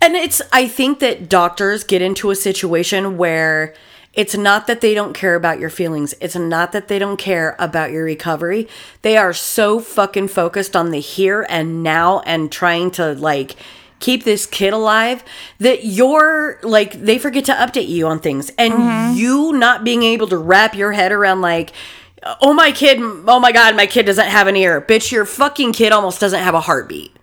And 0.00 0.16
it's, 0.16 0.42
I 0.52 0.66
think 0.66 0.98
that 0.98 1.28
doctors 1.28 1.84
get 1.84 2.02
into 2.02 2.32
a 2.32 2.34
situation 2.34 3.16
where 3.16 3.74
it's 4.12 4.36
not 4.36 4.66
that 4.66 4.80
they 4.80 4.94
don't 4.94 5.14
care 5.14 5.34
about 5.34 5.60
your 5.60 5.70
feelings. 5.70 6.14
It's 6.20 6.34
not 6.36 6.72
that 6.72 6.88
they 6.88 6.98
don't 6.98 7.16
care 7.16 7.54
about 7.58 7.92
your 7.92 8.04
recovery. 8.04 8.68
They 9.02 9.16
are 9.16 9.32
so 9.32 9.78
fucking 9.78 10.28
focused 10.28 10.74
on 10.74 10.90
the 10.90 11.00
here 11.00 11.46
and 11.48 11.82
now 11.82 12.20
and 12.20 12.50
trying 12.50 12.90
to 12.92 13.14
like 13.14 13.54
keep 14.00 14.24
this 14.24 14.46
kid 14.46 14.72
alive 14.72 15.22
that 15.58 15.84
you're 15.84 16.58
like, 16.62 16.94
they 16.94 17.18
forget 17.18 17.44
to 17.44 17.52
update 17.52 17.88
you 17.88 18.08
on 18.08 18.18
things. 18.18 18.50
And 18.58 18.72
mm-hmm. 18.72 19.16
you 19.16 19.52
not 19.52 19.84
being 19.84 20.02
able 20.02 20.26
to 20.28 20.38
wrap 20.38 20.74
your 20.74 20.92
head 20.92 21.12
around 21.12 21.40
like, 21.40 21.72
oh, 22.40 22.52
my 22.52 22.72
kid, 22.72 22.98
oh 23.00 23.38
my 23.38 23.52
God, 23.52 23.76
my 23.76 23.86
kid 23.86 24.06
doesn't 24.06 24.26
have 24.26 24.46
an 24.48 24.56
ear. 24.56 24.80
Bitch, 24.80 25.12
your 25.12 25.24
fucking 25.24 25.72
kid 25.72 25.92
almost 25.92 26.20
doesn't 26.20 26.42
have 26.42 26.54
a 26.54 26.60
heartbeat. 26.60 27.14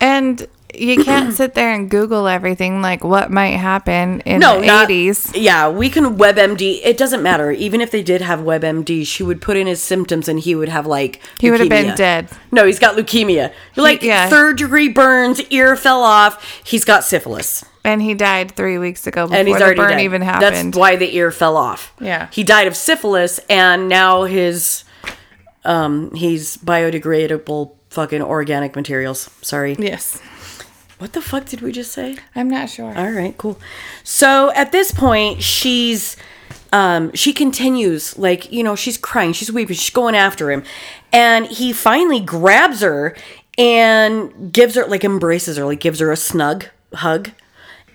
And 0.00 0.48
you 0.74 1.02
can't 1.02 1.34
sit 1.34 1.54
there 1.54 1.72
and 1.72 1.88
Google 1.88 2.26
everything 2.28 2.82
like 2.82 3.02
what 3.02 3.30
might 3.30 3.56
happen 3.56 4.20
in 4.20 4.40
no, 4.40 4.60
the 4.60 4.66
not- 4.66 4.88
80s. 4.88 5.32
Yeah, 5.34 5.68
we 5.68 5.88
can 5.88 6.16
WebMD. 6.16 6.80
It 6.84 6.98
doesn't 6.98 7.22
matter. 7.22 7.50
Even 7.50 7.80
if 7.80 7.90
they 7.90 8.02
did 8.02 8.20
have 8.20 8.40
WebMD, 8.40 9.06
she 9.06 9.22
would 9.22 9.40
put 9.40 9.56
in 9.56 9.66
his 9.66 9.82
symptoms 9.82 10.28
and 10.28 10.40
he 10.40 10.54
would 10.54 10.68
have 10.68 10.86
like. 10.86 11.20
He 11.40 11.50
would 11.50 11.60
have 11.60 11.68
been 11.68 11.94
dead. 11.96 12.28
No, 12.52 12.66
he's 12.66 12.78
got 12.78 12.96
leukemia. 12.96 13.52
Like 13.76 14.02
yeah. 14.02 14.28
third 14.28 14.58
degree 14.58 14.88
burns, 14.88 15.40
ear 15.50 15.76
fell 15.76 16.02
off. 16.02 16.62
He's 16.64 16.84
got 16.84 17.04
syphilis. 17.04 17.64
And 17.84 18.02
he 18.02 18.12
died 18.12 18.52
three 18.52 18.76
weeks 18.76 19.06
ago 19.06 19.24
before 19.24 19.38
and 19.38 19.48
he's 19.48 19.58
the 19.58 19.74
burn 19.74 19.92
dead. 19.92 20.00
even 20.00 20.20
happened. 20.20 20.74
That's 20.74 20.76
why 20.76 20.96
the 20.96 21.14
ear 21.16 21.30
fell 21.30 21.56
off. 21.56 21.94
Yeah. 22.00 22.28
he 22.32 22.44
died 22.44 22.66
of 22.66 22.76
syphilis, 22.76 23.40
and 23.48 23.88
now 23.88 24.24
his 24.24 24.84
um 25.64 26.14
he's 26.14 26.58
biodegradable 26.58 27.72
fucking 27.88 28.20
organic 28.22 28.76
materials. 28.76 29.30
Sorry, 29.42 29.74
yes. 29.78 30.20
What 30.98 31.12
the 31.12 31.20
fuck 31.22 31.46
did 31.46 31.60
we 31.60 31.72
just 31.72 31.92
say? 31.92 32.16
I'm 32.34 32.48
not 32.48 32.68
sure. 32.70 32.96
All 32.96 33.10
right, 33.10 33.36
cool. 33.38 33.58
So 34.04 34.52
at 34.54 34.72
this 34.72 34.92
point, 34.92 35.42
she's 35.42 36.16
um 36.72 37.10
she 37.14 37.32
continues 37.32 38.18
like 38.18 38.52
you 38.52 38.62
know 38.62 38.76
she's 38.76 38.98
crying, 38.98 39.32
she's 39.32 39.50
weeping, 39.50 39.76
she's 39.76 39.90
going 39.90 40.14
after 40.14 40.50
him, 40.50 40.62
and 41.12 41.46
he 41.46 41.72
finally 41.72 42.20
grabs 42.20 42.80
her 42.80 43.16
and 43.56 44.52
gives 44.52 44.74
her 44.74 44.86
like 44.86 45.04
embraces 45.04 45.56
her, 45.56 45.64
like 45.64 45.80
gives 45.80 46.00
her 46.00 46.10
a 46.12 46.16
snug 46.16 46.66
hug, 46.94 47.30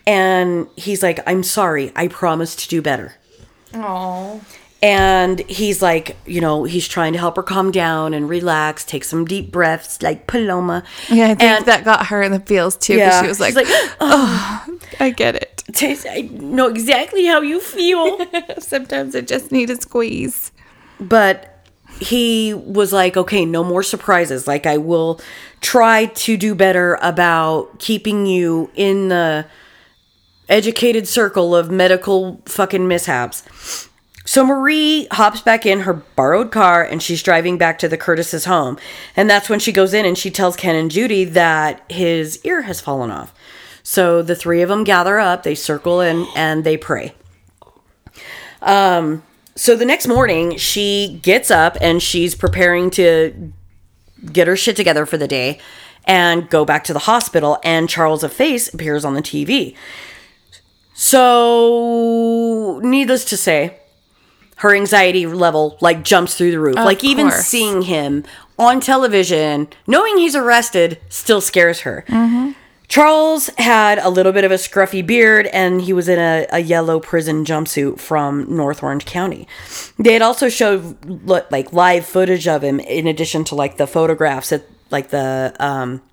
and 0.08 0.68
he's 0.76 1.04
like, 1.04 1.20
"I'm 1.28 1.44
sorry, 1.44 1.92
I 1.96 2.08
promise 2.08 2.56
to 2.56 2.68
do 2.68 2.82
better." 2.82 3.16
Oh. 3.74 4.42
And 4.84 5.40
he's 5.50 5.82
like, 5.82 6.18
you 6.26 6.42
know, 6.42 6.66
he's 6.66 6.88
trying 6.90 7.14
to 7.14 7.20
help 7.20 7.38
her 7.38 7.44
calm 7.44 7.72
down 7.72 8.14
and 8.14 8.28
relax, 8.28 8.84
take 8.84 9.06
some 9.06 9.24
deep 9.24 9.50
breaths, 9.50 10.02
like 10.02 10.28
Paloma. 10.28 10.84
Yeah, 11.10 11.26
I 11.26 11.28
think 11.30 11.42
And- 11.42 11.66
that 11.68 11.86
got 11.86 12.08
her 12.08 12.22
in 12.22 12.34
the 12.34 12.42
feels 12.42 12.76
too. 12.76 12.96
Yeah, 12.98 13.22
she 13.22 13.28
was 13.28 13.40
like, 13.40 13.56
she's 13.56 13.68
oh, 14.02 14.78
I 15.00 15.12
get 15.12 15.36
it. 15.36 15.64
"Taste- 15.74 16.06
I 16.10 16.22
know 16.32 16.68
exactly 16.68 17.26
how 17.26 17.40
you 17.40 17.62
feel. 17.62 18.20
Sometimes 18.60 19.16
I 19.16 19.22
just 19.22 19.52
need 19.54 19.70
a 19.70 19.78
squeeze. 19.82 20.52
but 21.00 21.50
he 22.00 22.54
was 22.54 22.92
like, 22.92 23.16
okay, 23.16 23.46
no 23.46 23.64
more 23.64 23.84
surprises. 23.84 24.48
Like, 24.48 24.66
I 24.66 24.78
will 24.78 25.22
try 25.62 26.08
to 26.08 26.36
do 26.36 26.56
better 26.56 26.98
about 27.02 27.80
keeping 27.80 28.26
you 28.26 28.70
in 28.76 29.08
the 29.10 29.46
educated 30.50 31.08
circle 31.08 31.56
of 31.56 31.72
medical 31.72 32.42
fucking 32.46 32.88
mishaps. 32.88 33.88
So 34.26 34.46
Marie 34.46 35.08
hops 35.12 35.42
back 35.42 35.66
in 35.66 35.82
her 35.82 35.94
borrowed 35.94 36.52
car 36.52 36.84
and 36.84 37.04
she's 37.04 37.22
driving 37.22 37.58
back 37.58 37.78
to 37.80 37.90
the 37.90 37.98
Curtis's 37.98 38.46
home. 38.46 38.78
And 39.16 39.30
that's 39.30 39.50
when 39.50 39.60
she 39.60 39.72
goes 39.72 39.94
in 39.94 40.06
and 40.06 40.18
she 40.18 40.32
tells 40.32 40.56
Ken 40.56 40.76
and 40.76 40.90
Judy 40.90 41.26
that 41.26 41.84
his 41.92 42.40
ear 42.46 42.62
has 42.62 42.80
fallen 42.80 43.12
off. 43.12 43.34
So 43.84 44.22
the 44.22 44.36
three 44.36 44.62
of 44.62 44.70
them 44.70 44.86
gather 44.86 45.20
up, 45.20 45.44
they 45.44 45.56
circle 45.56 46.00
in 46.00 46.26
and 46.36 46.64
they 46.64 46.78
pray. 46.78 47.14
Um 48.62 49.24
so 49.56 49.76
the 49.76 49.86
next 49.86 50.08
morning 50.08 50.58
she 50.58 51.20
gets 51.22 51.52
up 51.52 51.78
and 51.82 52.02
she's 52.02 52.34
preparing 52.34 52.90
to 52.92 53.54
get 54.32 54.48
her 54.48 54.56
shit 54.56 54.76
together 54.76 55.06
for 55.06 55.18
the 55.18 55.28
day 55.28 55.60
and 56.06 56.50
go 56.50 56.66
back 56.66 56.86
to 56.86 56.94
the 56.94 57.00
hospital 57.00 57.60
and 57.64 57.90
Charles 57.90 58.24
of 58.24 58.32
Face 58.32 58.74
appears 58.74 59.04
on 59.04 59.14
the 59.14 59.22
TV. 59.22 59.76
So 60.94 62.80
needless 62.84 63.26
to 63.26 63.38
say, 63.38 63.80
her 64.58 64.76
anxiety 64.76 65.26
level 65.26 65.78
like 65.82 66.04
jumps 66.04 66.36
through 66.36 66.52
the 66.52 66.60
roof. 66.60 66.76
like 66.76 67.04
even 67.04 67.30
course. 67.30 67.46
seeing 67.46 67.84
him 67.84 68.24
on 68.58 68.80
television, 68.80 69.68
knowing 69.88 70.18
he's 70.18 70.36
arrested, 70.36 71.00
still 71.10 71.42
scares 71.42 71.82
her. 71.82 72.06
Charles 72.88 73.50
had 73.58 73.98
a 73.98 74.10
little 74.10 74.32
bit 74.32 74.44
of 74.44 74.52
a 74.52 74.56
scruffy 74.56 75.04
beard 75.06 75.48
and 75.48 75.82
he 75.82 75.94
was 75.94 76.08
in 76.08 76.20
a, 76.20 76.46
a 76.52 76.60
yellow 76.60 77.00
prison 77.00 77.44
jumpsuit 77.44 78.00
from 78.00 78.46
North 78.56 78.84
Orange 78.84 79.06
County. 79.06 79.48
They 79.98 80.14
had 80.14 80.22
also 80.22 80.48
showed 80.48 81.04
like 81.52 81.74
live 81.74 82.06
footage 82.06 82.48
of 82.48 82.64
him 82.64 82.80
in 82.80 83.08
addition 83.08 83.46
to 83.46 83.56
like 83.56 83.78
the 83.78 83.88
photographs 83.88 84.52
at 84.52 84.66
like 84.92 85.10
the 85.10 85.56
um, 85.60 86.04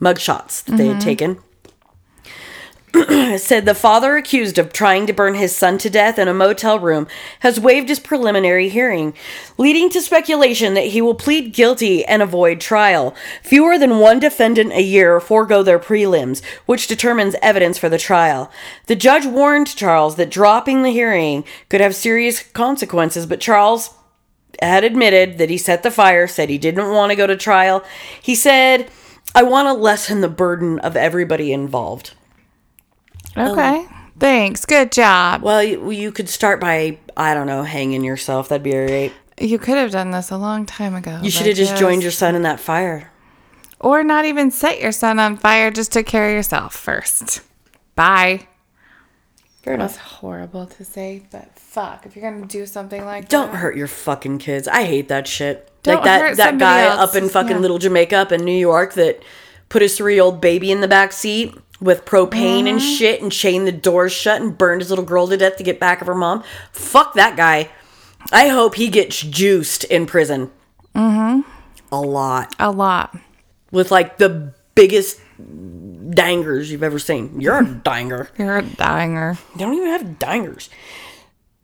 mugshots 0.00 0.62
that 0.64 0.76
they 0.76 0.86
had 0.86 1.00
taken 1.00 1.38
said 3.38 3.64
the 3.64 3.74
father 3.74 4.16
accused 4.16 4.58
of 4.58 4.70
trying 4.70 5.06
to 5.06 5.14
burn 5.14 5.34
his 5.34 5.56
son 5.56 5.78
to 5.78 5.88
death 5.88 6.18
in 6.18 6.28
a 6.28 6.34
motel 6.34 6.78
room 6.78 7.06
has 7.40 7.58
waived 7.58 7.88
his 7.88 7.98
preliminary 7.98 8.68
hearing, 8.68 9.14
leading 9.56 9.88
to 9.88 10.02
speculation 10.02 10.74
that 10.74 10.88
he 10.88 11.00
will 11.00 11.14
plead 11.14 11.54
guilty 11.54 12.04
and 12.04 12.20
avoid 12.20 12.60
trial. 12.60 13.14
Fewer 13.42 13.78
than 13.78 13.98
one 13.98 14.18
defendant 14.18 14.72
a 14.72 14.82
year 14.82 15.20
forego 15.20 15.62
their 15.62 15.78
prelims, 15.78 16.44
which 16.66 16.86
determines 16.86 17.34
evidence 17.40 17.78
for 17.78 17.88
the 17.88 17.98
trial. 17.98 18.50
The 18.86 18.96
judge 18.96 19.24
warned 19.24 19.74
Charles 19.74 20.16
that 20.16 20.30
dropping 20.30 20.82
the 20.82 20.90
hearing 20.90 21.44
could 21.70 21.80
have 21.80 21.94
serious 21.94 22.42
consequences, 22.42 23.24
but 23.24 23.40
Charles 23.40 23.94
had 24.60 24.84
admitted 24.84 25.38
that 25.38 25.48
he 25.48 25.56
set 25.56 25.82
the 25.82 25.90
fire, 25.90 26.26
said 26.26 26.50
he 26.50 26.58
didn't 26.58 26.92
want 26.92 27.10
to 27.10 27.16
go 27.16 27.26
to 27.26 27.38
trial. 27.38 27.82
He 28.20 28.34
said, 28.34 28.90
I 29.34 29.44
want 29.44 29.66
to 29.66 29.72
lessen 29.72 30.20
the 30.20 30.28
burden 30.28 30.78
of 30.80 30.94
everybody 30.94 31.54
involved. 31.54 32.12
Okay. 33.36 33.86
Thanks. 34.18 34.64
Good 34.64 34.92
job. 34.92 35.42
Well, 35.42 35.62
you, 35.62 35.90
you 35.90 36.12
could 36.12 36.28
start 36.28 36.60
by 36.60 36.98
I 37.16 37.34
don't 37.34 37.46
know, 37.46 37.62
hanging 37.62 38.04
yourself. 38.04 38.48
That'd 38.48 38.62
be 38.62 38.74
alright. 38.74 39.12
You 39.40 39.58
could 39.58 39.76
have 39.76 39.90
done 39.90 40.10
this 40.10 40.30
a 40.30 40.36
long 40.36 40.66
time 40.66 40.94
ago. 40.94 41.18
You 41.22 41.30
should 41.30 41.46
have 41.46 41.56
just 41.56 41.76
joined 41.76 42.02
your 42.02 42.10
son 42.12 42.34
in 42.34 42.42
that 42.42 42.60
fire. 42.60 43.10
Or 43.80 44.04
not 44.04 44.24
even 44.24 44.50
set 44.50 44.80
your 44.80 44.92
son 44.92 45.18
on 45.18 45.36
fire, 45.36 45.70
just 45.72 45.90
took 45.92 46.06
care 46.06 46.28
of 46.28 46.34
yourself 46.34 46.74
first. 46.74 47.40
Bye. 47.96 48.46
Fair 49.62 49.76
That's 49.76 49.94
enough. 49.94 50.06
horrible 50.06 50.66
to 50.66 50.84
say, 50.84 51.22
but 51.30 51.58
fuck. 51.58 52.06
If 52.06 52.14
you're 52.14 52.28
going 52.30 52.42
to 52.42 52.48
do 52.48 52.66
something 52.66 53.04
like 53.04 53.24
that. 53.24 53.30
Don't 53.30 53.50
that. 53.52 53.58
hurt 53.58 53.76
your 53.76 53.86
fucking 53.88 54.38
kids. 54.38 54.68
I 54.68 54.84
hate 54.84 55.08
that 55.08 55.26
shit. 55.26 55.70
Don't 55.82 55.96
like 55.96 56.04
that 56.04 56.20
hurt 56.20 56.36
that 56.36 56.58
guy 56.58 56.82
else. 56.82 57.10
up 57.10 57.16
in 57.20 57.28
fucking 57.28 57.50
Yeah. 57.52 57.58
Little 57.58 57.78
Jamaica 57.78 58.16
up 58.16 58.32
in 58.32 58.44
New 58.44 58.56
York 58.56 58.94
that 58.94 59.20
put 59.68 59.82
his 59.82 59.96
three 59.96 60.14
year 60.14 60.22
old 60.22 60.40
baby 60.40 60.70
in 60.70 60.80
the 60.80 60.88
back 60.88 61.12
seat 61.12 61.54
with 61.82 62.04
propane 62.04 62.68
and 62.68 62.78
Mm-hmm. 62.78 62.94
shit 62.96 63.20
and 63.22 63.32
chained 63.32 63.66
the 63.66 63.72
doors 63.72 64.12
shut 64.12 64.40
and 64.40 64.56
burned 64.56 64.80
his 64.80 64.90
little 64.90 65.04
girl 65.04 65.26
to 65.28 65.36
death 65.36 65.56
to 65.56 65.64
get 65.64 65.80
back 65.80 66.00
of 66.00 66.06
her 66.06 66.14
mom. 66.14 66.42
Fuck 66.72 67.14
that 67.14 67.36
guy. 67.36 67.70
I 68.30 68.48
hope 68.48 68.76
he 68.76 68.88
gets 68.88 69.20
juiced 69.20 69.84
in 69.84 70.06
prison. 70.06 70.50
Mm-hmm. 70.94 71.40
A 71.90 72.00
lot. 72.00 72.54
A 72.58 72.70
lot. 72.70 73.16
With 73.72 73.90
like 73.90 74.18
the 74.18 74.54
biggest 74.74 75.20
dangers 76.10 76.70
you've 76.70 76.82
ever 76.82 76.98
seen. 76.98 77.40
You're 77.40 77.58
a 77.58 77.66
danger. 77.84 78.28
You're 78.38 78.58
a 78.58 78.62
dinger. 78.62 79.38
They 79.56 79.64
don't 79.64 79.74
even 79.74 79.88
have 79.88 80.02
dingers. 80.18 80.68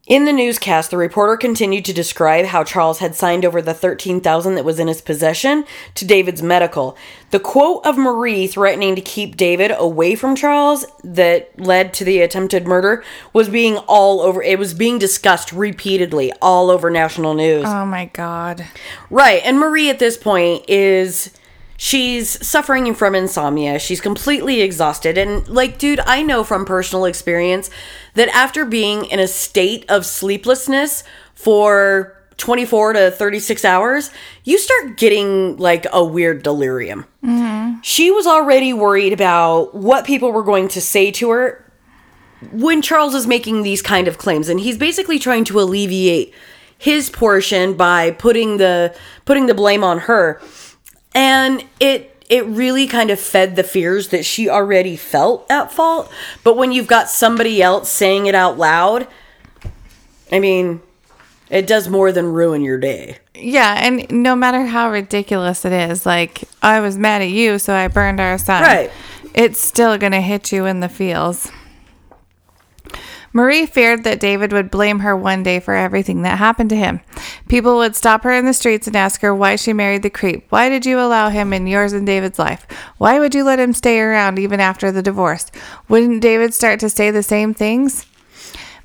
In 0.09 0.25
the 0.25 0.33
newscast, 0.33 0.91
the 0.91 0.97
reporter 0.97 1.37
continued 1.37 1.85
to 1.85 1.93
describe 1.93 2.47
how 2.47 2.65
Charles 2.65 3.01
had 3.01 3.15
signed 3.15 3.45
over 3.45 3.61
the 3.61 3.75
13,000 3.75 4.55
that 4.55 4.65
was 4.65 4.79
in 4.79 4.89
his 4.89 5.03
possession 5.03 5.67
to 5.97 6.07
David's 6.07 6.43
medical. 6.43 6.97
The 7.31 7.39
quote 7.39 7.85
of 7.85 7.99
Marie 7.99 8.47
threatening 8.47 8.97
to 8.97 9.03
keep 9.03 9.37
David 9.37 9.71
away 9.77 10.15
from 10.15 10.35
Charles 10.35 10.87
that 11.05 11.61
led 11.61 11.93
to 11.93 12.05
the 12.05 12.23
attempted 12.23 12.67
murder 12.67 13.05
was 13.35 13.51
being 13.51 13.77
all 13.87 14.23
over 14.23 14.43
it 14.43 14.59
was 14.59 14.73
being 14.73 14.99
discussed 14.99 15.53
repeatedly 15.53 16.33
all 16.41 16.71
over 16.71 16.89
national 16.89 17.35
news. 17.35 17.67
Oh 17.67 17.85
my 17.85 18.07
god. 18.07 18.65
Right. 19.11 19.43
And 19.45 19.59
Marie 19.59 19.91
at 19.91 19.99
this 19.99 20.17
point 20.17 20.65
is 20.69 21.31
she's 21.79 22.47
suffering 22.47 22.93
from 22.95 23.15
insomnia. 23.15 23.79
She's 23.79 24.03
completely 24.03 24.61
exhausted. 24.61 25.17
And 25.17 25.49
like, 25.49 25.79
dude, 25.79 26.01
I 26.01 26.23
know 26.23 26.45
from 26.45 26.67
personal 26.67 27.07
experience 27.07 27.71
that 28.15 28.29
after 28.29 28.67
being 28.67 29.07
in 29.07 29.19
a 29.19 29.29
state 29.29 29.87
of 29.89 30.05
sleeplessness 30.05 31.05
for 31.35 32.15
24 32.37 32.93
to 32.93 33.11
36 33.13 33.65
hours, 33.65 34.11
you 34.45 34.59
start 34.59 34.99
getting 34.99 35.57
like 35.57 35.87
a 35.93 36.05
weird 36.05 36.43
delirium. 36.43 37.07
Mm-hmm. 37.25 37.81
She 37.83 38.11
was 38.11 38.27
already 38.27 38.73
worried 38.73 39.13
about 39.13 39.75
what 39.75 40.05
people 40.05 40.33
were 40.33 40.43
going 40.43 40.69
to 40.69 40.81
say 40.81 41.11
to 41.13 41.31
her 41.31 41.65
when 42.53 42.83
Charles 42.83 43.15
is 43.15 43.27
making 43.27 43.63
these 43.63 43.83
kind 43.83 44.07
of 44.07 44.19
claims 44.19 44.49
and 44.49 44.61
he's 44.61 44.79
basically 44.79 45.19
trying 45.19 45.45
to 45.45 45.61
alleviate 45.61 46.33
his 46.77 47.11
portion 47.11 47.77
by 47.77 48.13
putting 48.13 48.59
the 48.59 48.95
putting 49.25 49.47
the 49.47 49.55
blame 49.55 49.83
on 49.83 49.99
her 49.99 50.41
and 51.19 51.65
it 51.81 52.15
it 52.31 52.45
really 52.47 52.87
kind 52.87 53.11
of 53.11 53.19
fed 53.19 53.57
the 53.57 53.65
fears 53.65 54.09
that 54.09 54.25
she 54.25 54.49
already 54.49 54.97
felt 54.97 55.45
at 55.51 55.73
fault 55.73 56.11
but 56.45 56.57
when 56.57 56.71
you've 56.73 56.87
got 56.87 57.09
somebody 57.11 57.61
else 57.63 57.91
saying 57.91 58.27
it 58.27 58.35
out 58.35 58.57
loud 58.59 59.07
i 60.31 60.39
mean 60.39 60.81
it 61.51 61.67
does 61.67 61.89
more 61.89 62.13
than 62.13 62.27
ruin 62.27 62.63
your 62.63 62.79
day 62.79 63.17
Yeah, 63.35 63.75
and 63.87 64.07
no 64.11 64.37
matter 64.37 64.67
how 64.67 64.91
ridiculous 64.91 65.65
it 65.65 65.73
is, 65.73 66.05
like 66.05 66.45
I 66.61 66.81
was 66.81 66.99
mad 66.99 67.23
at 67.23 67.31
you, 67.31 67.59
so 67.59 67.73
I 67.73 67.89
burned 67.89 68.21
our 68.21 68.37
son. 68.37 68.63
Right. 68.63 68.91
It's 69.33 69.59
still 69.59 69.97
gonna 69.97 70.21
hit 70.21 70.53
you 70.53 70.67
in 70.67 70.81
the 70.81 70.89
feels. 70.89 71.51
Marie 73.39 73.67
feared 73.67 74.03
that 74.03 74.19
David 74.19 74.53
would 74.53 74.69
blame 74.69 74.99
her 74.99 75.17
one 75.17 75.45
day 75.45 75.61
for 75.61 75.73
everything 75.73 76.23
that 76.23 76.39
happened 76.39 76.71
to 76.71 76.77
him. 76.77 76.99
People 77.49 77.77
would 77.77 77.95
stop 77.95 78.25
her 78.25 78.33
in 78.33 78.47
the 78.47 78.53
streets 78.53 78.89
and 78.89 78.97
ask 78.97 79.21
her 79.21 79.33
why 79.33 79.55
she 79.55 79.73
married 79.73 80.03
the 80.03 80.11
creep. 80.11 80.45
Why 80.49 80.69
did 80.69 80.85
you 80.85 80.99
allow 80.99 81.29
him 81.29 81.53
in 81.53 81.69
yours 81.69 81.93
and 81.93 82.05
David's 82.05 82.41
life? 82.41 82.67
Why 82.97 83.21
would 83.21 83.37
you 83.37 83.45
let 83.45 83.61
him 83.61 83.73
stay 83.73 84.01
around 84.01 84.41
even 84.41 84.59
after 84.59 84.91
the 84.91 85.05
divorce? 85.05 85.53
Wouldn't 85.89 86.21
David 86.21 86.53
start 86.53 86.81
to 86.81 86.91
say 86.91 87.13
the 87.13 87.23
same 87.23 87.55
things? 87.55 88.07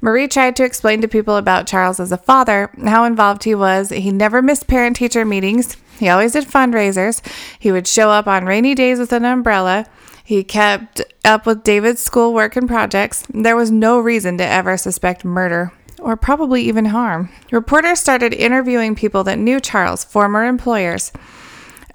Marie 0.01 0.27
tried 0.27 0.55
to 0.57 0.63
explain 0.63 1.01
to 1.01 1.07
people 1.07 1.35
about 1.35 1.65
Charles 1.65 1.99
as 1.99 2.11
a 2.11 2.17
father, 2.17 2.69
how 2.85 3.05
involved 3.05 3.45
he 3.45 3.55
was. 3.55 3.89
He 3.89 4.11
never 4.11 4.39
missed 4.39 4.67
parent 4.67 4.97
teacher 4.97 5.25
meetings. 5.25 5.77
He 5.97 6.09
always 6.09 6.33
did 6.33 6.45
fundraisers. 6.45 7.25
He 7.57 7.71
would 7.71 7.87
show 7.87 8.11
up 8.11 8.27
on 8.27 8.45
rainy 8.45 8.75
days 8.75 8.99
with 8.99 9.13
an 9.13 9.25
umbrella. 9.25 9.87
He 10.33 10.43
kept 10.43 10.99
up 11.23 11.45
with 11.45 11.63
David's 11.63 12.01
schoolwork 12.01 12.55
and 12.55 12.67
projects. 12.67 13.23
There 13.31 13.55
was 13.55 13.69
no 13.69 13.99
reason 13.99 14.39
to 14.39 14.43
ever 14.43 14.77
suspect 14.77 15.23
murder 15.23 15.71
or 15.99 16.17
probably 16.17 16.63
even 16.63 16.85
harm. 16.85 17.29
Reporters 17.51 17.99
started 17.99 18.33
interviewing 18.33 18.95
people 18.95 19.23
that 19.25 19.37
knew 19.37 19.59
Charles, 19.59 20.03
former 20.03 20.43
employers. 20.45 21.11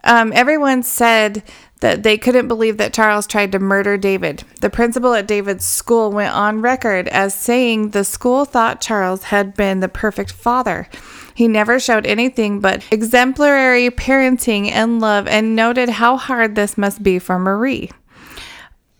Um, 0.05 0.32
everyone 0.36 0.85
said 0.85 1.43
that 1.81 2.05
they 2.05 2.16
couldn't 2.16 2.47
believe 2.47 2.77
that 2.77 2.94
Charles 2.94 3.27
tried 3.27 3.51
to 3.51 3.59
murder 3.59 3.98
David. 3.98 4.44
The 4.60 4.70
principal 4.70 5.15
at 5.15 5.27
David's 5.27 5.65
school 5.65 6.12
went 6.12 6.32
on 6.32 6.62
record 6.62 7.09
as 7.09 7.35
saying 7.35 7.90
the 7.90 8.05
school 8.05 8.44
thought 8.44 8.81
Charles 8.81 9.24
had 9.24 9.55
been 9.55 9.81
the 9.81 9.89
perfect 9.89 10.31
father. 10.31 10.89
He 11.35 11.48
never 11.48 11.81
showed 11.81 12.06
anything 12.06 12.60
but 12.60 12.85
exemplary 12.93 13.90
parenting 13.90 14.70
and 14.70 15.01
love 15.01 15.27
and 15.27 15.56
noted 15.56 15.89
how 15.89 16.16
hard 16.16 16.55
this 16.55 16.78
must 16.78 17.02
be 17.02 17.19
for 17.19 17.40
Marie. 17.40 17.90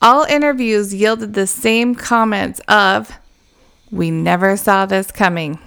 All 0.01 0.23
interviews 0.25 0.95
yielded 0.95 1.35
the 1.35 1.47
same 1.47 1.95
comments 1.97 2.61
of, 2.69 3.19
We 3.91 4.11
never 4.11 4.57
saw 4.57 4.87
this 4.87 5.11
coming. 5.11 5.59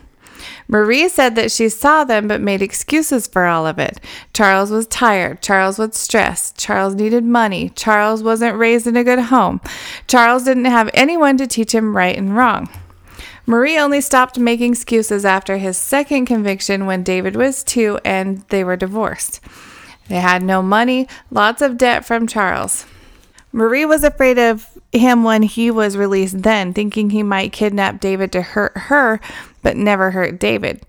Marie 0.70 1.10
said 1.10 1.36
that 1.36 1.52
she 1.52 1.68
saw 1.68 2.06
them 2.06 2.30
but 2.30 2.40
made 2.40 2.62
excuses 2.62 3.28
for 3.28 3.46
all 3.46 3.68
of 3.68 3.78
it. 3.78 4.00
Charles 4.34 4.72
was 4.72 4.88
tired. 4.88 5.42
Charles 5.42 5.78
was 5.78 5.98
stressed. 5.98 6.58
Charles 6.58 6.96
needed 6.96 7.26
money. 7.26 7.70
Charles 7.76 8.24
wasn't 8.24 8.58
raised 8.58 8.88
in 8.88 8.96
a 8.96 9.04
good 9.04 9.20
home. 9.20 9.60
Charles 10.08 10.46
didn't 10.46 10.66
have 10.66 10.90
anyone 10.94 11.36
to 11.38 11.46
teach 11.46 11.76
him 11.76 11.98
right 11.98 12.18
and 12.18 12.36
wrong. 12.38 12.70
Marie 13.46 13.78
only 13.78 14.00
stopped 14.00 14.40
making 14.40 14.72
excuses 14.72 15.26
after 15.26 15.58
his 15.58 15.76
second 15.76 16.26
conviction 16.26 16.86
when 16.86 17.04
David 17.04 17.36
was 17.36 17.64
two 17.64 18.00
and 18.06 18.46
they 18.48 18.64
were 18.64 18.78
divorced. 18.78 19.42
They 20.08 20.22
had 20.22 20.42
no 20.42 20.62
money, 20.62 21.08
lots 21.30 21.62
of 21.62 21.78
debt 21.78 22.06
from 22.06 22.28
Charles. 22.28 22.86
Marie 23.54 23.86
was 23.86 24.04
afraid 24.04 24.40
of 24.40 24.70
him 24.92 25.24
when 25.24 25.44
he 25.44 25.70
was 25.72 25.98
released 25.98 26.44
then, 26.44 26.74
thinking 26.74 27.10
he 27.10 27.24
might 27.24 27.52
kidnap 27.52 28.00
David 28.00 28.32
to 28.32 28.42
hurt 28.42 28.74
her, 28.76 29.20
but 29.62 29.76
never 29.76 30.12
hurt 30.12 30.40
David. 30.40 30.86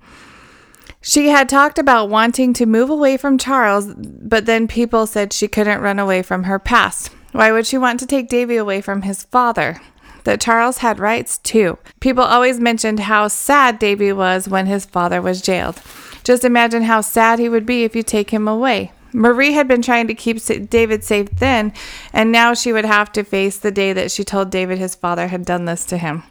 She 1.00 1.28
had 1.28 1.48
talked 1.48 1.78
about 1.78 2.08
wanting 2.08 2.52
to 2.54 2.66
move 2.66 2.88
away 2.88 3.16
from 3.16 3.36
Charles, 3.36 3.92
but 3.96 4.46
then 4.46 4.68
people 4.68 5.06
said 5.06 5.32
she 5.32 5.48
couldn't 5.48 5.80
run 5.80 5.98
away 5.98 6.22
from 6.22 6.44
her 6.44 6.60
past. 6.60 7.10
Why 7.32 7.50
would 7.50 7.66
she 7.66 7.76
want 7.78 7.98
to 8.00 8.06
take 8.06 8.28
Davy 8.28 8.56
away 8.56 8.80
from 8.80 9.02
his 9.02 9.24
father? 9.24 9.80
That 10.22 10.40
Charles 10.40 10.78
had 10.78 11.00
rights 11.00 11.38
too. 11.38 11.78
People 11.98 12.22
always 12.22 12.60
mentioned 12.60 13.00
how 13.00 13.26
sad 13.26 13.80
Davy 13.80 14.12
was 14.12 14.48
when 14.48 14.66
his 14.66 14.86
father 14.86 15.20
was 15.20 15.42
jailed. 15.42 15.82
Just 16.22 16.44
imagine 16.44 16.82
how 16.82 17.00
sad 17.00 17.40
he 17.40 17.48
would 17.48 17.66
be 17.66 17.82
if 17.82 17.96
you 17.96 18.04
take 18.04 18.30
him 18.30 18.46
away. 18.46 18.92
Marie 19.12 19.52
had 19.52 19.68
been 19.68 19.82
trying 19.82 20.06
to 20.06 20.14
keep 20.14 20.42
David 20.70 21.04
safe 21.04 21.30
then, 21.30 21.72
and 22.12 22.32
now 22.32 22.54
she 22.54 22.72
would 22.72 22.84
have 22.84 23.12
to 23.12 23.24
face 23.24 23.58
the 23.58 23.70
day 23.70 23.92
that 23.92 24.10
she 24.10 24.24
told 24.24 24.50
David 24.50 24.78
his 24.78 24.94
father 24.94 25.28
had 25.28 25.44
done 25.44 25.64
this 25.64 25.84
to 25.86 25.98
him. 25.98 26.22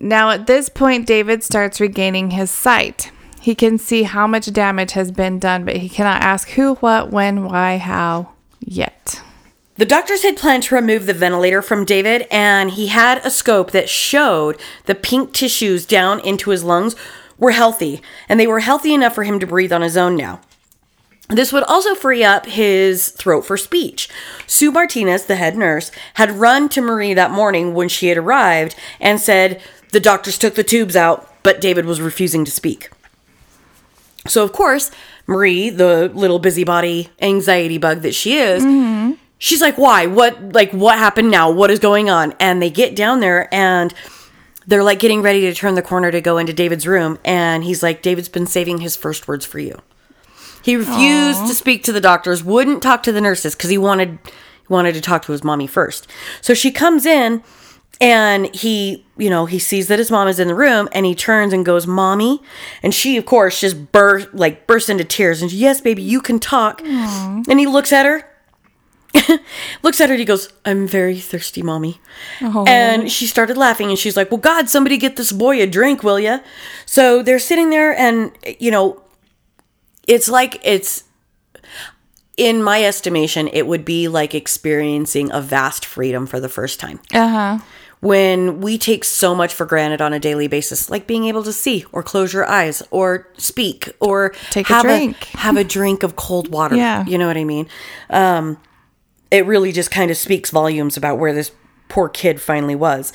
Now, 0.00 0.30
at 0.30 0.46
this 0.46 0.68
point, 0.68 1.06
David 1.06 1.42
starts 1.42 1.80
regaining 1.80 2.30
his 2.30 2.50
sight. 2.50 3.10
He 3.40 3.54
can 3.54 3.78
see 3.78 4.04
how 4.04 4.26
much 4.26 4.52
damage 4.52 4.92
has 4.92 5.10
been 5.10 5.38
done, 5.38 5.64
but 5.64 5.76
he 5.76 5.88
cannot 5.88 6.22
ask 6.22 6.50
who, 6.50 6.74
what, 6.76 7.10
when, 7.10 7.44
why, 7.44 7.78
how 7.78 8.32
yet. 8.60 9.20
The 9.76 9.84
doctors 9.84 10.22
had 10.22 10.36
planned 10.36 10.64
to 10.64 10.74
remove 10.74 11.06
the 11.06 11.14
ventilator 11.14 11.62
from 11.62 11.84
David, 11.84 12.26
and 12.30 12.70
he 12.70 12.88
had 12.88 13.24
a 13.24 13.30
scope 13.30 13.72
that 13.72 13.88
showed 13.88 14.60
the 14.86 14.94
pink 14.94 15.32
tissues 15.32 15.86
down 15.86 16.20
into 16.20 16.50
his 16.50 16.62
lungs 16.62 16.94
were 17.38 17.50
healthy, 17.52 18.02
and 18.28 18.38
they 18.38 18.46
were 18.46 18.60
healthy 18.60 18.94
enough 18.94 19.14
for 19.14 19.24
him 19.24 19.40
to 19.40 19.46
breathe 19.46 19.72
on 19.72 19.82
his 19.82 19.96
own 19.96 20.16
now. 20.16 20.40
This 21.28 21.52
would 21.52 21.62
also 21.64 21.94
free 21.94 22.22
up 22.24 22.46
his 22.46 23.08
throat 23.10 23.42
for 23.42 23.56
speech. 23.56 24.08
Sue 24.46 24.70
Martinez, 24.70 25.24
the 25.24 25.36
head 25.36 25.56
nurse, 25.56 25.90
had 26.14 26.32
run 26.32 26.68
to 26.70 26.82
Marie 26.82 27.14
that 27.14 27.30
morning 27.30 27.74
when 27.74 27.88
she 27.88 28.08
had 28.08 28.18
arrived 28.18 28.74
and 29.00 29.20
said 29.20 29.62
the 29.92 30.00
doctors 30.00 30.36
took 30.36 30.54
the 30.54 30.64
tubes 30.64 30.96
out, 30.96 31.28
but 31.42 31.60
David 31.60 31.86
was 31.86 32.00
refusing 32.00 32.44
to 32.44 32.50
speak. 32.50 32.90
So, 34.26 34.44
of 34.44 34.52
course, 34.52 34.90
Marie, 35.26 35.70
the 35.70 36.10
little 36.14 36.38
busybody 36.38 37.10
anxiety 37.20 37.78
bug 37.78 38.02
that 38.02 38.14
she 38.14 38.36
is, 38.36 38.62
mm-hmm. 38.62 39.12
she's 39.38 39.60
like, 39.60 39.78
"Why? 39.78 40.06
What? 40.06 40.52
Like, 40.52 40.72
what 40.72 40.98
happened 40.98 41.30
now? 41.30 41.50
What 41.50 41.70
is 41.70 41.78
going 41.78 42.10
on?" 42.10 42.34
And 42.38 42.62
they 42.62 42.70
get 42.70 42.94
down 42.94 43.20
there 43.20 43.52
and 43.52 43.92
they're 44.66 44.84
like 44.84 45.00
getting 45.00 45.22
ready 45.22 45.40
to 45.42 45.54
turn 45.54 45.74
the 45.74 45.82
corner 45.82 46.10
to 46.10 46.20
go 46.20 46.38
into 46.38 46.52
David's 46.52 46.86
room, 46.86 47.18
and 47.24 47.64
he's 47.64 47.82
like, 47.82 48.02
"David's 48.02 48.28
been 48.28 48.46
saving 48.46 48.78
his 48.78 48.96
first 48.96 49.26
words 49.26 49.44
for 49.44 49.58
you." 49.58 49.80
He 50.62 50.76
refused 50.76 51.40
Aww. 51.40 51.48
to 51.48 51.54
speak 51.54 51.82
to 51.84 51.92
the 51.92 52.00
doctors, 52.00 52.42
wouldn't 52.42 52.82
talk 52.82 53.02
to 53.04 53.12
the 53.12 53.20
nurses 53.20 53.54
because 53.54 53.70
he 53.70 53.78
wanted 53.78 54.18
he 54.24 54.68
wanted 54.68 54.94
to 54.94 55.00
talk 55.00 55.24
to 55.26 55.32
his 55.32 55.42
mommy 55.42 55.66
first. 55.66 56.06
So 56.40 56.54
she 56.54 56.70
comes 56.70 57.04
in 57.04 57.42
and 58.00 58.52
he, 58.54 59.04
you 59.16 59.30
know, 59.30 59.46
he 59.46 59.58
sees 59.58 59.88
that 59.88 59.98
his 59.98 60.10
mom 60.10 60.28
is 60.28 60.40
in 60.40 60.48
the 60.48 60.54
room 60.54 60.88
and 60.92 61.04
he 61.06 61.14
turns 61.14 61.52
and 61.52 61.64
goes, 61.64 61.86
"Mommy." 61.86 62.42
And 62.82 62.94
she 62.94 63.16
of 63.16 63.26
course 63.26 63.60
just 63.60 63.92
burst 63.92 64.32
like 64.32 64.66
bursts 64.66 64.88
into 64.88 65.04
tears 65.04 65.42
and 65.42 65.50
she, 65.50 65.56
"Yes, 65.58 65.80
baby, 65.80 66.02
you 66.02 66.20
can 66.20 66.38
talk." 66.38 66.82
Aww. 66.82 67.44
And 67.48 67.60
he 67.60 67.66
looks 67.66 67.92
at 67.92 68.06
her 68.06 68.28
looks 69.82 70.00
at 70.00 70.08
her 70.08 70.14
and 70.14 70.20
he 70.20 70.24
goes, 70.24 70.48
I'm 70.64 70.86
very 70.86 71.18
thirsty, 71.18 71.62
mommy. 71.62 72.00
Oh. 72.40 72.64
And 72.66 73.10
she 73.10 73.26
started 73.26 73.56
laughing 73.56 73.90
and 73.90 73.98
she's 73.98 74.16
like, 74.16 74.30
Well, 74.30 74.38
God, 74.40 74.68
somebody 74.68 74.96
get 74.96 75.16
this 75.16 75.32
boy 75.32 75.60
a 75.62 75.66
drink, 75.66 76.02
will 76.02 76.18
ya? 76.18 76.38
So 76.86 77.22
they're 77.22 77.38
sitting 77.38 77.70
there 77.70 77.96
and, 77.96 78.32
you 78.58 78.70
know, 78.70 79.01
it's 80.06 80.28
like 80.28 80.60
it's 80.64 81.04
in 82.36 82.62
my 82.62 82.84
estimation, 82.84 83.48
it 83.48 83.66
would 83.66 83.84
be 83.84 84.08
like 84.08 84.34
experiencing 84.34 85.30
a 85.32 85.40
vast 85.40 85.84
freedom 85.84 86.26
for 86.26 86.40
the 86.40 86.48
first 86.48 86.80
time. 86.80 87.00
Uh 87.12 87.28
huh. 87.28 87.58
When 88.00 88.60
we 88.60 88.78
take 88.78 89.04
so 89.04 89.32
much 89.32 89.54
for 89.54 89.64
granted 89.64 90.00
on 90.00 90.12
a 90.12 90.18
daily 90.18 90.48
basis, 90.48 90.90
like 90.90 91.06
being 91.06 91.26
able 91.26 91.44
to 91.44 91.52
see 91.52 91.84
or 91.92 92.02
close 92.02 92.32
your 92.32 92.48
eyes 92.48 92.82
or 92.90 93.28
speak 93.36 93.90
or 94.00 94.30
take 94.50 94.68
a 94.70 94.80
drink, 94.82 95.34
a, 95.34 95.36
have 95.38 95.56
a 95.56 95.62
drink 95.62 96.02
of 96.02 96.16
cold 96.16 96.50
water. 96.50 96.74
Yeah. 96.74 97.04
You 97.06 97.16
know 97.16 97.28
what 97.28 97.36
I 97.36 97.44
mean? 97.44 97.68
Um, 98.10 98.58
it 99.30 99.46
really 99.46 99.70
just 99.70 99.92
kind 99.92 100.10
of 100.10 100.16
speaks 100.16 100.50
volumes 100.50 100.96
about 100.96 101.18
where 101.18 101.32
this 101.32 101.52
poor 101.88 102.08
kid 102.08 102.40
finally 102.40 102.74
was. 102.74 103.12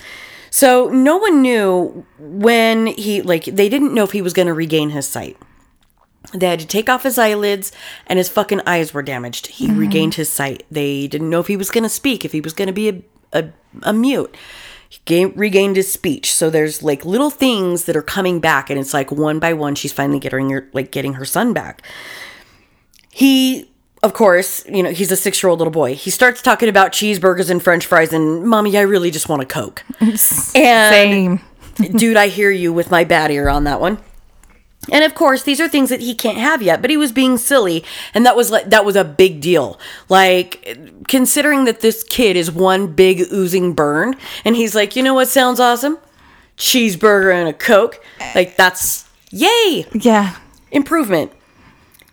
So 0.49 0.87
no 0.87 1.17
one 1.17 1.41
knew 1.41 2.05
when 2.17 2.87
he, 2.87 3.21
like, 3.21 3.43
they 3.43 3.67
didn't 3.67 3.93
know 3.93 4.03
if 4.03 4.11
he 4.11 4.21
was 4.21 4.33
going 4.33 4.47
to 4.47 4.53
regain 4.53 4.91
his 4.91 5.05
sight. 5.07 5.37
They 6.33 6.47
had 6.47 6.59
to 6.59 6.67
take 6.67 6.89
off 6.89 7.03
his 7.03 7.17
eyelids, 7.17 7.71
and 8.05 8.17
his 8.17 8.29
fucking 8.29 8.61
eyes 8.65 8.93
were 8.93 9.01
damaged. 9.01 9.47
He 9.47 9.67
mm-hmm. 9.67 9.79
regained 9.79 10.15
his 10.15 10.29
sight. 10.29 10.65
They 10.69 11.07
didn't 11.07 11.29
know 11.29 11.39
if 11.39 11.47
he 11.47 11.57
was 11.57 11.71
going 11.71 11.83
to 11.83 11.89
speak, 11.89 12.25
if 12.25 12.31
he 12.31 12.41
was 12.41 12.53
going 12.53 12.67
to 12.67 12.73
be 12.73 12.89
a, 12.89 13.01
a, 13.33 13.49
a 13.83 13.93
mute. 13.93 14.35
He 14.89 14.99
gain, 15.05 15.33
regained 15.35 15.75
his 15.75 15.91
speech. 15.91 16.33
So 16.33 16.49
there's 16.49 16.83
like 16.83 17.05
little 17.05 17.29
things 17.29 17.85
that 17.85 17.95
are 17.95 18.01
coming 18.01 18.39
back, 18.39 18.69
and 18.69 18.79
it's 18.79 18.93
like 18.93 19.11
one 19.11 19.39
by 19.39 19.53
one, 19.53 19.75
she's 19.75 19.93
finally 19.93 20.19
getting 20.19 20.49
her 20.49 20.69
like 20.73 20.91
getting 20.91 21.13
her 21.13 21.25
son 21.25 21.53
back. 21.53 21.81
He, 23.09 23.69
of 24.03 24.13
course, 24.13 24.65
you 24.67 24.83
know, 24.83 24.91
he's 24.91 25.11
a 25.11 25.15
six 25.15 25.41
year 25.41 25.49
old 25.49 25.59
little 25.59 25.71
boy. 25.71 25.95
He 25.95 26.09
starts 26.09 26.41
talking 26.41 26.69
about 26.69 26.91
cheeseburgers 26.91 27.49
and 27.49 27.61
French 27.61 27.85
fries, 27.85 28.13
and 28.13 28.43
mommy, 28.43 28.77
I 28.77 28.81
really 28.81 29.11
just 29.11 29.29
want 29.29 29.41
a 29.41 29.45
coke. 29.45 29.83
and 29.99 30.19
Same. 30.19 31.41
dude, 31.75 32.17
I 32.17 32.27
hear 32.27 32.51
you 32.51 32.71
with 32.71 32.91
my 32.91 33.03
bad 33.03 33.31
ear 33.31 33.49
on 33.49 33.63
that 33.65 33.81
one. 33.81 33.97
And 34.91 35.03
of 35.03 35.15
course, 35.15 35.43
these 35.43 35.59
are 35.59 35.67
things 35.67 35.89
that 35.89 36.01
he 36.01 36.15
can't 36.15 36.37
have 36.37 36.61
yet, 36.61 36.81
but 36.81 36.89
he 36.89 36.97
was 36.97 37.11
being 37.11 37.37
silly, 37.37 37.83
and 38.13 38.25
that 38.25 38.35
was 38.35 38.51
like 38.51 38.69
that 38.69 38.85
was 38.85 38.95
a 38.95 39.03
big 39.03 39.41
deal. 39.41 39.79
Like 40.09 40.77
considering 41.07 41.65
that 41.65 41.81
this 41.81 42.03
kid 42.03 42.35
is 42.35 42.51
one 42.51 42.87
big 42.93 43.21
oozing 43.31 43.73
burn, 43.73 44.15
and 44.45 44.55
he's 44.55 44.75
like, 44.75 44.95
you 44.95 45.03
know 45.03 45.13
what 45.13 45.27
sounds 45.27 45.59
awesome? 45.59 45.97
Cheeseburger 46.57 47.33
and 47.33 47.49
a 47.49 47.53
coke. 47.53 48.03
Like 48.33 48.55
that's 48.55 49.07
yay. 49.31 49.85
Yeah. 49.93 50.37
Improvement. 50.71 51.31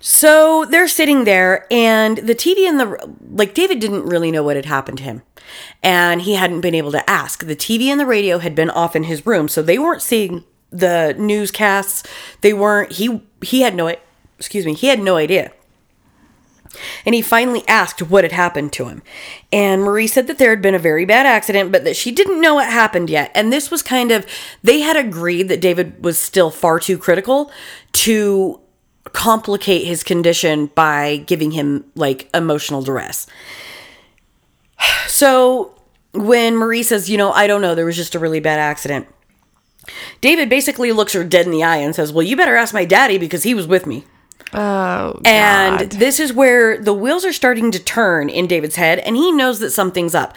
So 0.01 0.67
they're 0.67 0.87
sitting 0.87 1.25
there, 1.25 1.67
and 1.71 2.19
the 2.19 2.35
TV 2.35 2.69
and 2.69 2.79
the 2.79 3.17
like. 3.31 3.55
David 3.55 3.81
didn't 3.81 4.05
really 4.05 4.31
know 4.31 4.43
what 4.43 4.57
had 4.57 4.67
happened 4.67 4.99
to 4.99 5.05
him, 5.05 5.23
and 5.83 6.21
he 6.21 6.35
hadn't 6.35 6.61
been 6.61 6.75
able 6.75 6.93
to 6.93 7.09
ask. 7.09 7.47
The 7.47 7.57
TV 7.57 7.87
and 7.87 7.99
the 7.99 8.05
radio 8.05 8.39
had 8.39 8.55
been 8.55 8.69
off 8.69 8.95
in 8.95 9.05
his 9.05 9.25
room, 9.25 9.49
so 9.49 9.63
they 9.63 9.79
weren't 9.79 10.03
seeing 10.03 10.45
the 10.75 11.15
newscasts. 11.19 12.03
They 12.41 12.53
weren't. 12.53 12.93
He 12.93 13.23
he 13.43 13.63
had 13.63 13.75
no. 13.75 13.95
Excuse 14.39 14.67
me. 14.67 14.75
He 14.75 14.89
had 14.89 15.01
no 15.01 15.17
idea. 15.17 15.53
And 17.07 17.15
he 17.15 17.23
finally 17.23 17.63
asked 17.69 18.03
what 18.03 18.25
had 18.25 18.33
happened 18.33 18.73
to 18.75 18.87
him. 18.87 19.03
And 19.53 19.83
Marie 19.83 20.09
said 20.09 20.27
that 20.27 20.39
there 20.39 20.51
had 20.51 20.61
been 20.61 20.75
a 20.75 20.79
very 20.81 21.05
bad 21.05 21.25
accident, 21.25 21.71
but 21.71 21.85
that 21.85 21.95
she 21.95 22.11
didn't 22.11 22.41
know 22.41 22.57
what 22.57 22.69
happened 22.69 23.09
yet. 23.09 23.31
And 23.35 23.53
this 23.53 23.71
was 23.71 23.81
kind 23.81 24.11
of, 24.11 24.27
they 24.63 24.81
had 24.81 24.97
agreed 24.97 25.49
that 25.49 25.61
David 25.61 26.03
was 26.03 26.19
still 26.19 26.51
far 26.51 26.81
too 26.81 26.99
critical 26.99 27.53
to 27.93 28.61
complicate 29.13 29.87
his 29.87 30.03
condition 30.03 30.67
by 30.75 31.19
giving 31.27 31.53
him 31.53 31.85
like 31.95 32.29
emotional 32.35 32.83
duress. 32.83 33.29
So 35.07 35.81
when 36.13 36.57
Marie 36.57 36.83
says, 36.83 37.09
you 37.09 37.17
know, 37.17 37.31
I 37.31 37.47
don't 37.47 37.61
know, 37.61 37.75
there 37.75 37.87
was 37.87 37.97
just 37.97 38.15
a 38.15 38.19
really 38.19 38.41
bad 38.41 38.59
accident, 38.59 39.07
David 40.21 40.49
basically 40.49 40.93
looks 40.93 41.13
her 41.13 41.25
dead 41.25 41.47
in 41.47 41.53
the 41.53 41.63
eye 41.63 41.77
and 41.79 41.95
says, 41.95 42.13
Well, 42.13 42.23
you 42.25 42.37
better 42.37 42.57
ask 42.57 42.73
my 42.75 42.85
daddy 42.85 43.19
because 43.19 43.43
he 43.43 43.55
was 43.55 43.67
with 43.67 43.87
me. 43.87 44.05
Oh, 44.53 45.21
And 45.25 45.79
God. 45.79 45.91
this 45.91 46.21
is 46.21 46.33
where 46.33 46.79
the 46.79 46.95
wheels 46.95 47.25
are 47.25 47.33
starting 47.33 47.71
to 47.73 47.83
turn 47.83 48.29
in 48.29 48.47
David's 48.47 48.77
head, 48.77 49.01
and 49.01 49.17
he 49.17 49.33
knows 49.33 49.59
that 49.61 49.71
something's 49.71 50.15
up. 50.15 50.37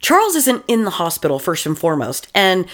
Charles 0.00 0.34
isn't 0.36 0.64
in 0.68 0.84
the 0.84 0.90
hospital, 0.90 1.38
first 1.38 1.64
and 1.64 1.78
foremost. 1.78 2.28
And 2.34 2.66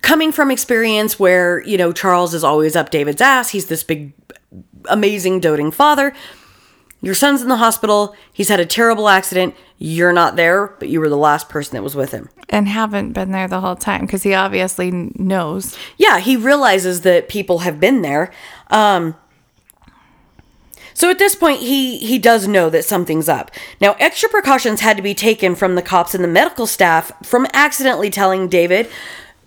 coming 0.00 0.32
from 0.32 0.50
experience 0.50 1.18
where, 1.18 1.62
you 1.66 1.76
know, 1.76 1.92
Charles 1.92 2.32
is 2.32 2.42
always 2.44 2.74
up 2.76 2.90
David's 2.90 3.20
ass, 3.20 3.50
he's 3.50 3.66
this 3.66 3.84
big, 3.84 4.14
amazing, 4.86 5.40
doting 5.40 5.70
father. 5.70 6.14
Your 7.02 7.14
son's 7.14 7.42
in 7.42 7.48
the 7.48 7.56
hospital. 7.56 8.14
He's 8.32 8.48
had 8.48 8.60
a 8.60 8.66
terrible 8.66 9.08
accident. 9.08 9.54
You're 9.78 10.12
not 10.12 10.36
there, 10.36 10.68
but 10.78 10.88
you 10.88 11.00
were 11.00 11.08
the 11.08 11.16
last 11.16 11.48
person 11.48 11.74
that 11.74 11.82
was 11.82 11.96
with 11.96 12.12
him. 12.12 12.28
and 12.48 12.68
haven't 12.68 13.12
been 13.12 13.32
there 13.32 13.48
the 13.48 13.60
whole 13.60 13.76
time 13.76 14.02
because 14.02 14.22
he 14.22 14.32
obviously 14.34 14.90
knows. 14.90 15.76
yeah, 15.98 16.20
he 16.20 16.36
realizes 16.36 17.00
that 17.00 17.28
people 17.28 17.60
have 17.60 17.80
been 17.80 18.02
there. 18.02 18.30
Um, 18.70 19.16
so 20.94 21.10
at 21.10 21.18
this 21.18 21.34
point, 21.34 21.60
he 21.60 21.96
he 21.98 22.18
does 22.18 22.46
know 22.46 22.68
that 22.70 22.84
something's 22.84 23.28
up. 23.28 23.50
Now, 23.80 23.96
extra 23.98 24.28
precautions 24.28 24.80
had 24.80 24.96
to 24.98 25.02
be 25.02 25.14
taken 25.14 25.54
from 25.54 25.74
the 25.74 25.82
cops 25.82 26.14
and 26.14 26.22
the 26.22 26.28
medical 26.28 26.66
staff 26.66 27.10
from 27.26 27.46
accidentally 27.54 28.10
telling 28.10 28.46
David 28.48 28.88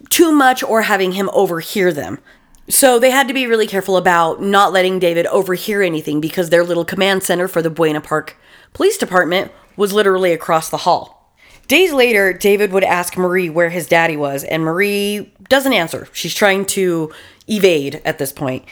too 0.10 0.32
much 0.32 0.64
or 0.64 0.84
having 0.84 1.14
him 1.14 1.30
overhear 1.34 1.94
them. 1.94 2.18
So 2.68 2.98
they 2.98 3.12
had 3.12 3.28
to 3.28 3.34
be 3.34 3.46
really 3.46 3.68
careful 3.68 3.96
about 3.96 4.42
not 4.42 4.74
letting 4.74 4.98
David 4.98 5.28
overhear 5.28 5.84
anything 5.84 6.20
because 6.20 6.50
their 6.50 6.64
little 6.64 6.86
command 6.86 7.22
center 7.22 7.48
for 7.48 7.62
the 7.62 7.70
Buena 7.70 8.02
Park 8.02 8.36
Police 8.74 8.98
Department 8.98 9.52
was 9.78 9.94
literally 9.94 10.34
across 10.34 10.70
the 10.70 10.78
hall. 10.78 11.32
Days 11.68 11.94
later, 11.94 12.34
David 12.34 12.72
would 12.72 12.84
ask 12.84 13.18
Marie 13.18 13.50
where 13.50 13.70
his 13.70 13.88
daddy 13.88 14.18
was, 14.18 14.44
and 14.44 14.64
Marie 14.64 15.34
doesn't 15.48 15.74
answer. 15.74 16.08
She's 16.12 16.34
trying 16.34 16.66
to 16.68 17.12
evade 17.48 18.02
at 18.04 18.18
this 18.18 18.32
point. 18.32 18.66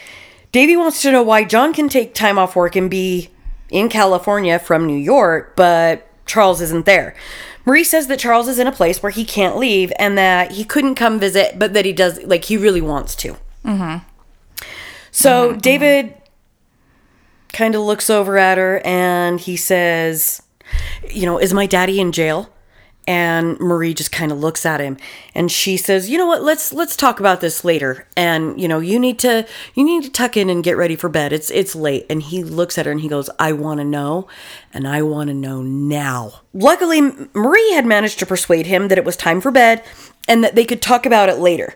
Davy 0.52 0.76
wants 0.76 1.02
to 1.02 1.10
know 1.10 1.22
why 1.22 1.44
John 1.44 1.72
can 1.72 1.88
take 1.88 2.14
time 2.14 2.38
off 2.38 2.54
work 2.54 2.76
and 2.76 2.90
be 2.90 3.30
in 3.70 3.88
California 3.88 4.58
from 4.58 4.86
New 4.86 4.96
York, 4.96 5.56
but 5.56 6.08
Charles 6.26 6.60
isn't 6.60 6.86
there. 6.86 7.14
Marie 7.64 7.82
says 7.82 8.06
that 8.08 8.18
Charles 8.18 8.46
is 8.46 8.58
in 8.58 8.66
a 8.66 8.72
place 8.72 9.02
where 9.02 9.10
he 9.10 9.24
can't 9.24 9.56
leave 9.56 9.92
and 9.98 10.16
that 10.18 10.52
he 10.52 10.64
couldn't 10.64 10.94
come 10.94 11.18
visit, 11.18 11.58
but 11.58 11.74
that 11.74 11.84
he 11.84 11.92
does, 11.92 12.22
like, 12.22 12.44
he 12.44 12.56
really 12.56 12.80
wants 12.80 13.16
to. 13.16 13.36
Mm-hmm. 13.64 14.06
So 15.10 15.30
uh-huh, 15.30 15.48
uh-huh. 15.50 15.60
David 15.60 16.14
kind 17.52 17.74
of 17.74 17.82
looks 17.82 18.10
over 18.10 18.36
at 18.36 18.58
her 18.58 18.82
and 18.84 19.40
he 19.40 19.56
says, 19.56 20.42
You 21.08 21.26
know, 21.26 21.38
is 21.38 21.54
my 21.54 21.66
daddy 21.66 22.00
in 22.00 22.12
jail? 22.12 22.50
And 23.06 23.60
Marie 23.60 23.92
just 23.92 24.10
kind 24.10 24.32
of 24.32 24.38
looks 24.38 24.64
at 24.64 24.80
him 24.80 24.96
and 25.34 25.52
she 25.52 25.76
says, 25.76 26.08
"You 26.08 26.16
know 26.16 26.26
what? 26.26 26.42
Let's 26.42 26.72
let's 26.72 26.96
talk 26.96 27.20
about 27.20 27.42
this 27.42 27.62
later. 27.62 28.06
And 28.16 28.58
you 28.58 28.66
know, 28.66 28.78
you 28.78 28.98
need 28.98 29.18
to 29.18 29.46
you 29.74 29.84
need 29.84 30.04
to 30.04 30.10
tuck 30.10 30.38
in 30.38 30.48
and 30.48 30.64
get 30.64 30.78
ready 30.78 30.96
for 30.96 31.10
bed. 31.10 31.30
It's 31.30 31.50
it's 31.50 31.74
late." 31.74 32.06
And 32.08 32.22
he 32.22 32.42
looks 32.42 32.78
at 32.78 32.86
her 32.86 32.92
and 32.92 33.02
he 33.02 33.08
goes, 33.08 33.28
"I 33.38 33.52
want 33.52 33.80
to 33.80 33.84
know, 33.84 34.26
and 34.72 34.88
I 34.88 35.02
want 35.02 35.28
to 35.28 35.34
know 35.34 35.60
now." 35.60 36.40
Luckily, 36.54 37.02
Marie 37.34 37.72
had 37.72 37.84
managed 37.84 38.20
to 38.20 38.26
persuade 38.26 38.64
him 38.64 38.88
that 38.88 38.96
it 38.96 39.04
was 39.04 39.18
time 39.18 39.42
for 39.42 39.50
bed 39.50 39.84
and 40.26 40.42
that 40.42 40.54
they 40.54 40.64
could 40.64 40.80
talk 40.80 41.04
about 41.04 41.28
it 41.28 41.36
later. 41.36 41.74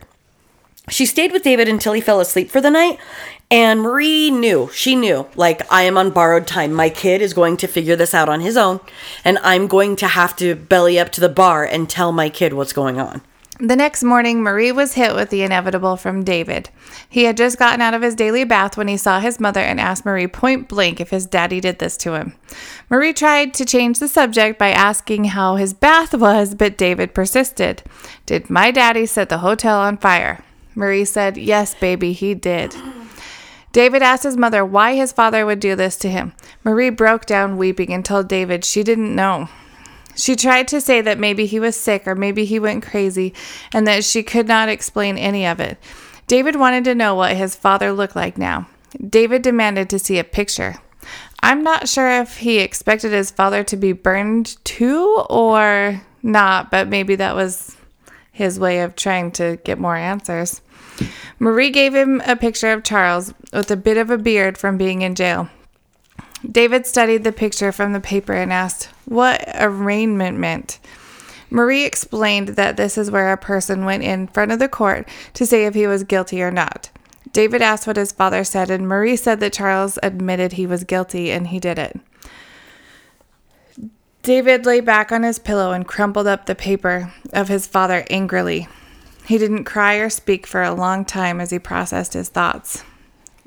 She 0.91 1.07
stayed 1.07 1.33
with 1.33 1.43
David 1.43 1.69
until 1.69 1.93
he 1.93 2.01
fell 2.01 2.21
asleep 2.21 2.51
for 2.51 2.61
the 2.61 2.71
night. 2.71 2.99
And 3.51 3.81
Marie 3.81 4.31
knew, 4.31 4.69
she 4.75 4.95
knew, 4.95 5.27
like, 5.35 5.71
I 5.73 5.83
am 5.83 5.97
on 5.97 6.11
borrowed 6.11 6.47
time. 6.47 6.73
My 6.73 6.91
kid 6.91 7.23
is 7.23 7.33
going 7.33 7.57
to 7.59 7.67
figure 7.67 7.97
this 7.97 8.15
out 8.15 8.29
on 8.29 8.41
his 8.41 8.57
own. 8.57 8.81
And 9.25 9.39
I'm 9.39 9.69
going 9.69 9.97
to 9.97 10.09
have 10.09 10.37
to 10.37 10.55
belly 10.55 10.99
up 10.99 11.11
to 11.13 11.21
the 11.21 11.29
bar 11.29 11.65
and 11.65 11.89
tell 11.89 12.13
my 12.13 12.29
kid 12.29 12.53
what's 12.53 12.73
going 12.73 13.01
on. 13.01 13.23
The 13.61 13.75
next 13.75 14.05
morning, 14.05 14.41
Marie 14.41 14.71
was 14.71 14.95
hit 14.95 15.17
with 15.17 15.31
the 15.31 15.43
inevitable 15.43 15.97
from 15.97 16.23
David. 16.23 16.71
He 17.09 17.25
had 17.25 17.37
just 17.37 17.59
gotten 17.59 17.81
out 17.81 17.93
of 17.93 18.03
his 18.03 18.15
daily 18.15 18.45
bath 18.45 18.77
when 18.77 18.87
he 18.87 18.97
saw 18.97 19.19
his 19.19 19.41
mother 19.41 19.59
and 19.61 19.81
asked 19.81 20.07
Marie 20.07 20.29
point 20.29 20.69
blank 20.69 21.01
if 21.01 21.11
his 21.11 21.27
daddy 21.27 21.61
did 21.61 21.81
this 21.81 21.97
to 21.99 22.15
him. 22.15 22.35
Marie 22.89 23.13
tried 23.13 23.55
to 23.55 23.65
change 23.65 23.99
the 23.99 24.07
subject 24.07 24.61
by 24.61 24.71
asking 24.71 25.25
how 25.25 25.57
his 25.57 25.75
bath 25.75 26.15
was, 26.15 26.55
but 26.55 26.79
David 26.79 27.15
persisted. 27.15 27.83
Did 28.27 28.49
my 28.49 28.71
daddy 28.71 29.07
set 29.07 29.29
the 29.29 29.39
hotel 29.39 29.81
on 29.81 29.97
fire? 29.97 30.45
Marie 30.79 31.05
said, 31.05 31.37
Yes, 31.37 31.75
baby, 31.75 32.13
he 32.13 32.35
did. 32.35 32.73
David 33.73 34.01
asked 34.01 34.23
his 34.23 34.37
mother 34.37 34.65
why 34.65 34.95
his 34.95 35.11
father 35.11 35.45
would 35.45 35.59
do 35.59 35.75
this 35.75 35.97
to 35.97 36.09
him. 36.09 36.35
Marie 36.63 36.89
broke 36.89 37.27
down 37.27 37.59
weeping 37.59 37.93
and 37.93 38.05
told 38.05 38.29
David 38.29 38.65
she 38.65 38.85
didn't 38.85 39.13
know. 39.13 39.49
She 40.15 40.37
tried 40.37 40.69
to 40.69 40.81
say 40.81 41.01
that 41.01 41.19
maybe 41.19 41.47
he 41.47 41.59
was 41.59 41.75
sick 41.75 42.07
or 42.07 42.15
maybe 42.15 42.45
he 42.45 42.61
went 42.61 42.87
crazy 42.87 43.35
and 43.73 43.89
that 43.89 44.05
she 44.05 44.23
could 44.23 44.47
not 44.47 44.69
explain 44.69 45.19
any 45.19 45.45
of 45.45 45.59
it. 45.59 45.79
David 46.29 46.55
wanted 46.55 46.85
to 46.85 46.95
know 46.95 47.17
what 47.17 47.37
his 47.37 47.57
father 47.57 47.93
looked 47.93 48.15
like 48.15 48.39
now. 48.39 48.69
David 49.05 49.43
demanded 49.43 49.91
to 49.91 49.99
see 49.99 50.19
a 50.21 50.25
picture. 50.25 50.77
I'm 51.43 51.65
not 51.65 51.89
sure 51.89 52.21
if 52.21 52.37
he 52.37 52.59
expected 52.59 53.11
his 53.11 53.33
father 53.33 53.65
to 53.65 53.77
be 53.77 53.93
burned 53.93 54.57
too 54.65 55.25
or 55.29 56.03
not, 56.23 56.71
but 56.71 56.87
maybe 56.87 57.17
that 57.17 57.35
was 57.35 57.77
his 58.31 58.61
way 58.61 58.81
of 58.83 58.95
trying 58.95 59.33
to 59.33 59.59
get 59.65 59.81
more 59.81 59.97
answers. 59.97 60.61
Marie 61.39 61.71
gave 61.71 61.95
him 61.95 62.21
a 62.27 62.37
picture 62.37 62.73
of 62.73 62.85
Charles 62.85 63.33
with 63.53 63.71
a 63.71 63.77
bit 63.77 63.97
of 63.97 64.11
a 64.11 64.19
beard 64.19 64.59
from 64.59 64.77
being 64.77 65.03
in 65.03 65.15
jail. 65.15 65.49
David 66.49 66.87
studied 66.87 67.25
the 67.25 67.33
picture 67.33 67.73
from 67.73 67.93
the 67.93 68.01
paper 68.01 68.33
and 68.33 68.53
asked 68.53 68.91
what 69.05 69.43
arraignment 69.55 70.39
meant. 70.39 70.79
Marie 71.51 71.85
explained 71.85 72.49
that 72.51 72.77
this 72.77 72.99
is 72.99 73.11
where 73.11 73.33
a 73.33 73.37
person 73.37 73.85
went 73.85 74.03
in 74.03 74.27
front 74.29 74.53
of 74.53 74.59
the 74.59 74.69
court 74.69 75.09
to 75.35 75.47
say 75.47 75.65
if 75.65 75.75
he 75.75 75.87
was 75.87 76.05
guilty 76.05 76.43
or 76.43 76.51
not. 76.51 76.91
David 77.33 77.63
asked 77.63 77.87
what 77.87 77.97
his 77.97 78.13
father 78.13 78.45
said, 78.45 78.71
and 78.71 78.89
Marie 78.89 79.17
said 79.17 79.41
that 79.41 79.53
Charles 79.53 79.99
admitted 80.03 80.53
he 80.53 80.67
was 80.67 80.85
guilty 80.85 81.31
and 81.31 81.49
he 81.49 81.59
did 81.59 81.79
it. 81.79 81.99
David 84.23 84.67
lay 84.67 84.81
back 84.81 85.11
on 85.11 85.23
his 85.23 85.39
pillow 85.39 85.73
and 85.73 85.87
crumpled 85.87 86.27
up 86.27 86.47
the 86.47 86.55
paper 86.55 87.13
of 87.33 87.49
his 87.49 87.67
father 87.67 88.05
angrily. 88.11 88.69
He 89.29 89.37
didn't 89.37 89.65
cry 89.65 89.97
or 89.97 90.09
speak 90.09 90.47
for 90.47 90.63
a 90.63 90.73
long 90.73 91.05
time 91.05 91.39
as 91.39 91.51
he 91.51 91.59
processed 91.59 92.15
his 92.15 92.31
thoughts. 92.31 92.83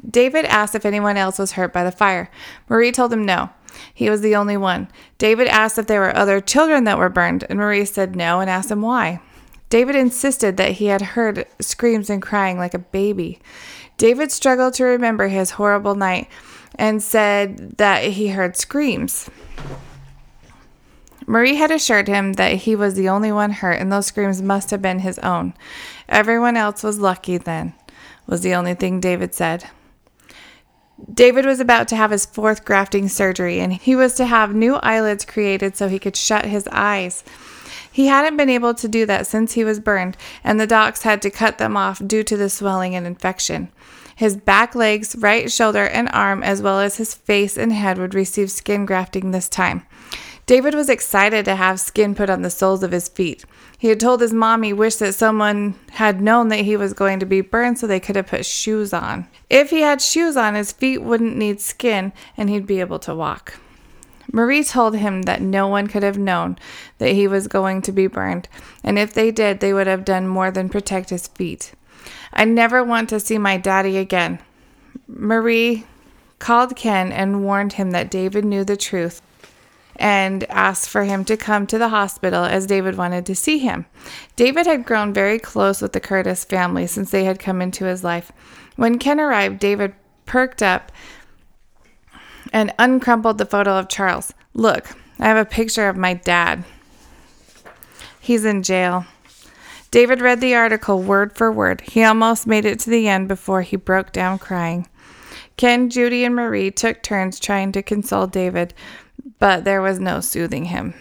David 0.07 0.45
asked 0.45 0.75
if 0.75 0.85
anyone 0.85 1.17
else 1.17 1.39
was 1.39 1.53
hurt 1.53 1.73
by 1.73 1.83
the 1.83 1.91
fire. 1.91 2.29
Marie 2.69 2.91
told 2.91 3.11
him 3.11 3.25
no. 3.25 3.49
He 3.91 4.07
was 4.07 4.21
the 4.21 4.35
only 4.35 4.57
one. 4.57 4.89
David 5.17 5.47
asked 5.47 5.79
if 5.79 5.87
there 5.87 6.01
were 6.01 6.15
other 6.15 6.39
children 6.39 6.83
that 6.83 6.99
were 6.99 7.09
burned, 7.09 7.45
and 7.49 7.57
Marie 7.57 7.85
said 7.85 8.15
no 8.15 8.41
and 8.41 8.47
asked 8.47 8.69
him 8.69 8.83
why. 8.83 9.21
David 9.69 9.95
insisted 9.95 10.55
that 10.57 10.73
he 10.73 10.85
had 10.85 11.01
heard 11.01 11.47
screams 11.59 12.11
and 12.11 12.21
crying 12.21 12.59
like 12.59 12.75
a 12.75 12.79
baby. 12.79 13.39
David 13.97 14.31
struggled 14.31 14.75
to 14.75 14.83
remember 14.83 15.29
his 15.29 15.49
horrible 15.51 15.95
night 15.95 16.27
and 16.75 17.01
said 17.01 17.79
that 17.79 18.03
he 18.03 18.27
heard 18.27 18.55
screams. 18.55 19.31
Marie 21.31 21.55
had 21.55 21.71
assured 21.71 22.09
him 22.09 22.33
that 22.33 22.51
he 22.51 22.75
was 22.75 22.95
the 22.95 23.07
only 23.07 23.31
one 23.31 23.51
hurt 23.51 23.79
and 23.79 23.89
those 23.89 24.07
screams 24.07 24.41
must 24.41 24.69
have 24.69 24.81
been 24.81 24.99
his 24.99 25.17
own. 25.19 25.53
Everyone 26.09 26.57
else 26.57 26.83
was 26.83 26.99
lucky 26.99 27.37
then, 27.37 27.73
was 28.27 28.41
the 28.41 28.53
only 28.53 28.73
thing 28.73 28.99
David 28.99 29.33
said. 29.33 29.63
David 31.13 31.45
was 31.45 31.61
about 31.61 31.87
to 31.87 31.95
have 31.95 32.11
his 32.11 32.25
fourth 32.25 32.65
grafting 32.65 33.07
surgery 33.07 33.61
and 33.61 33.71
he 33.71 33.95
was 33.95 34.13
to 34.15 34.25
have 34.25 34.53
new 34.53 34.75
eyelids 34.75 35.23
created 35.23 35.77
so 35.77 35.87
he 35.87 35.99
could 35.99 36.17
shut 36.17 36.43
his 36.43 36.67
eyes. 36.69 37.23
He 37.89 38.07
hadn't 38.07 38.35
been 38.35 38.49
able 38.49 38.73
to 38.73 38.89
do 38.89 39.05
that 39.05 39.25
since 39.25 39.53
he 39.53 39.63
was 39.63 39.79
burned, 39.79 40.17
and 40.43 40.59
the 40.59 40.67
docs 40.67 41.03
had 41.03 41.21
to 41.21 41.29
cut 41.29 41.59
them 41.59 41.77
off 41.77 42.05
due 42.05 42.23
to 42.23 42.35
the 42.35 42.49
swelling 42.49 42.93
and 42.93 43.07
infection. 43.07 43.69
His 44.17 44.35
back 44.35 44.75
legs, 44.75 45.15
right 45.17 45.51
shoulder, 45.51 45.85
and 45.87 46.09
arm, 46.11 46.43
as 46.43 46.61
well 46.61 46.79
as 46.79 46.97
his 46.97 47.13
face 47.13 47.57
and 47.57 47.71
head, 47.73 47.97
would 47.97 48.13
receive 48.13 48.51
skin 48.51 48.85
grafting 48.85 49.31
this 49.31 49.49
time. 49.49 49.85
David 50.51 50.75
was 50.75 50.89
excited 50.89 51.45
to 51.45 51.55
have 51.55 51.79
skin 51.79 52.13
put 52.13 52.29
on 52.29 52.41
the 52.41 52.49
soles 52.49 52.83
of 52.83 52.91
his 52.91 53.07
feet. 53.07 53.45
He 53.77 53.87
had 53.87 54.01
told 54.01 54.19
his 54.19 54.33
mom 54.33 54.63
he 54.63 54.73
wished 54.73 54.99
that 54.99 55.15
someone 55.15 55.75
had 55.91 56.19
known 56.19 56.49
that 56.49 56.65
he 56.65 56.75
was 56.75 56.91
going 56.91 57.21
to 57.21 57.25
be 57.25 57.39
burned 57.39 57.79
so 57.79 57.87
they 57.87 58.01
could 58.01 58.17
have 58.17 58.27
put 58.27 58.45
shoes 58.45 58.91
on. 58.91 59.29
If 59.49 59.69
he 59.69 59.79
had 59.79 60.01
shoes 60.01 60.35
on, 60.35 60.55
his 60.55 60.73
feet 60.73 60.97
wouldn't 60.97 61.37
need 61.37 61.61
skin 61.61 62.11
and 62.35 62.49
he'd 62.49 62.67
be 62.67 62.81
able 62.81 62.99
to 62.99 63.15
walk. 63.15 63.61
Marie 64.29 64.65
told 64.65 64.97
him 64.97 65.21
that 65.21 65.41
no 65.41 65.69
one 65.69 65.87
could 65.87 66.03
have 66.03 66.17
known 66.17 66.57
that 66.97 67.13
he 67.13 67.29
was 67.29 67.47
going 67.47 67.81
to 67.83 67.93
be 67.93 68.07
burned, 68.07 68.49
and 68.83 68.99
if 68.99 69.13
they 69.13 69.31
did, 69.31 69.61
they 69.61 69.71
would 69.71 69.87
have 69.87 70.03
done 70.03 70.27
more 70.27 70.51
than 70.51 70.67
protect 70.67 71.11
his 71.11 71.29
feet. 71.29 71.71
I 72.33 72.43
never 72.43 72.83
want 72.83 73.07
to 73.11 73.21
see 73.21 73.37
my 73.37 73.55
daddy 73.55 73.97
again. 73.97 74.39
Marie 75.07 75.85
called 76.39 76.75
Ken 76.75 77.09
and 77.13 77.45
warned 77.45 77.71
him 77.73 77.91
that 77.91 78.11
David 78.11 78.43
knew 78.43 78.65
the 78.65 78.75
truth 78.75 79.21
and 80.01 80.43
asked 80.45 80.89
for 80.89 81.03
him 81.03 81.23
to 81.23 81.37
come 81.37 81.67
to 81.67 81.77
the 81.77 81.89
hospital 81.89 82.43
as 82.43 82.65
David 82.65 82.97
wanted 82.97 83.23
to 83.27 83.35
see 83.35 83.59
him. 83.59 83.85
David 84.35 84.65
had 84.65 84.83
grown 84.83 85.13
very 85.13 85.37
close 85.37 85.79
with 85.79 85.93
the 85.93 85.99
Curtis 85.99 86.43
family 86.43 86.87
since 86.87 87.11
they 87.11 87.23
had 87.23 87.39
come 87.39 87.61
into 87.61 87.85
his 87.85 88.03
life. 88.03 88.31
When 88.77 88.97
Ken 88.97 89.19
arrived, 89.19 89.59
David 89.59 89.93
perked 90.25 90.63
up 90.63 90.91
and 92.51 92.73
uncrumpled 92.79 93.37
the 93.37 93.45
photo 93.45 93.77
of 93.77 93.89
Charles. 93.89 94.33
Look, 94.55 94.89
I 95.19 95.27
have 95.27 95.37
a 95.37 95.45
picture 95.45 95.87
of 95.87 95.95
my 95.95 96.15
dad. 96.15 96.63
He's 98.19 98.43
in 98.43 98.63
jail. 98.63 99.05
David 99.91 100.19
read 100.19 100.41
the 100.41 100.55
article 100.55 100.99
word 100.99 101.37
for 101.37 101.51
word. 101.51 101.81
He 101.81 102.03
almost 102.03 102.47
made 102.47 102.65
it 102.65 102.79
to 102.79 102.89
the 102.89 103.07
end 103.07 103.27
before 103.27 103.61
he 103.61 103.75
broke 103.75 104.11
down 104.11 104.39
crying. 104.39 104.87
Ken, 105.57 105.91
Judy, 105.91 106.23
and 106.23 106.35
Marie 106.35 106.71
took 106.71 107.03
turns 107.03 107.39
trying 107.39 107.71
to 107.73 107.83
console 107.83 108.25
David, 108.25 108.73
but 109.39 109.63
there 109.63 109.81
was 109.81 109.99
no 109.99 110.19
soothing 110.19 110.65
him. 110.65 110.93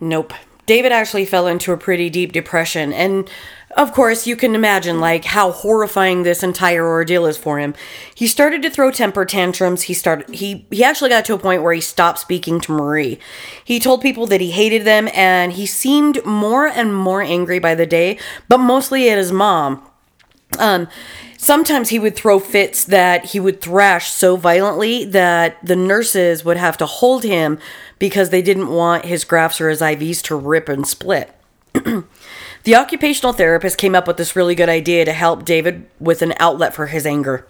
Nope. 0.00 0.32
David 0.66 0.92
actually 0.92 1.26
fell 1.26 1.46
into 1.46 1.72
a 1.72 1.76
pretty 1.76 2.08
deep 2.08 2.32
depression 2.32 2.92
and 2.92 3.28
of 3.76 3.92
course, 3.92 4.26
you 4.26 4.36
can 4.36 4.54
imagine 4.54 5.00
like 5.00 5.24
how 5.24 5.50
horrifying 5.50 6.22
this 6.22 6.42
entire 6.42 6.86
ordeal 6.86 7.26
is 7.26 7.36
for 7.36 7.58
him. 7.58 7.74
He 8.14 8.26
started 8.28 8.62
to 8.62 8.70
throw 8.70 8.90
temper 8.90 9.24
tantrums. 9.24 9.82
He 9.82 9.94
started 9.94 10.32
he 10.34 10.66
he 10.70 10.84
actually 10.84 11.10
got 11.10 11.24
to 11.26 11.34
a 11.34 11.38
point 11.38 11.62
where 11.62 11.72
he 11.72 11.80
stopped 11.80 12.20
speaking 12.20 12.60
to 12.60 12.72
Marie. 12.72 13.18
He 13.64 13.80
told 13.80 14.00
people 14.00 14.26
that 14.26 14.40
he 14.40 14.52
hated 14.52 14.84
them 14.84 15.08
and 15.12 15.52
he 15.52 15.66
seemed 15.66 16.24
more 16.24 16.66
and 16.66 16.94
more 16.94 17.22
angry 17.22 17.58
by 17.58 17.74
the 17.74 17.86
day, 17.86 18.18
but 18.48 18.58
mostly 18.58 19.10
at 19.10 19.18
his 19.18 19.32
mom. 19.32 19.82
Um 20.58 20.86
sometimes 21.44 21.90
he 21.90 21.98
would 21.98 22.16
throw 22.16 22.38
fits 22.38 22.84
that 22.84 23.26
he 23.26 23.38
would 23.38 23.60
thrash 23.60 24.10
so 24.10 24.34
violently 24.36 25.04
that 25.04 25.56
the 25.62 25.76
nurses 25.76 26.44
would 26.44 26.56
have 26.56 26.76
to 26.78 26.86
hold 26.86 27.22
him 27.22 27.58
because 27.98 28.30
they 28.30 28.40
didn't 28.40 28.68
want 28.68 29.04
his 29.04 29.24
grafts 29.24 29.60
or 29.60 29.68
his 29.68 29.80
IVs 29.80 30.22
to 30.22 30.34
rip 30.34 30.68
and 30.68 30.86
split. 30.86 31.34
The 32.64 32.76
occupational 32.76 33.34
therapist 33.34 33.76
came 33.76 33.94
up 33.94 34.06
with 34.06 34.16
this 34.16 34.34
really 34.34 34.54
good 34.54 34.70
idea 34.70 35.04
to 35.04 35.12
help 35.12 35.44
David 35.44 35.86
with 36.00 36.22
an 36.22 36.32
outlet 36.38 36.74
for 36.74 36.86
his 36.86 37.04
anger. 37.04 37.46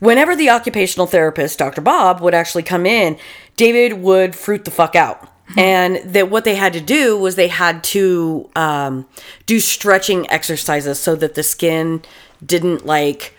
Whenever 0.00 0.34
the 0.34 0.50
occupational 0.50 1.06
therapist, 1.06 1.60
Dr. 1.60 1.80
Bob, 1.80 2.20
would 2.20 2.34
actually 2.34 2.64
come 2.64 2.84
in, 2.84 3.16
David 3.56 4.00
would 4.02 4.34
fruit 4.34 4.64
the 4.64 4.72
fuck 4.72 4.96
out. 4.96 5.28
And 5.56 5.96
that 6.04 6.30
what 6.30 6.44
they 6.44 6.56
had 6.56 6.72
to 6.72 6.80
do 6.80 7.16
was 7.16 7.36
they 7.36 7.48
had 7.48 7.84
to 7.84 8.50
um, 8.56 9.06
do 9.46 9.60
stretching 9.60 10.28
exercises 10.30 10.98
so 10.98 11.14
that 11.16 11.34
the 11.34 11.42
skin 11.42 12.02
didn't 12.44 12.84
like 12.86 13.34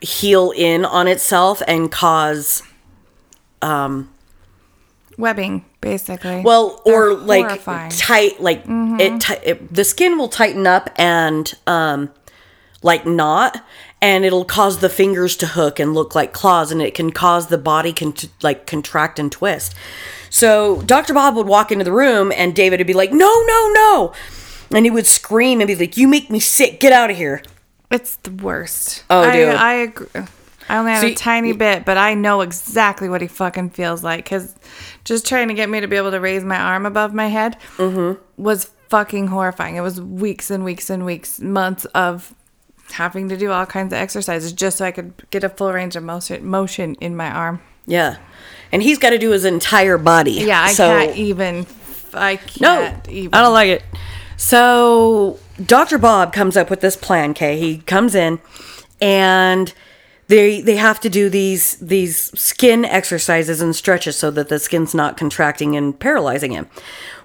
heal 0.00 0.52
in 0.54 0.84
on 0.84 1.08
itself 1.08 1.62
and 1.66 1.90
cause 1.90 2.62
um 3.62 4.10
Webbing, 5.16 5.64
basically. 5.80 6.40
Well, 6.40 6.82
or 6.84 7.14
They're 7.14 7.14
like 7.14 7.46
horrifying. 7.46 7.90
tight, 7.92 8.40
like 8.40 8.64
it, 8.66 9.20
ti- 9.20 9.46
it. 9.48 9.72
The 9.72 9.84
skin 9.84 10.18
will 10.18 10.26
tighten 10.28 10.66
up 10.66 10.90
and 10.96 11.54
um, 11.68 12.10
like 12.82 13.06
knot, 13.06 13.64
and 14.02 14.24
it'll 14.24 14.44
cause 14.44 14.80
the 14.80 14.88
fingers 14.88 15.36
to 15.36 15.46
hook 15.46 15.78
and 15.78 15.94
look 15.94 16.16
like 16.16 16.32
claws, 16.32 16.72
and 16.72 16.82
it 16.82 16.94
can 16.94 17.12
cause 17.12 17.46
the 17.46 17.58
body 17.58 17.92
can 17.92 18.12
t- 18.12 18.28
like 18.42 18.66
contract 18.66 19.20
and 19.20 19.30
twist. 19.30 19.72
So 20.30 20.82
Dr. 20.82 21.14
Bob 21.14 21.36
would 21.36 21.46
walk 21.46 21.70
into 21.70 21.84
the 21.84 21.92
room, 21.92 22.32
and 22.34 22.52
David 22.52 22.80
would 22.80 22.86
be 22.88 22.92
like, 22.92 23.12
"No, 23.12 23.32
no, 23.46 23.70
no!" 23.72 24.12
And 24.72 24.84
he 24.84 24.90
would 24.90 25.06
scream 25.06 25.60
and 25.60 25.68
be 25.68 25.76
like, 25.76 25.96
"You 25.96 26.08
make 26.08 26.28
me 26.28 26.40
sick! 26.40 26.80
Get 26.80 26.92
out 26.92 27.08
of 27.10 27.16
here!" 27.16 27.40
It's 27.90 28.16
the 28.16 28.30
worst. 28.32 29.04
Oh, 29.10 29.20
I, 29.22 29.32
dude. 29.36 29.48
I 29.54 29.72
agree. 29.74 30.06
I 30.68 30.78
only 30.78 30.92
had 30.92 31.00
See, 31.02 31.12
a 31.12 31.14
tiny 31.14 31.52
bit, 31.52 31.84
but 31.84 31.98
I 31.98 32.14
know 32.14 32.40
exactly 32.40 33.08
what 33.08 33.20
he 33.20 33.26
fucking 33.28 33.70
feels 33.70 34.02
like. 34.02 34.24
Because 34.24 34.54
just 35.04 35.26
trying 35.26 35.48
to 35.48 35.54
get 35.54 35.68
me 35.68 35.80
to 35.80 35.86
be 35.86 35.96
able 35.96 36.10
to 36.12 36.20
raise 36.20 36.42
my 36.44 36.56
arm 36.58 36.86
above 36.86 37.12
my 37.12 37.26
head 37.28 37.58
Mm-hmm. 37.76 38.20
was 38.42 38.70
fucking 38.88 39.26
horrifying. 39.28 39.76
It 39.76 39.82
was 39.82 40.00
weeks 40.00 40.50
and 40.50 40.64
weeks 40.64 40.88
and 40.88 41.04
weeks, 41.04 41.40
months 41.40 41.84
of 41.86 42.34
having 42.92 43.28
to 43.28 43.36
do 43.36 43.50
all 43.50 43.66
kinds 43.66 43.92
of 43.92 43.98
exercises 43.98 44.52
just 44.52 44.78
so 44.78 44.84
I 44.86 44.90
could 44.92 45.12
get 45.30 45.44
a 45.44 45.48
full 45.48 45.72
range 45.72 45.96
of 45.96 46.02
motion, 46.02 46.46
motion 46.46 46.94
in 47.00 47.14
my 47.16 47.30
arm. 47.30 47.60
Yeah, 47.86 48.16
and 48.72 48.82
he's 48.82 48.98
got 48.98 49.10
to 49.10 49.18
do 49.18 49.30
his 49.32 49.44
entire 49.44 49.98
body. 49.98 50.32
Yeah, 50.32 50.62
I 50.62 50.72
So- 50.72 50.86
can't 50.88 51.16
even. 51.16 51.66
I 52.14 52.36
can't 52.36 52.60
no, 53.06 53.12
even. 53.12 53.34
I 53.34 53.42
don't 53.42 53.52
like 53.52 53.68
it. 53.68 53.82
So 54.36 55.38
Dr. 55.62 55.98
Bob 55.98 56.32
comes 56.32 56.56
up 56.56 56.70
with 56.70 56.80
this 56.80 56.96
plan. 56.96 57.30
Okay, 57.30 57.58
he 57.58 57.78
comes 57.78 58.14
in, 58.14 58.40
and 59.00 59.72
they 60.28 60.60
they 60.60 60.76
have 60.76 61.00
to 61.00 61.08
do 61.08 61.28
these 61.28 61.76
these 61.76 62.38
skin 62.38 62.84
exercises 62.84 63.60
and 63.60 63.76
stretches 63.76 64.16
so 64.16 64.30
that 64.32 64.48
the 64.48 64.58
skin's 64.58 64.94
not 64.94 65.16
contracting 65.16 65.76
and 65.76 65.98
paralyzing 65.98 66.52
him. 66.52 66.68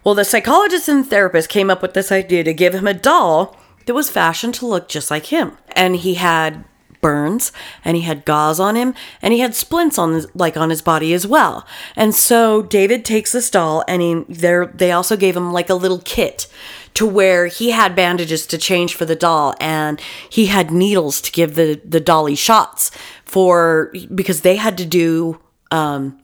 Well, 0.03 0.15
the 0.15 0.25
psychologist 0.25 0.87
and 0.87 1.05
therapist 1.05 1.49
came 1.49 1.69
up 1.69 1.81
with 1.81 1.93
this 1.93 2.11
idea 2.11 2.43
to 2.43 2.53
give 2.53 2.73
him 2.73 2.87
a 2.87 2.93
doll 2.93 3.57
that 3.85 3.93
was 3.93 4.09
fashioned 4.09 4.53
to 4.55 4.67
look 4.67 4.87
just 4.87 5.09
like 5.09 5.27
him, 5.27 5.57
and 5.71 5.95
he 5.95 6.15
had 6.15 6.65
burns 7.01 7.51
and 7.85 7.95
he 7.95 8.03
had 8.03 8.25
gauze 8.25 8.59
on 8.59 8.75
him 8.75 8.93
and 9.21 9.33
he 9.33 9.39
had 9.39 9.55
splints 9.55 9.97
on 9.97 10.13
his, 10.13 10.27
like 10.35 10.57
on 10.57 10.69
his 10.69 10.81
body 10.81 11.13
as 11.13 11.25
well. 11.25 11.65
And 11.95 12.13
so 12.13 12.61
David 12.61 13.05
takes 13.05 13.31
this 13.31 13.49
doll 13.49 13.83
and 13.87 14.01
he 14.01 14.25
there 14.27 14.65
they 14.65 14.91
also 14.91 15.15
gave 15.15 15.35
him 15.35 15.53
like 15.53 15.69
a 15.69 15.75
little 15.75 16.01
kit 16.03 16.47
to 16.93 17.05
where 17.05 17.47
he 17.47 17.71
had 17.71 17.95
bandages 17.95 18.45
to 18.47 18.57
change 18.57 18.93
for 18.93 19.05
the 19.05 19.15
doll 19.15 19.55
and 19.59 20.01
he 20.29 20.47
had 20.47 20.71
needles 20.71 21.21
to 21.21 21.31
give 21.31 21.55
the 21.55 21.81
the 21.85 21.99
dolly 21.99 22.35
shots 22.35 22.91
for 23.25 23.93
because 24.13 24.41
they 24.41 24.55
had 24.55 24.77
to 24.77 24.85
do 24.85 25.39
um 25.71 26.19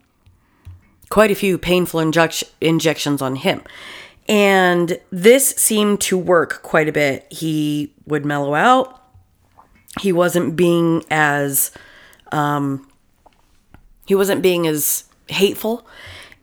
quite 1.10 1.32
a 1.32 1.36
few 1.36 1.58
painful 1.58 2.00
inject- 2.00 2.44
injections 2.60 3.22
on 3.22 3.36
him. 3.36 3.62
And 4.28 5.00
this 5.12 5.50
seemed 5.50 6.02
to 6.02 6.18
work 6.18 6.64
quite 6.64 6.90
a 6.90 6.92
bit. 6.92 7.32
He 7.32 7.94
would 8.08 8.26
mellow 8.26 8.56
out 8.56 9.06
he 10.02 10.12
wasn't 10.12 10.56
being 10.56 11.04
as 11.10 11.72
um 12.32 12.88
he 14.06 14.16
wasn't 14.16 14.42
being 14.42 14.68
as 14.68 15.06
hateful 15.28 15.88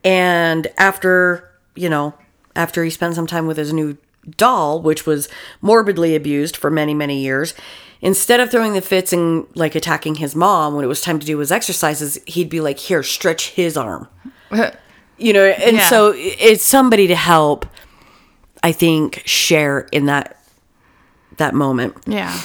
and 0.03 0.67
after 0.77 1.51
you 1.75 1.89
know 1.89 2.13
after 2.55 2.83
he 2.83 2.89
spent 2.89 3.15
some 3.15 3.27
time 3.27 3.47
with 3.47 3.57
his 3.57 3.73
new 3.73 3.97
doll 4.37 4.81
which 4.81 5.05
was 5.05 5.27
morbidly 5.61 6.15
abused 6.15 6.55
for 6.57 6.69
many 6.69 6.93
many 6.93 7.19
years 7.21 7.53
instead 8.01 8.39
of 8.39 8.49
throwing 8.51 8.73
the 8.73 8.81
fits 8.81 9.11
and 9.13 9.45
like 9.55 9.75
attacking 9.75 10.15
his 10.15 10.35
mom 10.35 10.75
when 10.75 10.83
it 10.83 10.87
was 10.87 11.01
time 11.01 11.19
to 11.19 11.25
do 11.25 11.37
his 11.39 11.51
exercises 11.51 12.17
he'd 12.27 12.49
be 12.49 12.61
like 12.61 12.79
here 12.79 13.03
stretch 13.03 13.49
his 13.51 13.75
arm 13.77 14.07
you 15.17 15.33
know 15.33 15.45
and 15.45 15.77
Yeah. 15.77 15.89
so 15.89 16.13
it's 16.15 16.63
somebody 16.63 17.07
to 17.07 17.15
help 17.15 17.65
i 18.63 18.71
think 18.71 19.21
share 19.25 19.87
in 19.91 20.05
that 20.05 20.39
that 21.37 21.53
moment 21.53 21.95
yeah. 22.07 22.39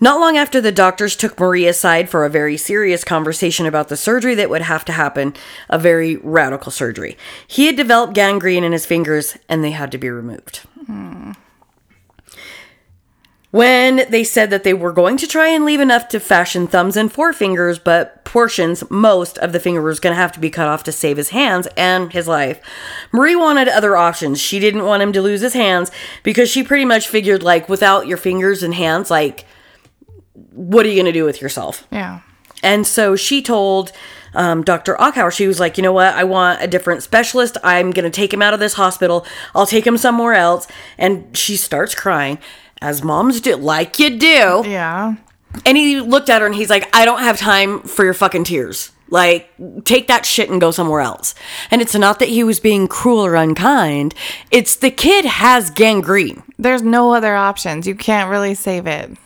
Not 0.00 0.20
long 0.20 0.36
after 0.36 0.60
the 0.60 0.72
doctors 0.72 1.16
took 1.16 1.38
Marie 1.38 1.66
aside 1.66 2.08
for 2.08 2.24
a 2.24 2.30
very 2.30 2.56
serious 2.56 3.04
conversation 3.04 3.66
about 3.66 3.88
the 3.88 3.96
surgery 3.96 4.34
that 4.34 4.50
would 4.50 4.62
have 4.62 4.84
to 4.86 4.92
happen, 4.92 5.34
a 5.68 5.78
very 5.78 6.16
radical 6.16 6.70
surgery. 6.70 7.16
He 7.46 7.66
had 7.66 7.76
developed 7.76 8.14
gangrene 8.14 8.64
in 8.64 8.72
his 8.72 8.86
fingers 8.86 9.36
and 9.48 9.62
they 9.64 9.72
had 9.72 9.92
to 9.92 9.98
be 9.98 10.10
removed. 10.10 10.62
When 13.50 14.04
they 14.10 14.24
said 14.24 14.50
that 14.50 14.62
they 14.62 14.74
were 14.74 14.92
going 14.92 15.16
to 15.16 15.26
try 15.26 15.48
and 15.48 15.64
leave 15.64 15.80
enough 15.80 16.08
to 16.08 16.20
fashion 16.20 16.66
thumbs 16.66 16.98
and 16.98 17.10
forefingers, 17.10 17.82
but 17.82 18.22
portions, 18.26 18.88
most 18.90 19.38
of 19.38 19.52
the 19.52 19.60
finger 19.60 19.80
was 19.80 20.00
going 20.00 20.14
to 20.14 20.20
have 20.20 20.32
to 20.32 20.40
be 20.40 20.50
cut 20.50 20.68
off 20.68 20.84
to 20.84 20.92
save 20.92 21.16
his 21.16 21.30
hands 21.30 21.66
and 21.74 22.12
his 22.12 22.28
life. 22.28 22.60
Marie 23.10 23.34
wanted 23.34 23.66
other 23.66 23.96
options. 23.96 24.38
She 24.38 24.60
didn't 24.60 24.84
want 24.84 25.02
him 25.02 25.14
to 25.14 25.22
lose 25.22 25.40
his 25.40 25.54
hands 25.54 25.90
because 26.22 26.50
she 26.50 26.62
pretty 26.62 26.84
much 26.84 27.08
figured, 27.08 27.42
like, 27.42 27.70
without 27.70 28.06
your 28.06 28.18
fingers 28.18 28.62
and 28.62 28.74
hands, 28.74 29.10
like, 29.10 29.46
what 30.58 30.84
are 30.84 30.88
you 30.88 30.96
going 30.96 31.06
to 31.06 31.12
do 31.12 31.24
with 31.24 31.40
yourself? 31.40 31.86
Yeah. 31.92 32.20
And 32.62 32.86
so 32.86 33.14
she 33.14 33.40
told 33.42 33.92
um, 34.34 34.62
Dr. 34.62 34.96
Achauer, 34.96 35.32
she 35.32 35.46
was 35.46 35.60
like, 35.60 35.78
you 35.78 35.82
know 35.82 35.92
what? 35.92 36.14
I 36.14 36.24
want 36.24 36.62
a 36.62 36.66
different 36.66 37.02
specialist. 37.02 37.56
I'm 37.62 37.92
going 37.92 38.04
to 38.04 38.10
take 38.10 38.32
him 38.32 38.42
out 38.42 38.54
of 38.54 38.60
this 38.60 38.74
hospital. 38.74 39.24
I'll 39.54 39.66
take 39.66 39.86
him 39.86 39.96
somewhere 39.96 40.34
else. 40.34 40.66
And 40.98 41.36
she 41.36 41.56
starts 41.56 41.94
crying, 41.94 42.38
as 42.80 43.02
moms 43.02 43.40
do, 43.40 43.56
like 43.56 43.98
you 43.98 44.18
do. 44.18 44.64
Yeah. 44.66 45.16
And 45.64 45.76
he 45.76 46.00
looked 46.00 46.28
at 46.28 46.40
her 46.40 46.46
and 46.46 46.54
he's 46.54 46.70
like, 46.70 46.94
I 46.94 47.04
don't 47.04 47.20
have 47.20 47.38
time 47.38 47.80
for 47.80 48.04
your 48.04 48.14
fucking 48.14 48.44
tears. 48.44 48.92
Like, 49.10 49.50
take 49.84 50.08
that 50.08 50.26
shit 50.26 50.50
and 50.50 50.60
go 50.60 50.70
somewhere 50.70 51.00
else. 51.00 51.34
And 51.70 51.80
it's 51.80 51.94
not 51.94 52.18
that 52.18 52.28
he 52.28 52.44
was 52.44 52.60
being 52.60 52.86
cruel 52.88 53.24
or 53.24 53.36
unkind, 53.36 54.14
it's 54.50 54.76
the 54.76 54.90
kid 54.90 55.24
has 55.24 55.70
gangrene. 55.70 56.42
There's 56.58 56.82
no 56.82 57.14
other 57.14 57.34
options. 57.34 57.86
You 57.86 57.94
can't 57.94 58.30
really 58.30 58.54
save 58.54 58.86
it. 58.86 59.16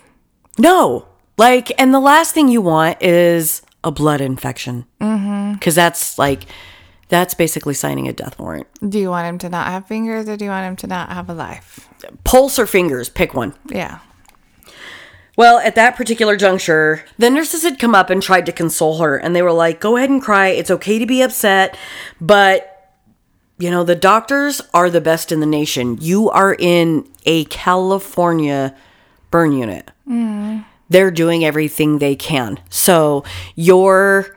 No. 0.56 1.08
Like, 1.38 1.72
and 1.80 1.94
the 1.94 2.00
last 2.00 2.34
thing 2.34 2.48
you 2.48 2.60
want 2.60 3.02
is 3.02 3.62
a 3.82 3.90
blood 3.90 4.20
infection. 4.20 4.86
Mm-hmm. 5.00 5.54
Because 5.54 5.74
that's 5.74 6.18
like, 6.18 6.44
that's 7.08 7.34
basically 7.34 7.74
signing 7.74 8.08
a 8.08 8.12
death 8.12 8.38
warrant. 8.38 8.66
Do 8.88 8.98
you 8.98 9.10
want 9.10 9.26
him 9.26 9.38
to 9.38 9.48
not 9.48 9.66
have 9.66 9.86
fingers 9.86 10.28
or 10.28 10.36
do 10.36 10.44
you 10.44 10.50
want 10.50 10.66
him 10.66 10.76
to 10.76 10.86
not 10.86 11.10
have 11.10 11.28
a 11.28 11.34
life? 11.34 11.88
Pulse 12.24 12.58
or 12.58 12.66
fingers, 12.66 13.08
pick 13.08 13.34
one. 13.34 13.54
Yeah. 13.68 13.98
Well, 15.36 15.58
at 15.58 15.74
that 15.76 15.96
particular 15.96 16.36
juncture, 16.36 17.04
the 17.16 17.30
nurses 17.30 17.62
had 17.62 17.78
come 17.78 17.94
up 17.94 18.10
and 18.10 18.22
tried 18.22 18.44
to 18.46 18.52
console 18.52 18.98
her, 18.98 19.16
and 19.16 19.34
they 19.34 19.40
were 19.40 19.52
like, 19.52 19.80
go 19.80 19.96
ahead 19.96 20.10
and 20.10 20.20
cry. 20.20 20.48
It's 20.48 20.70
okay 20.70 20.98
to 20.98 21.06
be 21.06 21.22
upset, 21.22 21.74
but, 22.20 22.94
you 23.58 23.70
know, 23.70 23.82
the 23.82 23.94
doctors 23.94 24.60
are 24.74 24.90
the 24.90 25.00
best 25.00 25.32
in 25.32 25.40
the 25.40 25.46
nation. 25.46 25.96
You 26.02 26.28
are 26.28 26.54
in 26.58 27.08
a 27.24 27.46
California 27.46 28.76
burn 29.30 29.52
unit. 29.52 29.90
They're 30.90 31.10
doing 31.10 31.44
everything 31.44 31.98
they 31.98 32.14
can. 32.16 32.58
So, 32.70 33.24
your 33.54 34.36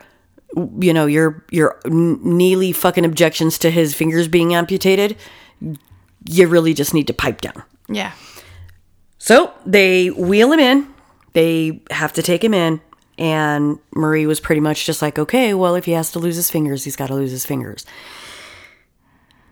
you 0.80 0.94
know 0.94 1.06
your 1.06 1.44
your 1.52 1.80
Neely 1.86 2.72
fucking 2.72 3.04
objections 3.04 3.58
to 3.60 3.70
his 3.70 3.94
fingers 3.94 4.28
being 4.30 4.54
amputated 4.56 5.18
you 6.30 6.48
really 6.48 6.74
just 6.74 6.94
need 6.94 7.08
to 7.08 7.14
pipe 7.14 7.42
down 7.42 7.62
Yeah. 7.90 8.14
so 9.18 9.52
they 9.66 10.10
wheel 10.12 10.52
him 10.54 10.60
in. 10.60 10.88
They 11.34 11.82
have 11.92 12.14
to 12.14 12.22
take 12.24 12.42
him 12.44 12.54
in. 12.54 12.80
And 13.18 13.80
Marie 13.94 14.26
was 14.26 14.40
pretty 14.40 14.62
much 14.62 14.86
just 14.86 15.02
like, 15.02 15.20
okay, 15.20 15.54
well, 15.54 15.76
if 15.76 15.86
he 15.86 15.92
has 15.92 16.12
to 16.14 16.20
lose 16.20 16.36
his 16.38 16.50
fingers, 16.50 16.84
he's 16.86 16.96
got 16.96 17.08
to 17.08 17.14
lose 17.16 17.32
his 17.32 17.46
fingers. 17.46 17.86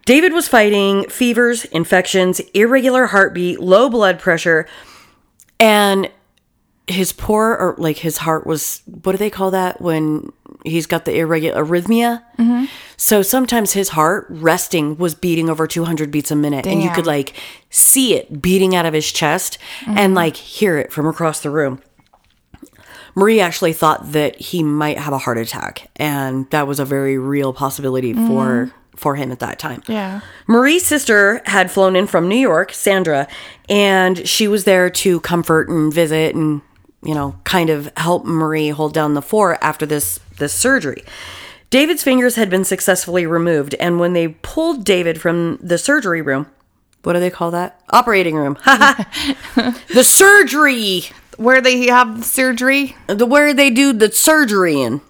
David 0.06 0.34
was 0.34 0.48
fighting 0.48 1.07
fevers, 1.10 1.65
infections, 1.65 2.40
irregular 2.53 3.07
heartbeat, 3.07 3.60
low 3.60 3.90
blood 3.90 4.20
pressure, 4.20 4.68
and 5.60 6.10
his 6.88 7.14
poor, 7.14 7.51
or 7.51 7.76
like 7.77 7.97
his 7.97 8.18
heart 8.18 8.45
was, 8.45 8.81
what 9.03 9.14
do 9.14 9.18
they 9.18 9.30
call 9.30 9.51
that 9.51 9.81
when 9.81 10.31
he's 10.65 10.85
got 10.85 11.05
the 11.05 11.15
irregular 11.15 11.64
arrhythmia? 11.64 12.23
Mm-hmm. 12.38 12.65
So 12.97 13.22
sometimes 13.22 13.73
his 13.73 13.89
heart 13.89 14.27
resting 14.30 14.97
was 14.97 15.15
beating 15.15 15.49
over 15.49 15.65
200 15.65 16.11
beats 16.11 16.31
a 16.31 16.35
minute, 16.35 16.68
and 16.68 16.84
you 16.84 16.89
could 16.91 17.05
like 17.05 17.34
see 17.69 18.15
it 18.15 18.41
beating 18.41 18.76
out 18.76 18.85
of 18.85 18.93
his 18.93 19.11
chest 19.11 19.57
and 19.85 19.97
mm-hmm. 19.97 20.14
like 20.14 20.35
hear 20.35 20.77
it 20.77 20.91
from 20.91 21.07
across 21.07 21.39
the 21.39 21.49
room. 21.49 21.81
Marie 23.15 23.39
actually 23.39 23.73
thought 23.73 24.11
that 24.11 24.39
he 24.39 24.64
might 24.64 24.97
have 24.97 25.14
a 25.14 25.19
heart 25.19 25.38
attack, 25.38 25.89
and 25.95 26.49
that 26.49 26.68
was 26.68 26.80
a 26.80 26.85
very 26.85 27.18
real 27.18 27.53
possibility 27.53 28.14
mm-hmm. 28.14 28.27
for 28.27 28.73
for 28.95 29.15
him 29.15 29.31
at 29.31 29.39
that 29.39 29.57
time. 29.57 29.81
Yeah. 29.88 30.22
Marie's 30.47 30.85
sister 30.85 31.41
had 31.45 31.72
flown 31.72 31.95
in 31.95 32.07
from 32.07 32.27
New 32.27 32.38
York, 32.38 32.73
Sandra, 32.73 33.27
and 33.68 34.27
she 34.27 34.47
was 34.47 34.65
there 34.65 34.89
to 34.89 35.19
comfort 35.22 35.68
and 35.68 35.91
visit 35.91 36.35
and 36.35 36.61
you 37.03 37.13
know 37.13 37.35
kind 37.43 37.69
of 37.69 37.91
help 37.97 38.25
Marie 38.25 38.69
hold 38.69 38.93
down 38.93 39.13
the 39.13 39.21
fort 39.21 39.57
after 39.61 39.85
this 39.85 40.19
this 40.38 40.53
surgery. 40.53 41.03
David's 41.69 42.03
fingers 42.03 42.35
had 42.35 42.49
been 42.49 42.63
successfully 42.63 43.25
removed, 43.25 43.73
and 43.80 43.99
when 43.99 44.13
they 44.13 44.27
pulled 44.27 44.84
David 44.85 45.19
from 45.19 45.57
the 45.61 45.77
surgery 45.80 46.21
room, 46.21 46.45
what 47.01 47.13
do 47.13 47.19
they 47.19 47.31
call 47.31 47.49
that? 47.51 47.81
Operating 47.89 48.35
room. 48.35 48.57
the 48.65 50.03
surgery 50.03 51.03
Where 51.38 51.61
they 51.61 51.88
have 51.88 52.23
surgery. 52.23 52.95
the 53.07 53.25
where 53.25 53.53
they 53.53 53.69
do 53.71 53.91
the 53.91 54.11
surgery 54.11 54.81
in. 54.81 55.01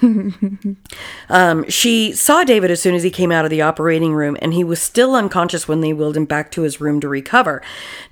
um, 1.28 1.68
she 1.68 2.12
saw 2.12 2.44
David 2.44 2.70
as 2.70 2.80
soon 2.80 2.94
as 2.94 3.02
he 3.02 3.10
came 3.10 3.32
out 3.32 3.44
of 3.44 3.50
the 3.50 3.62
operating 3.62 4.14
room, 4.14 4.36
and 4.40 4.54
he 4.54 4.64
was 4.64 4.80
still 4.80 5.14
unconscious 5.14 5.66
when 5.66 5.80
they 5.80 5.92
wheeled 5.92 6.16
him 6.16 6.24
back 6.24 6.50
to 6.52 6.62
his 6.62 6.80
room 6.80 7.00
to 7.00 7.08
recover. 7.08 7.62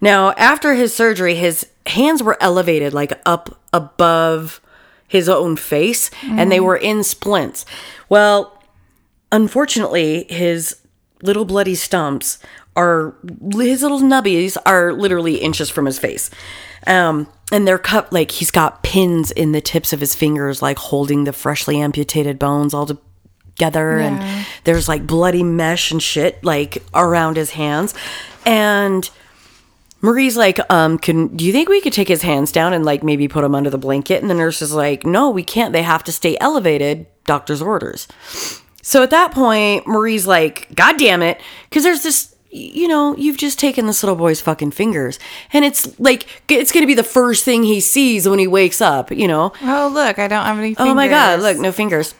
Now, 0.00 0.32
after 0.32 0.74
his 0.74 0.94
surgery, 0.94 1.34
his 1.34 1.66
hands 1.86 2.22
were 2.22 2.36
elevated, 2.40 2.94
like 2.94 3.20
up 3.26 3.60
above 3.72 4.60
his 5.06 5.28
own 5.28 5.56
face, 5.56 6.10
and 6.22 6.50
they 6.50 6.60
were 6.60 6.76
in 6.76 7.04
splints. 7.04 7.64
Well, 8.08 8.62
unfortunately, 9.30 10.26
his 10.28 10.76
little 11.22 11.44
bloody 11.44 11.74
stumps 11.74 12.38
are 12.76 13.14
his 13.52 13.82
little 13.82 14.00
nubbies 14.00 14.56
are 14.66 14.92
literally 14.92 15.36
inches 15.36 15.70
from 15.70 15.86
his 15.86 15.98
face. 15.98 16.30
Um, 16.86 17.28
and 17.52 17.66
they're 17.66 17.78
cut 17.78 18.12
like 18.12 18.30
he's 18.30 18.50
got 18.50 18.82
pins 18.82 19.30
in 19.30 19.52
the 19.52 19.60
tips 19.60 19.92
of 19.92 20.00
his 20.00 20.14
fingers, 20.14 20.62
like 20.62 20.78
holding 20.78 21.24
the 21.24 21.32
freshly 21.32 21.80
amputated 21.80 22.38
bones 22.38 22.74
all 22.74 22.86
together. 22.86 23.98
And 23.98 24.46
there's 24.64 24.88
like 24.88 25.06
bloody 25.06 25.42
mesh 25.42 25.90
and 25.90 26.02
shit 26.02 26.42
like 26.42 26.82
around 26.94 27.36
his 27.36 27.50
hands. 27.50 27.94
And 28.46 29.08
Marie's 30.00 30.36
like, 30.36 30.60
um, 30.70 30.98
can 30.98 31.28
do 31.28 31.44
you 31.44 31.52
think 31.52 31.68
we 31.68 31.80
could 31.80 31.92
take 31.92 32.08
his 32.08 32.22
hands 32.22 32.52
down 32.52 32.72
and 32.72 32.84
like 32.84 33.02
maybe 33.02 33.26
put 33.28 33.44
him 33.44 33.54
under 33.54 33.70
the 33.70 33.78
blanket? 33.78 34.20
And 34.20 34.30
the 34.30 34.34
nurse 34.34 34.60
is 34.60 34.72
like, 34.72 35.06
no, 35.06 35.30
we 35.30 35.42
can't. 35.42 35.72
They 35.72 35.82
have 35.82 36.04
to 36.04 36.12
stay 36.12 36.36
elevated. 36.40 37.06
Doctor's 37.24 37.62
orders. 37.62 38.06
So 38.82 39.02
at 39.02 39.08
that 39.10 39.32
point, 39.32 39.86
Marie's 39.86 40.26
like, 40.26 40.68
God 40.74 40.98
damn 40.98 41.22
it. 41.22 41.40
Because 41.70 41.84
there's 41.84 42.02
this, 42.02 42.33
you 42.54 42.86
know, 42.86 43.16
you've 43.16 43.36
just 43.36 43.58
taken 43.58 43.86
this 43.86 44.02
little 44.02 44.14
boy's 44.14 44.40
fucking 44.40 44.70
fingers. 44.70 45.18
And 45.52 45.64
it's 45.64 45.98
like, 45.98 46.42
it's 46.48 46.70
going 46.70 46.82
to 46.82 46.86
be 46.86 46.94
the 46.94 47.02
first 47.02 47.44
thing 47.44 47.64
he 47.64 47.80
sees 47.80 48.28
when 48.28 48.38
he 48.38 48.46
wakes 48.46 48.80
up, 48.80 49.10
you 49.10 49.26
know? 49.26 49.52
Oh, 49.60 49.90
look, 49.92 50.20
I 50.20 50.28
don't 50.28 50.44
have 50.44 50.58
any 50.58 50.76
Oh 50.78 50.94
my 50.94 51.08
God, 51.08 51.40
look, 51.40 51.58
no 51.58 51.72
fingers. 51.72 52.14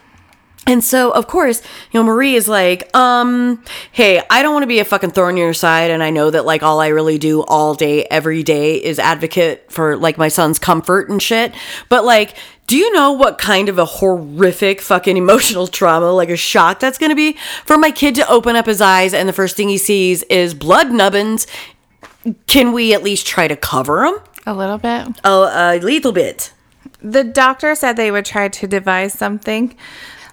And 0.67 0.83
so, 0.83 1.11
of 1.11 1.27
course, 1.27 1.63
you 1.93 2.01
know, 2.01 2.05
Marie 2.05 2.35
is 2.35 2.49
like, 2.49 2.95
um, 2.97 3.63
hey, 3.93 4.23
I 4.31 4.43
don't 4.43 4.55
want 4.55 4.63
to 4.63 4.69
be 4.69 4.79
a 4.79 4.85
fucking 4.85 5.11
thorn 5.11 5.35
in 5.35 5.37
your 5.37 5.53
side. 5.53 5.91
And 5.91 6.03
I 6.03 6.09
know 6.09 6.31
that, 6.31 6.47
like, 6.47 6.63
all 6.63 6.81
I 6.81 6.89
really 6.89 7.19
do 7.19 7.43
all 7.43 7.75
day, 7.75 8.05
every 8.07 8.43
day 8.43 8.77
is 8.77 8.99
advocate 8.99 9.71
for, 9.71 9.97
like, 9.99 10.17
my 10.17 10.29
son's 10.29 10.59
comfort 10.59 11.11
and 11.11 11.21
shit. 11.21 11.55
But, 11.91 12.07
like, 12.07 12.37
do 12.67 12.77
you 12.77 12.93
know 12.93 13.13
what 13.13 13.39
kind 13.39 13.69
of 13.69 13.79
a 13.79 13.85
horrific 13.85 14.81
fucking 14.81 15.17
emotional 15.17 15.67
trauma, 15.67 16.13
like 16.13 16.31
a 16.31 16.37
shock 16.37 16.81
that's 16.81 16.99
going 16.99 17.11
to 17.11 17.17
be 17.17 17.37
for 17.65 17.77
my 17.77 17.91
kid 17.91 18.15
to 18.17 18.29
open 18.29 18.57
up 18.57 18.67
his 18.67 18.81
eyes 18.81 19.13
and 19.13 19.29
the 19.29 19.33
first 19.33 19.57
thing 19.57 19.69
he 19.69 19.79
sees 19.79 20.23
is 20.25 20.55
blood 20.55 20.91
nubbins? 20.91 21.47
Can 22.47 22.73
we 22.73 22.95
at 22.95 23.03
least 23.03 23.27
try 23.27 23.49
to 23.49 23.57
cover 23.57 24.05
him? 24.05 24.15
A 24.47 24.55
little 24.55 24.79
bit. 24.79 25.09
A, 25.25 25.29
a 25.29 25.79
little 25.79 26.13
bit. 26.13 26.53
The 27.01 27.25
doctor 27.25 27.75
said 27.75 27.97
they 27.97 28.11
would 28.11 28.25
try 28.25 28.49
to 28.49 28.67
devise 28.67 29.13
something. 29.13 29.77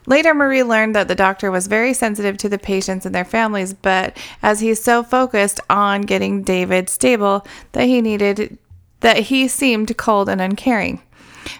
Later, 0.08 0.34
Marie 0.34 0.64
learned 0.64 0.96
that 0.96 1.08
the 1.08 1.16
doctor 1.16 1.52
was 1.52 1.68
very 1.68 1.94
sensitive 1.94 2.38
to 2.38 2.50
the 2.50 2.58
patients 2.58 3.06
and 3.06 3.14
their 3.14 3.26
families, 3.26 3.74
but 3.74 4.18
as 4.42 4.62
he's 4.62 4.82
so 4.82 5.04
focused 5.04 5.60
on 5.70 6.02
getting 6.02 6.44
David 6.44 6.90
stable 6.90 7.46
that 7.74 7.86
he 7.86 8.02
needed 8.02 8.58
that 9.02 9.18
he 9.18 9.48
seemed 9.48 9.98
cold 9.98 10.30
and 10.30 10.42
uncaring. 10.42 11.02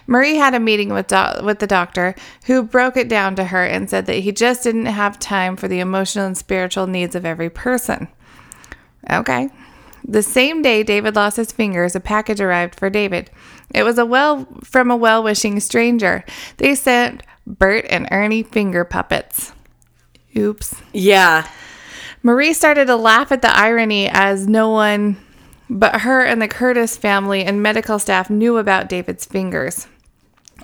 Marie 0.06 0.36
had 0.36 0.54
a 0.54 0.60
meeting 0.60 0.92
with 0.92 1.06
do- 1.08 1.42
with 1.42 1.58
the 1.58 1.66
doctor, 1.66 2.14
who 2.46 2.62
broke 2.62 2.96
it 2.96 3.08
down 3.08 3.36
to 3.36 3.44
her 3.44 3.64
and 3.64 3.88
said 3.88 4.06
that 4.06 4.20
he 4.20 4.32
just 4.32 4.64
didn't 4.64 4.86
have 4.86 5.18
time 5.18 5.56
for 5.56 5.68
the 5.68 5.80
emotional 5.80 6.26
and 6.26 6.36
spiritual 6.36 6.86
needs 6.86 7.14
of 7.14 7.24
every 7.24 7.50
person. 7.50 8.08
Okay. 9.10 9.50
The 10.04 10.22
same 10.22 10.62
day 10.62 10.82
David 10.82 11.14
lost 11.14 11.36
his 11.36 11.52
fingers, 11.52 11.94
a 11.94 12.00
package 12.00 12.40
arrived 12.40 12.74
for 12.74 12.90
David. 12.90 13.30
It 13.74 13.84
was 13.84 13.98
a 13.98 14.06
well 14.06 14.46
from 14.64 14.90
a 14.90 14.96
well-wishing 14.96 15.60
stranger. 15.60 16.24
They 16.56 16.74
sent 16.74 17.22
Bert 17.46 17.86
and 17.88 18.08
Ernie 18.10 18.42
finger 18.42 18.84
puppets. 18.84 19.52
Oops. 20.36 20.74
Yeah. 20.92 21.48
Marie 22.22 22.52
started 22.52 22.86
to 22.86 22.96
laugh 22.96 23.32
at 23.32 23.42
the 23.42 23.56
irony 23.56 24.08
as 24.08 24.46
no 24.46 24.70
one 24.70 25.16
but 25.72 26.02
her 26.02 26.22
and 26.22 26.40
the 26.40 26.48
Curtis 26.48 26.96
family 26.96 27.44
and 27.44 27.62
medical 27.62 27.98
staff 27.98 28.28
knew 28.28 28.58
about 28.58 28.88
David's 28.88 29.24
fingers. 29.24 29.86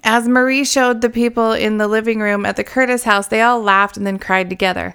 As 0.05 0.28
Marie 0.28 0.64
showed 0.64 1.01
the 1.01 1.10
people 1.10 1.52
in 1.52 1.78
the 1.78 1.89
living 1.89 2.20
room 2.20 2.44
at 2.47 2.56
the 2.56 2.62
Curtis 2.62 3.05
house, 3.05 3.26
they 3.26 3.40
all 3.40 3.60
laughed 3.60 3.97
and 3.97 4.06
then 4.06 4.18
cried 4.18 4.48
together. 4.48 4.94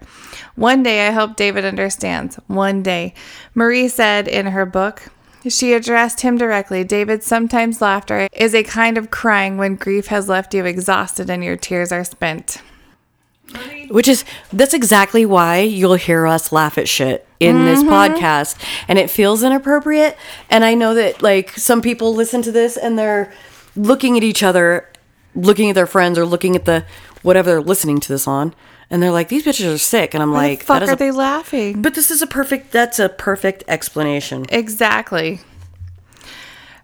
One 0.55 0.83
day, 0.83 1.07
I 1.07 1.11
hope 1.11 1.35
David 1.35 1.65
understands. 1.65 2.35
One 2.47 2.83
day. 2.83 3.13
Marie 3.55 3.87
said 3.87 4.27
in 4.27 4.47
her 4.47 4.65
book, 4.65 5.09
she 5.49 5.73
addressed 5.73 6.21
him 6.21 6.37
directly. 6.37 6.83
David, 6.83 7.23
sometimes 7.23 7.81
laughter 7.81 8.29
is 8.31 8.55
a 8.55 8.63
kind 8.63 8.97
of 8.97 9.11
crying 9.11 9.57
when 9.57 9.75
grief 9.75 10.07
has 10.07 10.29
left 10.29 10.53
you 10.53 10.63
exhausted 10.63 11.29
and 11.29 11.43
your 11.43 11.57
tears 11.57 11.91
are 11.91 12.05
spent. 12.05 12.61
Which 13.89 14.07
is 14.07 14.25
that's 14.51 14.73
exactly 14.73 15.25
why 15.25 15.59
you'll 15.59 15.95
hear 15.95 16.25
us 16.25 16.51
laugh 16.51 16.77
at 16.77 16.87
shit 16.87 17.27
in 17.39 17.65
this 17.65 17.83
mm-hmm. 17.83 17.89
podcast 17.89 18.57
and 18.87 18.97
it 18.97 19.09
feels 19.09 19.43
inappropriate 19.43 20.17
and 20.49 20.63
I 20.63 20.73
know 20.73 20.93
that 20.95 21.21
like 21.21 21.51
some 21.51 21.81
people 21.81 22.15
listen 22.15 22.41
to 22.43 22.51
this 22.51 22.77
and 22.77 22.97
they're 22.97 23.31
looking 23.75 24.17
at 24.17 24.23
each 24.23 24.43
other, 24.43 24.89
looking 25.35 25.69
at 25.69 25.75
their 25.75 25.85
friends 25.85 26.17
or 26.17 26.25
looking 26.25 26.55
at 26.55 26.65
the 26.65 26.85
whatever 27.21 27.51
they're 27.51 27.61
listening 27.61 27.99
to 27.99 28.07
this 28.07 28.27
on 28.27 28.55
and 28.89 29.01
they're 29.01 29.11
like 29.11 29.29
these 29.29 29.43
bitches 29.43 29.73
are 29.73 29.77
sick 29.77 30.13
and 30.13 30.23
I'm 30.23 30.31
Why 30.31 30.49
like 30.49 30.59
the 30.59 30.65
fuck 30.65 30.79
that 30.79 30.83
is 30.83 30.89
are 30.89 30.93
a- 30.93 30.97
they 30.97 31.11
laughing? 31.11 31.81
But 31.81 31.95
this 31.95 32.11
is 32.11 32.21
a 32.21 32.27
perfect 32.27 32.71
that's 32.71 32.99
a 32.99 33.09
perfect 33.09 33.63
explanation. 33.67 34.45
Exactly. 34.49 35.41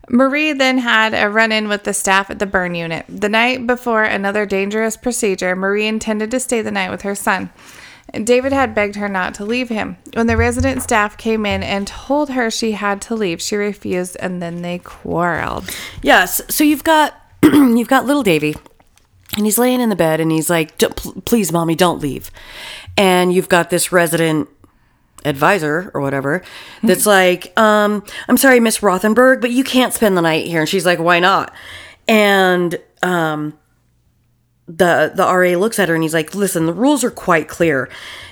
Marie 0.10 0.54
then 0.54 0.80
had 0.80 1.14
a 1.14 1.30
run 1.30 1.52
in 1.52 1.68
with 1.68 1.84
the 1.84 1.94
staff 1.94 2.30
at 2.30 2.40
the 2.40 2.46
burn 2.46 2.76
unit. 2.76 3.06
The 3.08 3.30
night 3.30 3.68
before 3.68 4.04
another 4.04 4.46
dangerous 4.46 4.98
procedure, 4.98 5.56
Marie 5.56 5.88
intended 5.88 6.32
to 6.32 6.40
stay 6.40 6.62
the 6.62 6.72
night 6.72 6.92
with 6.92 7.04
her 7.04 7.16
son. 7.16 7.52
David 8.24 8.52
had 8.52 8.74
begged 8.74 8.96
her 8.96 9.08
not 9.08 9.36
to 9.36 9.46
leave 9.46 9.70
him. 9.70 9.98
When 10.14 10.28
the 10.28 10.38
resident 10.38 10.82
staff 10.82 11.18
came 11.18 11.46
in 11.46 11.62
and 11.62 11.86
told 11.86 12.32
her 12.32 12.50
she 12.50 12.72
had 12.72 13.02
to 13.04 13.16
leave, 13.16 13.42
she 13.42 13.56
refused 13.56 14.18
and 14.20 14.42
then 14.42 14.62
they 14.62 14.80
quarreled. 14.80 15.70
Yes. 16.02 16.42
So 16.50 16.64
you've 16.64 16.84
got 16.84 17.16
you've 17.44 17.88
got 17.88 18.06
little 18.06 18.24
Davy, 18.24 18.56
and 19.38 19.46
he's 19.46 19.58
laying 19.58 19.80
in 19.80 19.90
the 19.90 19.96
bed, 19.96 20.20
and 20.20 20.32
he's 20.32 20.50
like, 20.50 20.78
"Please, 21.26 21.52
mommy, 21.52 21.76
don't 21.76 22.02
leave." 22.02 22.32
And 22.98 23.32
you've 23.32 23.48
got 23.48 23.70
this 23.70 23.92
resident 23.92 24.50
advisor 25.26 25.92
or 25.94 26.02
whatever 26.02 26.42
that's 26.82 27.06
like, 27.06 27.58
um, 27.60 28.04
I'm 28.28 28.38
sorry, 28.38 28.60
Miss 28.60 28.80
Rothenberg, 28.80 29.42
but 29.42 29.52
you 29.52 29.64
can't 29.64 29.94
spend 29.94 30.16
the 30.16 30.22
night 30.22 30.48
here. 30.48 30.62
And 30.62 30.70
she's 30.70 30.86
like, 30.86 31.00
why 31.00 31.20
not? 31.20 31.54
And 32.08 32.80
um, 33.04 33.58
the 34.68 35.12
the 35.16 35.24
RA 35.24 35.58
looks 35.58 35.80
at 35.80 35.90
her 35.90 35.96
and 35.96 36.04
he's 36.04 36.14
like, 36.14 36.36
listen, 36.36 36.66
the 36.66 36.74
rules 36.74 37.04
are 37.04 37.12
quite 37.12 37.48
clear, 37.48 37.90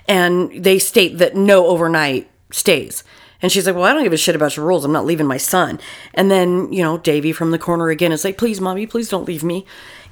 and 0.07 0.63
they 0.63 0.79
state 0.79 1.17
that 1.17 1.35
no 1.35 1.67
overnight 1.67 2.29
stays. 2.51 3.03
And 3.41 3.51
she's 3.51 3.65
like, 3.67 3.75
well, 3.75 3.83
I 3.85 3.93
don't 3.93 4.03
give 4.03 4.13
a 4.13 4.17
shit 4.17 4.35
about 4.35 4.55
your 4.57 4.65
rules. 4.65 4.83
I'm 4.83 4.91
not 4.91 5.05
leaving 5.05 5.27
my 5.27 5.37
son. 5.37 5.79
And 6.13 6.31
then 6.31 6.71
you 6.73 6.81
know, 6.83 6.97
Davy 6.97 7.31
from 7.31 7.51
the 7.51 7.59
corner 7.59 7.89
again 7.89 8.11
is 8.11 8.23
like, 8.25 8.37
please, 8.37 8.59
mommy, 8.59 8.87
please 8.87 9.09
don't 9.09 9.27
leave 9.27 9.43
me. 9.43 9.65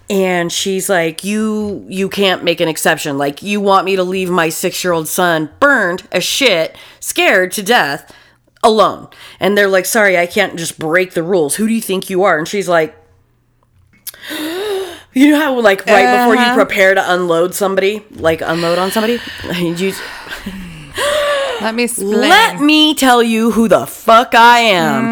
And 0.10 0.52
she's 0.52 0.88
like, 0.90 1.24
you 1.24 1.84
you 1.90 2.08
can't 2.10 2.44
make 2.44 2.62
an 2.62 2.68
exception. 2.70 3.18
Like 3.18 3.42
you 3.42 3.60
want 3.60 3.86
me 3.86 3.96
to 3.96 4.04
leave 4.04 4.30
my 4.30 4.50
six 4.50 4.84
year 4.84 4.94
old 4.94 5.08
son 5.08 5.50
burned 5.60 6.08
as 6.12 6.24
shit, 6.24 6.78
scared 7.00 7.52
to 7.54 7.64
death, 7.64 8.14
alone. 8.62 9.08
And 9.40 9.58
they're 9.58 9.68
like, 9.68 9.86
sorry, 9.88 10.16
I 10.18 10.28
can't 10.28 10.56
just 10.58 10.78
break 10.78 11.14
the 11.16 11.24
rules. 11.24 11.56
Who 11.56 11.68
do 11.68 11.74
you 11.74 11.82
think 11.82 12.10
you 12.10 12.24
are? 12.24 12.38
And 12.38 12.48
she's 12.48 12.70
like. 12.70 12.96
You 15.18 15.32
know 15.32 15.40
how, 15.40 15.58
like, 15.62 15.86
right 15.86 16.18
before 16.20 16.36
you 16.36 16.42
Uh-huh. 16.42 16.56
prepare 16.56 16.94
to 16.94 17.14
unload 17.14 17.56
somebody, 17.56 18.04
like 18.16 18.42
unload 18.42 18.78
on 18.78 18.92
somebody, 18.92 19.22
you 19.56 19.94
Let 21.62 21.76
me 21.76 21.84
explain. 21.84 22.12
let 22.22 22.62
me 22.62 22.94
tell 22.94 23.24
you 23.24 23.52
who 23.52 23.68
the 23.68 23.86
fuck 23.86 24.36
I 24.36 24.60
am. 24.60 25.04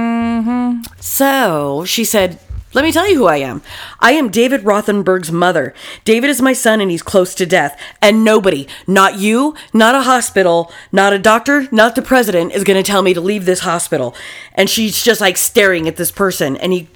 Mm-hmm. 0.43 0.93
So 0.99 1.83
she 1.85 2.03
said, 2.03 2.39
Let 2.73 2.83
me 2.83 2.91
tell 2.91 3.07
you 3.07 3.17
who 3.17 3.25
I 3.25 3.37
am. 3.37 3.61
I 3.99 4.13
am 4.13 4.29
David 4.29 4.61
Rothenberg's 4.63 5.31
mother. 5.31 5.73
David 6.03 6.29
is 6.29 6.41
my 6.41 6.53
son 6.53 6.81
and 6.81 6.91
he's 6.91 7.03
close 7.03 7.33
to 7.35 7.45
death. 7.45 7.79
And 8.01 8.23
nobody, 8.23 8.67
not 8.87 9.17
you, 9.19 9.55
not 9.73 9.95
a 9.95 10.01
hospital, 10.01 10.71
not 10.91 11.13
a 11.13 11.19
doctor, 11.19 11.67
not 11.71 11.95
the 11.95 12.01
president, 12.01 12.51
is 12.53 12.63
going 12.63 12.81
to 12.81 12.89
tell 12.89 13.01
me 13.01 13.13
to 13.13 13.21
leave 13.21 13.45
this 13.45 13.61
hospital. 13.61 14.15
And 14.53 14.69
she's 14.69 15.01
just 15.03 15.21
like 15.21 15.37
staring 15.37 15.87
at 15.87 15.95
this 15.95 16.11
person. 16.11 16.57
And 16.57 16.73
he, 16.73 16.87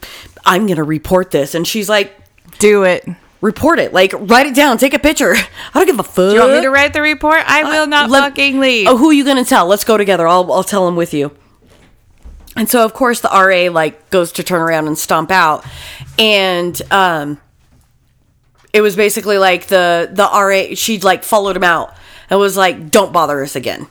I'm 0.45 0.65
going 0.65 0.77
to 0.77 0.83
report 0.83 1.31
this. 1.31 1.55
And 1.55 1.67
she's 1.67 1.89
like, 1.89 2.13
Do 2.59 2.83
it. 2.83 3.07
Report 3.47 3.79
it. 3.79 3.93
Like, 3.93 4.11
write 4.13 4.45
it 4.45 4.53
down. 4.55 4.77
Take 4.77 4.93
a 4.93 4.99
picture. 4.99 5.33
I 5.73 5.73
don't 5.73 5.85
give 5.85 5.99
a 5.99 6.03
fuck. 6.03 6.33
You 6.33 6.41
want 6.41 6.51
me 6.51 6.61
to 6.63 6.69
write 6.69 6.91
the 6.91 7.01
report? 7.01 7.43
I 7.45 7.63
will 7.63 7.87
not 7.87 8.09
Let- 8.09 8.19
fucking 8.23 8.59
leave. 8.59 8.89
Oh, 8.89 8.97
who 8.97 9.09
are 9.09 9.13
you 9.13 9.23
gonna 9.23 9.45
tell? 9.45 9.67
Let's 9.67 9.85
go 9.85 9.95
together. 9.97 10.27
I'll 10.27 10.51
I'll 10.51 10.65
tell 10.65 10.85
him 10.85 10.97
with 10.97 11.13
you. 11.13 11.31
And 12.57 12.69
so 12.69 12.83
of 12.83 12.93
course 12.93 13.21
the 13.21 13.29
RA 13.29 13.71
like 13.71 14.09
goes 14.09 14.33
to 14.33 14.43
turn 14.43 14.59
around 14.59 14.87
and 14.87 14.97
stomp 14.97 15.31
out, 15.31 15.63
and 16.19 16.79
um, 16.91 17.39
it 18.73 18.81
was 18.81 18.97
basically 18.97 19.37
like 19.37 19.67
the 19.67 20.09
the 20.11 20.23
RA 20.23 20.75
she 20.75 20.99
like 20.99 21.23
followed 21.23 21.55
him 21.55 21.63
out 21.63 21.95
and 22.29 22.37
was 22.41 22.57
like, 22.57 22.91
"Don't 22.91 23.13
bother 23.13 23.41
us 23.41 23.55
again." 23.55 23.87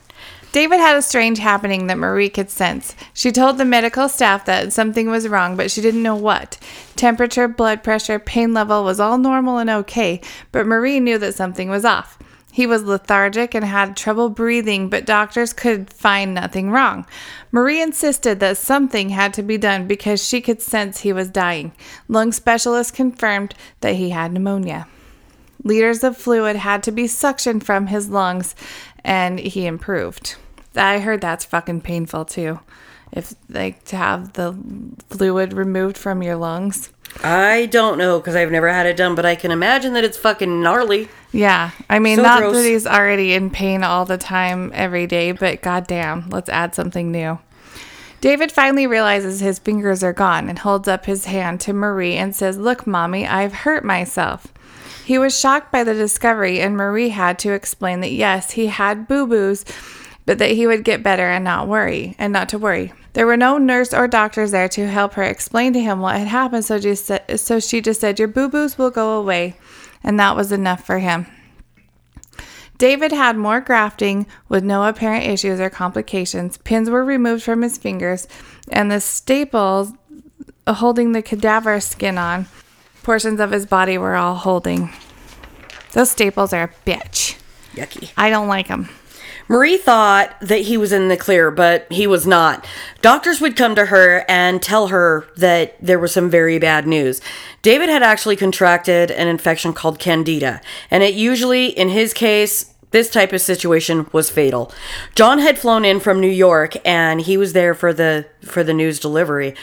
David 0.56 0.80
had 0.80 0.96
a 0.96 1.02
strange 1.02 1.38
happening 1.38 1.86
that 1.86 1.98
Marie 1.98 2.30
could 2.30 2.48
sense. 2.48 2.96
She 3.12 3.30
told 3.30 3.58
the 3.58 3.64
medical 3.66 4.08
staff 4.08 4.46
that 4.46 4.72
something 4.72 5.10
was 5.10 5.28
wrong, 5.28 5.54
but 5.54 5.70
she 5.70 5.82
didn't 5.82 6.02
know 6.02 6.16
what. 6.16 6.56
Temperature, 6.96 7.46
blood 7.46 7.84
pressure, 7.84 8.18
pain 8.18 8.54
level 8.54 8.82
was 8.82 8.98
all 8.98 9.18
normal 9.18 9.58
and 9.58 9.68
okay, 9.68 10.18
but 10.52 10.66
Marie 10.66 10.98
knew 10.98 11.18
that 11.18 11.34
something 11.34 11.68
was 11.68 11.84
off. 11.84 12.18
He 12.50 12.66
was 12.66 12.84
lethargic 12.84 13.54
and 13.54 13.66
had 13.66 13.98
trouble 13.98 14.30
breathing, 14.30 14.88
but 14.88 15.04
doctors 15.04 15.52
could 15.52 15.92
find 15.92 16.32
nothing 16.32 16.70
wrong. 16.70 17.04
Marie 17.52 17.82
insisted 17.82 18.40
that 18.40 18.56
something 18.56 19.10
had 19.10 19.34
to 19.34 19.42
be 19.42 19.58
done 19.58 19.86
because 19.86 20.26
she 20.26 20.40
could 20.40 20.62
sense 20.62 21.00
he 21.00 21.12
was 21.12 21.28
dying. 21.28 21.72
Lung 22.08 22.32
specialists 22.32 22.96
confirmed 22.96 23.54
that 23.82 23.96
he 23.96 24.08
had 24.08 24.32
pneumonia. 24.32 24.88
Liters 25.62 26.02
of 26.02 26.16
fluid 26.16 26.56
had 26.56 26.82
to 26.84 26.92
be 26.92 27.04
suctioned 27.04 27.62
from 27.62 27.88
his 27.88 28.08
lungs, 28.08 28.54
and 29.04 29.38
he 29.38 29.66
improved. 29.66 30.36
I 30.76 30.98
heard 31.00 31.20
that's 31.20 31.44
fucking 31.44 31.82
painful 31.82 32.24
too. 32.24 32.60
If 33.12 33.34
like 33.48 33.84
to 33.86 33.96
have 33.96 34.32
the 34.34 34.56
fluid 35.10 35.52
removed 35.52 35.96
from 35.96 36.22
your 36.22 36.36
lungs. 36.36 36.90
I 37.22 37.66
don't 37.66 37.98
know 37.98 38.18
because 38.18 38.34
I've 38.34 38.50
never 38.50 38.68
had 38.68 38.84
it 38.86 38.96
done, 38.96 39.14
but 39.14 39.24
I 39.24 39.36
can 39.36 39.50
imagine 39.50 39.94
that 39.94 40.04
it's 40.04 40.18
fucking 40.18 40.60
gnarly. 40.60 41.08
Yeah, 41.32 41.70
I 41.88 41.98
mean, 41.98 42.16
So 42.16 42.22
not 42.22 42.40
gross. 42.40 42.56
that 42.56 42.64
he's 42.64 42.86
already 42.86 43.32
in 43.32 43.48
pain 43.50 43.84
all 43.84 44.04
the 44.04 44.18
time, 44.18 44.70
every 44.74 45.06
day, 45.06 45.32
but 45.32 45.62
goddamn, 45.62 46.28
let's 46.30 46.48
add 46.48 46.74
something 46.74 47.10
new. 47.12 47.38
David 48.20 48.50
finally 48.50 48.86
realizes 48.86 49.40
his 49.40 49.58
fingers 49.58 50.02
are 50.02 50.12
gone 50.12 50.48
and 50.48 50.58
holds 50.58 50.88
up 50.88 51.06
his 51.06 51.26
hand 51.26 51.60
to 51.60 51.72
Marie 51.72 52.16
and 52.16 52.34
says, 52.34 52.58
Look, 52.58 52.86
mommy, 52.86 53.26
I've 53.26 53.52
hurt 53.52 53.84
myself. 53.84 54.48
He 55.04 55.18
was 55.18 55.38
shocked 55.38 55.70
by 55.70 55.84
the 55.84 55.94
discovery, 55.94 56.60
and 56.60 56.76
Marie 56.76 57.10
had 57.10 57.38
to 57.40 57.52
explain 57.52 58.00
that 58.00 58.10
yes, 58.12 58.52
he 58.52 58.66
had 58.66 59.06
boo 59.06 59.26
boos, 59.26 59.64
but 60.26 60.38
that 60.38 60.50
he 60.50 60.66
would 60.66 60.84
get 60.84 61.02
better 61.02 61.26
and 61.26 61.44
not 61.44 61.68
worry, 61.68 62.14
and 62.18 62.32
not 62.32 62.48
to 62.50 62.58
worry. 62.58 62.92
There 63.14 63.26
were 63.26 63.36
no 63.36 63.56
nurse 63.56 63.94
or 63.94 64.06
doctors 64.08 64.50
there 64.50 64.68
to 64.70 64.88
help 64.88 65.14
her 65.14 65.22
explain 65.22 65.72
to 65.72 65.80
him 65.80 66.00
what 66.00 66.18
had 66.18 66.28
happened, 66.28 66.64
so, 66.66 66.78
just 66.78 67.10
so 67.36 67.60
she 67.60 67.80
just 67.80 68.00
said, 68.00 68.18
Your 68.18 68.28
boo 68.28 68.48
boos 68.48 68.76
will 68.76 68.90
go 68.90 69.18
away. 69.18 69.56
And 70.04 70.20
that 70.20 70.36
was 70.36 70.52
enough 70.52 70.84
for 70.84 70.98
him. 70.98 71.26
David 72.78 73.12
had 73.12 73.38
more 73.38 73.60
grafting 73.60 74.26
with 74.48 74.62
no 74.62 74.86
apparent 74.86 75.24
issues 75.24 75.60
or 75.60 75.70
complications. 75.70 76.58
Pins 76.58 76.90
were 76.90 77.04
removed 77.04 77.42
from 77.42 77.62
his 77.62 77.78
fingers, 77.78 78.28
and 78.70 78.90
the 78.90 79.00
staples 79.00 79.92
holding 80.68 81.12
the 81.12 81.22
cadaver 81.22 81.80
skin 81.80 82.18
on 82.18 82.46
portions 83.02 83.40
of 83.40 83.52
his 83.52 83.64
body 83.64 83.96
were 83.96 84.16
all 84.16 84.34
holding. 84.34 84.90
Those 85.92 86.10
staples 86.10 86.52
are 86.52 86.64
a 86.64 86.90
bitch. 86.90 87.38
Yucky. 87.72 88.10
I 88.16 88.28
don't 88.28 88.48
like 88.48 88.68
them. 88.68 88.88
Marie 89.48 89.76
thought 89.76 90.36
that 90.40 90.62
he 90.62 90.76
was 90.76 90.92
in 90.92 91.08
the 91.08 91.16
clear, 91.16 91.50
but 91.50 91.86
he 91.90 92.06
was 92.06 92.26
not. 92.26 92.66
Doctors 93.00 93.40
would 93.40 93.56
come 93.56 93.74
to 93.76 93.86
her 93.86 94.24
and 94.28 94.60
tell 94.60 94.88
her 94.88 95.26
that 95.36 95.76
there 95.80 95.98
was 95.98 96.12
some 96.12 96.28
very 96.28 96.58
bad 96.58 96.86
news. 96.86 97.20
David 97.62 97.88
had 97.88 98.02
actually 98.02 98.36
contracted 98.36 99.10
an 99.10 99.28
infection 99.28 99.72
called 99.72 99.98
candida, 99.98 100.60
and 100.90 101.02
it 101.02 101.14
usually, 101.14 101.66
in 101.66 101.90
his 101.90 102.12
case, 102.12 102.74
this 102.90 103.10
type 103.10 103.32
of 103.32 103.40
situation 103.40 104.08
was 104.12 104.30
fatal. 104.30 104.72
John 105.14 105.38
had 105.38 105.58
flown 105.58 105.84
in 105.84 106.00
from 106.00 106.20
New 106.20 106.28
York 106.30 106.76
and 106.84 107.20
he 107.20 107.36
was 107.36 107.52
there 107.52 107.74
for 107.74 107.92
the 107.92 108.26
for 108.42 108.62
the 108.62 108.72
news 108.72 109.00
delivery. 109.00 109.54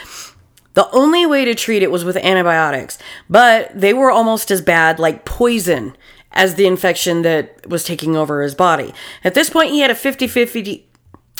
The 0.74 0.90
only 0.90 1.24
way 1.24 1.44
to 1.44 1.54
treat 1.54 1.82
it 1.82 1.90
was 1.90 2.04
with 2.04 2.16
antibiotics, 2.16 2.98
but 3.30 3.70
they 3.74 3.94
were 3.94 4.10
almost 4.10 4.50
as 4.50 4.60
bad, 4.60 4.98
like 4.98 5.24
poison, 5.24 5.96
as 6.34 6.56
the 6.56 6.66
infection 6.66 7.22
that 7.22 7.66
was 7.68 7.84
taking 7.84 8.16
over 8.16 8.42
his 8.42 8.54
body. 8.54 8.92
At 9.22 9.34
this 9.34 9.48
point, 9.48 9.70
he 9.70 9.80
had 9.80 9.90
a 9.90 9.94
50 9.94 10.26
50 10.26 10.86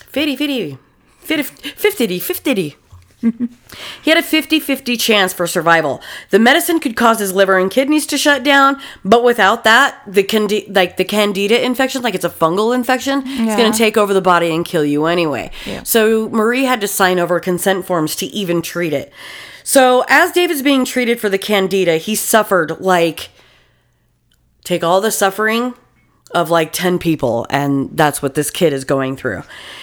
50 0.07 0.79
50 1.19 1.43
50 1.43 2.19
50 2.19 2.77
he 4.03 4.11
had 4.11 4.19
a 4.19 4.23
50 4.23 4.61
50 4.61 4.97
chance 4.97 5.33
for 5.33 5.47
survival. 5.47 6.03
The 6.31 6.39
medicine 6.39 6.79
could 6.79 6.95
cause 6.95 7.19
his 7.19 7.33
liver 7.33 7.59
and 7.59 7.71
kidneys 7.71 8.07
to 8.09 8.19
shut 8.19 8.43
down, 8.45 8.79
but 9.05 9.25
without 9.25 9.65
that, 9.65 10.01
the 10.07 10.23
candi- 10.23 10.75
like 10.75 10.97
the 10.99 11.05
candida 11.05 11.65
infection, 11.65 12.03
like 12.03 12.15
it's 12.15 12.25
a 12.25 12.31
fungal 12.31 12.75
infection, 12.75 13.23
it's 13.25 13.57
going 13.57 13.73
to 13.73 13.79
take 13.79 13.97
over 13.97 14.12
the 14.12 14.21
body 14.21 14.55
and 14.55 14.65
kill 14.65 14.85
you 14.85 15.07
anyway. 15.07 15.51
So 15.85 16.29
Marie 16.29 16.65
had 16.65 16.81
to 16.83 16.89
sign 16.89 17.19
over 17.19 17.41
consent 17.41 17.87
forms 17.87 18.15
to 18.16 18.27
even 18.27 18.61
treat 18.61 18.93
it. 18.93 19.11
So 19.62 20.05
as 20.09 20.31
David's 20.33 20.61
being 20.61 20.85
treated 20.85 21.19
for 21.19 21.31
the 21.31 21.39
candida, 21.39 21.97
he 21.97 22.15
suffered 22.15 22.79
like 22.81 23.31
take 24.65 24.82
all 24.82 25.01
the 25.01 25.11
suffering 25.11 25.74
of 26.35 26.51
like 26.51 26.73
10 26.73 26.99
people 26.99 27.47
and 27.49 27.97
that's 27.97 28.20
what 28.20 28.35
this 28.35 28.51
kid 28.51 28.73
is 28.73 28.85
going 28.85 29.16
through. 29.16 29.43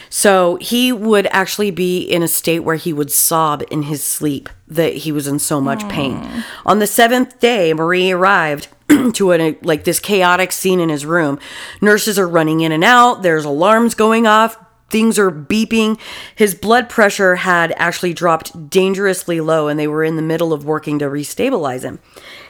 So 0.10 0.58
he 0.58 0.91
would 0.91 1.28
actually 1.28 1.72
be 1.72 2.02
in 2.02 2.22
a 2.22 2.28
state 2.28 2.60
where 2.60 2.76
he 2.76 2.91
would 2.91 3.12
sob 3.12 3.64
in 3.72 3.84
his 3.84 4.03
sleep 4.03 4.49
that 4.68 4.98
he 4.98 5.12
was 5.12 5.28
in 5.28 5.40
so 5.40 5.62
much 5.62 5.88
pain. 5.88 6.44
On 6.66 6.80
the 6.80 6.86
7th 6.86 7.40
day, 7.40 7.74
Marie 7.74 8.12
arrived 8.12 8.68
to 9.14 9.32
a, 9.32 9.58
like 9.62 9.86
this 9.86 9.99
chaotic 9.99 10.52
scene 10.52 10.82
in 10.82 10.90
his 10.90 11.06
room. 11.06 11.40
Nurses 11.80 12.20
are 12.20 12.28
running 12.28 12.60
in 12.60 12.74
and 12.74 12.84
out, 12.84 13.22
there's 13.22 13.45
alarms 13.45 13.95
going 13.95 14.28
off, 14.28 14.58
things 14.90 15.18
are 15.18 15.32
beeping. 15.32 15.98
His 16.36 16.53
blood 16.53 16.90
pressure 16.90 17.36
had 17.38 17.74
actually 17.78 18.14
dropped 18.14 18.70
dangerously 18.70 19.40
low 19.40 19.70
and 19.70 19.80
they 19.80 19.88
were 19.88 20.03
in 20.03 20.18
the 20.18 20.22
middle 20.22 20.52
of 20.52 20.66
working 20.66 20.99
to 20.99 21.06
restabilize 21.06 21.84
him. 21.84 21.99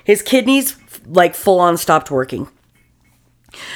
His 0.04 0.24
kidneys 0.24 0.76
like 1.06 1.36
full 1.36 1.60
on 1.60 1.78
stopped 1.78 2.12
working. 2.12 2.48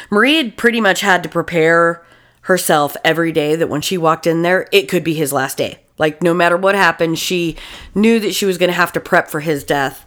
Marie 0.10 0.38
had 0.38 0.58
pretty 0.58 0.80
much 0.80 1.02
had 1.02 1.24
to 1.24 1.30
prepare 1.30 2.06
herself 2.42 2.96
every 3.04 3.32
day 3.32 3.56
that 3.56 3.70
when 3.70 3.82
she 3.82 3.98
walked 3.98 4.28
in 4.28 4.42
there, 4.42 4.68
it 4.72 4.88
could 4.88 5.04
be 5.04 5.14
his 5.14 5.34
last 5.34 5.58
day. 5.58 5.80
Like, 5.98 6.22
no 6.22 6.34
matter 6.34 6.58
what 6.58 6.76
happened, 6.76 7.18
she 7.20 7.56
knew 7.94 8.20
that 8.20 8.36
she 8.36 8.46
was 8.46 8.58
going 8.58 8.70
to 8.70 8.76
have 8.76 8.94
to 8.94 9.00
prep 9.00 9.30
for 9.30 9.40
his 9.40 9.64
death. 9.64 10.06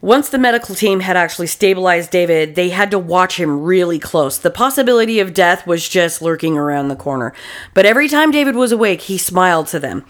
Once 0.00 0.28
the 0.28 0.38
medical 0.38 0.74
team 0.74 1.00
had 1.00 1.16
actually 1.16 1.46
stabilized 1.46 2.10
David, 2.10 2.54
they 2.54 2.70
had 2.70 2.90
to 2.90 2.98
watch 2.98 3.38
him 3.38 3.62
really 3.62 3.98
close. 3.98 4.38
The 4.38 4.50
possibility 4.50 5.20
of 5.20 5.34
death 5.34 5.66
was 5.66 5.88
just 5.88 6.22
lurking 6.22 6.56
around 6.56 6.88
the 6.88 6.96
corner. 6.96 7.32
But 7.74 7.86
every 7.86 8.08
time 8.08 8.30
David 8.30 8.56
was 8.56 8.72
awake, 8.72 9.02
he 9.02 9.18
smiled 9.18 9.66
to 9.68 9.78
them. 9.78 10.04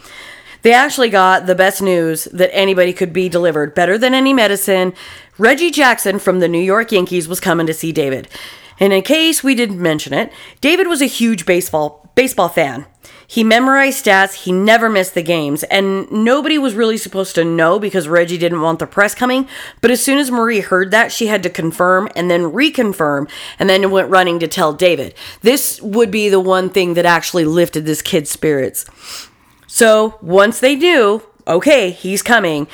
They 0.67 0.73
actually 0.73 1.11
got 1.11 1.47
the 1.47 1.55
best 1.55 1.81
news 1.81 2.25
that 2.33 2.53
anybody 2.53 2.93
could 2.93 3.13
be 3.13 3.29
delivered, 3.29 3.73
better 3.73 3.97
than 3.97 4.15
any 4.15 4.33
medicine. 4.33 4.95
Reggie 5.39 5.71
Jackson 5.71 6.19
from 6.19 6.41
the 6.41 6.49
New 6.49 6.59
York 6.59 6.91
Yankees 6.91 7.29
was 7.29 7.39
coming 7.39 7.69
to 7.69 7.73
see 7.73 7.93
David. 7.93 8.27
And 8.81 8.93
in 8.93 9.03
case 9.03 9.45
we 9.45 9.55
didn't 9.55 9.81
mention 9.81 10.13
it, 10.13 10.33
David 10.61 10.89
was 10.89 11.01
a 11.01 11.07
huge 11.07 11.47
baseball 11.47 12.11
baseball 12.17 12.49
fan. 12.49 12.85
He 13.29 13.45
memorized 13.45 14.05
stats, 14.05 14.43
he 14.43 14.51
never 14.51 14.89
missed 14.89 15.15
the 15.15 15.23
games, 15.23 15.63
and 15.63 16.11
nobody 16.11 16.59
was 16.59 16.75
really 16.75 16.99
supposed 16.99 17.37
to 17.37 17.45
know 17.45 17.79
because 17.79 18.09
Reggie 18.09 18.37
didn't 18.37 18.61
want 18.61 18.81
the 18.81 18.89
press 18.89 19.15
coming. 19.15 19.47
But 19.81 19.93
as 19.93 20.03
soon 20.03 20.19
as 20.19 20.33
Marie 20.33 20.63
heard 20.63 20.91
that, 20.91 21.13
she 21.13 21.29
had 21.29 21.45
to 21.45 21.49
confirm 21.49 22.09
and 22.17 22.29
then 22.29 22.51
reconfirm, 22.51 23.31
and 23.61 23.71
then 23.71 23.89
went 23.93 24.11
running 24.11 24.41
to 24.41 24.49
tell 24.49 24.73
David. 24.73 25.15
This 25.43 25.81
would 25.81 26.11
be 26.11 26.29
the 26.29 26.41
one 26.41 26.71
thing 26.71 26.95
that 26.95 27.07
actually 27.07 27.45
lifted 27.45 27.87
this 27.87 28.03
kid's 28.03 28.31
spirits. 28.31 28.85
So 29.77 30.17
once 30.23 30.59
they 30.61 30.75
knew, 30.75 31.23
okay, 31.47 31.91
he's 31.91 32.23
coming, 32.23 32.67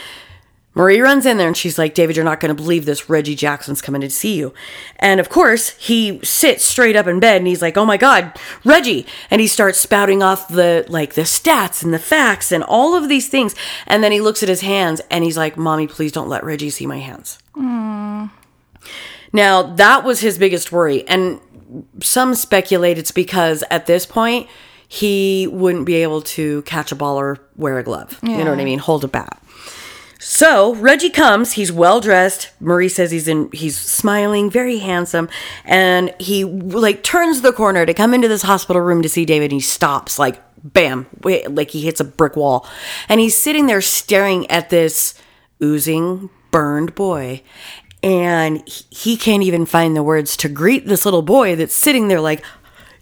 Marie 0.72 1.00
runs 1.00 1.26
in 1.26 1.36
there 1.36 1.48
and 1.48 1.56
she's 1.56 1.76
like, 1.76 1.94
David, 1.94 2.14
you're 2.14 2.24
not 2.24 2.38
going 2.38 2.54
to 2.56 2.62
believe 2.62 2.84
this. 2.84 3.10
Reggie 3.10 3.34
Jackson's 3.34 3.82
coming 3.82 4.02
to 4.02 4.08
see 4.08 4.38
you. 4.38 4.54
And 5.00 5.18
of 5.18 5.28
course, 5.28 5.70
he 5.70 6.20
sits 6.22 6.64
straight 6.64 6.94
up 6.94 7.08
in 7.08 7.18
bed 7.18 7.38
and 7.38 7.48
he's 7.48 7.60
like, 7.60 7.76
oh 7.76 7.84
my 7.84 7.96
God, 7.96 8.38
Reggie. 8.64 9.04
And 9.32 9.40
he 9.40 9.48
starts 9.48 9.80
spouting 9.80 10.22
off 10.22 10.46
the, 10.46 10.86
like, 10.88 11.14
the 11.14 11.22
stats 11.22 11.82
and 11.82 11.92
the 11.92 11.98
facts 11.98 12.52
and 12.52 12.62
all 12.62 12.94
of 12.94 13.08
these 13.08 13.28
things. 13.28 13.56
And 13.88 14.04
then 14.04 14.12
he 14.12 14.20
looks 14.20 14.44
at 14.44 14.48
his 14.48 14.60
hands 14.60 15.00
and 15.10 15.24
he's 15.24 15.36
like, 15.36 15.56
Mommy, 15.56 15.88
please 15.88 16.12
don't 16.12 16.28
let 16.28 16.44
Reggie 16.44 16.70
see 16.70 16.86
my 16.86 16.98
hands. 16.98 17.40
Now, 19.32 19.64
that 19.74 20.04
was 20.04 20.20
his 20.20 20.38
biggest 20.38 20.70
worry. 20.70 21.04
And 21.08 21.40
some 22.00 22.36
speculate 22.36 22.96
it's 22.96 23.10
because 23.10 23.64
at 23.72 23.86
this 23.86 24.06
point, 24.06 24.46
he 24.92 25.46
wouldn't 25.46 25.86
be 25.86 25.94
able 25.94 26.20
to 26.20 26.60
catch 26.62 26.92
a 26.92 26.94
ball 26.94 27.18
or 27.18 27.38
wear 27.56 27.78
a 27.78 27.82
glove. 27.82 28.18
You 28.22 28.44
know 28.44 28.50
what 28.50 28.60
I 28.60 28.64
mean? 28.64 28.78
Hold 28.78 29.04
a 29.04 29.08
bat. 29.08 29.42
So 30.18 30.74
Reggie 30.74 31.08
comes. 31.08 31.52
He's 31.52 31.72
well 31.72 31.98
dressed. 31.98 32.50
Marie 32.60 32.90
says 32.90 33.10
he's 33.10 33.26
in. 33.26 33.50
He's 33.52 33.74
smiling, 33.74 34.50
very 34.50 34.80
handsome, 34.80 35.30
and 35.64 36.14
he 36.20 36.44
like 36.44 37.02
turns 37.02 37.40
the 37.40 37.54
corner 37.54 37.86
to 37.86 37.94
come 37.94 38.12
into 38.12 38.28
this 38.28 38.42
hospital 38.42 38.82
room 38.82 39.00
to 39.00 39.08
see 39.08 39.24
David. 39.24 39.46
And 39.46 39.54
he 39.54 39.60
stops, 39.60 40.18
like 40.18 40.42
bam, 40.62 41.06
wait, 41.22 41.50
like 41.50 41.70
he 41.70 41.80
hits 41.80 41.98
a 41.98 42.04
brick 42.04 42.36
wall, 42.36 42.68
and 43.08 43.18
he's 43.18 43.36
sitting 43.36 43.64
there 43.64 43.80
staring 43.80 44.48
at 44.50 44.68
this 44.68 45.14
oozing, 45.62 46.28
burned 46.50 46.94
boy, 46.94 47.42
and 48.02 48.62
he 48.68 49.16
can't 49.16 49.42
even 49.42 49.64
find 49.64 49.96
the 49.96 50.02
words 50.02 50.36
to 50.36 50.50
greet 50.50 50.84
this 50.84 51.06
little 51.06 51.22
boy 51.22 51.56
that's 51.56 51.74
sitting 51.74 52.08
there 52.08 52.20
like. 52.20 52.44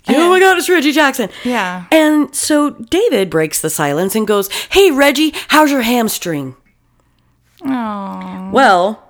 Oh 0.09 0.31
my 0.31 0.41
God, 0.41 0.59
it's 0.59 0.69
Reggie 0.69 0.93
Jackson. 0.93 1.29
Yeah. 1.45 1.87
And 1.93 2.35
so 2.35 2.71
David 2.71 3.31
breaks 3.31 3.61
the 3.61 3.71
silence 3.71 4.15
and 4.15 4.27
goes, 4.27 4.51
Hey, 4.71 4.91
Reggie, 4.91 5.33
how's 5.49 5.71
your 5.71 5.83
hamstring? 5.83 6.57
Oh. 7.65 8.51
Well, 8.53 9.03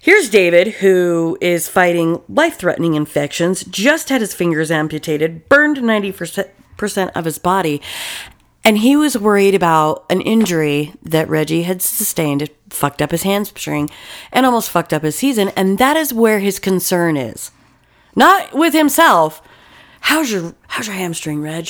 here's 0.00 0.30
David, 0.30 0.68
who 0.74 1.36
is 1.40 1.68
fighting 1.68 2.22
life 2.28 2.58
threatening 2.58 2.94
infections, 2.94 3.64
just 3.64 4.08
had 4.08 4.20
his 4.20 4.34
fingers 4.34 4.70
amputated, 4.70 5.48
burned 5.48 5.78
90% 5.78 7.10
of 7.14 7.24
his 7.26 7.38
body, 7.38 7.82
and 8.64 8.78
he 8.78 8.96
was 8.96 9.16
worried 9.18 9.54
about 9.54 10.04
an 10.10 10.20
injury 10.22 10.94
that 11.02 11.28
Reggie 11.28 11.62
had 11.62 11.82
sustained. 11.82 12.42
It 12.42 12.56
fucked 12.70 13.02
up 13.02 13.10
his 13.10 13.22
hamstring 13.22 13.90
and 14.32 14.46
almost 14.46 14.70
fucked 14.70 14.92
up 14.92 15.02
his 15.02 15.16
season, 15.16 15.48
and 15.56 15.78
that 15.78 15.96
is 15.96 16.14
where 16.14 16.40
his 16.40 16.58
concern 16.58 17.16
is. 17.16 17.50
Not 18.16 18.54
with 18.54 18.72
himself. 18.74 19.42
How's 20.00 20.30
your 20.30 20.54
how's 20.68 20.86
your 20.86 20.96
hamstring, 20.96 21.40
Reg? 21.42 21.68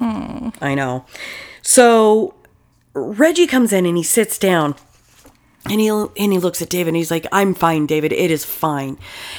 I 0.00 0.74
know. 0.74 1.04
So 1.62 2.34
Reggie 2.94 3.46
comes 3.46 3.72
in 3.72 3.86
and 3.86 3.96
he 3.96 4.02
sits 4.02 4.38
down 4.38 4.74
and 5.66 5.78
he 5.78 5.88
and 5.88 6.12
he 6.16 6.38
looks 6.38 6.62
at 6.62 6.70
David 6.70 6.88
and 6.88 6.96
he's 6.96 7.10
like, 7.10 7.26
"I'm 7.32 7.54
fine, 7.54 7.86
David. 7.86 8.12
It 8.12 8.30
is 8.30 8.44
fine." 8.44 8.98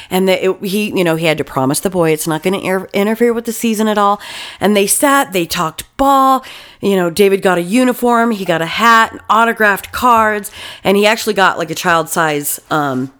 And 0.09 0.27
that 0.27 0.41
he, 0.61 0.95
you 0.95 1.03
know, 1.03 1.15
he 1.15 1.25
had 1.25 1.37
to 1.39 1.43
promise 1.43 1.79
the 1.79 1.89
boy 1.89 2.11
it's 2.11 2.27
not 2.27 2.43
going 2.43 2.53
to 2.53 2.59
inter- 2.59 2.89
interfere 2.93 3.33
with 3.33 3.45
the 3.45 3.51
season 3.51 3.87
at 3.87 3.97
all. 3.97 4.21
And 4.59 4.75
they 4.75 4.85
sat, 4.85 5.33
they 5.33 5.45
talked 5.47 5.85
ball. 5.97 6.45
You 6.79 6.95
know, 6.95 7.09
David 7.09 7.41
got 7.41 7.57
a 7.57 7.61
uniform, 7.61 8.31
he 8.31 8.45
got 8.45 8.61
a 8.61 8.67
hat, 8.67 9.11
and 9.11 9.21
autographed 9.29 9.91
cards, 9.91 10.51
and 10.83 10.95
he 10.95 11.07
actually 11.07 11.33
got 11.33 11.57
like 11.57 11.71
a 11.71 11.75
child 11.75 12.07
size 12.07 12.59
um 12.69 13.11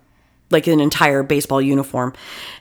like 0.52 0.68
an 0.68 0.80
entire 0.80 1.24
baseball 1.24 1.62
uniform. 1.62 2.14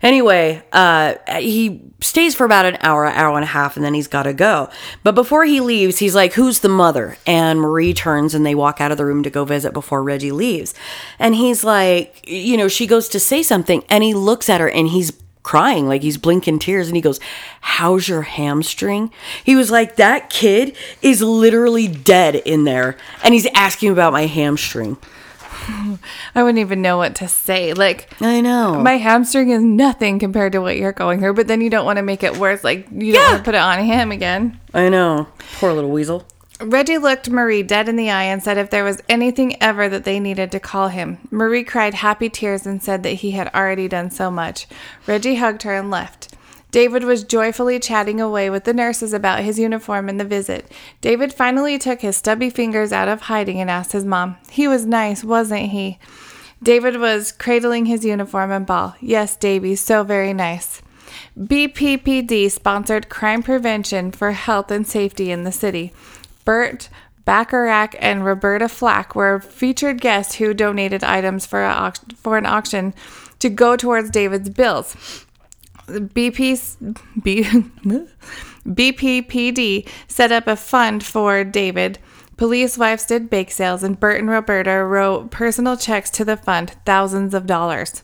Anyway, 0.03 0.63
uh, 0.73 1.15
he 1.39 1.83
stays 2.01 2.35
for 2.35 2.45
about 2.45 2.67
an 2.67 2.79
hour, 2.81 3.07
hour 3.07 3.37
and 3.37 3.45
a 3.45 3.49
half, 3.49 3.77
and 3.77 3.85
then 3.85 3.95
he's 3.95 4.09
got 4.09 4.25
to 4.25 4.33
go. 4.33 4.71
But 5.03 5.15
before 5.15 5.45
he 5.45 5.61
leaves, 5.61 5.99
he's 5.99 6.15
like, 6.15 6.35
Who's 6.35 6.61
the 6.61 6.69
mother? 6.69 7.17
And 7.27 7.61
Marie 7.61 7.95
turns 7.95 8.35
and 8.35 8.45
they 8.45 8.55
walk 8.55 8.81
out 8.81 8.93
of 8.93 8.99
the 8.99 9.05
room 9.05 9.23
to 9.23 9.31
go 9.31 9.45
visit 9.45 9.73
before 9.73 10.03
Reggie 10.03 10.33
leaves. 10.33 10.75
And 11.19 11.35
he's 11.35 11.65
like, 11.65 12.25
You 12.27 12.57
know, 12.57 12.69
she 12.69 12.87
goes 12.87 13.09
to 13.11 13.21
say 13.21 13.43
something, 13.43 13.85
and 13.89 14.03
he 14.05 14.15
looks 14.15 14.49
at 14.49 14.61
her 14.61 14.69
and 14.69 14.89
he's 14.89 15.13
crying 15.43 15.89
like 15.89 16.03
he's 16.03 16.19
blinking 16.19 16.59
tears 16.59 16.87
and 16.89 16.97
he 16.97 17.01
goes 17.01 17.19
how's 17.63 18.07
your 18.07 18.23
hamstring 18.23 19.11
he 19.43 19.57
was 19.57 19.71
like 19.71 19.97
that 19.97 20.29
kid 20.29 20.77
is 21.01 21.23
literally 21.23 21.89
dead 21.89 22.35
in 22.35 22.65
there 22.65 22.97
and 23.25 23.33
he's 23.33 23.47
asking 23.55 23.91
about 23.91 24.13
my 24.13 24.27
hamstring 24.27 24.99
I 26.35 26.43
wouldn't 26.43 26.59
even 26.59 26.83
know 26.83 26.97
what 26.97 27.15
to 27.17 27.29
say. 27.29 27.73
Like, 27.73 28.09
i 28.21 28.41
know 28.41 28.81
my 28.81 28.97
hamstring 28.99 29.51
is 29.51 29.63
nothing 29.63 30.19
compared 30.19 30.53
to 30.53 30.61
what 30.61 30.77
you're 30.77 30.93
going 30.93 31.21
through, 31.21 31.35
but 31.35 31.47
then 31.49 31.61
you 31.61 31.71
don't 31.71 31.85
want 31.85 31.97
to 31.99 32.03
make 32.03 32.23
it 32.23 32.37
worse. 32.37 32.63
Like, 32.65 32.89
you 32.91 33.13
don't 33.13 33.23
Yeah. 33.23 33.29
want 33.33 33.39
to 33.39 33.45
put 33.45 33.55
it 33.55 33.59
on 33.61 33.79
him 33.85 34.13
again. 34.13 34.59
I 34.75 34.89
know. 34.89 35.29
Poor 35.59 35.73
little 35.73 35.91
weasel. 35.91 36.27
Reggie 36.63 36.99
looked 36.99 37.31
Marie 37.31 37.63
dead 37.63 37.89
in 37.89 37.97
the 37.97 38.11
eye 38.11 38.25
and 38.25 38.43
said 38.43 38.59
if 38.59 38.69
there 38.69 38.85
was 38.85 39.03
anything 39.09 39.57
ever 39.63 39.89
that 39.89 40.05
they 40.05 40.21
needed 40.21 40.53
to 40.53 40.61
call 40.61 40.89
him. 40.89 41.17
Marie 41.31 41.65
cried 41.65 41.95
happy 41.95 42.29
tears 42.29 42.67
and 42.67 42.83
said 42.83 43.03
that 43.03 43.15
he 43.15 43.31
had 43.31 43.49
already 43.55 43.89
done 43.89 44.11
so 44.11 44.31
much. 44.31 44.67
Reggie 45.07 45.37
hugged 45.37 45.63
her 45.63 45.75
and 45.75 45.91
left. 45.91 46.35
David 46.71 47.05
was 47.05 47.25
joyfully 47.25 47.79
chatting 47.79 48.21
away 48.21 48.49
with 48.49 48.65
the 48.65 48.73
nurses 48.73 49.13
about 49.13 49.41
his 49.43 49.59
uniform 49.59 50.09
and 50.09 50.21
the 50.21 50.25
visit. 50.25 50.71
David 51.01 51.33
finally 51.33 51.79
took 51.79 52.01
his 52.01 52.17
stubby 52.17 52.51
fingers 52.51 52.93
out 52.93 53.09
of 53.09 53.23
hiding 53.23 53.61
and 53.61 53.71
asked 53.71 53.93
his 53.93 54.05
mom. 54.05 54.37
He 54.51 54.69
was 54.69 54.87
nice, 54.87 55.25
wasn't 55.25 55.71
he? 55.71 55.99
David 56.63 57.01
was 57.01 57.33
cradling 57.33 57.87
his 57.87 58.05
uniform 58.05 58.53
and 58.53 58.67
ball. 58.67 58.95
Yes, 59.01 59.37
Davy, 59.37 59.75
so 59.75 60.05
very 60.05 60.33
nice. 60.33 60.83
BPPD 61.39 62.51
sponsored 62.51 63.09
crime 63.09 63.43
prevention 63.43 64.13
for 64.13 64.33
health 64.33 64.71
and 64.71 64.87
safety 64.87 65.31
in 65.31 65.45
the 65.45 65.53
city. 65.53 65.93
Burt 66.45 66.89
Bacharach 67.25 67.95
and 67.99 68.25
Roberta 68.25 68.69
Flack 68.69 69.15
were 69.15 69.41
featured 69.41 70.01
guests 70.01 70.37
who 70.37 70.53
donated 70.53 71.05
items 71.05 71.47
for, 71.47 71.93
for 72.17 72.37
an 72.37 72.47
auction 72.47 72.95
to 73.39 73.49
go 73.49 73.77
towards 73.77 74.11
David's 74.11 74.51
bills. 74.51 75.27
BP, 75.91 76.95
B, 77.23 77.45
BPPD 78.67 79.89
set 80.09 80.33
up 80.33 80.47
a 80.47 80.57
fund 80.57 81.05
for 81.05 81.45
David. 81.45 81.99
Police 82.37 82.79
wives 82.79 83.05
did 83.05 83.29
bake 83.29 83.51
sales, 83.51 83.83
and 83.83 84.01
Burt 84.01 84.19
and 84.19 84.31
Roberta 84.31 84.85
wrote 84.85 85.31
personal 85.31 85.77
checks 85.77 86.09
to 86.11 86.25
the 86.25 86.37
fund, 86.37 86.77
thousands 86.87 87.35
of 87.35 87.47
dollars. 87.47 88.03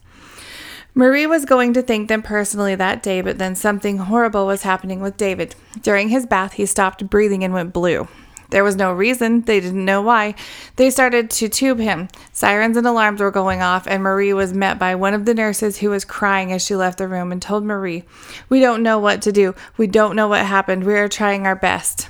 Marie 0.94 1.26
was 1.26 1.44
going 1.44 1.74
to 1.74 1.82
thank 1.82 2.08
them 2.08 2.22
personally 2.22 2.74
that 2.74 3.02
day, 3.02 3.20
but 3.20 3.38
then 3.38 3.54
something 3.54 3.98
horrible 3.98 4.46
was 4.46 4.62
happening 4.62 5.00
with 5.00 5.16
David. 5.16 5.54
During 5.82 6.08
his 6.08 6.26
bath, 6.26 6.54
he 6.54 6.64
stopped 6.66 7.08
breathing 7.08 7.44
and 7.44 7.52
went 7.52 7.72
blue. 7.72 8.08
There 8.50 8.64
was 8.64 8.76
no 8.76 8.92
reason, 8.92 9.42
they 9.42 9.60
didn't 9.60 9.84
know 9.84 10.02
why. 10.02 10.34
They 10.76 10.90
started 10.90 11.30
to 11.30 11.48
tube 11.48 11.78
him. 11.78 12.08
Sirens 12.32 12.76
and 12.76 12.86
alarms 12.86 13.20
were 13.20 13.30
going 13.30 13.62
off, 13.62 13.86
and 13.86 14.02
Marie 14.02 14.32
was 14.32 14.52
met 14.52 14.78
by 14.78 14.94
one 14.94 15.14
of 15.14 15.24
the 15.24 15.34
nurses 15.34 15.78
who 15.78 15.90
was 15.90 16.04
crying 16.04 16.52
as 16.52 16.64
she 16.64 16.76
left 16.76 16.98
the 16.98 17.08
room 17.08 17.32
and 17.32 17.42
told 17.42 17.64
Marie, 17.64 18.04
We 18.48 18.60
don't 18.60 18.82
know 18.82 18.98
what 18.98 19.22
to 19.22 19.32
do. 19.32 19.54
We 19.76 19.86
don't 19.86 20.16
know 20.16 20.28
what 20.28 20.46
happened. 20.46 20.84
We 20.84 20.94
are 20.94 21.08
trying 21.08 21.46
our 21.46 21.56
best. 21.56 22.08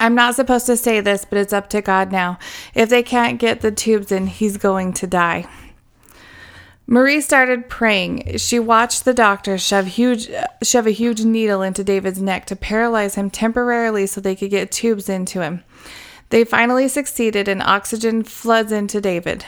I'm 0.00 0.14
not 0.14 0.34
supposed 0.34 0.64
to 0.66 0.78
say 0.78 1.00
this, 1.00 1.26
but 1.26 1.38
it's 1.38 1.52
up 1.52 1.68
to 1.70 1.82
God 1.82 2.10
now. 2.10 2.38
If 2.74 2.88
they 2.88 3.02
can't 3.02 3.38
get 3.38 3.60
the 3.60 3.70
tubes 3.70 4.10
in, 4.10 4.28
he's 4.28 4.56
going 4.56 4.94
to 4.94 5.06
die. 5.06 5.46
Marie 6.92 7.20
started 7.20 7.68
praying. 7.68 8.36
She 8.36 8.58
watched 8.58 9.04
the 9.04 9.14
doctor 9.14 9.56
shove 9.56 9.86
huge 9.86 10.28
shove 10.60 10.88
a 10.88 10.90
huge 10.90 11.24
needle 11.24 11.62
into 11.62 11.84
David's 11.84 12.20
neck 12.20 12.46
to 12.46 12.56
paralyze 12.56 13.14
him 13.14 13.30
temporarily 13.30 14.08
so 14.08 14.20
they 14.20 14.34
could 14.34 14.50
get 14.50 14.72
tubes 14.72 15.08
into 15.08 15.40
him. 15.40 15.62
They 16.30 16.42
finally 16.42 16.88
succeeded 16.88 17.46
and 17.46 17.62
oxygen 17.62 18.24
floods 18.24 18.72
into 18.72 19.00
David. 19.00 19.44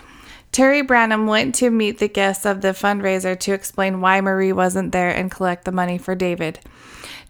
Terry 0.52 0.82
Branham 0.82 1.26
went 1.26 1.56
to 1.56 1.70
meet 1.70 1.98
the 1.98 2.06
guests 2.06 2.46
of 2.46 2.60
the 2.60 2.68
fundraiser 2.68 3.36
to 3.40 3.52
explain 3.52 4.00
why 4.00 4.20
Marie 4.20 4.52
wasn't 4.52 4.92
there 4.92 5.10
and 5.10 5.28
collect 5.28 5.64
the 5.64 5.72
money 5.72 5.98
for 5.98 6.14
David. 6.14 6.60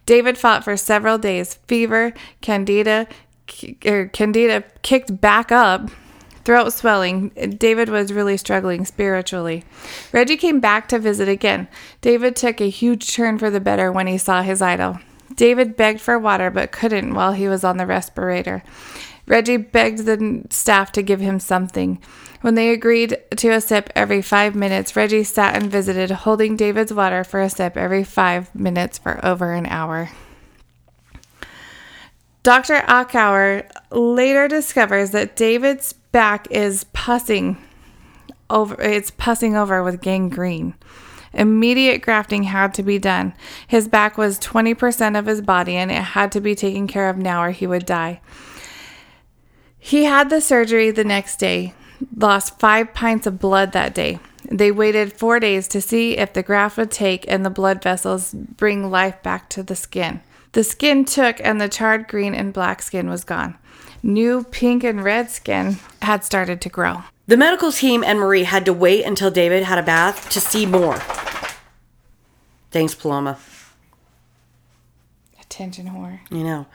David 0.05 0.37
fought 0.37 0.63
for 0.63 0.77
several 0.77 1.17
days. 1.17 1.55
Fever, 1.67 2.13
candida, 2.39 3.07
er, 3.83 4.11
candida 4.13 4.63
kicked 4.83 5.19
back 5.19 5.51
up, 5.51 5.89
throat 6.43 6.73
swelling. 6.73 7.29
David 7.57 7.89
was 7.89 8.13
really 8.13 8.37
struggling 8.37 8.85
spiritually. 8.85 9.63
Reggie 10.11 10.37
came 10.37 10.59
back 10.59 10.87
to 10.89 10.99
visit 10.99 11.29
again. 11.29 11.67
David 12.01 12.35
took 12.35 12.59
a 12.59 12.69
huge 12.69 13.13
turn 13.13 13.37
for 13.37 13.49
the 13.49 13.59
better 13.59 13.91
when 13.91 14.07
he 14.07 14.17
saw 14.17 14.41
his 14.41 14.61
idol. 14.61 14.99
David 15.35 15.75
begged 15.75 16.01
for 16.01 16.19
water 16.19 16.49
but 16.51 16.71
couldn't 16.71 17.13
while 17.13 17.33
he 17.33 17.47
was 17.47 17.63
on 17.63 17.77
the 17.77 17.85
respirator. 17.85 18.63
Reggie 19.25 19.57
begged 19.57 19.99
the 19.99 20.43
staff 20.49 20.91
to 20.91 21.01
give 21.01 21.21
him 21.21 21.39
something. 21.39 21.99
When 22.41 22.55
they 22.55 22.71
agreed 22.71 23.17
to 23.37 23.49
a 23.49 23.61
sip 23.61 23.89
every 23.95 24.21
five 24.21 24.53
minutes, 24.53 24.97
Reggie 24.97 25.23
sat 25.23 25.55
and 25.55 25.71
visited, 25.71 26.11
holding 26.11 26.57
David's 26.57 26.93
water 26.93 27.23
for 27.23 27.41
a 27.41 27.49
sip 27.49 27.77
every 27.77 28.03
five 28.03 28.53
minutes 28.53 28.97
for 28.97 29.25
over 29.25 29.53
an 29.53 29.65
hour. 29.65 30.09
Dr. 32.43 32.81
Achauer 32.85 33.65
later 33.89 34.49
discovers 34.49 35.11
that 35.11 35.37
David's 35.37 35.95
back 36.13 36.49
is 36.49 36.85
pussing 36.93 37.57
over 38.49 38.81
it's 38.81 39.11
pussing 39.11 39.57
over 39.57 39.83
with 39.83 39.99
gangrene. 39.99 40.75
Immediate 41.33 42.01
grafting 42.03 42.43
had 42.43 42.73
to 42.75 42.83
be 42.83 42.99
done. 42.99 43.33
His 43.67 43.87
back 43.87 44.17
was 44.17 44.39
20% 44.39 45.17
of 45.17 45.25
his 45.25 45.41
body 45.41 45.75
and 45.75 45.91
it 45.91 45.95
had 45.95 46.31
to 46.33 46.39
be 46.39 46.53
taken 46.53 46.87
care 46.87 47.09
of 47.09 47.17
now 47.17 47.43
or 47.43 47.49
he 47.49 47.65
would 47.65 47.87
die. 47.87 48.21
He 49.79 50.03
had 50.03 50.29
the 50.29 50.39
surgery 50.39 50.91
the 50.91 51.03
next 51.03 51.37
day, 51.37 51.73
lost 52.15 52.59
five 52.59 52.93
pints 52.93 53.25
of 53.25 53.39
blood 53.39 53.71
that 53.71 53.95
day. 53.95 54.19
They 54.49 54.71
waited 54.71 55.13
four 55.13 55.39
days 55.39 55.67
to 55.69 55.81
see 55.81 56.17
if 56.17 56.33
the 56.33 56.43
graft 56.43 56.77
would 56.77 56.91
take 56.91 57.25
and 57.27 57.43
the 57.43 57.49
blood 57.49 57.81
vessels 57.81 58.31
bring 58.33 58.91
life 58.91 59.21
back 59.23 59.49
to 59.49 59.63
the 59.63 59.75
skin. 59.75 60.21
The 60.51 60.63
skin 60.63 61.03
took 61.03 61.37
and 61.43 61.59
the 61.59 61.67
charred 61.67 62.07
green 62.07 62.35
and 62.35 62.53
black 62.53 62.83
skin 62.83 63.09
was 63.09 63.23
gone. 63.23 63.57
New 64.05 64.43
pink 64.43 64.83
and 64.83 65.01
red 65.01 65.31
skin 65.31 65.77
had 66.01 66.25
started 66.25 66.59
to 66.59 66.67
grow. 66.67 67.03
The 67.25 67.37
medical 67.37 67.71
team 67.71 68.03
and 68.03 68.19
Marie 68.19 68.43
had 68.43 68.65
to 68.65 68.73
wait 68.73 69.05
until 69.05 69.31
David 69.31 69.63
had 69.63 69.77
a 69.77 69.83
bath 69.83 70.29
to 70.31 70.41
see 70.41 70.65
more. 70.65 70.97
Thanks, 72.69 72.93
Paloma. 72.93 73.39
Attention 75.39 75.87
whore. 75.87 76.19
You 76.29 76.43
know. 76.43 76.65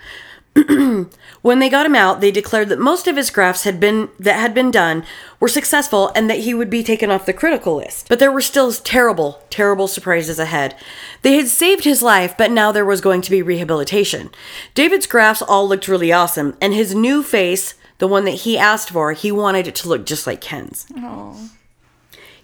when 1.42 1.58
they 1.58 1.68
got 1.68 1.86
him 1.86 1.94
out, 1.94 2.20
they 2.20 2.30
declared 2.30 2.68
that 2.68 2.78
most 2.78 3.06
of 3.06 3.16
his 3.16 3.30
grafts 3.30 3.64
had 3.64 3.78
been 3.78 4.08
that 4.18 4.38
had 4.38 4.54
been 4.54 4.70
done 4.70 5.04
were 5.40 5.48
successful 5.48 6.10
and 6.14 6.28
that 6.28 6.40
he 6.40 6.54
would 6.54 6.70
be 6.70 6.82
taken 6.82 7.10
off 7.10 7.26
the 7.26 7.32
critical 7.32 7.76
list. 7.76 8.08
But 8.08 8.18
there 8.18 8.32
were 8.32 8.40
still 8.40 8.72
terrible, 8.72 9.42
terrible 9.50 9.86
surprises 9.86 10.38
ahead. 10.38 10.74
They 11.22 11.36
had 11.36 11.48
saved 11.48 11.84
his 11.84 12.02
life, 12.02 12.36
but 12.36 12.50
now 12.50 12.72
there 12.72 12.84
was 12.84 13.00
going 13.00 13.22
to 13.22 13.30
be 13.30 13.42
rehabilitation. 13.42 14.30
David's 14.74 15.06
grafts 15.06 15.42
all 15.42 15.68
looked 15.68 15.88
really 15.88 16.12
awesome, 16.12 16.56
and 16.60 16.74
his 16.74 16.94
new 16.94 17.22
face, 17.22 17.74
the 17.98 18.08
one 18.08 18.24
that 18.24 18.30
he 18.32 18.58
asked 18.58 18.90
for, 18.90 19.12
he 19.12 19.30
wanted 19.30 19.68
it 19.68 19.74
to 19.76 19.88
look 19.88 20.06
just 20.06 20.26
like 20.26 20.40
Ken's. 20.40 20.86
Oh. 20.96 21.50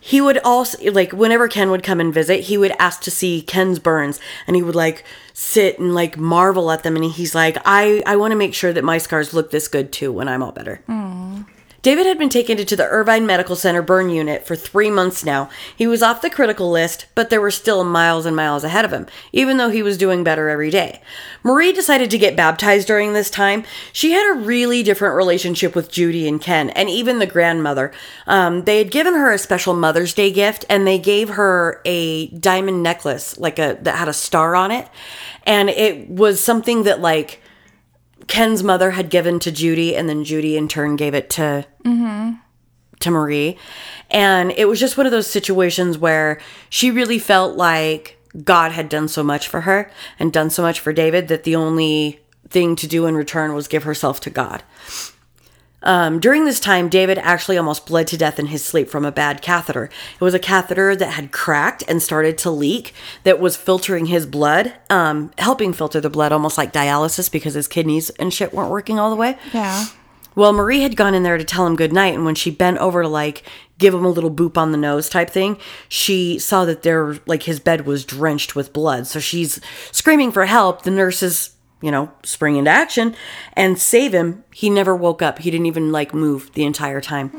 He 0.07 0.21
would 0.21 0.37
also 0.45 0.77
like 0.93 1.13
whenever 1.15 1.49
Ken 1.49 1.71
would 1.71 1.83
come 1.83 1.99
and 1.99 2.13
visit, 2.13 2.41
he 2.41 2.59
would 2.59 2.73
ask 2.79 3.01
to 3.05 3.11
see 3.11 3.41
Ken's 3.41 3.79
burns 3.79 4.21
and 4.47 4.55
he 4.55 4.63
would 4.63 4.75
like 4.75 5.03
sit 5.33 5.79
and 5.79 5.95
like 5.95 6.19
marvel 6.19 6.71
at 6.71 6.83
them 6.83 6.95
and 6.95 7.07
he's 7.07 7.35
like, 7.35 7.57
I, 7.65 8.03
I 8.05 8.17
want 8.17 8.33
to 8.33 8.37
make 8.37 8.53
sure 8.53 8.71
that 8.75 8.85
my 8.85 8.99
scars 8.99 9.33
look 9.33 9.51
this 9.51 9.67
good 9.67 9.93
too 9.93 10.13
when 10.13 10.29
I'm 10.29 10.43
all 10.43 10.53
better. 10.53 10.83
Hmm. 10.85 11.14
David 11.85 12.07
had 12.07 12.17
been 12.17 12.31
taken 12.31 12.57
to 12.57 12.77
the 12.77 12.89
Irvine 12.89 13.27
Medical 13.27 13.57
Center 13.57 13.83
burn 13.83 14.09
unit 14.09 14.47
for 14.47 14.57
three 14.57 14.89
months 14.89 15.23
now. 15.23 15.51
He 15.77 15.87
was 15.87 16.03
off 16.03 16.23
the 16.23 16.31
critical 16.31 16.71
list, 16.71 17.05
but 17.15 17.29
there 17.29 17.43
were 17.43 17.51
still 17.51 17.85
miles 17.85 18.25
and 18.25 18.35
miles 18.35 18.65
ahead 18.65 18.87
of 18.87 18.91
him, 18.91 19.07
even 19.33 19.59
though 19.59 19.69
he 19.69 19.83
was 19.83 19.99
doing 19.99 20.25
better 20.25 20.49
every 20.49 20.71
day. 20.71 21.03
Marie 21.43 21.75
decided 21.75 22.11
to 22.11 22.17
get 22.17 22.37
baptized 22.37 22.87
during 22.87 23.13
this 23.13 23.29
time. 23.29 23.65
She 23.93 24.13
had 24.13 24.31
a 24.31 24.41
really 24.41 24.83
different 24.83 25.15
relationship 25.15 25.75
with 25.75 25.93
Judy 25.93 26.27
and 26.27 26.41
Ken, 26.41 26.71
and 26.71 26.89
even 26.89 27.19
the 27.19 27.27
grandmother. 27.27 27.93
Um, 28.27 28.65
they 28.65 28.79
had 28.79 28.91
given 28.91 29.13
her 29.13 29.31
a 29.31 29.37
special 29.37 29.75
Mother's 29.75 30.15
Day 30.15 30.31
gift, 30.31 30.65
and 30.71 30.87
they 30.87 30.99
gave 30.99 31.29
her 31.29 31.83
a 31.85 32.29
diamond 32.29 32.83
necklace, 32.83 33.37
like 33.37 33.59
a 33.59 33.77
that 33.83 33.99
had 33.99 34.09
a 34.09 34.15
star 34.15 34.57
on 34.57 34.71
it, 34.71 34.89
and 35.43 35.69
it 35.69 36.09
was 36.09 36.43
something 36.43 36.85
that 36.85 37.01
like 37.01 37.43
Ken's 38.27 38.63
mother 38.63 38.93
had 38.93 39.11
given 39.11 39.39
to 39.41 39.51
Judy, 39.53 39.95
and 39.97 40.09
then 40.09 40.25
Judy 40.25 40.57
in 40.57 40.69
turn 40.69 40.97
gave 40.97 41.15
it 41.15 41.31
to 41.31 41.67
to 43.01 43.11
Marie. 43.11 43.59
And 44.11 44.53
it 44.53 44.67
was 44.67 44.81
just 44.81 44.97
one 44.97 45.07
of 45.07 45.13
those 45.13 45.27
situations 45.27 45.99
where 45.99 46.41
she 46.71 46.91
really 46.91 47.19
felt 47.19 47.57
like 47.57 48.19
God 48.45 48.73
had 48.73 48.89
done 48.89 49.09
so 49.09 49.23
much 49.23 49.47
for 49.49 49.63
her 49.63 49.91
and 50.19 50.33
done 50.33 50.51
so 50.51 50.63
much 50.63 50.81
for 50.81 50.93
David 50.93 51.29
that 51.29 51.45
the 51.45 51.55
only 51.57 52.21
thing 52.49 52.77
to 52.77 52.87
do 52.87 53.07
in 53.07 53.17
return 53.17 53.55
was 53.55 53.69
give 53.69 53.83
herself 53.85 54.21
to 54.21 54.31
God. 54.31 54.63
Um, 55.85 56.19
during 56.19 56.45
this 56.45 56.59
time, 56.59 56.89
David 56.89 57.19
actually 57.19 57.57
almost 57.57 57.87
bled 57.87 58.07
to 58.09 58.17
death 58.17 58.39
in 58.39 58.47
his 58.47 58.65
sleep 58.65 58.89
from 58.89 59.05
a 59.05 59.13
bad 59.13 59.43
catheter. 59.43 59.85
It 59.85 60.25
was 60.25 60.35
a 60.35 60.39
catheter 60.39 60.97
that 60.97 61.13
had 61.13 61.31
cracked 61.31 61.85
and 61.87 62.03
started 62.03 62.37
to 62.39 62.51
leak 62.51 62.95
that 63.23 63.39
was 63.39 63.57
filtering 63.57 64.07
his 64.07 64.27
blood, 64.27 64.73
um, 64.91 65.31
helping 65.39 65.73
filter 65.73 66.01
the 66.01 66.11
blood 66.11 66.33
almost 66.33 66.59
like 66.59 66.73
dialysis 66.73 67.31
because 67.31 67.55
his 67.55 67.69
kidneys 67.69 68.11
and 68.11 68.33
shit 68.33 68.53
weren't 68.53 68.71
working 68.71 68.99
all 68.99 69.11
the 69.11 69.17
way. 69.17 69.39
Yeah. 69.53 69.85
Well, 70.37 70.53
Marie 70.53 70.81
had 70.81 70.97
gone 70.97 71.15
in 71.15 71.23
there 71.23 71.39
to 71.39 71.45
tell 71.45 71.67
him 71.67 71.77
good 71.77 71.93
night, 71.93 72.15
and 72.15 72.25
when 72.25 72.35
she 72.35 72.51
bent 72.51 72.79
over 72.79 73.03
to 73.03 73.09
like 73.09 73.45
give 73.79 73.95
him 73.95 74.05
a 74.05 74.11
little 74.11 74.31
boop 74.31 74.57
on 74.57 74.73
the 74.73 74.79
nose 74.79 75.09
type 75.09 75.31
thing, 75.31 75.57
she 75.89 76.39
saw 76.39 76.65
that 76.65 76.83
there 76.83 77.17
like 77.27 77.45
his 77.45 77.61
bed 77.61 77.87
was 77.87 78.05
drenched 78.05 78.57
with 78.57 78.73
blood. 78.73 79.07
So 79.07 79.21
she's 79.21 79.61
screaming 79.93 80.33
for 80.33 80.47
help. 80.47 80.83
The 80.83 80.91
nurses, 80.91 81.54
you 81.85 81.91
know, 81.91 82.11
spring 82.23 82.57
into 82.57 82.71
action 82.71 83.15
and 83.53 83.79
save 83.79 84.15
him. 84.15 84.43
He 84.55 84.71
never 84.71 84.97
woke 84.97 85.21
up. 85.21 85.39
He 85.41 85.51
didn't 85.51 85.67
even 85.67 85.93
like 85.93 86.15
move 86.15 86.51
the 86.55 86.65
entire 86.65 87.03
time. 87.03 87.31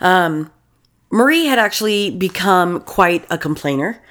Um, 0.00 0.50
Marie 1.10 1.46
had 1.46 1.58
actually 1.58 2.10
become 2.10 2.80
quite 2.80 3.24
a 3.30 3.38
complainer 3.38 4.02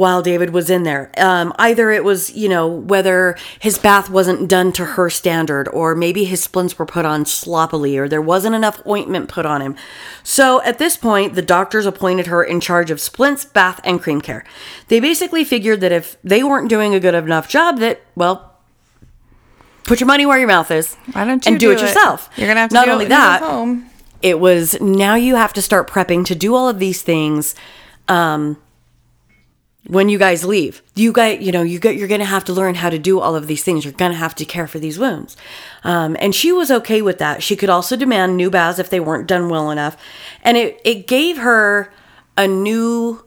while 0.00 0.22
David 0.22 0.48
was 0.48 0.70
in 0.70 0.82
there. 0.84 1.10
Um, 1.18 1.52
either 1.58 1.90
it 1.90 2.02
was, 2.04 2.34
you 2.34 2.48
know, 2.48 2.66
whether 2.66 3.36
his 3.58 3.76
bath 3.76 4.08
wasn't 4.08 4.48
done 4.48 4.72
to 4.72 4.84
her 4.86 5.10
standard, 5.10 5.68
or 5.68 5.94
maybe 5.94 6.24
his 6.24 6.42
splints 6.42 6.78
were 6.78 6.86
put 6.86 7.04
on 7.04 7.26
sloppily, 7.26 7.98
or 7.98 8.08
there 8.08 8.22
wasn't 8.22 8.54
enough 8.54 8.80
ointment 8.86 9.28
put 9.28 9.44
on 9.44 9.60
him. 9.60 9.76
So 10.22 10.62
at 10.62 10.78
this 10.78 10.96
point, 10.96 11.34
the 11.34 11.42
doctors 11.42 11.84
appointed 11.84 12.28
her 12.28 12.42
in 12.42 12.60
charge 12.62 12.90
of 12.90 12.98
splints, 12.98 13.44
bath, 13.44 13.78
and 13.84 14.00
cream 14.00 14.22
care. 14.22 14.42
They 14.88 15.00
basically 15.00 15.44
figured 15.44 15.82
that 15.82 15.92
if 15.92 16.16
they 16.24 16.42
weren't 16.42 16.70
doing 16.70 16.94
a 16.94 17.00
good 17.00 17.14
enough 17.14 17.46
job, 17.46 17.78
that, 17.80 18.00
well, 18.14 18.56
put 19.84 20.00
your 20.00 20.06
money 20.06 20.24
where 20.24 20.38
your 20.38 20.48
mouth 20.48 20.70
is. 20.70 20.94
Why 21.12 21.26
don't 21.26 21.44
you 21.44 21.52
and 21.52 21.60
do, 21.60 21.72
it 21.72 21.80
yourself? 21.82 22.30
You're 22.36 22.48
gonna 22.48 22.60
have 22.60 22.70
to 22.70 22.74
Not 22.74 22.86
do 22.86 22.92
only 22.92 23.04
it 23.04 23.10
that, 23.10 23.42
home. 23.42 23.90
it 24.22 24.40
was 24.40 24.80
now 24.80 25.14
you 25.14 25.34
have 25.34 25.52
to 25.52 25.60
start 25.60 25.90
prepping 25.90 26.24
to 26.24 26.34
do 26.34 26.54
all 26.54 26.70
of 26.70 26.78
these 26.78 27.02
things 27.02 27.54
um 28.08 28.56
when 29.86 30.08
you 30.10 30.18
guys 30.18 30.44
leave 30.44 30.82
you 30.94 31.10
guys 31.12 31.40
you 31.40 31.50
know 31.50 31.62
you 31.62 31.80
get 31.80 31.96
you're 31.96 32.06
gonna 32.08 32.24
have 32.24 32.44
to 32.44 32.52
learn 32.52 32.74
how 32.74 32.90
to 32.90 32.98
do 32.98 33.18
all 33.18 33.34
of 33.34 33.46
these 33.46 33.64
things. 33.64 33.84
You're 33.84 33.94
gonna 33.94 34.14
have 34.14 34.34
to 34.36 34.44
care 34.44 34.66
for 34.66 34.78
these 34.78 34.98
wounds. 34.98 35.36
Um, 35.84 36.16
and 36.20 36.34
she 36.34 36.52
was 36.52 36.70
okay 36.70 37.00
with 37.02 37.18
that. 37.18 37.42
She 37.42 37.56
could 37.56 37.70
also 37.70 37.96
demand 37.96 38.36
new 38.36 38.50
baths 38.50 38.78
if 38.78 38.90
they 38.90 39.00
weren't 39.00 39.26
done 39.26 39.48
well 39.48 39.70
enough. 39.70 39.96
And 40.42 40.56
it 40.56 40.80
it 40.84 41.06
gave 41.06 41.38
her 41.38 41.92
a 42.36 42.46
new 42.46 43.24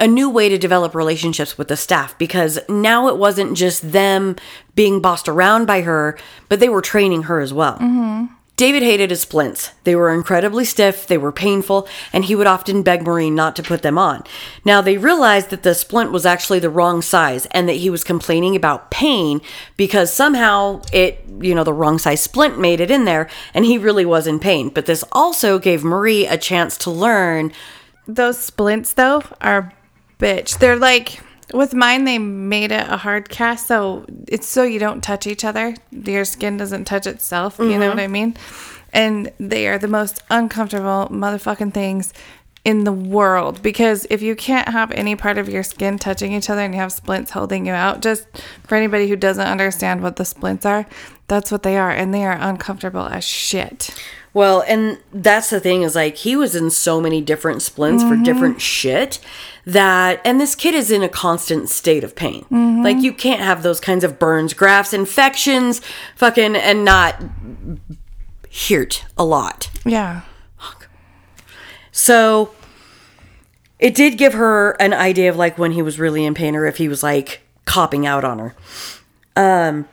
a 0.00 0.06
new 0.06 0.30
way 0.30 0.48
to 0.48 0.58
develop 0.58 0.94
relationships 0.94 1.58
with 1.58 1.68
the 1.68 1.76
staff 1.76 2.16
because 2.18 2.58
now 2.68 3.08
it 3.08 3.16
wasn't 3.16 3.56
just 3.56 3.90
them 3.92 4.36
being 4.76 5.00
bossed 5.00 5.28
around 5.28 5.66
by 5.66 5.80
her, 5.80 6.16
but 6.48 6.60
they 6.60 6.68
were 6.68 6.80
training 6.82 7.24
her 7.24 7.40
as 7.40 7.52
well. 7.52 7.78
David 8.58 8.82
hated 8.82 9.10
his 9.10 9.20
splints. 9.20 9.70
They 9.84 9.94
were 9.94 10.12
incredibly 10.12 10.64
stiff, 10.64 11.06
they 11.06 11.16
were 11.16 11.30
painful, 11.30 11.86
and 12.12 12.24
he 12.24 12.34
would 12.34 12.48
often 12.48 12.82
beg 12.82 13.06
Marie 13.06 13.30
not 13.30 13.54
to 13.54 13.62
put 13.62 13.82
them 13.82 13.96
on. 13.96 14.24
Now, 14.64 14.80
they 14.80 14.98
realized 14.98 15.50
that 15.50 15.62
the 15.62 15.76
splint 15.76 16.10
was 16.10 16.26
actually 16.26 16.58
the 16.58 16.68
wrong 16.68 17.00
size 17.00 17.46
and 17.52 17.68
that 17.68 17.76
he 17.76 17.88
was 17.88 18.02
complaining 18.02 18.56
about 18.56 18.90
pain 18.90 19.40
because 19.76 20.12
somehow 20.12 20.82
it, 20.92 21.24
you 21.40 21.54
know, 21.54 21.62
the 21.62 21.72
wrong 21.72 22.00
size 22.00 22.20
splint 22.20 22.58
made 22.58 22.80
it 22.80 22.90
in 22.90 23.04
there 23.04 23.30
and 23.54 23.64
he 23.64 23.78
really 23.78 24.04
was 24.04 24.26
in 24.26 24.40
pain. 24.40 24.70
But 24.70 24.86
this 24.86 25.04
also 25.12 25.60
gave 25.60 25.84
Marie 25.84 26.26
a 26.26 26.36
chance 26.36 26.76
to 26.78 26.90
learn 26.90 27.52
Those 28.08 28.38
splints 28.38 28.94
though 28.94 29.22
are 29.40 29.72
bitch. 30.18 30.58
They're 30.58 30.76
like 30.76 31.20
with 31.52 31.74
mine 31.74 32.04
they 32.04 32.18
made 32.18 32.72
it 32.72 32.86
a 32.88 32.96
hard 32.96 33.28
cast 33.28 33.66
so 33.66 34.06
it's 34.26 34.46
so 34.46 34.62
you 34.62 34.78
don't 34.78 35.02
touch 35.02 35.26
each 35.26 35.44
other. 35.44 35.74
Your 35.90 36.24
skin 36.24 36.56
doesn't 36.56 36.84
touch 36.84 37.06
itself, 37.06 37.58
you 37.58 37.78
know 37.78 37.88
what 37.88 37.90
mm-hmm. 37.90 38.00
I 38.00 38.06
mean? 38.06 38.36
And 38.92 39.32
they 39.38 39.68
are 39.68 39.78
the 39.78 39.88
most 39.88 40.22
uncomfortable 40.30 41.08
motherfucking 41.10 41.74
things 41.74 42.12
in 42.64 42.84
the 42.84 42.92
world 42.92 43.62
because 43.62 44.06
if 44.10 44.20
you 44.20 44.36
can't 44.36 44.68
have 44.68 44.90
any 44.92 45.16
part 45.16 45.38
of 45.38 45.48
your 45.48 45.62
skin 45.62 45.98
touching 45.98 46.32
each 46.32 46.50
other 46.50 46.60
and 46.60 46.74
you 46.74 46.80
have 46.80 46.92
splints 46.92 47.30
holding 47.30 47.66
you 47.66 47.72
out, 47.72 48.02
just 48.02 48.26
for 48.64 48.74
anybody 48.74 49.08
who 49.08 49.16
doesn't 49.16 49.46
understand 49.46 50.02
what 50.02 50.16
the 50.16 50.24
splints 50.24 50.66
are, 50.66 50.86
that's 51.28 51.50
what 51.50 51.62
they 51.62 51.76
are 51.76 51.90
and 51.90 52.12
they 52.12 52.24
are 52.24 52.36
uncomfortable 52.38 53.06
as 53.06 53.24
shit. 53.24 53.94
Well, 54.34 54.62
and 54.68 54.98
that's 55.12 55.50
the 55.50 55.60
thing 55.60 55.82
is 55.82 55.94
like 55.94 56.16
he 56.16 56.36
was 56.36 56.54
in 56.54 56.70
so 56.70 57.00
many 57.00 57.20
different 57.20 57.62
splints 57.62 58.02
for 58.02 58.16
different 58.16 58.56
mm-hmm. 58.56 58.60
shit 58.60 59.18
that 59.68 60.22
and 60.24 60.40
this 60.40 60.54
kid 60.54 60.74
is 60.74 60.90
in 60.90 61.02
a 61.02 61.10
constant 61.10 61.68
state 61.68 62.02
of 62.02 62.16
pain. 62.16 62.46
Like 62.82 62.98
you 63.02 63.12
can't 63.12 63.42
have 63.42 63.62
those 63.62 63.80
kinds 63.80 64.02
of 64.02 64.18
burns, 64.18 64.54
grafts, 64.54 64.94
infections, 64.94 65.82
fucking 66.16 66.56
and 66.56 66.86
not 66.86 67.22
hurt 68.68 69.04
a 69.18 69.24
lot. 69.24 69.70
Yeah. 69.84 70.22
So 71.92 72.50
it 73.78 73.94
did 73.94 74.16
give 74.16 74.32
her 74.32 74.70
an 74.80 74.94
idea 74.94 75.28
of 75.28 75.36
like 75.36 75.58
when 75.58 75.72
he 75.72 75.82
was 75.82 75.98
really 75.98 76.24
in 76.24 76.32
pain 76.32 76.56
or 76.56 76.64
if 76.64 76.78
he 76.78 76.88
was 76.88 77.02
like 77.02 77.42
copping 77.66 78.06
out 78.06 78.24
on 78.24 78.38
her. 78.38 78.56
Um 79.36 79.86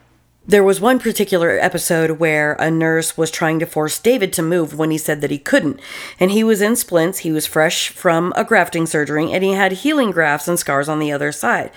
there 0.48 0.64
was 0.64 0.80
one 0.80 1.00
particular 1.00 1.58
episode 1.60 2.12
where 2.20 2.54
a 2.54 2.70
nurse 2.70 3.18
was 3.18 3.32
trying 3.32 3.58
to 3.60 3.66
force 3.66 3.98
David 3.98 4.32
to 4.34 4.44
move 4.44 4.78
when 4.78 4.92
he 4.92 4.98
said 4.98 5.22
that 5.22 5.32
he 5.32 5.40
couldn't. 5.40 5.80
And 6.20 6.32
he 6.32 6.44
was 6.44 6.62
in 6.62 6.76
splints, 6.76 7.20
he 7.20 7.32
was 7.32 7.48
fresh 7.48 7.90
from 7.90 8.32
a 8.36 8.44
grafting 8.44 8.86
surgery, 8.86 9.32
and 9.32 9.44
he 9.44 9.54
had 9.54 9.72
healing 9.72 10.12
grafts 10.12 10.48
and 10.48 10.60
scars 10.60 10.88
on 10.88 11.00
the 11.00 11.12
other 11.12 11.32
side. 11.32 11.72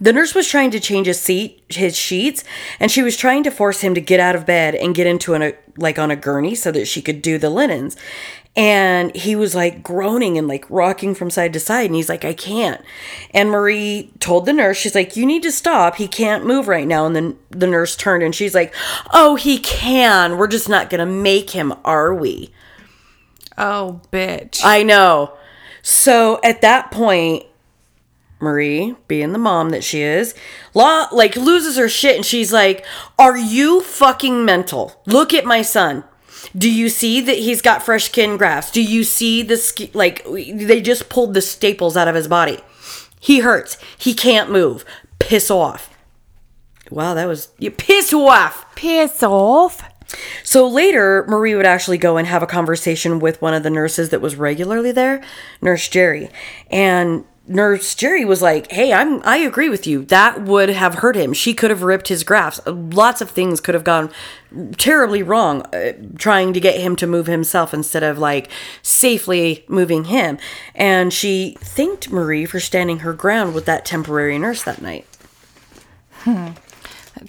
The 0.00 0.12
nurse 0.14 0.34
was 0.34 0.48
trying 0.48 0.70
to 0.70 0.80
change 0.80 1.06
his 1.06 1.20
seat, 1.20 1.62
his 1.68 1.94
sheets, 1.94 2.42
and 2.80 2.90
she 2.90 3.02
was 3.02 3.18
trying 3.18 3.42
to 3.44 3.50
force 3.50 3.82
him 3.82 3.94
to 3.94 4.00
get 4.00 4.18
out 4.18 4.34
of 4.34 4.46
bed 4.46 4.74
and 4.74 4.94
get 4.94 5.06
into 5.06 5.34
an, 5.34 5.42
a, 5.42 5.52
like 5.76 5.98
on 5.98 6.10
a 6.10 6.16
gurney 6.16 6.54
so 6.54 6.72
that 6.72 6.88
she 6.88 7.02
could 7.02 7.20
do 7.20 7.36
the 7.36 7.50
linens. 7.50 7.96
And 8.56 9.14
he 9.14 9.36
was 9.36 9.54
like 9.54 9.82
groaning 9.82 10.36
and 10.36 10.48
like 10.48 10.68
rocking 10.68 11.14
from 11.14 11.30
side 11.30 11.52
to 11.52 11.60
side. 11.60 11.86
And 11.86 11.94
he's 11.94 12.08
like, 12.08 12.24
I 12.24 12.32
can't. 12.32 12.82
And 13.32 13.50
Marie 13.50 14.12
told 14.18 14.44
the 14.44 14.52
nurse, 14.52 14.76
she's 14.76 14.94
like, 14.94 15.16
You 15.16 15.24
need 15.24 15.44
to 15.44 15.52
stop. 15.52 15.96
He 15.96 16.08
can't 16.08 16.44
move 16.44 16.66
right 16.66 16.86
now. 16.86 17.06
And 17.06 17.14
then 17.14 17.38
the 17.50 17.68
nurse 17.68 17.94
turned 17.94 18.22
and 18.24 18.34
she's 18.34 18.54
like, 18.54 18.74
Oh, 19.12 19.36
he 19.36 19.58
can. 19.58 20.36
We're 20.36 20.48
just 20.48 20.68
not 20.68 20.90
going 20.90 20.98
to 20.98 21.06
make 21.06 21.50
him, 21.50 21.72
are 21.84 22.12
we? 22.12 22.52
Oh, 23.56 24.00
bitch. 24.12 24.60
I 24.64 24.82
know. 24.82 25.34
So 25.82 26.40
at 26.42 26.60
that 26.62 26.90
point, 26.90 27.46
Marie, 28.40 28.96
being 29.06 29.32
the 29.32 29.38
mom 29.38 29.70
that 29.70 29.84
she 29.84 30.00
is, 30.00 30.34
law 30.74 31.06
like 31.12 31.36
loses 31.36 31.76
her 31.76 31.88
shit 31.88 32.16
and 32.16 32.24
she's 32.24 32.52
like, 32.52 32.84
"Are 33.18 33.36
you 33.36 33.82
fucking 33.82 34.44
mental? 34.44 35.00
Look 35.06 35.34
at 35.34 35.44
my 35.44 35.62
son. 35.62 36.04
Do 36.56 36.70
you 36.70 36.88
see 36.88 37.20
that 37.20 37.38
he's 37.38 37.62
got 37.62 37.82
fresh 37.82 38.04
skin 38.04 38.36
grafts? 38.36 38.70
Do 38.70 38.82
you 38.82 39.04
see 39.04 39.42
the 39.42 39.90
like 39.94 40.24
they 40.24 40.80
just 40.80 41.08
pulled 41.08 41.34
the 41.34 41.42
staples 41.42 41.96
out 41.96 42.08
of 42.08 42.14
his 42.14 42.28
body? 42.28 42.58
He 43.18 43.40
hurts. 43.40 43.76
He 43.98 44.14
can't 44.14 44.50
move. 44.50 44.84
Piss 45.18 45.50
off." 45.50 45.90
Wow, 46.90 47.14
that 47.14 47.28
was 47.28 47.48
you 47.58 47.70
piss 47.70 48.12
off. 48.12 48.74
Piss 48.74 49.22
off. 49.22 49.82
So 50.42 50.66
later, 50.66 51.24
Marie 51.28 51.54
would 51.54 51.66
actually 51.66 51.98
go 51.98 52.16
and 52.16 52.26
have 52.26 52.42
a 52.42 52.46
conversation 52.46 53.20
with 53.20 53.40
one 53.40 53.54
of 53.54 53.62
the 53.62 53.70
nurses 53.70 54.08
that 54.08 54.20
was 54.20 54.34
regularly 54.34 54.90
there, 54.90 55.22
Nurse 55.62 55.88
Jerry. 55.88 56.30
And 56.68 57.24
Nurse 57.46 57.94
Jerry 57.94 58.24
was 58.24 58.42
like, 58.42 58.70
"Hey, 58.70 58.92
I'm 58.92 59.22
I 59.24 59.38
agree 59.38 59.68
with 59.68 59.86
you. 59.86 60.04
That 60.04 60.42
would 60.42 60.68
have 60.68 60.96
hurt 60.96 61.16
him. 61.16 61.32
She 61.32 61.52
could 61.52 61.70
have 61.70 61.82
ripped 61.82 62.08
his 62.08 62.22
grafts. 62.22 62.60
Lots 62.66 63.20
of 63.20 63.30
things 63.30 63.60
could 63.60 63.74
have 63.74 63.82
gone 63.82 64.10
terribly 64.76 65.22
wrong 65.22 65.62
uh, 65.72 65.92
trying 66.16 66.52
to 66.52 66.60
get 66.60 66.80
him 66.80 66.94
to 66.96 67.06
move 67.06 67.26
himself 67.26 67.74
instead 67.74 68.02
of 68.02 68.18
like 68.18 68.48
safely 68.82 69.64
moving 69.68 70.04
him." 70.04 70.38
And 70.74 71.12
she 71.12 71.56
thanked 71.60 72.10
Marie 72.10 72.46
for 72.46 72.60
standing 72.60 73.00
her 73.00 73.12
ground 73.12 73.54
with 73.54 73.64
that 73.64 73.84
temporary 73.84 74.38
nurse 74.38 74.62
that 74.62 74.80
night. 74.80 75.06
That 76.26 76.69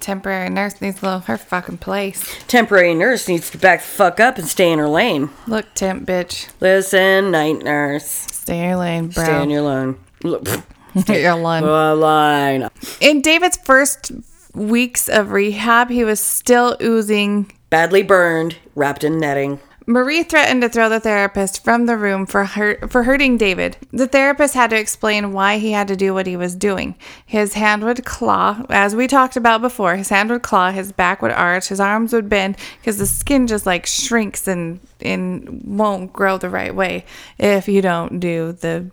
temporary 0.00 0.48
nurse 0.50 0.80
needs 0.80 1.00
to 1.00 1.12
leave 1.14 1.24
her 1.24 1.36
fucking 1.38 1.78
place. 1.78 2.24
Temporary 2.48 2.94
nurse 2.94 3.28
needs 3.28 3.50
to 3.50 3.58
back 3.58 3.80
the 3.80 3.86
fuck 3.86 4.20
up 4.20 4.38
and 4.38 4.46
stay 4.46 4.70
in 4.72 4.78
her 4.78 4.88
lane. 4.88 5.30
Look, 5.46 5.66
temp 5.74 6.06
bitch. 6.06 6.48
Listen, 6.60 7.30
night 7.30 7.62
nurse, 7.62 8.04
Stay 8.04 8.58
in 8.60 8.68
your 8.70 8.76
lane, 8.78 9.08
bro. 9.08 9.24
stay 9.24 9.42
in 9.42 9.50
your 9.50 9.62
lane. 9.62 9.96
Look, 10.24 10.46
Stay 11.00 11.22
your 11.22 11.34
lane. 11.36 11.64
line. 12.00 12.68
In 13.00 13.22
David's 13.22 13.56
first 13.56 14.12
weeks 14.54 15.08
of 15.08 15.30
rehab, 15.30 15.88
he 15.90 16.04
was 16.04 16.20
still 16.20 16.76
oozing. 16.82 17.50
Badly 17.70 18.02
burned, 18.02 18.56
wrapped 18.74 19.02
in 19.04 19.18
netting. 19.18 19.60
Marie 19.86 20.22
threatened 20.22 20.62
to 20.62 20.68
throw 20.68 20.88
the 20.88 21.00
therapist 21.00 21.64
from 21.64 21.86
the 21.86 21.96
room 21.96 22.26
for 22.26 22.46
for 22.46 23.02
hurting 23.02 23.36
David. 23.36 23.76
The 23.92 24.06
therapist 24.06 24.54
had 24.54 24.70
to 24.70 24.78
explain 24.78 25.32
why 25.32 25.58
he 25.58 25.72
had 25.72 25.88
to 25.88 25.96
do 25.96 26.14
what 26.14 26.26
he 26.26 26.36
was 26.36 26.54
doing. 26.54 26.94
His 27.26 27.54
hand 27.54 27.82
would 27.84 28.04
claw, 28.04 28.64
as 28.68 28.94
we 28.94 29.06
talked 29.06 29.36
about 29.36 29.60
before. 29.60 29.96
His 29.96 30.08
hand 30.08 30.30
would 30.30 30.42
claw, 30.42 30.70
his 30.70 30.92
back 30.92 31.22
would 31.22 31.32
arch, 31.32 31.68
his 31.68 31.80
arms 31.80 32.12
would 32.12 32.28
bend 32.28 32.56
because 32.80 32.98
the 32.98 33.06
skin 33.06 33.46
just 33.46 33.66
like 33.66 33.86
shrinks 33.86 34.46
and 34.46 34.80
and 35.00 35.62
won't 35.64 36.12
grow 36.12 36.38
the 36.38 36.50
right 36.50 36.74
way 36.74 37.04
if 37.38 37.68
you 37.68 37.82
don't 37.82 38.20
do 38.20 38.52
the 38.52 38.90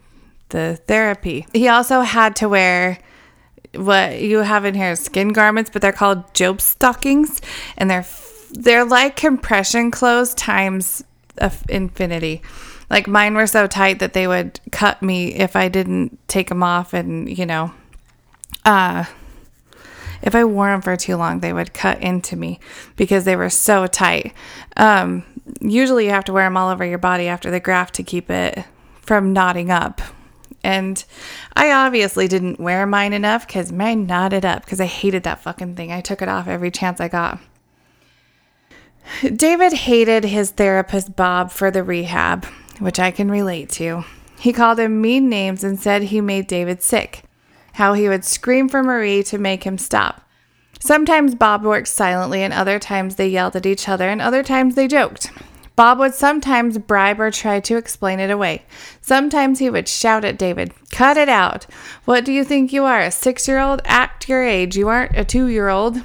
the 0.49 0.79
therapy. 0.87 1.45
He 1.53 1.67
also 1.67 2.01
had 2.01 2.35
to 2.37 2.49
wear 2.49 2.99
what 3.75 4.19
you 4.19 4.39
have 4.39 4.65
in 4.65 4.73
here 4.73 4.95
skin 4.95 5.29
garments, 5.29 5.69
but 5.71 5.81
they're 5.81 5.91
called 5.91 6.33
Jobst 6.33 6.61
stockings, 6.61 7.41
and 7.77 7.89
they're 7.89 8.03
they're 8.51 8.85
like 8.85 9.15
compression 9.15 9.91
clothes 9.91 10.33
times 10.33 11.03
infinity. 11.69 12.41
Like 12.89 13.07
mine 13.07 13.35
were 13.35 13.47
so 13.47 13.67
tight 13.67 13.99
that 13.99 14.13
they 14.13 14.27
would 14.27 14.59
cut 14.71 15.01
me 15.01 15.33
if 15.35 15.55
I 15.55 15.67
didn't 15.69 16.17
take 16.27 16.49
them 16.49 16.63
off, 16.63 16.93
and 16.93 17.37
you 17.37 17.45
know, 17.45 17.71
uh, 18.65 19.05
if 20.21 20.35
I 20.35 20.43
wore 20.43 20.67
them 20.67 20.81
for 20.81 20.97
too 20.97 21.15
long, 21.15 21.39
they 21.39 21.53
would 21.53 21.73
cut 21.73 22.01
into 22.01 22.35
me 22.35 22.59
because 22.95 23.25
they 23.25 23.35
were 23.35 23.49
so 23.49 23.85
tight. 23.87 24.33
Um, 24.75 25.23
usually, 25.61 26.05
you 26.05 26.11
have 26.11 26.25
to 26.25 26.33
wear 26.33 26.45
them 26.45 26.57
all 26.57 26.69
over 26.69 26.85
your 26.85 26.97
body 26.97 27.27
after 27.27 27.51
the 27.51 27.59
graft 27.59 27.95
to 27.95 28.03
keep 28.03 28.29
it 28.29 28.65
from 29.01 29.33
knotting 29.33 29.71
up. 29.71 30.01
And 30.63 31.03
I 31.55 31.71
obviously 31.71 32.27
didn't 32.27 32.59
wear 32.59 32.85
mine 32.85 33.13
enough 33.13 33.47
because 33.47 33.71
mine 33.71 34.07
knotted 34.07 34.43
up 34.43 34.65
because 34.65 34.81
I 34.81 34.85
hated 34.87 35.23
that 35.23 35.41
fucking 35.41 35.75
thing. 35.75 35.91
I 35.91 36.01
took 36.01 36.21
it 36.21 36.27
off 36.27 36.47
every 36.47 36.69
chance 36.69 36.99
I 36.99 37.07
got. 37.07 37.39
David 39.21 39.73
hated 39.73 40.23
his 40.23 40.51
therapist, 40.51 41.15
Bob, 41.15 41.51
for 41.51 41.71
the 41.71 41.83
rehab, 41.83 42.45
which 42.79 42.99
I 42.99 43.11
can 43.11 43.29
relate 43.29 43.69
to. 43.71 44.05
He 44.39 44.53
called 44.53 44.79
him 44.79 45.01
mean 45.01 45.29
names 45.29 45.63
and 45.63 45.79
said 45.79 46.03
he 46.03 46.21
made 46.21 46.47
David 46.47 46.81
sick, 46.81 47.23
how 47.73 47.93
he 47.93 48.07
would 48.07 48.23
scream 48.23 48.69
for 48.69 48.81
Marie 48.81 49.23
to 49.23 49.37
make 49.37 49.63
him 49.63 49.77
stop. 49.77 50.21
Sometimes 50.79 51.35
Bob 51.35 51.63
worked 51.63 51.89
silently, 51.89 52.41
and 52.41 52.53
other 52.53 52.79
times 52.79 53.15
they 53.15 53.27
yelled 53.27 53.55
at 53.55 53.65
each 53.65 53.89
other, 53.89 54.07
and 54.07 54.21
other 54.21 54.43
times 54.43 54.75
they 54.75 54.87
joked. 54.87 55.29
Bob 55.75 55.99
would 55.99 56.13
sometimes 56.13 56.77
bribe 56.77 57.21
or 57.21 57.31
try 57.31 57.59
to 57.61 57.77
explain 57.77 58.19
it 58.19 58.29
away. 58.29 58.63
Sometimes 59.01 59.59
he 59.59 59.69
would 59.69 59.87
shout 59.87 60.25
at 60.25 60.37
David, 60.37 60.73
Cut 60.91 61.15
it 61.15 61.29
out. 61.29 61.65
What 62.05 62.25
do 62.25 62.33
you 62.33 62.43
think 62.43 62.73
you 62.73 62.83
are, 62.83 62.99
a 62.99 63.11
six 63.11 63.47
year 63.47 63.59
old? 63.59 63.81
Act 63.85 64.27
your 64.27 64.43
age. 64.43 64.75
You 64.75 64.89
aren't 64.89 65.17
a 65.17 65.23
two 65.23 65.47
year 65.47 65.69
old. 65.69 66.01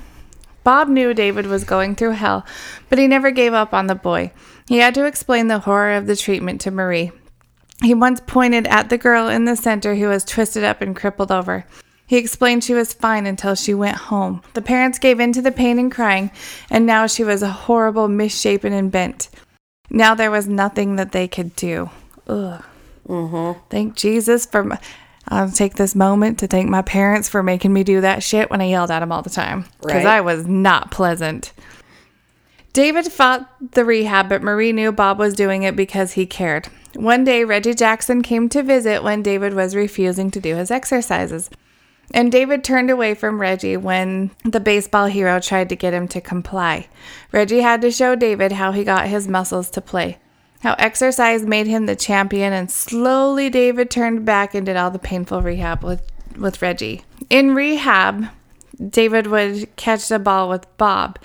Bob 0.65 0.89
knew 0.89 1.15
David 1.15 1.47
was 1.47 1.63
going 1.63 1.95
through 1.95 2.13
hell, 2.13 2.45
but 2.89 2.99
he 2.99 3.07
never 3.07 3.31
gave 3.31 3.53
up 3.53 3.73
on 3.73 3.87
the 3.87 3.95
boy. 3.95 4.33
He 4.67 4.79
had 4.79 4.95
to 4.95 5.05
explain 5.05 5.49
the 5.49 5.61
horror 5.61 5.93
of 5.93 6.07
the 6.07 6.17
treatment 6.17 6.61
to 6.63 6.71
Marie. 6.71 7.13
He 7.83 7.95
once 7.95 8.21
pointed 8.27 8.67
at 8.67 8.89
the 8.89 8.99
girl 8.99 9.29
in 9.29 9.45
the 9.45 9.57
center 9.57 9.95
who 9.95 10.09
was 10.09 10.25
twisted 10.25 10.65
up 10.65 10.81
and 10.81 10.97
crippled 10.97 11.31
over. 11.31 11.67
He 12.07 12.17
explained 12.17 12.65
she 12.65 12.75
was 12.75 12.93
fine 12.93 13.27
until 13.27 13.55
she 13.55 13.75
went 13.75 13.97
home. 13.97 14.43
The 14.55 14.63
parents 14.63 14.99
gave 14.99 15.21
in 15.21 15.33
to 15.33 15.43
the 15.43 15.53
pain 15.53 15.79
and 15.79 15.93
crying, 15.93 16.31
and 16.71 16.87
now 16.87 17.07
she 17.07 17.25
was 17.25 17.43
a 17.43 17.51
horrible, 17.51 18.09
misshapen, 18.09 18.73
and 18.73 18.91
bent. 18.91 19.29
Now 19.91 20.15
there 20.15 20.31
was 20.31 20.49
nothing 20.49 20.97
that 20.97 21.13
they 21.13 21.29
could 21.29 21.55
do. 21.57 21.91
Ugh. 22.27 22.65
Mm-hmm. 23.09 23.61
Thank 23.69 23.97
Jesus 23.97 24.47
for. 24.47 24.65
My, 24.65 24.79
I'll 25.29 25.51
take 25.51 25.75
this 25.75 25.95
moment 25.95 26.39
to 26.41 26.47
thank 26.47 26.69
my 26.69 26.83
parents 26.83 27.29
for 27.29 27.43
making 27.43 27.73
me 27.73 27.83
do 27.83 28.01
that 28.03 28.23
shit 28.23 28.51
when 28.51 28.61
I 28.61 28.67
yelled 28.67 28.91
at 28.91 29.01
them 29.01 29.11
all 29.13 29.23
the 29.23 29.31
time. 29.31 29.65
Because 29.81 30.05
Right. 30.05 30.19
I 30.19 30.21
was 30.21 30.47
not 30.47 30.91
pleasant. 30.91 31.53
David 32.73 33.07
fought 33.11 33.49
the 33.73 33.85
rehab, 33.85 34.29
but 34.29 34.43
Marie 34.43 34.73
knew 34.73 34.91
Bob 34.93 35.19
was 35.19 35.35
doing 35.35 35.63
it 35.63 35.77
because 35.77 36.13
he 36.13 36.27
cared. 36.27 36.69
One 36.95 37.25
day, 37.25 37.45
Reggie 37.45 37.75
Jackson 37.75 38.23
came 38.23 38.49
to 38.51 38.63
visit 38.63 39.03
when 39.03 39.23
David 39.23 39.55
was 39.55 39.77
refusing 39.77 40.31
to 40.33 40.41
do 40.41 40.57
his 40.57 40.71
exercises. 40.71 41.51
And 42.13 42.31
David 42.31 42.63
turned 42.63 42.91
away 42.91 43.15
from 43.15 43.41
Reggie 43.41 43.77
when 43.77 44.31
the 44.45 44.61
baseball 44.61 45.07
hero 45.07 45.41
tried 45.41 45.69
to 45.71 45.77
get 45.77 45.95
him 45.95 46.07
to 46.09 46.21
comply. 46.21 46.89
Reggie 47.33 47.61
had 47.61 47.81
to 47.81 47.91
show 47.91 48.15
David 48.15 48.53
how 48.53 48.73
he 48.73 48.85
got 48.85 49.07
his 49.07 49.27
muscles 49.27 49.71
to 49.71 49.81
play, 49.81 50.19
how 50.65 50.75
exercise 50.79 51.45
made 51.45 51.67
him 51.67 51.85
the 51.85 51.95
champion, 51.95 52.55
and 52.55 52.71
slowly 52.71 53.51
David 53.51 53.91
turned 53.91 54.25
back 54.25 54.55
and 54.55 54.65
did 54.65 54.77
all 54.77 54.91
the 54.91 54.99
painful 54.99 55.43
rehab 55.43 55.85
with, 55.85 56.01
with 56.39 56.63
Reggie. 56.63 57.05
In 57.29 57.55
rehab, 57.55 58.31
David 58.89 59.27
would 59.27 59.77
catch 59.77 60.09
the 60.09 60.19
ball 60.19 60.49
with 60.49 60.67
Bob. 60.79 61.19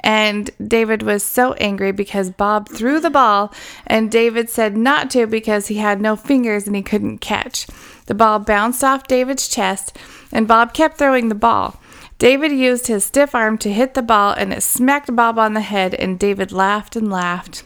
And 0.00 0.50
David 0.66 1.02
was 1.02 1.22
so 1.22 1.52
angry 1.54 1.92
because 1.92 2.30
Bob 2.30 2.70
threw 2.70 2.98
the 2.98 3.10
ball, 3.10 3.52
and 3.86 4.10
David 4.10 4.48
said 4.48 4.78
not 4.78 5.10
to 5.10 5.26
because 5.26 5.66
he 5.66 5.76
had 5.76 6.00
no 6.00 6.16
fingers 6.16 6.66
and 6.66 6.74
he 6.74 6.82
couldn't 6.82 7.18
catch. 7.18 7.66
The 8.06 8.14
ball 8.14 8.38
bounced 8.38 8.82
off 8.82 9.06
David's 9.06 9.46
chest, 9.46 9.94
and 10.32 10.48
Bob 10.48 10.72
kept 10.72 10.96
throwing 10.96 11.28
the 11.28 11.34
ball. 11.34 11.78
David 12.18 12.50
used 12.50 12.86
his 12.86 13.04
stiff 13.04 13.34
arm 13.34 13.58
to 13.58 13.70
hit 13.70 13.92
the 13.92 14.00
ball, 14.00 14.32
and 14.32 14.54
it 14.54 14.62
smacked 14.62 15.14
Bob 15.14 15.38
on 15.38 15.52
the 15.52 15.60
head, 15.60 15.92
and 15.92 16.18
David 16.18 16.50
laughed 16.50 16.96
and 16.96 17.10
laughed. 17.10 17.62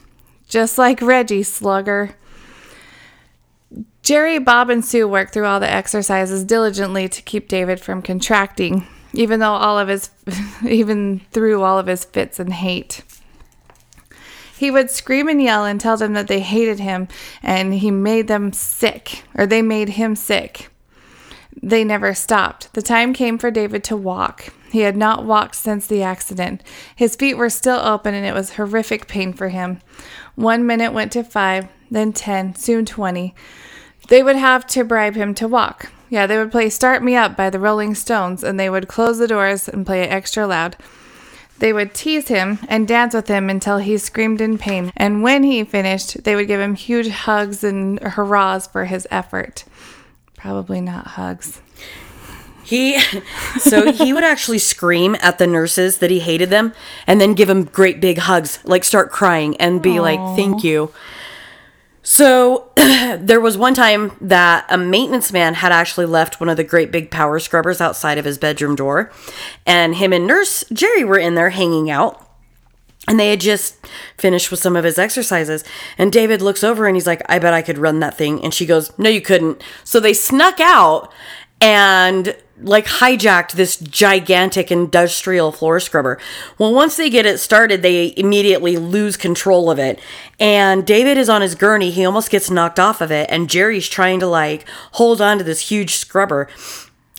Just 0.51 0.79
like 0.79 1.01
Reggie, 1.01 1.45
slugger. 1.45 2.17
Jerry, 4.03 4.41
Bob, 4.41 4.69
and 4.69 4.85
Sue 4.85 5.07
worked 5.07 5.33
through 5.33 5.47
all 5.47 5.61
the 5.61 5.71
exercises 5.71 6.43
diligently 6.43 7.09
to 7.09 7.23
keep 7.23 7.47
David 7.47 7.79
from 7.79 8.03
contracting, 8.03 8.85
even 9.13 9.39
though 9.39 9.53
all 9.53 9.79
of 9.79 9.87
his, 9.87 10.11
even 10.69 11.21
through 11.31 11.63
all 11.63 11.79
of 11.79 11.87
his 11.87 12.05
fits 12.05 12.41
and 12.41 12.53
hate. 12.53 13.05
He 14.59 14.73
would 14.73 14.91
scream 14.91 15.29
and 15.29 15.41
yell 15.41 15.65
and 15.65 15.81
tell 15.81 15.97
them 15.97 16.15
that 16.15 16.27
they 16.27 16.41
hated 16.41 16.81
him 16.81 17.07
and 17.45 17.73
he 17.73 17.93
made 17.93 18.27
them 18.27 18.53
sick, 18.53 19.23
or 19.37 19.47
they 19.47 19.63
made 19.63 19.91
him 19.91 20.17
sick. 20.17 20.69
They 21.63 21.85
never 21.85 22.13
stopped. 22.13 22.73
The 22.75 22.83
time 22.83 23.13
came 23.13 23.39
for 23.39 23.53
David 23.53 23.85
to 23.85 23.97
walk. 23.97 24.53
He 24.71 24.81
had 24.81 24.97
not 24.97 25.25
walked 25.25 25.55
since 25.55 25.87
the 25.87 26.03
accident. 26.03 26.63
His 26.95 27.17
feet 27.17 27.35
were 27.35 27.51
still 27.51 27.79
open 27.79 28.15
and 28.15 28.27
it 28.27 28.35
was 28.35 28.55
horrific 28.55 29.07
pain 29.07 29.33
for 29.33 29.49
him. 29.49 29.81
One 30.35 30.67
minute 30.67 30.93
went 30.93 31.13
to 31.13 31.25
five, 31.25 31.69
then 31.91 32.13
10, 32.13 32.55
soon 32.55 32.87
20. 32.87 33.35
They 34.09 34.23
would 34.23 34.37
have 34.37 34.67
to 34.69 34.85
bribe 34.85 35.15
him 35.15 35.35
to 35.35 35.49
walk. 35.49 35.93
Yeah, 36.09 36.27
they 36.27 36.37
would 36.37 36.51
play 36.51 36.69
Start 36.71 37.03
Me 37.03 37.15
Up 37.15 37.37
by 37.37 37.51
the 37.51 37.61
Rolling 37.61 37.95
Stones 37.95 38.43
and 38.43 38.59
they 38.59 38.69
would 38.69 38.89
close 38.89 39.19
the 39.19 39.29
doors 39.29 39.69
and 39.69 39.87
play 39.87 40.03
it 40.03 40.11
extra 40.11 40.47
loud. 40.47 40.77
They 41.61 41.73
would 41.73 41.95
tease 41.95 42.29
him 42.29 42.59
and 42.69 42.89
dance 42.89 43.15
with 43.15 43.29
him 43.29 43.51
until 43.51 43.79
he 43.79 43.99
screamed 43.99 44.41
in 44.41 44.57
pain. 44.57 44.93
And 44.97 45.23
when 45.23 45.43
he 45.45 45.63
finished, 45.63 46.25
they 46.25 46.35
would 46.35 46.47
give 46.49 46.59
him 46.61 46.75
huge 46.75 47.09
hugs 47.09 47.63
and 47.63 48.01
hurrahs 48.01 48.67
for 48.67 48.87
his 48.87 49.07
effort. 49.11 49.65
Probably 50.35 50.81
not 50.81 51.07
hugs. 51.07 51.61
He 52.71 53.01
so 53.59 53.91
he 53.91 54.13
would 54.13 54.23
actually 54.23 54.59
scream 54.59 55.17
at 55.21 55.39
the 55.39 55.47
nurses 55.49 55.99
that 55.99 56.09
he 56.09 56.21
hated 56.21 56.51
them 56.51 56.73
and 57.05 57.21
then 57.21 57.35
give 57.35 57.49
them 57.49 57.65
great 57.65 58.01
big 58.01 58.19
hugs, 58.19 58.61
like 58.63 58.85
start 58.85 59.11
crying 59.11 59.57
and 59.57 59.83
be 59.83 59.99
like, 59.99 60.21
"Thank 60.37 60.63
you." 60.63 60.93
So 62.05 62.71
there 62.77 63.41
was 63.41 63.59
one 63.59 63.75
time 63.75 64.13
that 64.21 64.67
a 64.69 64.79
maintenance 64.79 65.33
man 65.33 65.55
had 65.55 65.73
actually 65.73 66.07
left 66.07 66.39
one 66.39 66.49
of 66.49 66.57
the 66.57 66.63
great 66.63 66.93
big 66.93 67.11
power 67.11 67.41
scrubbers 67.41 67.81
outside 67.81 68.19
of 68.19 68.25
his 68.25 68.39
bedroom 68.39 68.77
door, 68.77 69.11
and 69.67 69.97
him 69.97 70.13
and 70.13 70.25
nurse 70.25 70.63
Jerry 70.73 71.03
were 71.03 71.19
in 71.19 71.35
there 71.35 71.51
hanging 71.51 71.91
out. 71.91 72.25
And 73.09 73.19
they 73.19 73.31
had 73.31 73.41
just 73.41 73.85
finished 74.17 74.53
with 74.53 74.61
some 74.61 74.77
of 74.77 74.85
his 74.85 74.97
exercises. 74.97 75.65
And 75.99 76.13
David 76.13 76.41
looks 76.41 76.63
over 76.63 76.87
and 76.87 76.95
he's 76.95 77.07
like, 77.07 77.23
I 77.29 77.41
bet 77.41 77.55
I 77.55 77.63
could 77.63 77.79
run 77.79 77.99
that 78.01 78.17
thing. 78.17 78.45
And 78.45 78.55
she 78.55 78.67
goes, 78.67 78.97
No, 78.99 79.11
you 79.11 79.23
couldn't. 79.23 79.61
So 79.83 79.99
they 79.99 80.13
snuck 80.13 80.61
out 80.61 81.11
and 81.61 82.37
like 82.63 82.87
hijacked 82.87 83.53
this 83.53 83.77
gigantic 83.77 84.71
industrial 84.71 85.53
floor 85.53 85.81
scrubber. 85.81 86.19
Well, 86.59 86.75
once 86.75 86.97
they 86.97 87.11
get 87.11 87.27
it 87.27 87.39
started, 87.39 87.83
they 87.83 88.15
immediately 88.17 88.77
lose 88.77 89.17
control 89.17 89.71
of 89.71 89.79
it. 89.79 90.01
And 90.39 90.87
David 90.87 91.19
is 91.19 91.29
on 91.29 91.43
his 91.43 91.55
gurney. 91.55 91.91
He 91.91 92.05
almost 92.05 92.31
gets 92.31 92.51
knocked 92.51 92.79
off 92.79 93.01
of 93.01 93.11
it. 93.11 93.29
And 93.31 93.51
Jerry's 93.51 93.89
trying 93.89 94.21
to 94.21 94.27
like 94.27 94.69
hold 94.93 95.21
on 95.21 95.39
to 95.39 95.45
this 95.45 95.71
huge 95.71 95.95
scrubber. 95.97 96.49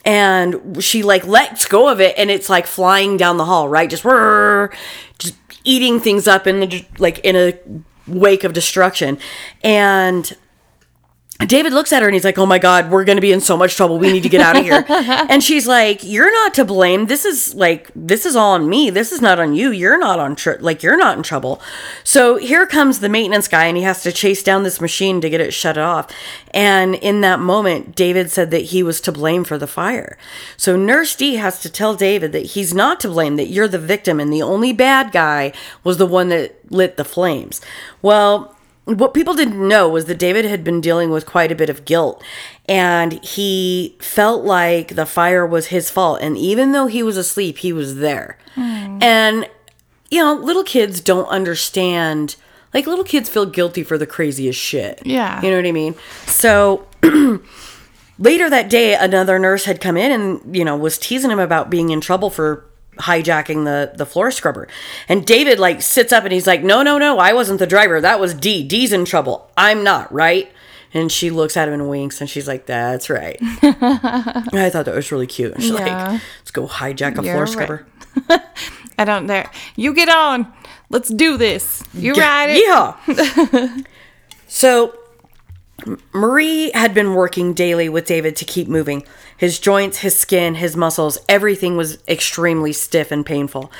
And 0.03 0.83
she 0.83 1.03
like 1.03 1.25
lets 1.27 1.65
go 1.65 1.89
of 1.89 2.01
it 2.01 2.17
and 2.17 2.31
it's 2.31 2.49
like 2.49 2.65
flying 2.65 3.17
down 3.17 3.37
the 3.37 3.45
hall, 3.45 3.69
right? 3.69 3.89
Just, 3.89 4.03
just 5.19 5.35
eating 5.63 5.99
things 5.99 6.27
up 6.27 6.47
in 6.47 6.59
the, 6.59 6.85
like 6.97 7.19
in 7.19 7.35
a 7.35 7.59
wake 8.07 8.43
of 8.43 8.53
destruction. 8.53 9.17
And 9.63 10.35
David 11.45 11.73
looks 11.73 11.91
at 11.91 12.01
her 12.01 12.07
and 12.07 12.13
he's 12.13 12.23
like, 12.23 12.37
"Oh 12.37 12.45
my 12.45 12.59
god, 12.59 12.91
we're 12.91 13.03
going 13.03 13.17
to 13.17 13.21
be 13.21 13.31
in 13.31 13.41
so 13.41 13.57
much 13.57 13.75
trouble. 13.75 13.97
We 13.99 14.11
need 14.11 14.23
to 14.23 14.29
get 14.29 14.41
out 14.41 14.57
of 14.57 14.63
here." 14.63 14.85
and 14.89 15.43
she's 15.43 15.67
like, 15.67 16.03
"You're 16.03 16.31
not 16.31 16.53
to 16.55 16.65
blame. 16.65 17.07
This 17.07 17.25
is 17.25 17.53
like 17.55 17.89
this 17.95 18.25
is 18.25 18.35
all 18.35 18.53
on 18.53 18.69
me. 18.69 18.89
This 18.89 19.11
is 19.11 19.21
not 19.21 19.39
on 19.39 19.53
you. 19.53 19.71
You're 19.71 19.97
not 19.97 20.19
on 20.19 20.35
tr- 20.35 20.59
like 20.59 20.83
you're 20.83 20.97
not 20.97 21.17
in 21.17 21.23
trouble." 21.23 21.61
So 22.03 22.37
here 22.37 22.65
comes 22.65 22.99
the 22.99 23.09
maintenance 23.09 23.47
guy 23.47 23.65
and 23.65 23.77
he 23.77 23.83
has 23.83 24.03
to 24.03 24.11
chase 24.11 24.43
down 24.43 24.63
this 24.63 24.81
machine 24.81 25.21
to 25.21 25.29
get 25.29 25.41
it 25.41 25.53
shut 25.53 25.77
off. 25.77 26.11
And 26.53 26.95
in 26.95 27.21
that 27.21 27.39
moment, 27.39 27.95
David 27.95 28.29
said 28.29 28.51
that 28.51 28.65
he 28.65 28.83
was 28.83 29.01
to 29.01 29.11
blame 29.11 29.43
for 29.43 29.57
the 29.57 29.67
fire. 29.67 30.17
So 30.57 30.75
Nurse 30.75 31.15
D 31.15 31.35
has 31.35 31.59
to 31.61 31.69
tell 31.69 31.95
David 31.95 32.31
that 32.33 32.47
he's 32.47 32.73
not 32.73 32.99
to 33.01 33.07
blame, 33.07 33.35
that 33.37 33.47
you're 33.47 33.67
the 33.67 33.79
victim 33.79 34.19
and 34.19 34.31
the 34.31 34.41
only 34.41 34.73
bad 34.73 35.11
guy 35.11 35.53
was 35.83 35.97
the 35.97 36.05
one 36.05 36.29
that 36.29 36.55
lit 36.71 36.97
the 36.97 37.05
flames. 37.05 37.61
Well, 38.01 38.50
what 38.85 39.13
people 39.13 39.33
didn't 39.33 39.67
know 39.67 39.87
was 39.87 40.05
that 40.05 40.17
David 40.17 40.45
had 40.45 40.63
been 40.63 40.81
dealing 40.81 41.11
with 41.11 41.25
quite 41.25 41.51
a 41.51 41.55
bit 41.55 41.69
of 41.69 41.85
guilt 41.85 42.23
and 42.67 43.23
he 43.23 43.95
felt 43.99 44.43
like 44.43 44.95
the 44.95 45.05
fire 45.05 45.45
was 45.45 45.67
his 45.67 45.89
fault. 45.89 46.19
And 46.21 46.37
even 46.37 46.71
though 46.71 46.87
he 46.87 47.03
was 47.03 47.17
asleep, 47.17 47.59
he 47.59 47.71
was 47.71 47.97
there. 47.97 48.37
Mm. 48.55 49.03
And, 49.03 49.49
you 50.09 50.19
know, 50.19 50.33
little 50.33 50.63
kids 50.63 50.99
don't 50.99 51.27
understand. 51.27 52.35
Like, 52.73 52.87
little 52.87 53.05
kids 53.05 53.29
feel 53.29 53.45
guilty 53.45 53.83
for 53.83 53.97
the 53.97 54.07
craziest 54.07 54.59
shit. 54.59 55.01
Yeah. 55.05 55.41
You 55.41 55.51
know 55.51 55.57
what 55.57 55.65
I 55.65 55.71
mean? 55.71 55.95
So. 56.25 56.87
later 58.19 58.49
that 58.49 58.69
day, 58.69 58.93
another 58.95 59.39
nurse 59.39 59.65
had 59.65 59.81
come 59.81 59.97
in 59.97 60.11
and, 60.11 60.55
you 60.55 60.63
know, 60.63 60.77
was 60.77 60.97
teasing 60.97 61.31
him 61.31 61.39
about 61.39 61.69
being 61.71 61.89
in 61.89 61.99
trouble 61.99 62.29
for 62.29 62.65
hijacking 62.99 63.65
the 63.65 63.93
the 63.95 64.05
floor 64.05 64.31
scrubber. 64.31 64.67
And 65.07 65.25
David 65.25 65.59
like 65.59 65.81
sits 65.81 66.11
up 66.11 66.23
and 66.23 66.33
he's 66.33 66.47
like, 66.47 66.63
"No, 66.63 66.83
no, 66.83 66.97
no, 66.97 67.19
I 67.19 67.33
wasn't 67.33 67.59
the 67.59 67.67
driver. 67.67 68.01
That 68.01 68.19
was 68.19 68.33
D. 68.33 68.63
D's 68.63 68.93
in 68.93 69.05
trouble. 69.05 69.49
I'm 69.57 69.83
not, 69.83 70.11
right?" 70.11 70.51
And 70.93 71.09
she 71.09 71.29
looks 71.29 71.55
at 71.55 71.67
him 71.67 71.73
and 71.73 71.89
winks 71.89 72.19
and 72.21 72.29
she's 72.29 72.47
like, 72.47 72.65
"That's 72.65 73.09
right." 73.09 73.37
I 73.41 74.69
thought 74.71 74.85
that 74.85 74.95
was 74.95 75.11
really 75.11 75.27
cute. 75.27 75.53
And 75.53 75.63
she's 75.63 75.71
yeah. 75.71 76.11
like, 76.11 76.21
"Let's 76.39 76.51
go 76.51 76.67
hijack 76.67 77.17
a 77.17 77.23
You're 77.23 77.33
floor 77.33 77.47
scrubber." 77.47 77.87
Right. 78.29 78.41
I 78.97 79.05
don't 79.05 79.25
dare. 79.25 79.49
You 79.75 79.93
get 79.93 80.09
on. 80.09 80.51
Let's 80.89 81.09
do 81.09 81.37
this. 81.37 81.83
You 81.93 82.13
ride 82.13 82.49
it. 82.49 82.63
Yeah. 82.63 83.77
so 84.47 84.93
Marie 86.13 86.71
had 86.73 86.93
been 86.93 87.13
working 87.13 87.53
daily 87.53 87.89
with 87.89 88.05
David 88.05 88.35
to 88.37 88.45
keep 88.45 88.67
moving. 88.67 89.03
His 89.41 89.57
joints, 89.57 89.97
his 89.97 90.15
skin, 90.15 90.53
his 90.53 90.77
muscles, 90.77 91.17
everything 91.27 91.75
was 91.75 91.97
extremely 92.07 92.71
stiff 92.71 93.11
and 93.11 93.25
painful. 93.25 93.71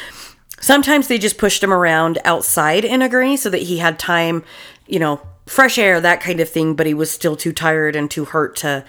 Sometimes 0.60 1.08
they 1.08 1.20
just 1.20 1.38
pushed 1.38 1.64
him 1.64 1.72
around 1.72 2.18
outside 2.26 2.84
in 2.84 3.04
a 3.04 3.08
gurney 3.08 3.38
so 3.38 3.48
that 3.52 3.62
he 3.62 3.78
had 3.78 4.00
time, 4.00 4.44
you 4.88 4.98
know, 4.98 5.22
fresh 5.46 5.78
air, 5.78 6.02
that 6.02 6.20
kind 6.20 6.40
of 6.40 6.50
thing, 6.50 6.74
but 6.74 6.88
he 6.88 6.96
was 6.96 7.12
still 7.12 7.36
too 7.36 7.54
tired 7.54 7.96
and 7.96 8.10
too 8.10 8.26
hurt 8.26 8.56
to 8.56 8.84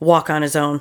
walk 0.00 0.28
on 0.28 0.42
his 0.42 0.56
own. 0.56 0.80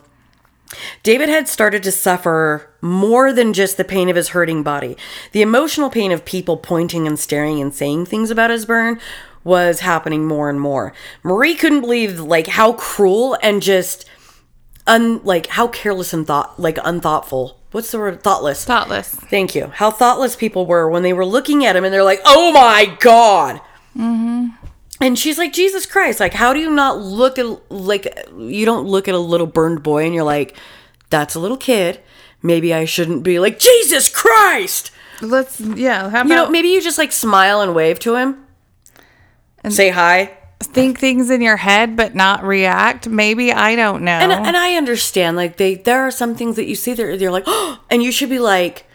David 1.03 1.29
had 1.29 1.47
started 1.47 1.83
to 1.83 1.91
suffer 1.91 2.71
more 2.81 3.31
than 3.31 3.53
just 3.53 3.77
the 3.77 3.83
pain 3.83 4.09
of 4.09 4.15
his 4.15 4.29
hurting 4.29 4.63
body. 4.63 4.97
The 5.33 5.43
emotional 5.43 5.91
pain 5.91 6.11
of 6.11 6.25
people 6.25 6.57
pointing 6.57 7.05
and 7.05 7.19
staring 7.19 7.61
and 7.61 7.71
saying 7.71 8.07
things 8.07 8.31
about 8.31 8.49
his 8.49 8.65
burn 8.65 8.99
was 9.43 9.81
happening 9.81 10.25
more 10.25 10.49
and 10.49 10.59
more. 10.59 10.93
Marie 11.21 11.53
couldn't 11.53 11.81
believe 11.81 12.19
like 12.19 12.47
how 12.47 12.73
cruel 12.73 13.37
and 13.43 13.61
just 13.61 14.09
un 14.87 15.21
like 15.23 15.47
how 15.47 15.67
careless 15.67 16.13
and 16.13 16.25
thought 16.25 16.59
like 16.59 16.77
unthoughtful. 16.83 17.59
What's 17.71 17.91
the 17.91 17.99
word? 17.99 18.23
Thoughtless. 18.23 18.63
Thoughtless. 18.65 19.09
Thank 19.09 19.53
you. 19.53 19.67
How 19.67 19.91
thoughtless 19.91 20.35
people 20.35 20.65
were 20.65 20.89
when 20.89 21.03
they 21.03 21.13
were 21.13 21.25
looking 21.25 21.65
at 21.65 21.75
him 21.75 21.83
and 21.83 21.93
they're 21.93 22.03
like, 22.03 22.21
"Oh 22.25 22.51
my 22.51 22.97
god." 22.99 23.61
Mm-hmm. 23.95 24.47
And 24.99 25.19
she's 25.19 25.37
like, 25.37 25.53
"Jesus 25.53 25.85
Christ! 25.85 26.19
Like, 26.19 26.33
how 26.33 26.53
do 26.53 26.59
you 26.59 26.71
not 26.71 26.99
look 26.99 27.37
at 27.37 27.71
like 27.71 28.07
you 28.37 28.65
don't 28.65 28.87
look 28.87 29.07
at 29.07 29.15
a 29.15 29.19
little 29.19 29.47
burned 29.47 29.83
boy 29.83 30.05
and 30.05 30.15
you're 30.15 30.23
like, 30.23 30.57
that's 31.09 31.35
a 31.35 31.39
little 31.39 31.57
kid. 31.57 31.99
Maybe 32.41 32.73
I 32.73 32.85
shouldn't 32.85 33.23
be 33.23 33.39
like 33.39 33.59
Jesus 33.59 34.09
Christ." 34.09 34.91
Let's 35.21 35.59
yeah. 35.59 36.09
How 36.09 36.21
about 36.21 36.29
you 36.29 36.35
know? 36.35 36.49
Maybe 36.49 36.69
you 36.69 36.81
just 36.81 36.97
like 36.97 37.11
smile 37.11 37.61
and 37.61 37.75
wave 37.75 37.99
to 37.99 38.15
him 38.15 38.45
and 39.63 39.73
say 39.73 39.89
hi 39.89 40.36
think 40.59 40.99
things 40.99 41.29
in 41.29 41.41
your 41.41 41.57
head 41.57 41.95
but 41.95 42.15
not 42.15 42.43
react? 42.43 43.07
Maybe 43.07 43.51
i 43.51 43.75
don't 43.75 44.03
know. 44.03 44.11
and, 44.11 44.31
and 44.31 44.57
i 44.57 44.75
understand 44.75 45.37
like 45.37 45.57
they 45.57 45.75
there 45.75 46.01
are 46.01 46.11
some 46.11 46.35
things 46.35 46.55
that 46.55 46.65
you 46.65 46.75
see 46.75 46.93
there 46.93 47.11
you're 47.11 47.31
like 47.31 47.43
oh 47.47 47.79
and 47.89 48.03
you 48.03 48.11
should 48.11 48.29
be 48.29 48.39
like 48.39 48.85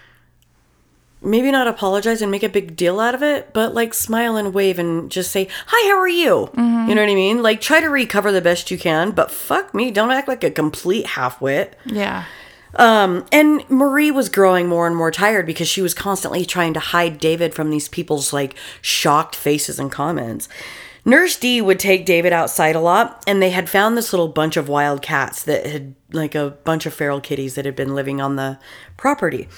maybe 1.24 1.52
not 1.52 1.68
apologize 1.68 2.20
and 2.20 2.32
make 2.32 2.42
a 2.42 2.48
big 2.48 2.74
deal 2.74 2.98
out 2.98 3.14
of 3.14 3.22
it 3.22 3.52
but 3.52 3.74
like 3.74 3.94
smile 3.94 4.36
and 4.36 4.52
wave 4.52 4.78
and 4.78 5.10
just 5.10 5.30
say 5.30 5.48
hi 5.66 5.88
how 5.88 5.98
are 5.98 6.08
you? 6.08 6.50
Mm-hmm. 6.54 6.88
you 6.88 6.94
know 6.94 7.02
what 7.02 7.10
i 7.10 7.14
mean? 7.14 7.42
Like 7.42 7.60
try 7.60 7.80
to 7.80 7.88
recover 7.88 8.32
the 8.32 8.40
best 8.40 8.70
you 8.70 8.78
can 8.78 9.12
but 9.12 9.30
fuck 9.30 9.72
me 9.72 9.90
don't 9.90 10.10
act 10.10 10.26
like 10.28 10.42
a 10.42 10.50
complete 10.50 11.06
half-wit 11.06 11.78
yeah. 11.86 12.24
Um, 12.74 13.26
and 13.30 13.68
Marie 13.68 14.10
was 14.10 14.28
growing 14.28 14.66
more 14.66 14.86
and 14.86 14.96
more 14.96 15.10
tired 15.10 15.44
because 15.46 15.68
she 15.68 15.82
was 15.82 15.92
constantly 15.92 16.44
trying 16.44 16.72
to 16.74 16.80
hide 16.80 17.18
David 17.18 17.54
from 17.54 17.70
these 17.70 17.88
people's 17.88 18.32
like 18.32 18.54
shocked 18.80 19.36
faces 19.36 19.78
and 19.78 19.92
comments. 19.92 20.48
Nurse 21.04 21.36
D 21.36 21.60
would 21.60 21.80
take 21.80 22.06
David 22.06 22.32
outside 22.32 22.76
a 22.76 22.80
lot, 22.80 23.24
and 23.26 23.42
they 23.42 23.50
had 23.50 23.68
found 23.68 23.96
this 23.96 24.12
little 24.12 24.28
bunch 24.28 24.56
of 24.56 24.68
wild 24.68 25.02
cats 25.02 25.42
that 25.42 25.66
had, 25.66 25.94
like, 26.12 26.34
a 26.34 26.50
bunch 26.64 26.86
of 26.86 26.94
feral 26.94 27.20
kitties 27.20 27.56
that 27.56 27.64
had 27.64 27.74
been 27.74 27.94
living 27.94 28.20
on 28.20 28.36
the 28.36 28.58
property. 28.96 29.48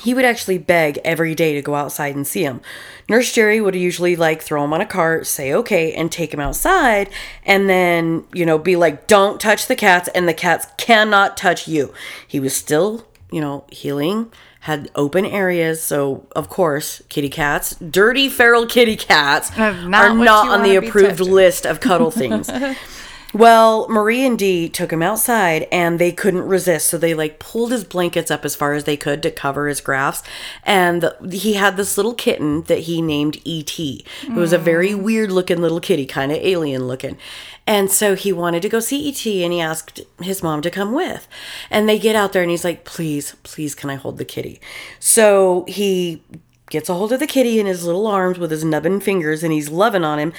He 0.00 0.14
would 0.14 0.24
actually 0.24 0.58
beg 0.58 0.98
every 1.04 1.34
day 1.34 1.54
to 1.54 1.62
go 1.62 1.74
outside 1.74 2.16
and 2.16 2.26
see 2.26 2.42
him. 2.42 2.60
Nurse 3.08 3.32
Jerry 3.32 3.60
would 3.60 3.76
usually, 3.76 4.16
like, 4.16 4.42
throw 4.42 4.64
him 4.64 4.72
on 4.72 4.80
a 4.80 4.86
cart, 4.86 5.26
say 5.28 5.52
okay, 5.52 5.92
and 5.92 6.10
take 6.10 6.34
him 6.34 6.40
outside, 6.40 7.08
and 7.44 7.68
then, 7.68 8.24
you 8.32 8.44
know, 8.44 8.58
be 8.58 8.74
like, 8.74 9.06
don't 9.06 9.40
touch 9.40 9.66
the 9.66 9.76
cats, 9.76 10.08
and 10.14 10.26
the 10.26 10.34
cats 10.34 10.66
cannot 10.76 11.36
touch 11.36 11.68
you. 11.68 11.94
He 12.26 12.40
was 12.40 12.56
still, 12.56 13.06
you 13.30 13.40
know, 13.40 13.64
healing 13.70 14.32
had 14.62 14.88
open 14.94 15.26
areas. 15.26 15.82
So, 15.82 16.24
of 16.36 16.48
course, 16.48 17.02
kitty 17.08 17.28
cats, 17.28 17.74
dirty 17.74 18.28
feral 18.28 18.64
kitty 18.64 18.96
cats, 18.96 19.50
not 19.56 19.92
are 19.92 20.14
not 20.14 20.48
on 20.48 20.62
the 20.62 20.76
approved 20.76 21.18
list 21.18 21.66
of 21.66 21.80
cuddle 21.80 22.12
things. 22.12 22.48
well, 23.34 23.88
Marie 23.88 24.24
and 24.24 24.38
Dee 24.38 24.68
took 24.68 24.92
him 24.92 25.02
outside 25.02 25.66
and 25.72 25.98
they 25.98 26.12
couldn't 26.12 26.46
resist. 26.46 26.88
So 26.88 26.96
they 26.96 27.12
like 27.12 27.40
pulled 27.40 27.72
his 27.72 27.82
blankets 27.82 28.30
up 28.30 28.44
as 28.44 28.54
far 28.54 28.74
as 28.74 28.84
they 28.84 28.96
could 28.96 29.20
to 29.24 29.32
cover 29.32 29.66
his 29.66 29.80
grafts. 29.80 30.22
And 30.62 31.02
the, 31.02 31.36
he 31.36 31.54
had 31.54 31.76
this 31.76 31.96
little 31.96 32.14
kitten 32.14 32.62
that 32.64 32.80
he 32.80 33.02
named 33.02 33.38
E.T. 33.44 34.04
It 34.22 34.32
was 34.32 34.52
a 34.52 34.58
very 34.58 34.94
weird 34.94 35.32
looking 35.32 35.60
little 35.60 35.80
kitty, 35.80 36.06
kind 36.06 36.30
of 36.30 36.38
alien 36.38 36.86
looking. 36.86 37.18
And 37.66 37.90
so 37.90 38.14
he 38.14 38.32
wanted 38.32 38.62
to 38.62 38.68
go 38.68 38.80
see 38.80 39.08
ET 39.08 39.26
and 39.44 39.52
he 39.52 39.60
asked 39.60 40.00
his 40.20 40.42
mom 40.42 40.62
to 40.62 40.70
come 40.70 40.92
with. 40.92 41.28
And 41.70 41.88
they 41.88 41.98
get 41.98 42.16
out 42.16 42.32
there 42.32 42.42
and 42.42 42.50
he's 42.50 42.64
like, 42.64 42.84
please, 42.84 43.36
please, 43.42 43.74
can 43.74 43.90
I 43.90 43.94
hold 43.94 44.18
the 44.18 44.24
kitty? 44.24 44.60
So 44.98 45.64
he 45.68 46.22
gets 46.70 46.88
a 46.88 46.94
hold 46.94 47.12
of 47.12 47.20
the 47.20 47.26
kitty 47.26 47.60
in 47.60 47.66
his 47.66 47.84
little 47.84 48.06
arms 48.06 48.38
with 48.38 48.50
his 48.50 48.64
nubbin 48.64 48.98
fingers 48.98 49.44
and 49.44 49.52
he's 49.52 49.68
loving 49.68 50.04
on 50.04 50.18
him. 50.18 50.32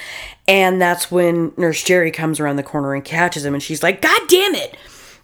And 0.48 0.82
that's 0.82 1.12
when 1.12 1.54
Nurse 1.56 1.84
Jerry 1.84 2.12
comes 2.12 2.40
around 2.40 2.58
the 2.58 2.64
corner 2.64 2.94
and 2.94 3.06
catches 3.06 3.45
him 3.45 3.54
and 3.54 3.64
she's 3.64 3.84
like, 3.84 4.02
God 4.02 4.22
damn 4.28 4.56
it. 4.56 4.76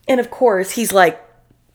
And 0.07 0.19
of 0.19 0.31
course, 0.31 0.71
he's 0.71 0.93
like, 0.93 1.21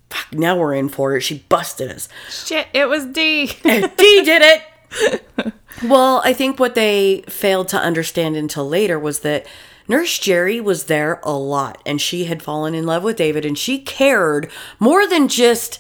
fuck, 0.09 0.33
now 0.33 0.57
we're 0.57 0.75
in 0.75 0.89
for 0.89 1.17
it. 1.17 1.21
She 1.23 1.39
busted 1.49 1.91
us. 1.91 2.09
Shit, 2.31 2.69
it 2.73 2.89
was 2.89 3.05
D. 3.07 3.47
D 3.47 4.23
did 4.25 4.43
it. 4.43 5.53
well, 5.85 6.23
I 6.25 6.33
think 6.33 6.59
what 6.59 6.75
they 6.75 7.25
failed 7.29 7.69
to 7.69 7.79
understand 7.79 8.37
until 8.37 8.69
later 8.69 8.99
was 8.99 9.21
that 9.21 9.47
Nurse 9.87 10.19
Jerry 10.19 10.61
was 10.61 10.85
there 10.85 11.21
a 11.23 11.33
lot 11.33 11.81
and 11.85 12.01
she 12.01 12.25
had 12.25 12.43
fallen 12.43 12.75
in 12.75 12.87
love 12.87 13.03
with 13.03 13.17
David 13.17 13.45
and 13.45 13.59
she 13.59 13.79
cared 13.79 14.51
more 14.79 15.07
than 15.07 15.29
just, 15.29 15.79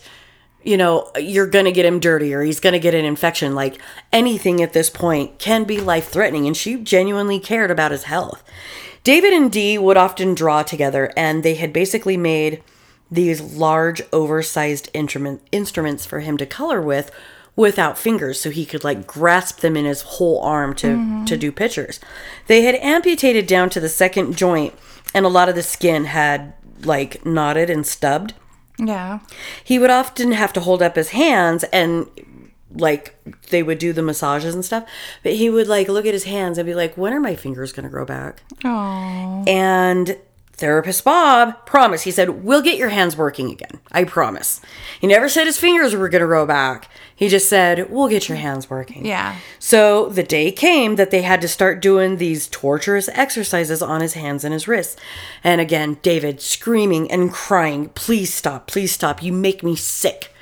you 0.63 0.77
know, 0.77 1.11
you're 1.19 1.47
going 1.47 1.65
to 1.65 1.73
get 1.73 1.87
him 1.87 2.01
dirty 2.01 2.35
or 2.35 2.43
he's 2.43 2.61
going 2.61 2.75
to 2.75 2.79
get 2.79 2.95
an 2.95 3.05
infection. 3.05 3.55
Like 3.55 3.81
anything 4.13 4.63
at 4.63 4.75
this 4.75 4.91
point 4.91 5.39
can 5.39 5.65
be 5.65 5.81
life 5.81 6.09
threatening 6.09 6.47
and 6.47 6.57
she 6.57 6.77
genuinely 6.77 7.41
cared 7.41 7.71
about 7.71 7.93
his 7.93 8.05
health. 8.05 8.43
David 9.05 9.33
and 9.33 9.51
Dee 9.51 9.79
would 9.79 9.97
often 9.97 10.35
draw 10.35 10.63
together 10.63 11.13
and 11.17 11.43
they 11.43 11.55
had 11.55 11.73
basically 11.73 12.17
made 12.17 12.63
these 13.11 13.41
large 13.41 14.03
oversized 14.13 14.91
instrument, 14.93 15.41
instruments 15.53 16.05
for 16.05 16.21
him 16.21 16.37
to 16.37 16.47
color 16.47 16.81
with 16.81 17.11
without 17.57 17.97
fingers 17.97 18.41
so 18.41 18.51
he 18.51 18.67
could 18.67 18.83
like 18.83 19.07
grasp 19.07 19.61
them 19.61 19.77
in 19.77 19.85
his 19.85 20.03
whole 20.03 20.41
arm 20.41 20.75
to 20.75 20.89
mm-hmm. 20.89 21.25
to 21.25 21.37
do 21.37 21.53
pictures. 21.53 22.01
They 22.47 22.63
had 22.63 22.75
amputated 22.77 23.47
down 23.47 23.71
to 23.71 23.81
the 23.81 23.89
second 23.89 24.37
joint 24.37 24.75
and 25.15 25.25
a 25.25 25.29
lot 25.29 25.49
of 25.49 25.55
the 25.55 25.63
skin 25.63 26.07
had 26.07 26.55
like 26.83 27.25
knotted 27.25 27.71
and 27.71 27.87
stubbed. 27.87 28.35
Yeah. 28.79 29.21
He 29.63 29.79
would 29.79 29.91
often 29.91 30.33
have 30.33 30.53
to 30.55 30.61
hold 30.61 30.83
up 30.83 30.97
his 30.97 31.11
hands 31.11 31.65
and 31.65 32.09
like 32.77 33.15
they 33.51 33.63
would 33.63 33.79
do 33.79 33.93
the 33.93 34.03
massages 34.03 34.55
and 34.55 34.65
stuff, 34.65 34.89
but 35.23 35.35
he 35.35 35.49
would 35.49 35.69
like 35.69 35.89
look 35.89 36.07
at 36.07 36.13
his 36.13 36.25
hands 36.25 36.59
and 36.59 36.67
be 36.67 36.75
like, 36.75 36.97
"When 36.97 37.13
are 37.13 37.21
my 37.21 37.37
fingers 37.37 37.73
going 37.73 37.85
to 37.85 37.91
grow 37.91 38.05
back?" 38.05 38.43
Oh. 38.65 39.45
And 39.47 40.19
therapist 40.57 41.05
Bob 41.05 41.67
promised. 41.67 42.05
He 42.05 42.11
said, 42.11 42.45
We'll 42.45 42.63
get 42.63 42.79
your 42.79 42.89
hands 42.89 43.17
working 43.17 43.51
again. 43.51 43.81
I 43.93 44.05
promise. 44.05 44.61
He 45.01 45.07
never 45.07 45.29
said 45.29 45.47
his 45.47 45.59
fingers 45.59 45.95
were 45.95 46.09
going 46.09 46.21
to 46.21 46.27
grow 46.27 46.47
back. 46.47 46.89
He 47.15 47.29
just 47.29 47.49
said, 47.49 47.91
We'll 47.91 48.09
get 48.09 48.29
your 48.29 48.39
hands 48.39 48.69
working. 48.71 49.07
Yeah. 49.07 49.37
So 49.59 50.09
the 50.09 50.23
day 50.23 50.51
came 50.51 50.97
that 50.97 51.11
they 51.11 51.23
had 51.23 51.41
to 51.43 51.49
start 51.49 51.81
doing 51.81 52.17
these 52.17 52.49
torturous 52.49 53.09
exercises 53.11 53.83
on 53.83 54.01
his 54.01 54.15
hands 54.15 54.45
and 54.45 54.53
his 54.53 54.69
wrists. 54.69 54.97
And 55.43 55.61
again, 55.61 55.99
David 56.03 56.41
screaming 56.41 57.11
and 57.11 57.33
crying, 57.33 57.91
Please 57.91 58.33
stop, 58.33 58.67
please 58.67 58.93
stop. 58.93 59.23
You 59.23 59.33
make 59.33 59.63
me 59.63 59.77
sick. 59.77 60.34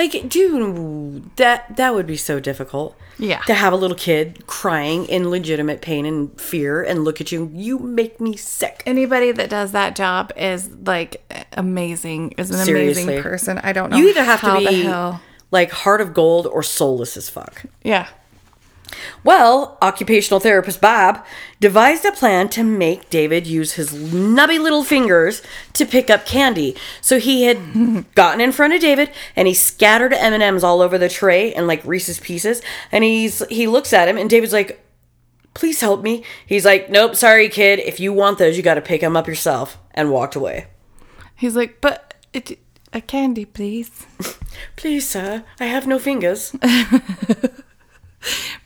Like, 0.00 0.30
dude, 0.30 1.36
that 1.36 1.76
that 1.76 1.92
would 1.92 2.06
be 2.06 2.16
so 2.16 2.40
difficult. 2.40 2.96
Yeah. 3.18 3.40
To 3.42 3.52
have 3.52 3.74
a 3.74 3.76
little 3.76 3.98
kid 3.98 4.46
crying 4.46 5.04
in 5.04 5.28
legitimate 5.28 5.82
pain 5.82 6.06
and 6.06 6.40
fear 6.40 6.82
and 6.82 7.04
look 7.04 7.20
at 7.20 7.30
you, 7.30 7.50
you 7.52 7.78
make 7.78 8.18
me 8.18 8.34
sick. 8.34 8.82
Anybody 8.86 9.30
that 9.30 9.50
does 9.50 9.72
that 9.72 9.94
job 9.94 10.32
is 10.38 10.70
like 10.86 11.22
amazing. 11.52 12.32
Is 12.38 12.50
an 12.50 12.64
Seriously. 12.64 13.02
amazing 13.02 13.22
person. 13.22 13.58
I 13.58 13.74
don't 13.74 13.90
know. 13.90 13.98
You 13.98 14.08
either 14.08 14.24
have 14.24 14.40
to 14.40 14.56
be 14.56 14.88
like 15.50 15.70
heart 15.70 16.00
of 16.00 16.14
gold 16.14 16.46
or 16.46 16.62
soulless 16.62 17.18
as 17.18 17.28
fuck. 17.28 17.64
Yeah. 17.82 18.08
Well, 19.22 19.78
occupational 19.82 20.40
therapist 20.40 20.80
Bob 20.80 21.24
devised 21.60 22.04
a 22.04 22.12
plan 22.12 22.48
to 22.50 22.62
make 22.62 23.10
David 23.10 23.46
use 23.46 23.72
his 23.72 23.92
nubby 23.92 24.60
little 24.60 24.84
fingers 24.84 25.42
to 25.74 25.84
pick 25.86 26.10
up 26.10 26.26
candy. 26.26 26.76
So 27.00 27.18
he 27.18 27.44
had 27.44 28.14
gotten 28.14 28.40
in 28.40 28.52
front 28.52 28.74
of 28.74 28.80
David 28.80 29.10
and 29.36 29.46
he 29.46 29.54
scattered 29.54 30.12
M&Ms 30.12 30.64
all 30.64 30.80
over 30.80 30.98
the 30.98 31.08
tray 31.08 31.52
and 31.54 31.66
like 31.66 31.84
Reese's 31.84 32.20
pieces 32.20 32.62
and 32.90 33.04
he's 33.04 33.44
he 33.48 33.66
looks 33.66 33.92
at 33.92 34.08
him 34.08 34.16
and 34.18 34.30
David's 34.30 34.52
like 34.52 34.84
please 35.54 35.80
help 35.80 36.02
me. 36.02 36.24
He's 36.46 36.64
like, 36.64 36.90
"Nope, 36.90 37.16
sorry 37.16 37.48
kid. 37.48 37.80
If 37.80 38.00
you 38.00 38.12
want 38.12 38.38
those, 38.38 38.56
you 38.56 38.62
got 38.62 38.74
to 38.74 38.80
pick 38.80 39.00
them 39.00 39.16
up 39.16 39.26
yourself." 39.26 39.78
And 39.92 40.10
walked 40.10 40.36
away. 40.36 40.68
He's 41.34 41.56
like, 41.56 41.80
but 41.80 42.14
it, 42.32 42.58
a 42.92 43.00
candy, 43.00 43.44
please. 43.44 44.06
"Please, 44.76 45.08
sir. 45.08 45.44
I 45.58 45.66
have 45.66 45.86
no 45.86 45.98
fingers." 45.98 46.54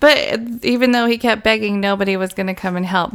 But 0.00 0.40
even 0.62 0.92
though 0.92 1.06
he 1.06 1.18
kept 1.18 1.44
begging, 1.44 1.80
nobody 1.80 2.16
was 2.16 2.34
going 2.34 2.48
to 2.48 2.54
come 2.54 2.76
and 2.76 2.86
help. 2.86 3.14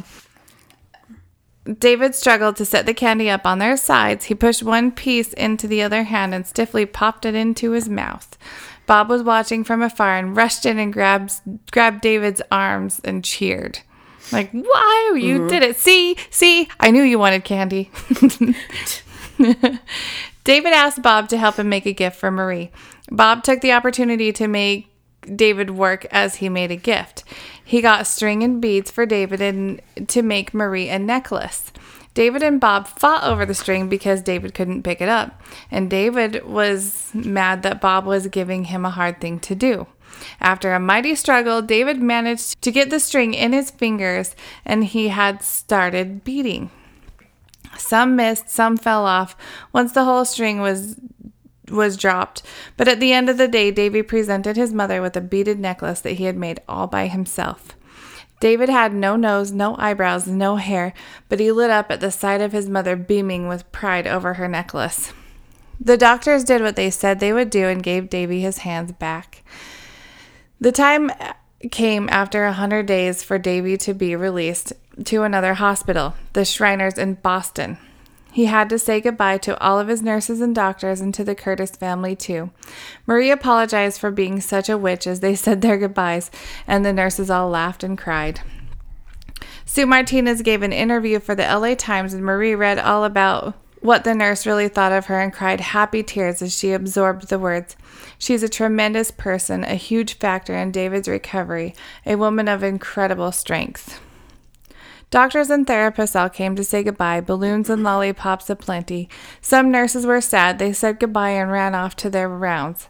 David 1.78 2.16
struggled 2.16 2.56
to 2.56 2.66
set 2.66 2.86
the 2.86 2.94
candy 2.94 3.30
up 3.30 3.46
on 3.46 3.60
their 3.60 3.78
sides. 3.78 4.26
He 4.26 4.36
pushed 4.36 4.64
one 4.64 4.92
piece 4.92 5.34
into 5.34 5.68
the 5.68 5.84
other 5.84 6.04
hand 6.04 6.34
and 6.34 6.48
stiffly 6.48 6.86
popped 6.86 7.26
it 7.26 7.36
into 7.36 7.72
his 7.72 7.88
mouth. 7.88 8.38
Bob 8.88 9.10
was 9.10 9.22
watching 9.22 9.64
from 9.64 9.84
afar 9.84 10.18
and 10.18 10.36
rushed 10.36 10.66
in 10.66 10.80
and 10.80 10.92
grabbed, 10.92 11.34
grabbed 11.70 12.02
David's 12.02 12.42
arms 12.52 13.00
and 13.04 13.24
cheered. 13.24 13.80
Like, 14.32 14.52
wow, 14.54 15.12
you 15.14 15.40
mm-hmm. 15.40 15.48
did 15.48 15.64
it. 15.64 15.76
See, 15.76 16.16
see, 16.32 16.70
I 16.80 16.90
knew 16.90 17.04
you 17.04 17.20
wanted 17.20 17.44
candy. 17.44 17.92
David 20.44 20.74
asked 20.74 21.02
Bob 21.04 21.30
to 21.30 21.38
help 21.38 21.58
him 21.58 21.70
make 21.70 21.86
a 21.86 21.94
gift 21.94 22.16
for 22.16 22.32
Marie. 22.32 22.72
Bob 23.12 23.44
took 23.44 23.62
the 23.62 23.74
opportunity 23.74 24.32
to 24.34 24.48
make 24.48 24.88
David 25.36 25.72
work 25.72 26.06
as 26.12 26.36
he 26.36 26.50
made 26.50 26.72
a 26.72 26.76
gift. 26.76 27.24
He 27.64 27.82
got 27.82 28.08
string 28.08 28.44
and 28.44 28.62
beads 28.62 28.92
for 28.92 29.06
David 29.06 29.42
and 29.42 29.82
to 30.08 30.22
make 30.22 30.54
Marie 30.54 30.90
a 30.90 31.00
necklace. 31.00 31.72
David 32.14 32.42
and 32.42 32.60
Bob 32.60 32.88
fought 32.88 33.24
over 33.24 33.46
the 33.46 33.54
string 33.54 33.88
because 33.88 34.22
David 34.22 34.54
couldn't 34.54 34.84
pick 34.84 35.00
it 35.00 35.10
up, 35.10 35.42
and 35.70 35.90
David 35.90 36.44
was 36.46 37.12
mad 37.14 37.64
that 37.64 37.80
Bob 37.80 38.06
was 38.06 38.28
giving 38.28 38.66
him 38.66 38.84
a 38.84 38.90
hard 38.90 39.22
thing 39.22 39.40
to 39.42 39.56
do. 39.56 39.88
After 40.42 40.74
a 40.74 40.80
mighty 40.80 41.16
struggle, 41.16 41.62
David 41.62 42.02
managed 42.02 42.62
to 42.64 42.72
get 42.72 42.90
the 42.90 43.00
string 43.00 43.34
in 43.34 43.54
his 43.54 43.72
fingers 43.72 44.36
and 44.66 44.84
he 44.84 45.10
had 45.10 45.44
started 45.44 46.24
beating. 46.24 46.72
Some 47.78 48.16
missed, 48.16 48.50
some 48.50 48.76
fell 48.76 49.06
off. 49.06 49.38
Once 49.72 49.92
the 49.92 50.04
whole 50.04 50.26
string 50.26 50.60
was 50.60 50.96
was 51.70 51.98
dropped, 51.98 52.44
but 52.78 52.88
at 52.88 53.00
the 53.00 53.14
end 53.14 53.30
of 53.30 53.38
the 53.38 53.48
day, 53.48 53.72
Davy 53.72 54.02
presented 54.02 54.56
his 54.56 54.74
mother 54.74 55.02
with 55.02 55.16
a 55.16 55.22
beaded 55.22 55.60
necklace 55.60 56.02
that 56.02 56.14
he 56.14 56.26
had 56.26 56.38
made 56.38 56.62
all 56.68 56.88
by 56.88 57.08
himself. 57.08 57.76
David 58.40 58.70
had 58.70 58.94
no 58.94 59.16
nose, 59.16 59.52
no 59.52 59.76
eyebrows, 59.78 60.26
no 60.26 60.56
hair, 60.56 60.94
but 61.28 61.40
he 61.40 61.52
lit 61.52 61.70
up 61.70 61.92
at 61.92 62.00
the 62.00 62.12
sight 62.12 62.42
of 62.42 62.54
his 62.54 62.70
mother 62.70 62.96
beaming 62.96 63.48
with 63.48 63.70
pride 63.72 64.08
over 64.08 64.36
her 64.36 64.48
necklace. 64.48 65.14
The 65.80 65.98
doctors 65.98 66.44
did 66.44 66.62
what 66.62 66.76
they 66.76 66.90
said 66.90 67.20
they 67.20 67.34
would 67.34 67.50
do 67.50 67.68
and 67.68 67.84
gave 67.84 68.10
Davy 68.10 68.42
his 68.42 68.60
hands 68.60 68.92
back. 68.92 69.44
The 70.60 70.72
time 70.72 71.12
came 71.72 72.08
after 72.10 72.46
a 72.46 72.54
hundred 72.54 72.86
days 72.86 73.24
for 73.24 73.38
Davy 73.38 73.78
to 73.78 73.94
be 73.94 74.16
released 74.16 74.74
to 75.06 75.24
another 75.24 75.56
hospital, 75.56 76.16
the 76.34 76.46
Shriners 76.46 76.98
in 76.98 77.16
Boston. 77.16 77.78
He 78.32 78.46
had 78.46 78.70
to 78.70 78.80
say 78.80 79.02
goodbye 79.02 79.40
to 79.40 79.60
all 79.60 79.80
of 79.80 79.88
his 79.88 80.02
nurses 80.02 80.40
and 80.40 80.54
doctors 80.54 81.02
and 81.02 81.14
to 81.16 81.24
the 81.24 81.36
Curtis 81.36 81.72
family, 81.72 82.16
too. 82.16 82.52
Marie 83.08 83.32
apologized 83.32 84.00
for 84.00 84.12
being 84.12 84.40
such 84.40 84.70
a 84.70 84.78
witch 84.78 85.08
as 85.08 85.20
they 85.20 85.36
said 85.36 85.62
their 85.62 85.78
goodbyes, 85.78 86.30
and 86.68 86.86
the 86.86 86.94
nurses 86.94 87.30
all 87.30 87.50
laughed 87.50 87.84
and 87.84 87.98
cried. 87.98 88.42
Sue 89.66 89.86
Martinez 89.86 90.42
gave 90.42 90.64
an 90.64 90.74
interview 90.74 91.20
for 91.20 91.36
the 91.36 91.44
LA 91.44 91.76
Times, 91.76 92.14
and 92.14 92.24
Marie 92.24 92.56
read 92.56 92.80
all 92.80 93.04
about 93.04 93.56
what 93.82 94.04
the 94.04 94.16
nurse 94.16 94.46
really 94.46 94.68
thought 94.68 94.92
of 94.92 95.06
her 95.06 95.20
and 95.20 95.32
cried 95.32 95.62
happy 95.62 96.04
tears 96.04 96.42
as 96.42 96.58
she 96.58 96.72
absorbed 96.74 97.30
the 97.30 97.40
words. 97.40 97.76
She's 98.18 98.44
a 98.44 98.50
tremendous 98.50 99.12
person, 99.12 99.64
a 99.64 99.76
huge 99.76 100.16
factor 100.16 100.56
in 100.56 100.72
David's 100.72 101.08
recovery, 101.08 101.76
a 102.06 102.16
woman 102.16 102.48
of 102.48 102.64
incredible 102.64 103.32
strength. 103.32 104.02
Doctors 105.10 105.50
and 105.50 105.66
therapists 105.66 106.20
all 106.20 106.30
came 106.30 106.56
to 106.56 106.64
say 106.64 106.84
goodbye, 106.84 107.22
balloons 107.22 107.70
and 107.70 107.84
lollipops 107.84 108.50
aplenty. 108.50 109.10
Some 109.42 109.72
nurses 109.72 110.06
were 110.06 110.22
sad. 110.22 110.60
They 110.60 110.72
said 110.72 111.00
goodbye 111.00 111.32
and 111.32 111.52
ran 111.52 111.74
off 111.74 111.96
to 111.98 112.10
their 112.10 112.30
rounds. 112.30 112.90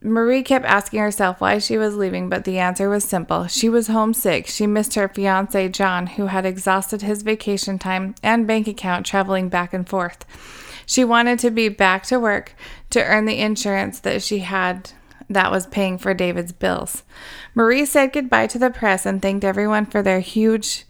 Marie 0.00 0.42
kept 0.42 0.64
asking 0.64 1.00
herself 1.00 1.40
why 1.40 1.58
she 1.58 1.76
was 1.76 1.96
leaving, 1.96 2.28
but 2.28 2.44
the 2.44 2.58
answer 2.58 2.88
was 2.88 3.04
simple. 3.04 3.46
She 3.48 3.68
was 3.68 3.88
homesick. 3.88 4.46
She 4.46 4.66
missed 4.66 4.94
her 4.94 5.08
fiance, 5.08 5.68
John, 5.70 6.06
who 6.06 6.26
had 6.26 6.46
exhausted 6.46 7.02
his 7.02 7.22
vacation 7.22 7.78
time 7.78 8.14
and 8.22 8.46
bank 8.46 8.68
account 8.68 9.04
traveling 9.04 9.48
back 9.48 9.74
and 9.74 9.88
forth. 9.88 10.24
She 10.86 11.04
wanted 11.04 11.38
to 11.40 11.50
be 11.50 11.68
back 11.68 12.04
to 12.04 12.20
work 12.20 12.54
to 12.90 13.02
earn 13.02 13.24
the 13.24 13.40
insurance 13.40 14.00
that 14.00 14.22
she 14.22 14.40
had 14.40 14.92
that 15.28 15.50
was 15.50 15.66
paying 15.66 15.98
for 15.98 16.14
David's 16.14 16.52
bills. 16.52 17.02
Marie 17.54 17.86
said 17.86 18.12
goodbye 18.12 18.46
to 18.48 18.58
the 18.58 18.70
press 18.70 19.06
and 19.06 19.20
thanked 19.20 19.44
everyone 19.44 19.86
for 19.86 20.02
their 20.02 20.20
huge 20.20 20.84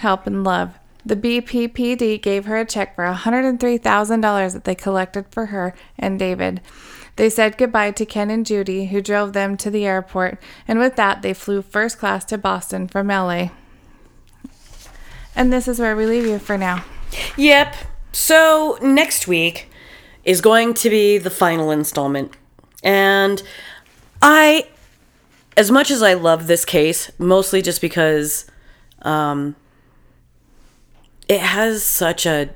help 0.00 0.26
and 0.26 0.44
love. 0.44 0.78
The 1.04 1.16
BPPD 1.16 2.20
gave 2.20 2.44
her 2.44 2.58
a 2.58 2.66
check 2.66 2.94
for 2.94 3.04
$103,000 3.04 4.52
that 4.52 4.64
they 4.64 4.74
collected 4.74 5.26
for 5.30 5.46
her 5.46 5.74
and 5.98 6.18
David. 6.18 6.60
They 7.16 7.30
said 7.30 7.58
goodbye 7.58 7.92
to 7.92 8.06
Ken 8.06 8.30
and 8.30 8.46
Judy, 8.46 8.86
who 8.86 9.00
drove 9.00 9.32
them 9.32 9.56
to 9.58 9.70
the 9.70 9.84
airport, 9.84 10.40
and 10.66 10.78
with 10.78 10.96
that, 10.96 11.22
they 11.22 11.34
flew 11.34 11.62
first 11.62 11.98
class 11.98 12.24
to 12.26 12.38
Boston 12.38 12.88
from 12.88 13.08
LA. 13.08 13.48
And 15.36 15.52
this 15.52 15.68
is 15.68 15.78
where 15.78 15.96
we 15.96 16.06
leave 16.06 16.26
you 16.26 16.38
for 16.38 16.56
now. 16.58 16.84
Yep. 17.36 17.76
So 18.12 18.78
next 18.82 19.28
week 19.28 19.70
is 20.24 20.40
going 20.40 20.74
to 20.74 20.90
be 20.90 21.18
the 21.18 21.30
final 21.30 21.70
installment. 21.70 22.36
And 22.82 23.42
I 24.20 24.66
as 25.56 25.70
much 25.70 25.90
as 25.90 26.02
I 26.02 26.14
love 26.14 26.46
this 26.46 26.64
case, 26.64 27.10
mostly 27.18 27.62
just 27.62 27.80
because 27.80 28.46
um 29.02 29.56
it 31.30 31.40
has 31.40 31.82
such 31.84 32.26
a 32.26 32.50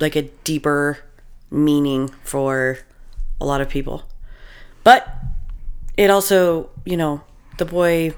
like 0.00 0.14
a 0.14 0.22
deeper 0.44 0.98
meaning 1.50 2.08
for 2.22 2.78
a 3.40 3.44
lot 3.44 3.60
of 3.60 3.68
people. 3.68 4.04
But 4.84 5.02
it 5.96 6.08
also, 6.08 6.70
you 6.84 6.96
know, 6.96 7.22
the 7.58 7.64
boy 7.64 8.14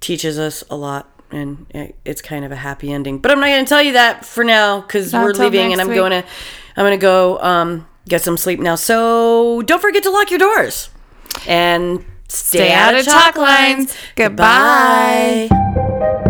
teaches 0.00 0.38
us 0.38 0.64
a 0.68 0.74
lot 0.76 1.08
and 1.30 1.66
it- 1.70 1.94
it's 2.04 2.20
kind 2.20 2.44
of 2.44 2.50
a 2.50 2.56
happy 2.56 2.92
ending. 2.92 3.18
But 3.18 3.30
I'm 3.30 3.38
not 3.40 3.46
going 3.46 3.64
to 3.64 3.68
tell 3.68 3.82
you 3.82 3.92
that 3.92 4.24
for 4.26 4.42
now 4.44 4.80
cuz 4.82 5.12
we're 5.12 5.32
leaving 5.32 5.72
and 5.72 5.80
I'm 5.80 5.88
week. 5.88 5.96
going 5.96 6.10
to 6.10 6.24
I'm 6.76 6.82
going 6.84 6.98
to 6.98 7.06
go 7.14 7.38
um 7.40 7.86
get 8.08 8.22
some 8.22 8.36
sleep 8.36 8.58
now. 8.58 8.74
So 8.74 9.62
don't 9.62 9.80
forget 9.80 10.02
to 10.02 10.10
lock 10.10 10.30
your 10.30 10.40
doors. 10.40 10.90
And 11.46 12.04
stay, 12.28 12.58
Stay 12.58 12.72
out 12.72 12.94
of 12.96 13.04
talk 13.04 13.36
lines. 13.36 13.94
Goodbye. 14.16 15.46
Goodbye. 15.48 16.28